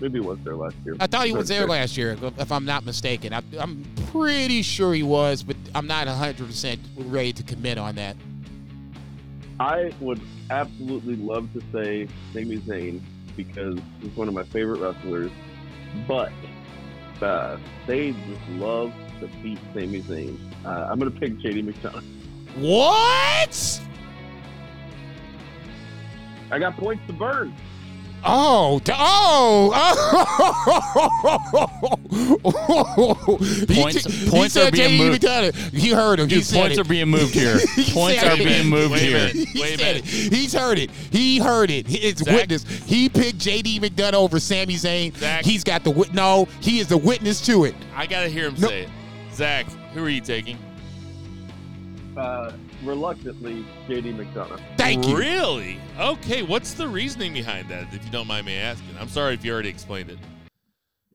Maybe 0.00 0.18
he 0.18 0.26
was 0.26 0.38
there 0.44 0.56
last 0.56 0.76
year. 0.84 0.96
I 0.98 1.06
thought 1.06 1.26
he 1.26 1.32
was 1.32 1.48
there 1.48 1.66
last 1.66 1.96
year, 1.96 2.16
if 2.38 2.50
I'm 2.50 2.64
not 2.64 2.84
mistaken. 2.84 3.34
I, 3.34 3.42
I'm 3.58 3.84
pretty 4.10 4.62
sure 4.62 4.94
he 4.94 5.02
was, 5.02 5.42
but 5.42 5.56
I'm 5.74 5.86
not 5.86 6.06
100% 6.06 6.78
ready 6.96 7.32
to 7.34 7.42
commit 7.42 7.76
on 7.76 7.96
that. 7.96 8.16
I 9.58 9.92
would 10.00 10.20
absolutely 10.48 11.16
love 11.16 11.52
to 11.52 11.60
say 11.70 12.08
Sami 12.32 12.56
Zayn 12.58 13.02
because 13.36 13.78
he's 14.00 14.16
one 14.16 14.28
of 14.28 14.34
my 14.34 14.44
favorite 14.44 14.80
wrestlers, 14.80 15.30
but 16.06 16.32
uh, 17.22 17.58
they 17.86 18.12
just 18.12 18.48
love 18.50 18.92
to 19.20 19.28
beat 19.42 19.58
Sami 19.74 20.02
Zayn. 20.02 20.38
Uh, 20.64 20.88
I'm 20.90 20.98
gonna 20.98 21.10
pick 21.10 21.34
JD 21.38 21.72
McDonagh. 21.72 22.04
What? 22.56 23.80
I 26.50 26.58
got 26.58 26.76
points 26.76 27.06
to 27.06 27.12
burn. 27.12 27.54
Oh, 28.22 28.80
d- 28.84 28.92
oh, 28.94 29.72
oh. 32.44 33.14
Points- 33.72 34.04
He, 34.04 34.24
t- 34.26 34.30
points 34.30 34.54
he 34.54 34.60
are 34.60 34.64
said 34.64 34.72
being 34.72 34.90
JD 34.90 34.98
moved. 34.98 35.22
McDonagh. 35.22 35.70
You 35.72 35.94
heard 35.94 36.20
him. 36.20 36.28
he 36.28 36.36
Dude, 36.36 36.44
said 36.44 36.60
points 36.60 36.78
it. 36.78 36.80
are 36.80 36.88
being 36.88 37.08
moved 37.08 37.34
here. 37.42 37.58
He 37.76 37.92
points 37.92 38.22
are 38.22 38.32
it. 38.32 38.38
being 38.44 38.68
moved 38.68 38.92
Wait 38.92 39.02
a 39.02 39.06
here. 39.06 39.18
minute. 39.18 39.36
He 39.48 39.60
Wait 39.60 39.74
a 39.74 39.78
said 39.78 39.96
minute. 39.96 40.04
it. 40.04 40.32
He's 40.34 40.52
heard 40.52 40.78
it. 40.78 40.90
He 40.90 41.38
heard 41.38 41.70
it. 41.70 41.86
It's 41.88 42.22
Zach? 42.22 42.34
witness. 42.34 42.64
He 42.64 43.08
picked 43.08 43.38
JD 43.38 43.80
McDonagh 43.80 44.14
over 44.14 44.38
Sami 44.38 44.74
Zayn. 44.74 45.16
Zach? 45.16 45.44
He's 45.44 45.64
got 45.64 45.84
the 45.84 45.90
wit. 45.90 46.12
No, 46.12 46.46
he 46.60 46.78
is 46.80 46.88
the 46.88 46.98
witness 46.98 47.40
to 47.46 47.64
it. 47.64 47.74
I 47.96 48.06
gotta 48.06 48.28
hear 48.28 48.48
him 48.48 48.54
No. 48.58 48.68
say 48.68 48.82
it. 48.82 48.88
Zach, 49.32 49.66
who 49.94 50.04
are 50.04 50.08
you 50.08 50.20
taking? 50.20 50.58
Uh, 52.16 52.52
reluctantly, 52.82 53.64
JD 53.88 54.16
McDonagh. 54.16 54.60
Thank 54.76 55.06
you. 55.06 55.16
Really? 55.16 55.80
Okay. 55.98 56.42
What's 56.42 56.74
the 56.74 56.88
reasoning 56.88 57.32
behind 57.32 57.68
that? 57.68 57.92
If 57.92 58.04
you 58.04 58.10
don't 58.10 58.26
mind 58.26 58.46
me 58.46 58.56
asking, 58.56 58.96
I'm 58.98 59.08
sorry 59.08 59.34
if 59.34 59.44
you 59.44 59.52
already 59.52 59.68
explained 59.68 60.10
it. 60.10 60.18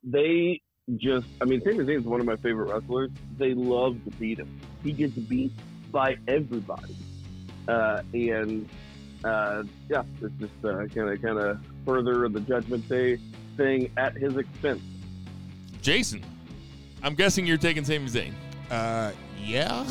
They 0.03 0.61
just, 0.97 1.27
I 1.41 1.45
mean, 1.45 1.61
Sami 1.61 1.77
Zayn 1.77 1.99
is 1.99 2.03
one 2.03 2.19
of 2.19 2.25
my 2.25 2.35
favorite 2.37 2.71
wrestlers. 2.71 3.11
They 3.37 3.53
love 3.53 3.97
to 4.05 4.11
beat 4.11 4.39
him. 4.39 4.59
He 4.83 4.91
gets 4.91 5.13
beat 5.13 5.51
by 5.91 6.17
everybody, 6.27 6.95
uh, 7.67 8.01
and 8.13 8.69
uh, 9.23 9.63
yeah, 9.89 10.03
it's 10.21 10.33
just 10.39 10.53
kind 10.61 11.09
of 11.09 11.21
kind 11.21 11.39
of 11.39 11.59
further 11.85 12.29
the 12.29 12.41
Judgment 12.41 12.87
Day 12.87 13.17
thing 13.57 13.91
at 13.97 14.15
his 14.15 14.37
expense. 14.37 14.81
Jason, 15.81 16.23
I'm 17.01 17.15
guessing 17.15 17.47
you're 17.47 17.57
taking 17.57 17.83
Sami 17.83 18.07
Zayn. 18.07 18.33
Uh, 18.69 19.11
yeah. 19.41 19.85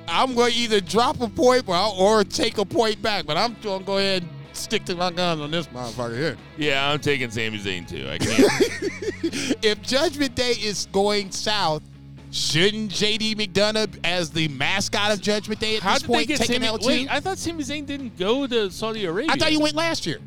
I'm 0.08 0.34
going 0.34 0.52
to 0.52 0.58
either 0.58 0.80
drop 0.80 1.20
a 1.20 1.28
point 1.28 1.68
or, 1.68 1.76
or 1.76 2.24
take 2.24 2.58
a 2.58 2.64
point 2.64 3.02
back, 3.02 3.26
but 3.26 3.36
I'm 3.36 3.56
going 3.62 3.80
to 3.80 3.84
go 3.84 3.98
ahead 3.98 4.22
and 4.22 4.30
stick 4.52 4.84
to 4.86 4.94
my 4.94 5.10
guns 5.10 5.40
on 5.40 5.50
this 5.50 5.66
motherfucker 5.68 6.16
here. 6.16 6.36
Yeah, 6.56 6.90
I'm 6.90 7.00
taking 7.00 7.30
Sami 7.30 7.58
Zayn 7.58 7.88
too. 7.88 8.08
I 8.08 8.18
can't. 8.18 9.58
if 9.64 9.82
Judgment 9.82 10.34
Day 10.34 10.52
is 10.52 10.86
going 10.92 11.30
south, 11.30 11.82
shouldn't 12.30 12.90
JD 12.90 13.36
McDonagh, 13.36 13.98
as 14.04 14.30
the 14.30 14.48
mascot 14.48 15.12
of 15.12 15.20
Judgment 15.20 15.60
Day 15.60 15.76
at 15.76 15.82
How 15.82 15.94
this 15.94 16.02
point, 16.02 16.28
get 16.28 16.38
take 16.38 16.50
an 16.50 16.62
Sami? 16.62 16.78
L2? 16.78 16.86
Wait, 16.86 17.12
I 17.12 17.20
thought 17.20 17.38
Sami 17.38 17.64
Zayn 17.64 17.86
didn't 17.86 18.16
go 18.16 18.46
to 18.46 18.70
Saudi 18.70 19.04
Arabia. 19.06 19.32
I 19.32 19.36
thought 19.36 19.52
you 19.52 19.60
went 19.60 19.74
last 19.76 20.06
year. 20.06 20.18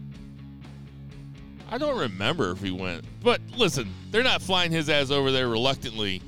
I 1.69 1.77
don't 1.77 1.97
remember 1.97 2.51
if 2.51 2.59
he 2.59 2.71
went. 2.71 3.05
But 3.23 3.39
listen, 3.55 3.89
they're 4.11 4.23
not 4.23 4.41
flying 4.41 4.71
his 4.71 4.89
ass 4.89 5.09
over 5.09 5.31
there 5.31 5.47
reluctantly 5.47 6.21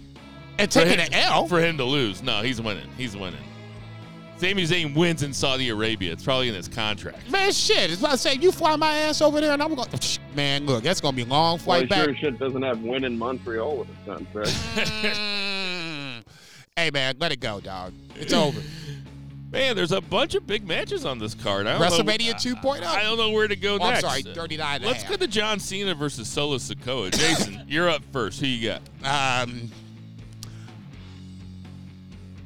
And 0.60 0.72
for 0.72 0.80
taking 0.82 1.00
him, 1.00 1.08
an 1.08 1.14
L. 1.14 1.48
for 1.48 1.60
him 1.60 1.78
to 1.78 1.84
lose. 1.84 2.22
No, 2.24 2.42
he's 2.42 2.62
winning. 2.62 2.88
He's 2.98 3.16
winning. 3.18 3.40
Sami 4.38 4.64
Zayn 4.64 4.96
wins 4.96 5.24
in 5.24 5.32
Saudi 5.34 5.70
Arabia. 5.70 6.12
It's 6.12 6.24
probably 6.24 6.50
in 6.50 6.56
his 6.56 6.68
contract. 6.68 7.30
Man, 7.32 7.52
shit. 7.54 7.92
It's 7.92 8.00
about 8.02 8.12
to 8.14 8.18
say, 8.18 8.34
you 8.36 8.52
fly 8.52 8.76
my 8.76 8.92
ass 8.94 9.22
over 9.22 9.40
there, 9.40 9.54
and 9.54 9.64
I'm 9.64 9.74
going 9.74 9.88
to. 9.90 10.20
Man, 10.36 10.66
look, 10.66 10.84
that's 10.84 11.00
going 11.00 11.14
to 11.14 11.16
be 11.16 11.22
a 11.30 11.32
long 11.32 11.54
Well, 11.58 11.58
flight 11.60 11.82
he 11.84 11.88
back. 11.88 12.06
sure 12.06 12.16
shit 12.16 12.40
doesn't 12.40 12.62
have 12.62 12.82
win 12.82 13.04
in 13.06 13.18
Montreal 13.18 13.78
with 13.78 13.88
his 13.88 13.98
contract. 14.06 14.50
Mm. 15.14 16.24
hey, 16.76 16.90
man, 16.92 17.16
let 17.20 17.32
it 17.32 17.40
go, 17.40 17.60
dog. 17.60 17.94
It's 18.16 18.34
over. 18.34 18.60
Man, 19.52 19.76
there's 19.76 19.92
a 19.92 20.02
bunch 20.02 20.34
of 20.34 20.48
big 20.48 20.68
matches 20.68 21.06
on 21.06 21.20
this 21.20 21.36
card. 21.36 21.68
I 21.68 21.78
don't 21.78 21.82
know- 22.08 22.12
WrestleMania 22.12 22.34
2.0. 22.34 22.82
I 22.84 23.04
don't 23.04 23.18
know 23.20 23.30
where 23.30 23.48
to 23.48 23.56
go 23.56 23.74
Oh, 23.80 23.84
I'm 23.84 23.94
next. 23.94 24.02
sorry, 24.02 24.24
39 24.24 24.78
and 24.78 24.86
Let's 24.86 25.04
go 25.04 25.16
to 25.16 25.28
John 25.28 25.60
Cena 25.60 25.94
versus 25.94 26.28
Solo 26.28 26.58
Sikoa. 26.58 27.12
Jason, 27.16 27.62
you're 27.68 27.88
up 27.88 28.02
first. 28.12 28.40
Who 28.40 28.48
you 28.48 28.68
got? 29.04 29.44
Um, 29.48 29.70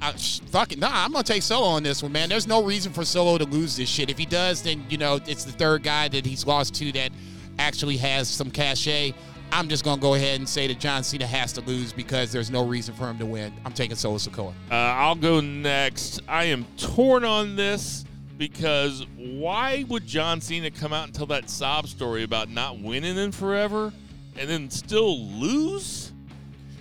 I, 0.02 0.16
sh- 0.16 0.42
fuck 0.52 0.72
it. 0.72 0.80
Nah, 0.80 0.90
I'm 0.92 1.12
gonna 1.12 1.24
take 1.24 1.42
Solo 1.42 1.66
on 1.68 1.84
this 1.84 2.04
one, 2.04 2.12
man. 2.12 2.30
There's 2.30 2.48
no 2.48 2.64
reason 2.64 2.94
for 2.94 3.04
Solo 3.04 3.38
to 3.38 3.46
lose 3.46 3.76
this 3.76 3.90
shit. 3.90 4.10
If 4.10 4.18
he 4.18 4.26
does, 4.26 4.62
then 4.62 4.86
you 4.90 4.98
know 4.98 5.20
it's 5.26 5.44
the 5.44 5.52
third 5.52 5.84
guy 5.84 6.08
that 6.10 6.26
he's 6.26 6.46
lost 6.46 6.76
to 6.76 6.92
that 6.94 7.12
actually 7.60 7.98
has 7.98 8.28
some 8.28 8.52
cachet. 8.52 9.14
I'm 9.52 9.70
just 9.70 9.84
gonna 9.84 10.02
go 10.02 10.14
ahead 10.14 10.40
and 10.40 10.48
say 10.48 10.68
that 10.68 10.80
John 10.80 11.04
Cena 11.04 11.26
has 11.26 11.54
to 11.54 11.62
lose 11.62 11.94
because 11.94 12.32
there's 12.32 12.52
no 12.52 12.66
reason 12.68 12.94
for 12.96 13.10
him 13.10 13.18
to 13.18 13.26
win. 13.26 13.54
I'm 13.66 13.72
taking 13.74 13.96
Solo 13.96 14.18
Sikoa. 14.18 14.54
Uh, 14.70 14.76
I'll 14.76 15.16
go 15.16 15.40
next. 15.40 16.20
I 16.28 16.46
am 16.46 16.66
torn 16.78 17.24
on 17.24 17.56
this. 17.56 18.04
because 18.38 19.04
why 19.18 19.84
would 19.88 20.06
John 20.06 20.42
Cena 20.42 20.70
come 20.70 20.94
out 20.94 21.06
and 21.06 21.14
tell 21.14 21.26
that 21.28 21.50
sob 21.50 21.88
story 21.88 22.22
about 22.24 22.50
not 22.50 22.78
winning 22.80 23.18
in 23.18 23.32
forever 23.32 23.92
and 24.38 24.48
then 24.48 24.70
still 24.70 25.20
lose? 25.28 26.12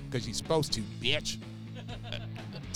Because 0.04 0.26
you're 0.26 0.34
supposed 0.34 0.72
to, 0.74 0.82
bitch. 1.00 1.38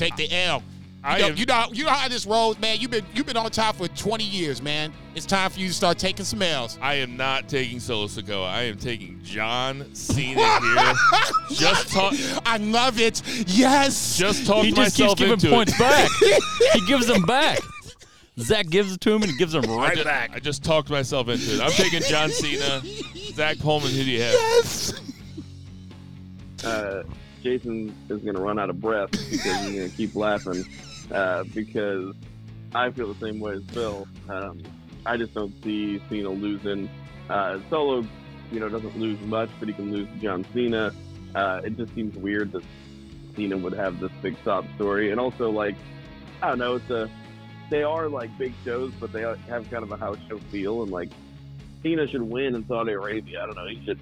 Take 0.01 0.17
the 0.17 0.33
L. 0.33 0.63
You 1.05 1.19
know, 1.19 1.27
am- 1.27 1.37
you 1.37 1.45
know, 1.45 1.67
you 1.73 1.85
know 1.85 1.91
how 1.91 2.09
this 2.09 2.25
rolls, 2.25 2.59
man. 2.59 2.81
You've 2.81 2.91
been 2.91 3.05
you've 3.13 3.27
been 3.27 3.37
on 3.37 3.51
top 3.51 3.77
for 3.77 3.87
20 3.87 4.25
years, 4.25 4.63
man. 4.63 4.95
It's 5.15 5.27
time 5.27 5.51
for 5.51 5.61
you 5.61 5.69
to 5.69 5.75
start 5.75 5.99
taking 5.99 6.25
some 6.25 6.41
L's. 6.41 6.79
I 6.81 6.95
am 6.95 7.19
not 7.19 7.51
taking 7.51 7.81
Solo 7.81 8.07
Sikoa. 8.07 8.49
I 8.49 8.63
am 8.63 8.79
taking 8.79 9.21
John 9.23 9.95
Cena 9.95 10.41
here. 10.41 10.95
just 11.51 11.93
talk, 11.93 12.15
I 12.47 12.57
love 12.57 12.99
it. 12.99 13.23
Yes. 13.47 14.17
just 14.17 14.47
talk 14.47 14.65
he 14.65 14.73
just 14.73 14.99
myself 14.99 15.19
keeps 15.19 15.43
giving 15.43 15.55
points 15.55 15.75
it. 15.75 15.79
back. 15.79 16.11
he 16.73 16.87
gives 16.87 17.07
them 17.07 17.23
back. 17.23 17.59
Zach 18.39 18.71
gives 18.71 18.95
it 18.95 19.03
to 19.03 19.13
him 19.13 19.21
and 19.21 19.31
he 19.31 19.37
gives 19.37 19.53
them 19.53 19.69
I 19.69 19.77
right 19.77 19.95
just, 19.97 20.07
back. 20.07 20.31
I 20.35 20.39
just 20.39 20.65
talked 20.65 20.89
myself 20.89 21.29
into 21.29 21.57
it. 21.57 21.61
I'm 21.61 21.73
taking 21.73 22.01
John 22.05 22.31
Cena. 22.31 22.81
Zach 23.35 23.59
Pullman, 23.59 23.91
who 23.91 24.03
do 24.03 24.11
you 24.11 24.23
have? 24.23 24.33
yes. 24.33 24.95
uh, 26.65 27.03
Jason 27.43 27.95
is 28.09 28.21
going 28.23 28.35
to 28.35 28.41
run 28.41 28.59
out 28.59 28.71
of 28.71 28.81
breath 28.81 29.11
because 29.11 29.29
he's 29.31 29.45
going 29.45 29.91
to 29.91 29.97
keep 29.97 30.15
laughing 30.15 30.65
uh, 31.13 31.45
because 31.55 32.15
I 32.75 32.91
feel 32.91 33.13
the 33.13 33.27
same 33.27 33.41
way 33.41 33.55
as 33.55 33.65
Phil. 33.73 34.07
Um, 34.29 34.63
I 35.07 35.17
just 35.17 35.35
don't 35.35 35.53
see 35.63 36.01
Cena 36.09 36.31
losing. 36.31 36.89
Uh, 37.29 37.59
Solo, 37.69 38.07
you 38.53 38.61
know, 38.61 38.69
doesn't 38.69 38.99
lose 38.99 39.21
much, 39.23 39.51
but 39.59 39.69
he 39.69 39.75
can 39.75 39.93
lose 39.93 40.09
John 40.21 40.45
Cena. 40.53 40.93
Uh, 41.35 41.61
it 41.65 41.77
just 41.77 41.95
seems 41.95 42.17
weird 42.17 42.53
that 42.53 42.63
Cena 43.35 43.57
would 43.57 43.73
have 43.73 44.01
this 44.01 44.13
big 44.23 44.37
sob 44.45 44.67
story, 44.77 45.11
and 45.11 45.21
also 45.21 45.51
like 45.51 45.77
I 46.43 46.49
don't 46.49 46.59
know, 46.59 46.77
it's 46.77 46.91
a 46.91 47.09
they 47.71 47.83
are 47.83 48.09
like 48.09 48.37
big 48.37 48.53
shows, 48.65 48.93
but 48.99 49.13
they 49.13 49.21
have 49.23 49.71
kind 49.71 49.83
of 49.83 49.93
a 49.93 49.97
house 49.97 50.19
show 50.29 50.39
feel, 50.51 50.83
and 50.83 50.91
like 50.91 51.11
Cena 51.83 52.07
should 52.07 52.23
win 52.23 52.55
in 52.55 52.67
Saudi 52.67 52.93
Arabia. 52.93 53.43
I 53.43 53.47
don't 53.47 53.57
know, 53.57 53.67
he 53.67 53.83
should 53.85 53.99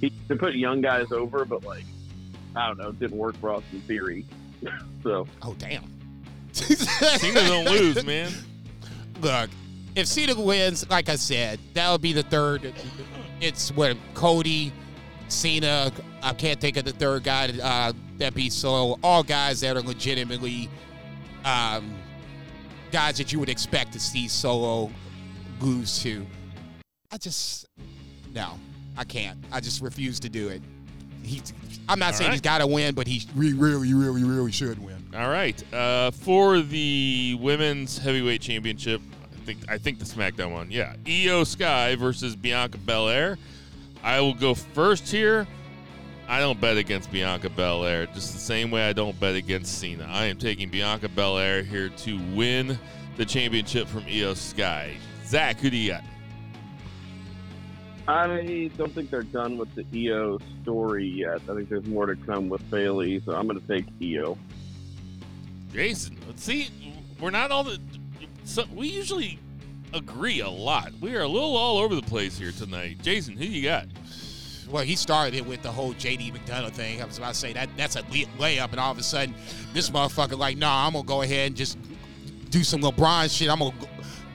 he 0.00 0.12
should 0.28 0.38
put 0.38 0.54
young 0.54 0.80
guys 0.80 1.10
over, 1.12 1.44
but 1.44 1.64
like 1.64 1.84
I 2.56 2.68
don't 2.68 2.78
know, 2.78 2.88
it 2.88 2.98
didn't 2.98 3.18
work 3.18 3.36
for 3.36 3.54
us 3.54 3.62
in 3.72 3.80
Theory. 3.82 4.24
so 5.02 5.26
Oh 5.42 5.54
damn. 5.58 5.84
Cena 6.52 7.40
don't 7.46 7.66
lose, 7.66 8.04
man. 8.04 8.32
Look, 9.20 9.50
if 9.94 10.06
Cena 10.06 10.38
wins, 10.40 10.88
like 10.90 11.08
I 11.08 11.16
said, 11.16 11.58
that'll 11.74 11.98
be 11.98 12.12
the 12.12 12.22
third. 12.22 12.72
It's 13.40 13.70
what 13.72 13.96
Cody, 14.14 14.72
Cena. 15.28 15.92
I 16.22 16.32
can't 16.32 16.60
think 16.60 16.76
of 16.76 16.84
the 16.84 16.92
third 16.92 17.24
guy 17.24 17.52
uh, 17.62 17.92
that 18.18 18.34
beats 18.34 18.56
Solo. 18.56 18.98
All 19.02 19.22
guys 19.22 19.60
that 19.60 19.76
are 19.76 19.82
legitimately 19.82 20.68
um, 21.44 21.94
guys 22.90 23.18
that 23.18 23.32
you 23.32 23.38
would 23.38 23.50
expect 23.50 23.92
to 23.92 24.00
see 24.00 24.28
Solo 24.28 24.90
lose 25.60 25.98
to. 26.02 26.26
I 27.12 27.18
just 27.18 27.66
no, 28.34 28.58
I 28.96 29.04
can't. 29.04 29.38
I 29.52 29.60
just 29.60 29.82
refuse 29.82 30.20
to 30.20 30.28
do 30.28 30.48
it. 30.48 30.62
He, 31.26 31.42
I'm 31.88 31.98
not 31.98 32.06
All 32.08 32.12
saying 32.14 32.28
right. 32.28 32.34
he's 32.34 32.40
got 32.40 32.58
to 32.58 32.66
win, 32.66 32.94
but 32.94 33.06
he 33.06 33.22
re- 33.34 33.52
really, 33.52 33.92
really, 33.94 34.24
really 34.24 34.52
should 34.52 34.78
win. 34.84 34.96
All 35.14 35.28
right. 35.28 35.62
Uh, 35.72 36.10
for 36.10 36.60
the 36.60 37.36
women's 37.40 37.98
heavyweight 37.98 38.40
championship, 38.40 39.00
I 39.32 39.44
think 39.46 39.58
I 39.70 39.78
think 39.78 39.98
the 39.98 40.04
SmackDown 40.04 40.52
one. 40.52 40.70
Yeah, 40.70 40.94
Iyo 41.04 41.46
Sky 41.46 41.94
versus 41.96 42.34
Bianca 42.36 42.78
Belair. 42.78 43.38
I 44.02 44.20
will 44.20 44.34
go 44.34 44.54
first 44.54 45.08
here. 45.10 45.46
I 46.28 46.40
don't 46.40 46.60
bet 46.60 46.76
against 46.76 47.12
Bianca 47.12 47.48
Belair, 47.50 48.06
just 48.06 48.32
the 48.32 48.40
same 48.40 48.72
way 48.72 48.88
I 48.88 48.92
don't 48.92 49.18
bet 49.20 49.36
against 49.36 49.78
Cena. 49.78 50.08
I 50.10 50.24
am 50.24 50.38
taking 50.38 50.68
Bianca 50.68 51.08
Belair 51.08 51.62
here 51.62 51.88
to 51.88 52.20
win 52.34 52.76
the 53.16 53.24
championship 53.24 53.86
from 53.86 54.02
Iyo 54.02 54.36
Sky. 54.36 54.96
Zach, 55.24 55.60
who 55.60 55.70
do 55.70 55.76
you 55.76 55.92
got? 55.92 56.02
I 58.08 58.70
don't 58.76 58.92
think 58.92 59.10
they're 59.10 59.22
done 59.22 59.58
with 59.58 59.74
the 59.74 59.82
Iyo 59.84 60.40
story 60.62 61.06
yet. 61.06 61.40
I 61.48 61.54
think 61.54 61.68
there's 61.68 61.86
more 61.86 62.06
to 62.06 62.14
come 62.14 62.48
with 62.48 62.68
Bayley, 62.70 63.20
so 63.24 63.32
I'm 63.32 63.48
going 63.48 63.60
to 63.60 63.66
take 63.66 63.86
Iyo. 63.98 64.38
Jason, 65.72 66.16
let's 66.26 66.42
see. 66.44 66.68
We're 67.20 67.30
not 67.30 67.50
all 67.50 67.64
the. 67.64 67.80
So 68.44 68.64
we 68.74 68.88
usually 68.88 69.40
agree 69.92 70.40
a 70.40 70.48
lot. 70.48 70.92
We 71.00 71.16
are 71.16 71.22
a 71.22 71.28
little 71.28 71.56
all 71.56 71.78
over 71.78 71.94
the 71.94 72.02
place 72.02 72.38
here 72.38 72.52
tonight. 72.52 72.98
Jason, 73.02 73.36
who 73.36 73.44
you 73.44 73.62
got? 73.62 73.86
Well, 74.70 74.84
he 74.84 74.96
started 74.96 75.34
it 75.34 75.46
with 75.46 75.62
the 75.62 75.70
whole 75.70 75.94
JD 75.94 76.32
McDonagh 76.32 76.72
thing. 76.72 77.00
I 77.00 77.04
was 77.04 77.18
about 77.18 77.34
to 77.34 77.38
say 77.38 77.52
that 77.52 77.68
that's 77.76 77.96
a 77.96 78.02
layup, 78.02 78.70
and 78.70 78.80
all 78.80 78.92
of 78.92 78.98
a 78.98 79.02
sudden, 79.02 79.34
this 79.72 79.90
motherfucker 79.90 80.38
like, 80.38 80.56
nah, 80.56 80.86
I'm 80.86 80.92
gonna 80.92 81.04
go 81.04 81.22
ahead 81.22 81.48
and 81.48 81.56
just 81.56 81.78
do 82.50 82.62
some 82.64 82.80
LeBron 82.82 83.36
shit. 83.36 83.48
I'm 83.48 83.58
gonna 83.58 83.74
go- 83.80 83.88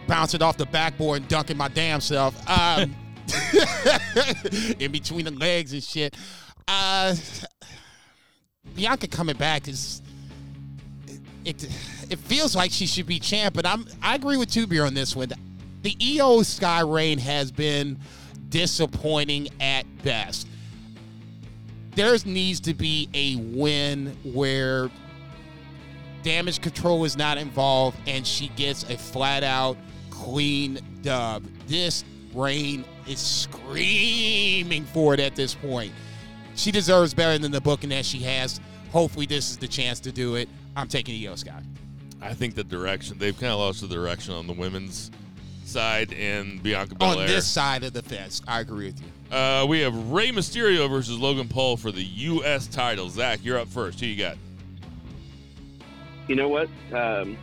bounce 0.07 0.34
it 0.34 0.41
off 0.41 0.57
the 0.57 0.65
backboard 0.65 1.22
and 1.22 1.27
dunk 1.27 1.49
it 1.49 1.57
my 1.57 1.68
damn 1.69 2.02
self. 2.02 2.35
Um, 2.49 2.95
in 4.80 4.91
between 4.91 5.26
the 5.26 5.31
legs 5.31 5.73
and 5.73 5.84
shit. 5.84 6.15
Uh, 6.68 7.15
Bianca 8.76 9.07
coming 9.07 9.35
back 9.35 9.68
is 9.68 10.02
it, 11.43 11.64
it 12.10 12.19
feels 12.19 12.56
like 12.56 12.72
she 12.72 12.85
should 12.85 13.07
be 13.07 13.19
champ, 13.19 13.56
but 13.56 13.65
I'm 13.65 13.85
I 14.02 14.15
agree 14.15 14.38
with 14.38 14.49
Tubier 14.49 14.85
on 14.85 14.93
this 14.93 15.15
one. 15.15 15.30
The 15.81 15.95
Iyo 15.95 16.45
Sky 16.45 16.81
Reign 16.81 17.18
has 17.18 17.52
been 17.52 17.99
disappointing 18.49 19.49
at 19.60 19.85
best. 20.03 20.48
There 21.95 22.15
needs 22.26 22.60
to 22.61 22.73
be 22.73 23.10
a 23.14 23.35
win 23.57 24.15
where 24.23 24.89
damage 26.23 26.61
control 26.61 27.03
is 27.03 27.18
not 27.18 27.38
involved 27.38 27.98
and 28.07 28.26
she 28.26 28.49
gets 28.49 28.84
a 28.84 28.98
flat 28.98 29.43
out 29.43 29.76
clean 30.10 30.80
dub. 31.02 31.43
This 31.68 32.06
reign 32.34 32.85
is 33.07 33.19
screaming 33.19 34.86
for 34.86 35.14
it 35.14 35.19
at 35.19 35.36
this 35.36 35.56
point. 35.56 35.91
She 36.56 36.72
deserves 36.72 37.14
better 37.14 37.38
than 37.38 37.52
the 37.52 37.61
booking 37.61 37.90
that 37.90 38.06
she 38.06 38.19
has. 38.19 38.60
Hopefully, 38.91 39.26
this 39.26 39.49
is 39.49 39.57
the 39.57 39.68
chance 39.68 39.99
to 40.02 40.11
do 40.11 40.36
it. 40.36 40.49
I'm 40.76 40.88
taking 40.88 41.15
Iyo 41.15 41.38
Sky. 41.38 41.61
I 42.22 42.34
think 42.34 42.56
the 42.56 42.64
direction 42.64 43.18
they've 43.18 43.38
kind 43.40 43.52
of 43.52 43.60
lost 43.60 43.82
the 43.82 43.88
direction 43.88 44.34
on 44.34 44.48
the 44.48 44.53
women's 44.53 45.11
side 45.65 46.14
and 46.14 46.61
Bianca 46.61 46.95
On 46.99 47.26
this 47.26 47.48
side 47.48 47.84
of 47.84 47.94
the 47.94 48.02
fence, 48.02 48.41
I 48.48 48.60
agree 48.60 48.88
with 48.88 49.02
you. 49.02 49.36
Uh, 49.36 49.65
we 49.65 49.80
have 49.80 49.95
Rey 50.11 50.30
Mysterio 50.30 50.90
versus 50.90 51.18
Logan 51.18 51.48
Paul 51.48 51.78
for 51.78 51.91
the 51.91 52.03
U.S. 52.03 52.68
title. 52.68 53.10
Zach, 53.10 53.40
you're 53.44 53.57
up 53.57 53.69
first. 53.69 53.99
Who 54.02 54.06
you 54.06 54.18
got? 54.18 54.38
You 56.28 56.36
know 56.36 56.49
what? 56.49 56.69
Um, 56.94 57.38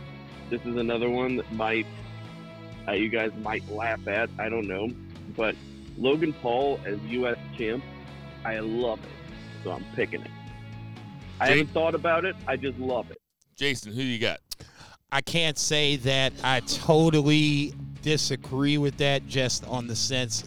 this 0.49 0.61
is 0.65 0.75
another 0.77 1.09
one 1.09 1.37
that 1.37 1.51
might 1.51 1.87
uh, 2.87 2.93
you 2.93 3.09
guys 3.09 3.31
might 3.41 3.67
laugh 3.69 4.07
at. 4.07 4.29
I 4.39 4.49
don't 4.49 4.67
know, 4.67 4.89
but 5.35 5.55
Logan 5.97 6.33
Paul 6.33 6.79
as 6.85 6.99
U.S. 7.01 7.37
champ, 7.57 7.83
I 8.45 8.59
love 8.59 8.99
it, 8.99 9.63
so 9.63 9.71
I'm 9.71 9.85
picking 9.95 10.21
it. 10.21 10.31
I 11.39 11.47
Jake? 11.47 11.57
haven't 11.57 11.73
thought 11.73 11.95
about 11.95 12.25
it. 12.25 12.35
I 12.47 12.57
just 12.57 12.77
love 12.79 13.11
it. 13.11 13.21
Jason, 13.55 13.91
who 13.91 14.01
do 14.01 14.07
you 14.07 14.19
got? 14.19 14.39
I 15.11 15.21
can't 15.21 15.57
say 15.57 15.95
that 15.97 16.33
I 16.43 16.59
totally 16.61 17.73
disagree 18.01 18.77
with 18.77 18.97
that, 18.97 19.27
just 19.27 19.65
on 19.67 19.87
the 19.87 19.95
sense 19.95 20.43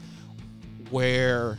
where 0.91 1.59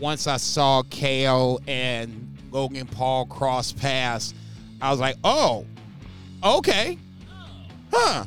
once 0.00 0.26
I 0.26 0.36
saw 0.36 0.82
KO 0.84 1.60
and 1.66 2.36
Logan 2.50 2.86
Paul 2.86 3.26
cross 3.26 3.72
paths, 3.72 4.34
I 4.80 4.90
was 4.90 5.00
like, 5.00 5.16
oh, 5.24 5.66
okay. 6.42 6.98
Huh. 7.92 8.24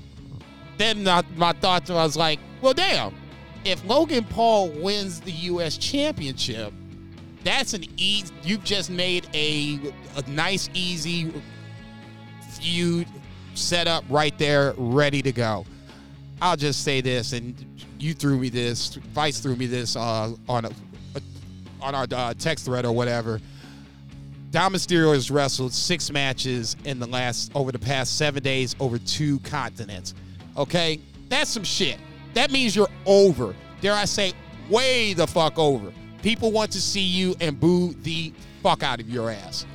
Then 0.78 1.04
my, 1.04 1.24
my 1.36 1.56
I 1.64 1.80
was 1.90 2.18
like, 2.18 2.40
well, 2.62 2.74
damn. 2.74 3.16
If 3.70 3.86
Logan 3.86 4.24
Paul 4.24 4.70
wins 4.70 5.22
the 5.22 5.32
U.S. 5.32 5.78
championship, 5.78 6.74
that's 7.44 7.76
an 7.76 7.86
easy, 7.98 8.34
you've 8.42 8.64
just 8.64 8.90
made 8.90 9.28
a, 9.36 9.80
a 10.16 10.28
nice, 10.28 10.72
easy 10.74 11.32
feud 12.50 13.08
set 13.54 13.88
up 13.88 14.04
right 14.10 14.36
there, 14.40 14.74
ready 14.76 15.22
to 15.22 15.32
go. 15.32 15.68
I'll 16.42 16.58
just 16.58 16.84
say 16.84 17.00
this, 17.02 17.34
and 17.34 17.56
you 18.00 18.16
threw 18.16 18.40
me 18.40 18.50
this, 18.50 18.96
Vice 18.96 19.40
threw 19.40 19.56
me 19.56 19.68
this 19.68 19.96
uh, 19.96 20.34
on 20.48 20.66
a, 20.66 20.72
on 21.80 21.94
our 21.94 22.08
uh, 22.12 22.34
text 22.40 22.66
thread 22.66 22.86
or 22.86 22.92
whatever. 22.92 23.40
Dom 24.50 24.74
Mysterio 24.74 25.14
has 25.14 25.30
wrestled 25.30 25.74
six 25.74 26.10
matches 26.12 26.76
in 26.86 26.98
the 26.98 27.06
last 27.06 27.52
over 27.54 27.72
the 27.72 27.78
past 27.78 28.18
seven 28.18 28.42
days 28.42 28.76
over 28.80 28.98
two 28.98 29.38
continents. 29.42 30.16
Okay, 30.58 31.00
that's 31.28 31.52
some 31.52 31.64
shit. 31.64 32.00
That 32.34 32.52
means 32.52 32.76
you're 32.76 32.90
over. 33.06 33.56
Dare 33.82 33.94
I 33.94 34.06
say, 34.06 34.34
way 34.70 35.14
the 35.14 35.26
fuck 35.28 35.58
over. 35.58 35.92
People 36.22 36.52
want 36.52 36.72
to 36.72 36.82
see 36.82 37.02
you 37.02 37.36
and 37.42 37.60
boo 37.60 37.94
the 38.04 38.34
fuck 38.62 38.84
out 38.84 39.00
of 39.00 39.10
your 39.10 39.30
ass. 39.32 39.66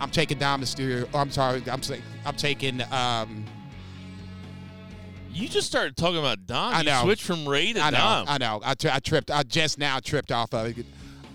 I'm 0.00 0.10
taking 0.10 0.38
Dom 0.38 0.60
Mysterio. 0.62 1.08
oh, 1.14 1.18
I'm 1.18 1.30
sorry. 1.30 1.62
I'm 1.70 1.82
saying 1.82 2.02
I'm 2.24 2.34
taking. 2.36 2.82
Um, 2.92 3.44
You 5.32 5.48
just 5.48 5.66
started 5.68 5.96
talking 5.96 6.18
about 6.18 6.46
Dom. 6.46 6.74
I 6.74 6.78
You 6.80 6.84
know. 6.86 7.02
switched 7.04 7.22
from 7.22 7.48
Rey 7.48 7.72
to 7.74 7.80
I 7.80 7.90
know. 7.90 7.98
Dom. 7.98 8.24
I 8.28 8.38
know. 8.38 8.60
I, 8.64 8.74
tri- 8.74 8.94
I 8.94 8.98
tripped. 8.98 9.30
I 9.30 9.42
just 9.44 9.78
now 9.78 10.00
tripped 10.00 10.32
off 10.32 10.52
of 10.54 10.66
it. 10.78 10.86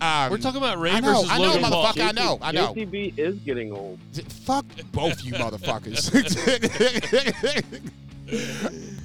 Um, 0.02 0.30
We're 0.32 0.38
talking 0.40 0.58
about 0.58 0.78
Rey 0.80 0.92
I 0.92 1.00
know, 1.00 1.14
versus 1.22 1.30
I 1.32 1.38
know, 1.38 1.44
Logan 1.46 1.62
Paul. 1.64 1.86
motherfucker. 1.86 2.08
I 2.08 2.12
know. 2.12 2.38
I 2.42 2.52
know. 2.52 2.74
JCB 2.74 3.18
is 3.18 3.36
getting 3.40 3.72
old. 3.72 3.98
Fuck 4.44 4.66
both 4.92 5.24
you 5.24 5.32
motherfuckers. 5.34 6.12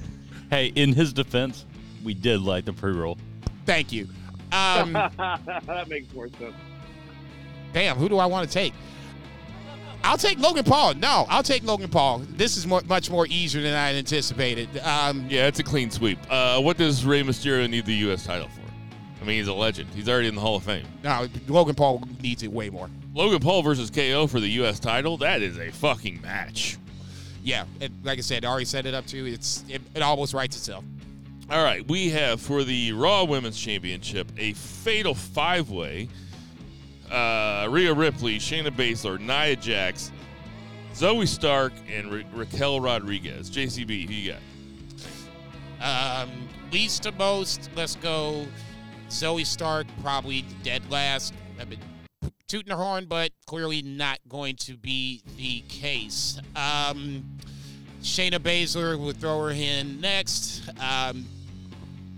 Hey, 0.51 0.67
in 0.75 0.93
his 0.93 1.13
defense, 1.13 1.65
we 2.03 2.13
did 2.13 2.41
like 2.41 2.65
the 2.65 2.73
pre-roll. 2.73 3.17
Thank 3.65 3.91
you. 3.91 4.07
Um, 4.51 4.91
that 5.17 5.85
makes 5.87 6.13
more 6.13 6.27
sense. 6.27 6.53
damn, 7.73 7.95
who 7.97 8.09
do 8.09 8.17
I 8.17 8.25
want 8.25 8.47
to 8.47 8.53
take? 8.53 8.73
I'll 10.03 10.17
take 10.17 10.39
Logan 10.39 10.65
Paul. 10.65 10.95
No, 10.95 11.25
I'll 11.29 11.41
take 11.43 11.63
Logan 11.63 11.87
Paul. 11.89 12.19
This 12.31 12.57
is 12.57 12.67
more, 12.67 12.81
much 12.87 13.09
more 13.09 13.25
easier 13.27 13.61
than 13.61 13.73
I 13.73 13.87
had 13.87 13.95
anticipated. 13.95 14.67
Um, 14.79 15.25
Yeah, 15.29 15.47
it's 15.47 15.59
a 15.59 15.63
clean 15.63 15.89
sweep. 15.89 16.19
Uh, 16.29 16.59
what 16.59 16.75
does 16.77 17.05
Rey 17.05 17.23
Mysterio 17.23 17.69
need 17.69 17.85
the 17.85 17.93
U.S. 17.95 18.25
title 18.25 18.49
for? 18.49 18.61
I 19.21 19.25
mean, 19.25 19.37
he's 19.37 19.47
a 19.47 19.53
legend. 19.53 19.89
He's 19.95 20.09
already 20.09 20.27
in 20.27 20.35
the 20.35 20.41
Hall 20.41 20.55
of 20.57 20.63
Fame. 20.63 20.85
no, 21.03 21.27
Logan 21.47 21.75
Paul 21.75 22.03
needs 22.21 22.43
it 22.43 22.51
way 22.51 22.69
more. 22.69 22.89
Logan 23.13 23.39
Paul 23.39 23.61
versus 23.61 23.89
KO 23.89 24.25
for 24.27 24.39
the 24.39 24.49
U.S. 24.49 24.79
title. 24.79 25.15
That 25.17 25.41
is 25.41 25.57
a 25.59 25.69
fucking 25.71 26.19
match. 26.21 26.77
Yeah, 27.43 27.65
it, 27.79 27.91
like 28.03 28.17
I 28.17 28.21
said, 28.21 28.45
I 28.45 28.49
already 28.49 28.65
set 28.65 28.85
it 28.85 28.93
up 28.93 29.05
too. 29.05 29.25
It's 29.25 29.63
it, 29.67 29.81
it 29.95 30.01
almost 30.01 30.33
writes 30.33 30.55
itself. 30.55 30.83
All 31.49 31.63
right, 31.63 31.85
we 31.87 32.09
have 32.11 32.39
for 32.39 32.63
the 32.63 32.93
Raw 32.93 33.23
Women's 33.25 33.59
Championship 33.59 34.31
a 34.37 34.53
fatal 34.53 35.13
five 35.13 35.69
way. 35.69 36.07
Uh, 37.11 37.67
Rhea 37.69 37.93
Ripley, 37.93 38.37
Shayna 38.37 38.69
Baszler, 38.69 39.19
Nia 39.19 39.57
Jax, 39.57 40.13
Zoe 40.95 41.25
Stark, 41.25 41.73
and 41.93 42.13
Ra- 42.13 42.21
Raquel 42.33 42.79
Rodriguez. 42.79 43.49
JCB, 43.51 44.07
who 44.07 44.13
you 44.13 44.33
got? 45.81 46.23
Um, 46.23 46.47
least 46.71 47.03
to 47.03 47.11
most, 47.13 47.69
let's 47.75 47.95
go. 47.97 48.47
Zoe 49.09 49.43
Stark, 49.43 49.87
probably 50.01 50.45
dead 50.63 50.89
last. 50.89 51.33
I've 51.59 51.69
been 51.69 51.79
tooting 52.51 52.69
her 52.69 52.83
horn, 52.83 53.05
but 53.05 53.31
clearly 53.45 53.81
not 53.81 54.19
going 54.27 54.57
to 54.57 54.75
be 54.75 55.23
the 55.37 55.61
case. 55.69 56.37
Um, 56.53 57.23
Shayna 58.01 58.39
Baszler 58.39 58.99
would 58.99 59.21
throw 59.21 59.41
her 59.43 59.51
in 59.51 60.01
next. 60.01 60.67
Um, 60.77 61.25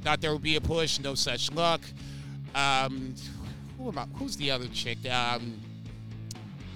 thought 0.01 0.21
there 0.21 0.33
would 0.33 0.41
be 0.41 0.55
a 0.55 0.61
push, 0.61 0.99
no 0.99 1.13
such 1.13 1.51
luck. 1.51 1.81
Um, 2.55 3.13
who 3.77 3.89
am 3.89 3.99
I, 3.99 4.05
who's 4.15 4.35
the 4.35 4.49
other 4.49 4.65
chick? 4.69 4.97
Um, 5.07 5.59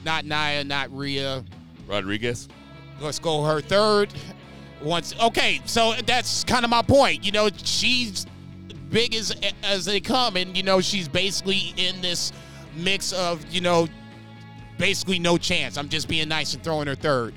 not 0.05 0.23
Nia, 0.25 0.63
not 0.63 0.95
Rhea. 0.95 1.43
Rodriguez. 1.88 2.47
Let's 2.99 3.17
go 3.17 3.43
her 3.43 3.59
third. 3.59 4.13
Once 4.84 5.15
okay, 5.19 5.61
so 5.65 5.93
that's 6.05 6.43
kind 6.43 6.63
of 6.63 6.69
my 6.69 6.84
point. 6.84 7.25
You 7.25 7.31
know, 7.31 7.49
she's 7.63 8.27
big 8.91 9.15
as 9.15 9.35
as 9.63 9.85
they 9.85 9.99
come, 9.99 10.35
and 10.35 10.55
you 10.55 10.61
know 10.61 10.79
she's 10.79 11.07
basically 11.07 11.73
in 11.75 11.99
this 12.01 12.31
mix 12.78 13.14
of 13.14 13.45
you 13.52 13.62
know 13.62 13.88
basically 14.78 15.20
no 15.20 15.38
chance. 15.38 15.78
I'm 15.78 15.90
just 15.90 16.08
being 16.08 16.28
nice 16.28 16.54
and 16.54 16.64
throwing 16.64 16.88
her 16.88 16.95
third. 16.95 17.34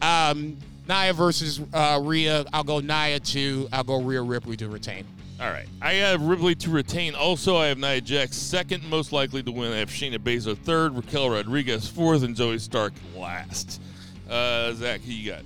Um, 0.00 0.56
Nia 0.88 1.12
versus 1.12 1.60
uh, 1.72 2.00
Rhea. 2.02 2.44
I'll 2.52 2.64
go 2.64 2.80
Nia 2.80 3.20
two. 3.20 3.68
I'll 3.72 3.84
go 3.84 4.02
Rhea 4.02 4.22
Ripley 4.22 4.56
to 4.58 4.68
retain. 4.68 5.06
All 5.40 5.50
right. 5.50 5.66
I 5.80 5.94
have 5.94 6.22
Ripley 6.22 6.54
to 6.56 6.70
retain. 6.70 7.14
Also, 7.14 7.56
I 7.56 7.66
have 7.66 7.78
Nia 7.78 8.00
Jax 8.00 8.36
second, 8.36 8.88
most 8.88 9.12
likely 9.12 9.42
to 9.42 9.50
win. 9.50 9.72
I 9.72 9.76
have 9.76 9.90
Shayna 9.90 10.18
Baszler 10.18 10.56
third, 10.56 10.94
Raquel 10.94 11.30
Rodriguez 11.30 11.88
fourth, 11.88 12.22
and 12.22 12.36
Zoe 12.36 12.58
Stark 12.58 12.92
last. 13.16 13.80
Uh, 14.28 14.72
Zach, 14.72 15.00
who 15.00 15.12
you 15.12 15.32
got? 15.32 15.42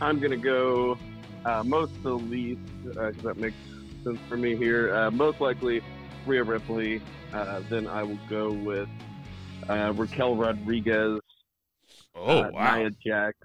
I'm 0.00 0.18
gonna 0.18 0.36
go 0.36 0.98
uh, 1.44 1.62
most 1.64 1.92
to 2.02 2.14
least 2.14 2.60
because 2.82 3.16
that 3.18 3.36
makes 3.36 3.56
sense 4.04 4.18
for 4.28 4.36
me 4.36 4.56
here. 4.56 4.94
Uh, 4.94 5.10
most 5.10 5.40
likely 5.40 5.82
Rhea 6.26 6.44
Ripley. 6.44 7.00
Uh, 7.32 7.60
then 7.68 7.86
I 7.86 8.02
will 8.02 8.18
go 8.28 8.52
with 8.52 8.88
uh, 9.68 9.92
Raquel 9.96 10.36
Rodriguez. 10.36 11.20
Oh, 12.14 12.42
uh, 12.42 12.50
wow. 12.52 12.76
Nia 12.76 12.90
Jax. 13.04 13.38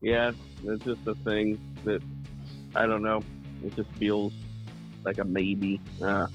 Yeah, 0.00 0.32
it's 0.64 0.84
just 0.84 1.06
a 1.06 1.14
thing 1.16 1.58
that 1.84 2.02
I 2.74 2.86
don't 2.86 3.02
know. 3.02 3.22
It 3.64 3.74
just 3.76 3.90
feels 3.92 4.32
like 5.04 5.18
a 5.18 5.24
maybe. 5.24 5.80
Uh, 6.02 6.26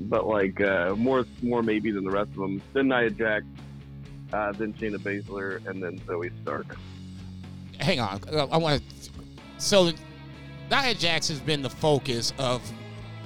but 0.00 0.26
like 0.26 0.60
uh, 0.60 0.94
more 0.96 1.24
more 1.42 1.62
maybe 1.62 1.90
than 1.90 2.04
the 2.04 2.10
rest 2.10 2.30
of 2.30 2.36
them. 2.36 2.62
Then 2.72 2.88
Nia 2.88 3.10
Jax. 3.10 3.44
Uh, 4.32 4.50
then 4.52 4.72
Shayna 4.72 4.96
Baszler, 4.96 5.64
and 5.66 5.82
then 5.82 6.00
Zoe 6.06 6.30
Stark. 6.42 6.74
hang 7.78 8.00
on. 8.00 8.18
I 8.34 8.56
want 8.56 8.80
to. 8.80 9.10
So, 9.58 9.92
Nia 10.70 10.94
Jax 10.94 11.28
has 11.28 11.38
been 11.38 11.60
the 11.60 11.68
focus 11.68 12.32
of 12.38 12.62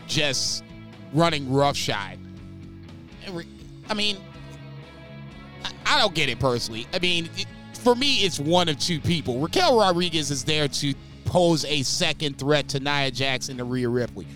just 0.07 0.65
running 1.13 1.53
roughshod. 1.53 2.19
I 3.89 3.95
mean, 3.95 4.17
I- 5.85 5.99
don't 6.01 6.15
get 6.15 6.29
it 6.29 6.39
personally. 6.39 6.87
I 6.93 6.99
mean, 6.99 7.29
for 7.75 7.95
me, 7.95 8.17
it's 8.19 8.39
one 8.39 8.69
of 8.69 8.79
two 8.79 9.01
people. 9.01 9.39
Raquel 9.41 9.79
Rodriguez 9.79 10.31
is 10.31 10.45
there 10.45 10.69
to 10.69 10.95
pose 11.25 11.65
a 11.65 11.83
second 11.83 12.39
threat 12.39 12.69
to 12.69 12.81
Nia 12.81 13.11
Jackson 13.11 13.59
and 13.61 13.71
Rhea 13.71 13.89
Ripley. 13.89 14.27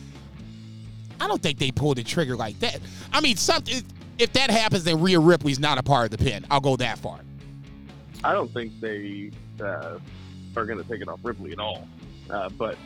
I 1.21 1.27
don't 1.27 1.43
think 1.43 1.59
they 1.59 1.71
pulled 1.71 1.99
the 1.99 2.03
trigger 2.03 2.37
like 2.37 2.59
that. 2.61 2.81
I 3.13 3.21
mean, 3.21 3.37
something. 3.37 3.83
If 4.19 4.33
that 4.35 4.51
happens, 4.51 4.85
then 4.85 5.01
Rhea 5.01 5.19
Ripley's 5.19 5.59
not 5.59 5.79
a 5.79 5.83
part 5.83 6.13
of 6.13 6.19
the 6.19 6.25
pin. 6.25 6.47
I'll 6.51 6.61
go 6.61 6.77
that 6.77 6.99
far. 6.99 7.21
I 8.23 8.33
don't 8.33 8.53
think 8.53 8.79
they 8.81 9.31
uh, 9.61 9.99
are 10.57 10.67
going 10.67 10.83
to 10.83 10.85
take 10.85 11.01
it 11.01 11.09
off 11.09 11.21
Ripley 11.23 11.53
at 11.53 11.59
all. 11.59 11.87
Uh, 12.29 12.49
but 12.51 12.77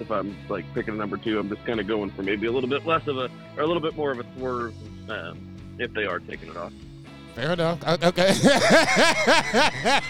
if 0.00 0.10
I'm 0.10 0.36
like 0.48 0.64
picking 0.74 0.94
a 0.94 0.96
number 0.96 1.16
two, 1.16 1.38
I'm 1.38 1.48
just 1.48 1.64
kind 1.64 1.80
of 1.80 1.86
going 1.86 2.10
for 2.10 2.22
maybe 2.22 2.46
a 2.46 2.52
little 2.52 2.70
bit 2.70 2.86
less 2.86 3.06
of 3.06 3.18
a, 3.18 3.30
or 3.56 3.62
a 3.62 3.66
little 3.66 3.82
bit 3.82 3.96
more 3.96 4.12
of 4.12 4.18
a 4.20 4.24
swerve 4.36 4.74
um, 5.10 5.38
if 5.78 5.92
they 5.92 6.04
are 6.04 6.18
taking 6.20 6.50
it 6.50 6.56
off. 6.56 6.72
Fair 7.34 7.52
enough. 7.52 7.82
Okay. 8.02 8.34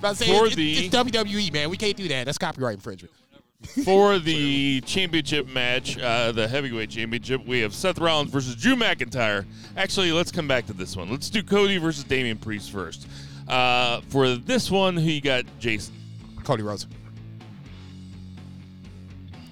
But 0.00 0.14
saying, 0.16 0.38
For 0.38 0.46
it's, 0.46 0.56
the- 0.56 0.86
it's 0.86 0.94
WWE, 0.94 1.52
man. 1.52 1.70
We 1.70 1.76
can't 1.76 1.96
do 1.96 2.08
that. 2.08 2.24
That's 2.24 2.38
copyright 2.38 2.74
infringement. 2.74 3.12
For 3.84 4.18
the 4.18 4.80
championship 4.82 5.46
match, 5.48 5.98
uh, 5.98 6.32
the 6.32 6.48
heavyweight 6.48 6.90
championship, 6.90 7.44
we 7.46 7.60
have 7.60 7.74
Seth 7.74 7.98
Rollins 7.98 8.30
versus 8.30 8.56
Drew 8.56 8.74
McIntyre. 8.74 9.44
Actually, 9.76 10.12
let's 10.12 10.32
come 10.32 10.48
back 10.48 10.66
to 10.66 10.72
this 10.72 10.96
one. 10.96 11.10
Let's 11.10 11.28
do 11.28 11.42
Cody 11.42 11.76
versus 11.76 12.04
Damian 12.04 12.38
Priest 12.38 12.72
first. 12.72 13.06
Uh, 13.46 14.00
for 14.08 14.34
this 14.34 14.70
one, 14.70 14.96
who 14.96 15.10
you 15.10 15.20
got, 15.20 15.44
Jason? 15.58 15.94
Cody 16.42 16.62
Rhodes. 16.62 16.86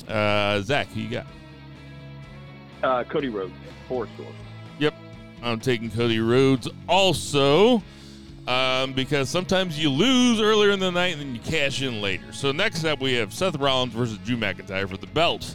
Uh, 0.09 0.61
Zach, 0.63 0.89
who 0.89 1.01
you 1.01 1.11
got? 1.11 1.27
Uh, 2.83 3.05
Cody 3.05 3.29
Rhodes, 3.29 3.53
for 3.87 4.09
sure. 4.17 4.27
Yep, 4.79 4.95
I'm 5.43 5.61
taking 5.61 5.91
Cody 5.91 6.21
Rhodes 6.21 6.69
also 6.89 7.83
um, 8.47 8.95
because 8.95 9.29
sometimes 9.29 9.79
you 9.79 9.91
lose 9.91 10.41
earlier 10.41 10.71
in 10.71 10.81
the 10.81 10.91
night 10.91 11.13
and 11.13 11.21
then 11.21 11.35
you 11.35 11.41
cash 11.41 11.83
in 11.83 12.01
later. 12.01 12.33
So 12.33 12.51
next 12.51 12.85
up 12.85 13.01
we 13.01 13.13
have 13.15 13.35
Seth 13.35 13.57
Rollins 13.57 13.93
versus 13.93 14.19
Drew 14.19 14.37
McIntyre 14.37 14.89
for 14.89 14.97
the 14.97 15.07
belt. 15.09 15.55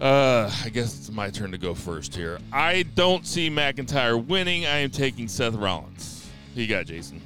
Uh, 0.00 0.50
I 0.64 0.70
guess 0.70 0.96
it's 0.96 1.10
my 1.10 1.30
turn 1.30 1.52
to 1.52 1.58
go 1.58 1.74
first 1.74 2.14
here. 2.14 2.38
I 2.52 2.82
don't 2.94 3.26
see 3.26 3.50
McIntyre 3.50 4.24
winning. 4.24 4.64
I 4.64 4.78
am 4.78 4.90
taking 4.90 5.28
Seth 5.28 5.54
Rollins. 5.54 6.26
Who 6.54 6.62
you 6.62 6.68
got, 6.68 6.86
Jason? 6.86 7.20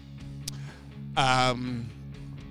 Um, 1.17 1.89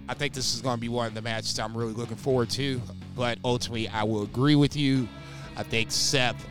I 0.10 0.14
think 0.14 0.34
this 0.34 0.56
is 0.56 0.62
going 0.62 0.78
to 0.78 0.82
be 0.82 0.90
one 0.90 1.08
of 1.08 1.14
the 1.14 1.22
matches 1.22 1.58
I'm 1.60 1.78
really 1.78 1.94
looking 1.94 2.16
forward 2.16 2.49
to. 2.52 2.82
But 3.18 3.39
ultimately, 3.44 3.89
I 3.89 4.03
will 4.03 4.23
agree 4.23 4.56
with 4.56 4.77
you. 4.77 5.10
I 5.57 5.64
think 5.64 5.91
Seth 5.91 6.48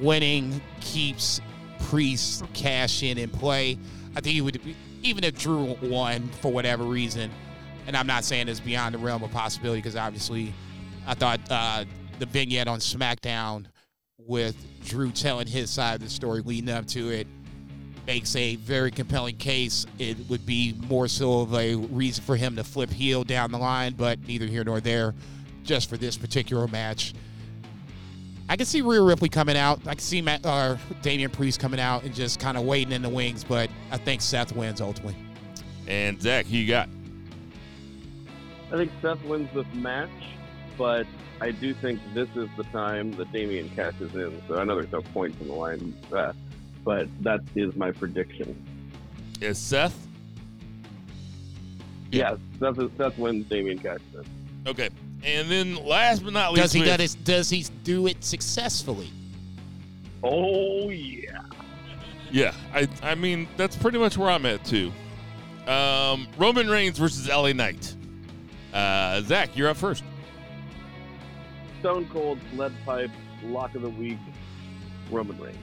winning 0.00 0.60
keeps 0.80 1.40
Priest 1.80 2.44
cash 2.54 3.02
in 3.02 3.18
and 3.18 3.30
play. 3.30 3.78
I 4.16 4.20
think 4.20 4.34
he 4.34 4.40
would, 4.40 4.58
even 5.02 5.22
if 5.22 5.38
Drew 5.38 5.76
won 5.82 6.28
for 6.40 6.50
whatever 6.50 6.82
reason, 6.82 7.30
and 7.86 7.94
I'm 7.94 8.06
not 8.06 8.24
saying 8.24 8.48
it's 8.48 8.58
beyond 8.58 8.94
the 8.94 8.98
realm 8.98 9.22
of 9.22 9.30
possibility 9.30 9.80
because 9.80 9.94
obviously 9.94 10.54
I 11.06 11.14
thought 11.14 11.40
uh, 11.50 11.84
the 12.18 12.26
vignette 12.26 12.68
on 12.68 12.78
SmackDown 12.78 13.66
with 14.18 14.56
Drew 14.86 15.10
telling 15.10 15.46
his 15.46 15.68
side 15.68 15.96
of 15.96 16.00
the 16.00 16.08
story 16.08 16.40
leading 16.40 16.70
up 16.70 16.86
to 16.88 17.10
it 17.10 17.26
makes 18.06 18.34
a 18.36 18.56
very 18.56 18.90
compelling 18.90 19.36
case. 19.36 19.86
It 19.98 20.16
would 20.28 20.44
be 20.46 20.74
more 20.88 21.08
so 21.08 21.40
of 21.40 21.54
a 21.54 21.74
reason 21.74 22.24
for 22.24 22.36
him 22.36 22.56
to 22.56 22.64
flip 22.64 22.90
heel 22.90 23.24
down 23.24 23.50
the 23.50 23.58
line, 23.58 23.94
but 23.94 24.26
neither 24.26 24.46
here 24.46 24.64
nor 24.64 24.80
there. 24.80 25.14
Just 25.64 25.88
for 25.88 25.96
this 25.96 26.16
particular 26.16 26.68
match, 26.68 27.14
I 28.48 28.56
can 28.56 28.66
see 28.66 28.82
Rhea 28.82 29.00
Ripley 29.00 29.30
coming 29.30 29.56
out. 29.56 29.80
I 29.86 29.94
can 29.94 30.00
see 30.00 30.20
Matt, 30.20 30.44
uh, 30.44 30.76
Damian 31.00 31.30
Priest 31.30 31.58
coming 31.58 31.80
out 31.80 32.04
and 32.04 32.14
just 32.14 32.38
kind 32.38 32.58
of 32.58 32.64
waiting 32.64 32.92
in 32.92 33.00
the 33.02 33.08
wings. 33.08 33.42
But 33.42 33.70
I 33.90 33.96
think 33.96 34.20
Seth 34.20 34.54
wins 34.54 34.82
ultimately. 34.82 35.16
And 35.86 36.20
Zach, 36.20 36.46
who 36.46 36.58
you 36.58 36.68
got? 36.68 36.88
I 38.70 38.76
think 38.76 38.92
Seth 39.00 39.22
wins 39.24 39.48
this 39.54 39.66
match, 39.74 40.10
but 40.76 41.06
I 41.40 41.50
do 41.50 41.72
think 41.74 42.00
this 42.12 42.28
is 42.34 42.48
the 42.56 42.64
time 42.64 43.12
that 43.12 43.32
Damian 43.32 43.70
cashes 43.70 44.14
in. 44.14 44.42
So 44.48 44.58
I 44.58 44.64
know 44.64 44.74
there's 44.76 44.92
no 44.92 45.00
points 45.00 45.40
in 45.40 45.48
the 45.48 45.54
line, 45.54 45.96
uh, 46.12 46.32
but 46.84 47.08
that 47.22 47.40
is 47.54 47.74
my 47.76 47.90
prediction. 47.90 48.54
Is 49.40 49.58
Seth? 49.58 50.06
Yes, 52.10 52.38
Seth, 52.60 52.78
is, 52.78 52.90
Seth 52.96 53.18
wins, 53.18 53.46
Damian 53.48 53.78
cashes 53.78 54.02
in. 54.14 54.24
Okay. 54.66 54.90
And 55.24 55.50
then 55.50 55.76
last 55.76 56.22
but 56.22 56.32
not 56.32 56.52
least, 56.52 56.64
Does 56.64 56.72
he 56.72 56.80
we 56.80 56.86
do 56.86 57.02
it, 57.02 57.16
Does 57.24 57.50
he 57.50 57.64
do 57.82 58.06
it 58.06 58.22
successfully? 58.22 59.10
Oh, 60.22 60.90
yeah. 60.90 61.40
Yeah, 62.30 62.52
I 62.74 62.88
I 63.00 63.14
mean 63.14 63.46
that's 63.56 63.76
pretty 63.76 63.96
much 63.96 64.18
where 64.18 64.28
I'm 64.28 64.44
at 64.44 64.64
too. 64.64 64.90
Um, 65.68 66.26
Roman 66.36 66.68
Reigns 66.68 66.98
versus 66.98 67.28
LA 67.28 67.52
Knight. 67.52 67.94
Uh, 68.72 69.20
Zach, 69.22 69.56
you're 69.56 69.68
up 69.68 69.76
first. 69.76 70.02
Stone 71.78 72.08
Cold 72.08 72.40
lead 72.54 72.72
pipe 72.84 73.10
lock 73.44 73.76
of 73.76 73.82
the 73.82 73.88
week. 73.88 74.18
Roman 75.12 75.40
Reigns. 75.40 75.56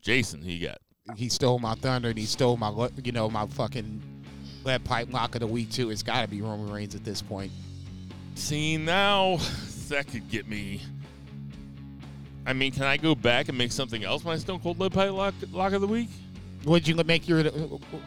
Jason, 0.00 0.40
he 0.40 0.60
got? 0.60 0.78
He 1.16 1.28
stole 1.28 1.58
my 1.58 1.74
thunder 1.74 2.10
and 2.10 2.18
he 2.18 2.26
stole 2.26 2.56
my, 2.56 2.88
you 3.02 3.10
know, 3.10 3.28
my 3.28 3.46
fucking 3.46 4.00
lead 4.64 4.84
pipe 4.84 5.12
lock 5.12 5.34
of 5.34 5.40
the 5.40 5.46
week 5.48 5.72
too. 5.72 5.90
It's 5.90 6.04
got 6.04 6.22
to 6.22 6.28
be 6.28 6.42
Roman 6.42 6.72
Reigns 6.72 6.94
at 6.94 7.04
this 7.04 7.20
point. 7.22 7.50
See, 8.36 8.76
now 8.76 9.38
that 9.88 10.06
could 10.06 10.28
get 10.30 10.46
me. 10.46 10.80
I 12.46 12.52
mean, 12.52 12.70
can 12.70 12.84
I 12.84 12.96
go 12.96 13.14
back 13.14 13.48
and 13.48 13.58
make 13.58 13.72
something 13.72 14.04
else 14.04 14.24
my 14.24 14.36
Stone 14.36 14.60
Cold 14.60 14.78
Lead 14.78 14.92
Pipe 14.92 15.10
lock, 15.10 15.34
lock 15.50 15.72
of 15.72 15.80
the 15.80 15.86
week? 15.88 16.08
Would 16.64 16.86
you 16.86 16.94
make 16.96 17.28
your 17.28 17.44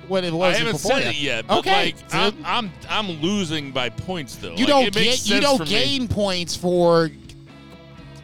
what 0.08 0.24
it 0.24 0.32
was 0.34 0.56
I 0.56 0.60
haven't 0.60 0.78
said 0.78 1.04
that? 1.04 1.16
it 1.16 1.20
yet, 1.20 1.50
Okay, 1.50 1.86
like 1.86 1.96
I'm, 2.14 2.36
I'm 2.46 2.72
I'm 2.90 3.08
losing 3.22 3.72
by 3.72 3.90
points 3.90 4.36
though. 4.36 4.52
you 4.56 4.66
Like, 4.66 4.68
don't 4.68 4.94
get 4.94 5.26
you 5.28 5.40
don't 5.42 5.58
for 5.58 5.64
me. 5.64 5.70
gain 5.70 6.08
points 6.08 6.56
for 6.56 7.10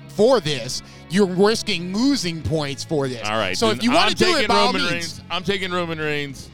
for 0.10 0.40
this. 0.40 0.82
You're 1.10 1.28
risking 1.28 1.94
losing 1.94 2.42
points 2.42 2.84
for 2.84 3.08
this. 3.08 3.24
All 3.28 3.38
right. 3.38 3.58
So 3.58 3.70
if 3.70 3.82
you 3.84 3.92
want 3.92 4.12
I'm 4.12 4.16
to 4.16 4.24
do 4.26 4.36
it, 4.38 4.48
by 4.48 4.56
all 4.56 4.66
Roman 4.68 4.82
means. 4.82 4.94
Reigns, 4.94 5.22
I'm 5.30 5.44
taking 5.44 5.72
Roman 5.72 6.00
Reigns, 6.00 6.50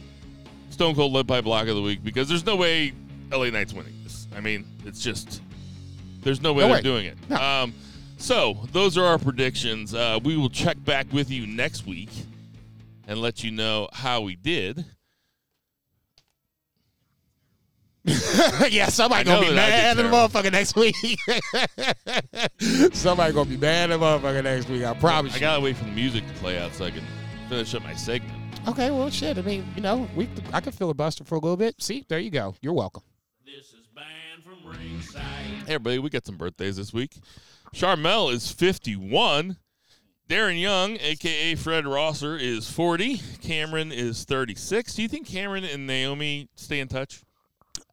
Stone 0.69 0.95
Cold 0.95 1.11
Lead 1.13 1.27
Pipe 1.27 1.43
Block 1.43 1.67
of 1.67 1.75
the 1.75 1.81
Week 1.81 2.03
because 2.03 2.29
there's 2.29 2.45
no 2.45 2.55
way 2.55 2.93
LA 3.31 3.49
Knight's 3.49 3.73
winning. 3.73 3.93
I 4.35 4.39
mean, 4.39 4.65
it's 4.85 5.01
just 5.01 5.41
there's 6.21 6.41
no 6.41 6.53
way 6.53 6.61
No 6.63 6.67
they're 6.67 6.75
way. 6.77 6.81
doing 6.81 7.05
it. 7.07 7.17
No. 7.29 7.35
Um, 7.37 7.73
so 8.17 8.57
those 8.71 8.97
are 8.97 9.05
our 9.05 9.17
predictions. 9.17 9.93
Uh, 9.93 10.19
we 10.23 10.37
will 10.37 10.49
check 10.49 10.83
back 10.85 11.11
with 11.11 11.29
you 11.31 11.47
next 11.47 11.85
week 11.87 12.09
and 13.07 13.19
let 13.19 13.43
you 13.43 13.51
know 13.51 13.89
how 13.93 14.21
we 14.21 14.35
did. 14.35 14.85
yeah, 18.69 18.85
somebody 18.89 19.23
gonna 19.25 19.47
be 19.47 19.53
mad 19.53 19.97
at 19.97 19.97
the 19.97 20.03
motherfucker 20.03 20.51
next 20.51 20.75
week. 20.75 20.95
somebody 22.93 23.31
gonna 23.33 23.49
be 23.49 23.57
mad 23.57 23.91
at 23.91 23.99
the 23.99 24.03
motherfucker 24.05 24.43
next 24.43 24.69
week. 24.69 24.83
I 24.83 24.93
promise 24.95 25.33
I 25.33 25.35
you. 25.35 25.41
gotta 25.41 25.61
wait 25.61 25.75
for 25.77 25.85
the 25.85 25.91
music 25.91 26.27
to 26.27 26.33
play 26.35 26.57
out 26.57 26.73
so 26.73 26.85
I 26.85 26.91
can 26.91 27.03
finish 27.47 27.75
up 27.75 27.83
my 27.83 27.93
segment. 27.93 28.33
Okay, 28.67 28.89
well, 28.91 29.09
shit. 29.09 29.37
I 29.37 29.41
mean, 29.41 29.65
you 29.75 29.81
know, 29.81 30.07
we 30.15 30.27
I 30.51 30.61
could 30.61 30.73
filibuster 30.73 31.23
for 31.23 31.35
a 31.35 31.39
little 31.39 31.57
bit. 31.57 31.75
See, 31.81 32.05
there 32.07 32.19
you 32.19 32.31
go. 32.31 32.55
You're 32.61 32.73
welcome. 32.73 33.03
Hey, 34.73 35.73
everybody, 35.75 35.99
we 35.99 36.09
got 36.09 36.25
some 36.25 36.37
birthdays 36.37 36.77
this 36.77 36.93
week. 36.93 37.19
Sharmell 37.73 38.31
is 38.31 38.51
51. 38.51 39.57
Darren 40.29 40.59
Young, 40.59 40.97
aka 41.01 41.55
Fred 41.55 41.85
Rosser, 41.85 42.37
is 42.37 42.69
40. 42.69 43.21
Cameron 43.41 43.91
is 43.91 44.23
36. 44.23 44.95
Do 44.95 45.01
you 45.01 45.07
think 45.07 45.27
Cameron 45.27 45.65
and 45.65 45.85
Naomi 45.85 46.47
stay 46.55 46.79
in 46.79 46.87
touch? 46.87 47.21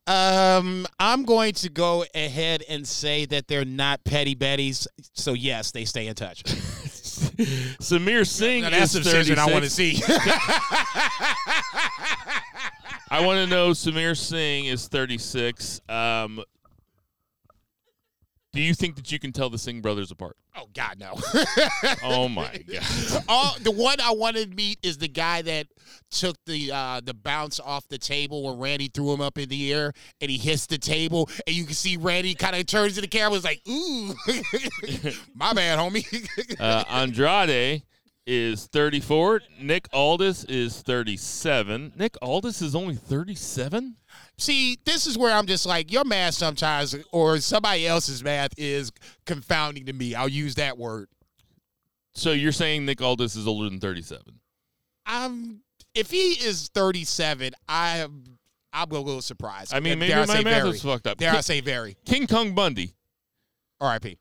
Um, 0.06 0.86
I'm 0.98 1.24
going 1.24 1.52
to 1.55 1.68
go 1.68 2.05
ahead 2.14 2.62
and 2.68 2.86
say 2.86 3.26
that 3.26 3.48
they're 3.48 3.64
not 3.64 4.05
petty 4.05 4.34
betties. 4.34 4.86
So 5.14 5.34
yes, 5.34 5.72
they 5.72 5.84
stay 5.84 6.06
in 6.06 6.14
touch. 6.14 6.42
Samir 7.80 8.26
Singh 8.26 8.62
Now, 8.62 8.70
that's 8.70 8.94
is 8.94 9.05
the 9.05 9.10
decision 9.10 9.36
36. 9.36 9.38
I 9.48 9.52
want 9.52 9.64
to 9.64 9.70
see. 9.70 10.00
I 13.10 13.24
want 13.24 13.38
to 13.38 13.46
know 13.46 13.70
Samir 13.70 14.16
Singh 14.16 14.66
is 14.66 14.86
36. 14.88 15.80
Um, 15.88 16.42
do 18.53 18.61
you 18.61 18.75
think 18.75 18.97
that 18.97 19.12
you 19.12 19.19
can 19.19 19.33
tell 19.33 19.51
the 19.51 19.59
Singh 19.59 19.81
brothers 19.81 20.11
apart? 20.11 20.37
oh 20.59 20.69
God, 20.75 20.99
no. 20.99 21.15
Oh 22.03 22.29
my 22.29 22.62
god. 22.70 23.25
All, 23.29 23.57
the 23.61 23.70
one 23.70 24.01
I 24.01 24.12
want 24.12 24.37
to 24.37 24.47
meet 24.47 24.79
is 24.83 24.99
the 24.99 25.09
guy 25.09 25.43
that 25.43 25.66
took 26.11 26.37
the 26.47 26.73
uh, 26.73 27.01
the 27.05 27.15
bounce 27.15 27.61
off 27.61 27.87
the 27.89 27.99
table 27.99 28.45
when 28.45 28.59
Randy 28.59 28.89
threw 28.93 29.12
him 29.12 29.20
up 29.20 29.39
in 29.39 29.49
the 29.49 29.73
air 29.73 29.93
and 30.20 30.31
he 30.31 30.37
hits 30.37 30.66
the 30.66 30.79
table 30.79 31.29
and 31.47 31.55
you 31.55 31.65
can 31.65 31.75
see 31.75 31.97
Randy 31.97 32.35
kind 32.35 32.57
of 32.57 32.66
turns 32.66 32.95
to 32.97 33.01
the 33.01 33.07
camera 33.09 33.35
and 33.35 33.37
is 33.37 33.45
like, 33.45 33.62
"Ooh, 33.69 34.15
my 35.35 35.53
bad, 35.53 35.79
homie." 35.79 36.05
Uh, 36.59 36.85
Andrade 36.89 37.83
is 38.27 38.66
34. 38.66 39.43
Nick 39.61 39.89
Aldis 39.93 40.45
is 40.45 40.83
37. 40.83 41.93
Nick 41.97 42.16
Aldis 42.20 42.61
is 42.61 42.75
only 42.75 42.95
37? 42.95 43.97
See, 44.39 44.78
this 44.85 45.06
is 45.06 45.19
where 45.19 45.35
I'm 45.35 45.47
just 45.47 45.66
like, 45.66 45.93
your 45.93 46.05
math 46.05 46.35
sometimes 46.35 46.97
or 47.12 47.39
somebody 47.39 47.86
else's 47.86 48.24
math 48.24 48.52
is 48.56 48.93
confounding 49.27 49.86
to 49.86 49.93
me. 49.93 50.15
I'll 50.15 50.28
use 50.28 50.55
that 50.55 50.78
word. 50.78 51.09
So 52.15 52.32
you're 52.32 52.52
saying 52.52 52.86
Nick 52.86 53.01
Aldis 53.02 53.36
is 53.36 53.47
older 53.47 53.69
than 53.69 53.81
37? 53.81 54.23
I'm 55.06 55.62
if 55.94 56.10
he 56.10 56.32
is 56.32 56.69
37, 56.74 57.52
I 57.69 57.98
am 57.98 58.24
I'm 58.73 58.90
a 58.90 58.98
little 58.98 59.23
surprised. 59.23 59.74
I 59.74 59.81
mean, 59.81 59.98
maybe 59.98 60.12
dare 60.12 60.27
my 60.27 60.43
math 60.43 60.44
very. 60.44 60.69
was 60.69 60.82
fucked 60.82 61.06
up. 61.06 61.19
Dare 61.19 61.35
I 61.35 61.40
say 61.40 61.60
very? 61.60 61.97
King 62.05 62.27
Kong 62.27 62.55
Bundy 62.55 62.94
R.I.P. 63.81 64.19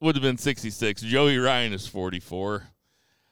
would 0.00 0.14
have 0.14 0.22
been 0.22 0.36
66. 0.36 1.02
Joey 1.02 1.38
Ryan 1.38 1.72
is 1.72 1.86
44. 1.86 2.64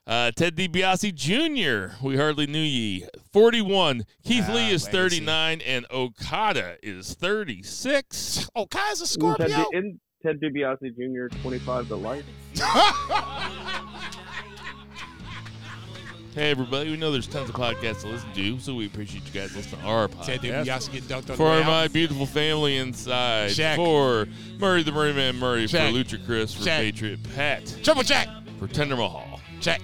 Uh, 0.07 0.31
Ted 0.37 0.55
DiBiase 0.55 1.15
Jr., 1.15 1.97
we 2.05 2.17
hardly 2.19 2.47
knew 2.47 2.59
ye, 2.61 3.07
41. 3.33 4.05
Keith 4.23 4.45
Ah, 4.49 4.55
Lee 4.55 4.71
is 4.71 4.87
39, 4.87 5.63
and 5.63 5.87
Okada 5.91 6.77
is 6.83 7.15
36. 7.15 8.51
Oh, 8.55 8.67
Kai's 8.67 9.01
a 9.01 9.05
Ted, 9.05 9.09
Scorpio. 9.09 9.47
Di- 9.49 9.65
and 9.73 9.99
Ted 10.23 10.41
DiBiase 10.43 10.95
Jr. 10.95 11.35
25 11.41 11.89
to 11.89 11.97
life. 11.97 12.25
Hey, 16.35 16.51
everybody, 16.51 16.91
we 16.91 16.97
know 16.97 17.13
there's 17.13 17.29
tons 17.29 17.49
of 17.49 17.55
podcasts 17.55 18.01
to 18.01 18.09
listen 18.09 18.29
to, 18.35 18.59
so 18.59 18.75
we 18.75 18.87
appreciate 18.87 19.23
you 19.25 19.31
guys 19.41 19.55
listening 19.55 19.83
to 19.83 19.87
our 19.87 20.09
podcast. 20.09 20.25
Ted 20.25 20.41
DiBiase 20.41 20.91
get 20.91 21.05
dunked 21.05 21.31
on 21.31 21.37
For 21.37 21.55
the 21.55 21.61
way 21.61 21.63
my 21.65 21.85
out. 21.85 21.93
beautiful 21.93 22.27
family 22.27 22.77
inside. 22.79 23.51
Check. 23.53 23.77
For 23.77 24.27
Murray 24.59 24.83
the 24.83 24.91
Murray 24.91 25.13
Man 25.13 25.37
Murray. 25.37 25.69
Check. 25.69 25.93
For 25.93 25.97
Lucha 25.97 26.27
Chris. 26.27 26.53
For 26.53 26.65
Check. 26.65 26.81
Patriot 26.81 27.21
Pat. 27.37 27.73
Triple 27.85 28.03
check. 28.03 28.27
For 28.59 28.67
Tender 28.67 28.97
Mahal. 28.97 29.39
Check. 29.61 29.81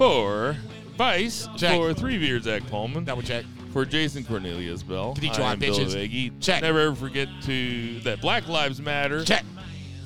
For 0.00 0.56
Vice. 0.96 1.46
Check. 1.58 1.76
For 1.76 1.92
Three 1.92 2.16
Beard 2.16 2.44
Zach 2.44 2.66
Pullman. 2.68 3.04
Double 3.04 3.20
check. 3.20 3.44
For 3.70 3.84
Jason 3.84 4.24
Cornelius 4.24 4.82
Bell. 4.82 5.12
Good 5.12 5.24
eat 5.24 5.38
I 5.38 5.42
you 5.42 5.44
am 5.44 5.58
Bill 5.58 5.74
bitches. 5.74 6.40
Check. 6.40 6.62
Never 6.62 6.80
ever 6.80 6.94
forget 6.94 7.28
to 7.42 8.00
that 8.00 8.22
Black 8.22 8.48
Lives 8.48 8.80
Matter. 8.80 9.22
Check. 9.22 9.44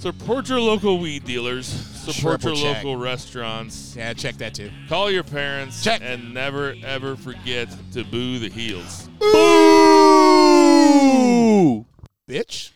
Support 0.00 0.48
your 0.48 0.58
local 0.58 0.98
weed 0.98 1.24
dealers. 1.24 1.66
Support 1.66 2.40
Triple 2.40 2.58
your 2.58 2.74
check. 2.74 2.82
local 2.82 2.96
restaurants. 2.96 3.94
Yeah, 3.96 4.14
check 4.14 4.34
that 4.38 4.54
too. 4.54 4.68
Call 4.88 5.12
your 5.12 5.22
parents. 5.22 5.84
Check. 5.84 6.00
And 6.02 6.34
never 6.34 6.74
ever 6.82 7.14
forget 7.14 7.68
to 7.92 8.02
boo 8.02 8.40
the 8.40 8.48
heels. 8.50 9.08
Boo! 9.20 9.36
Bitch. 12.28 12.72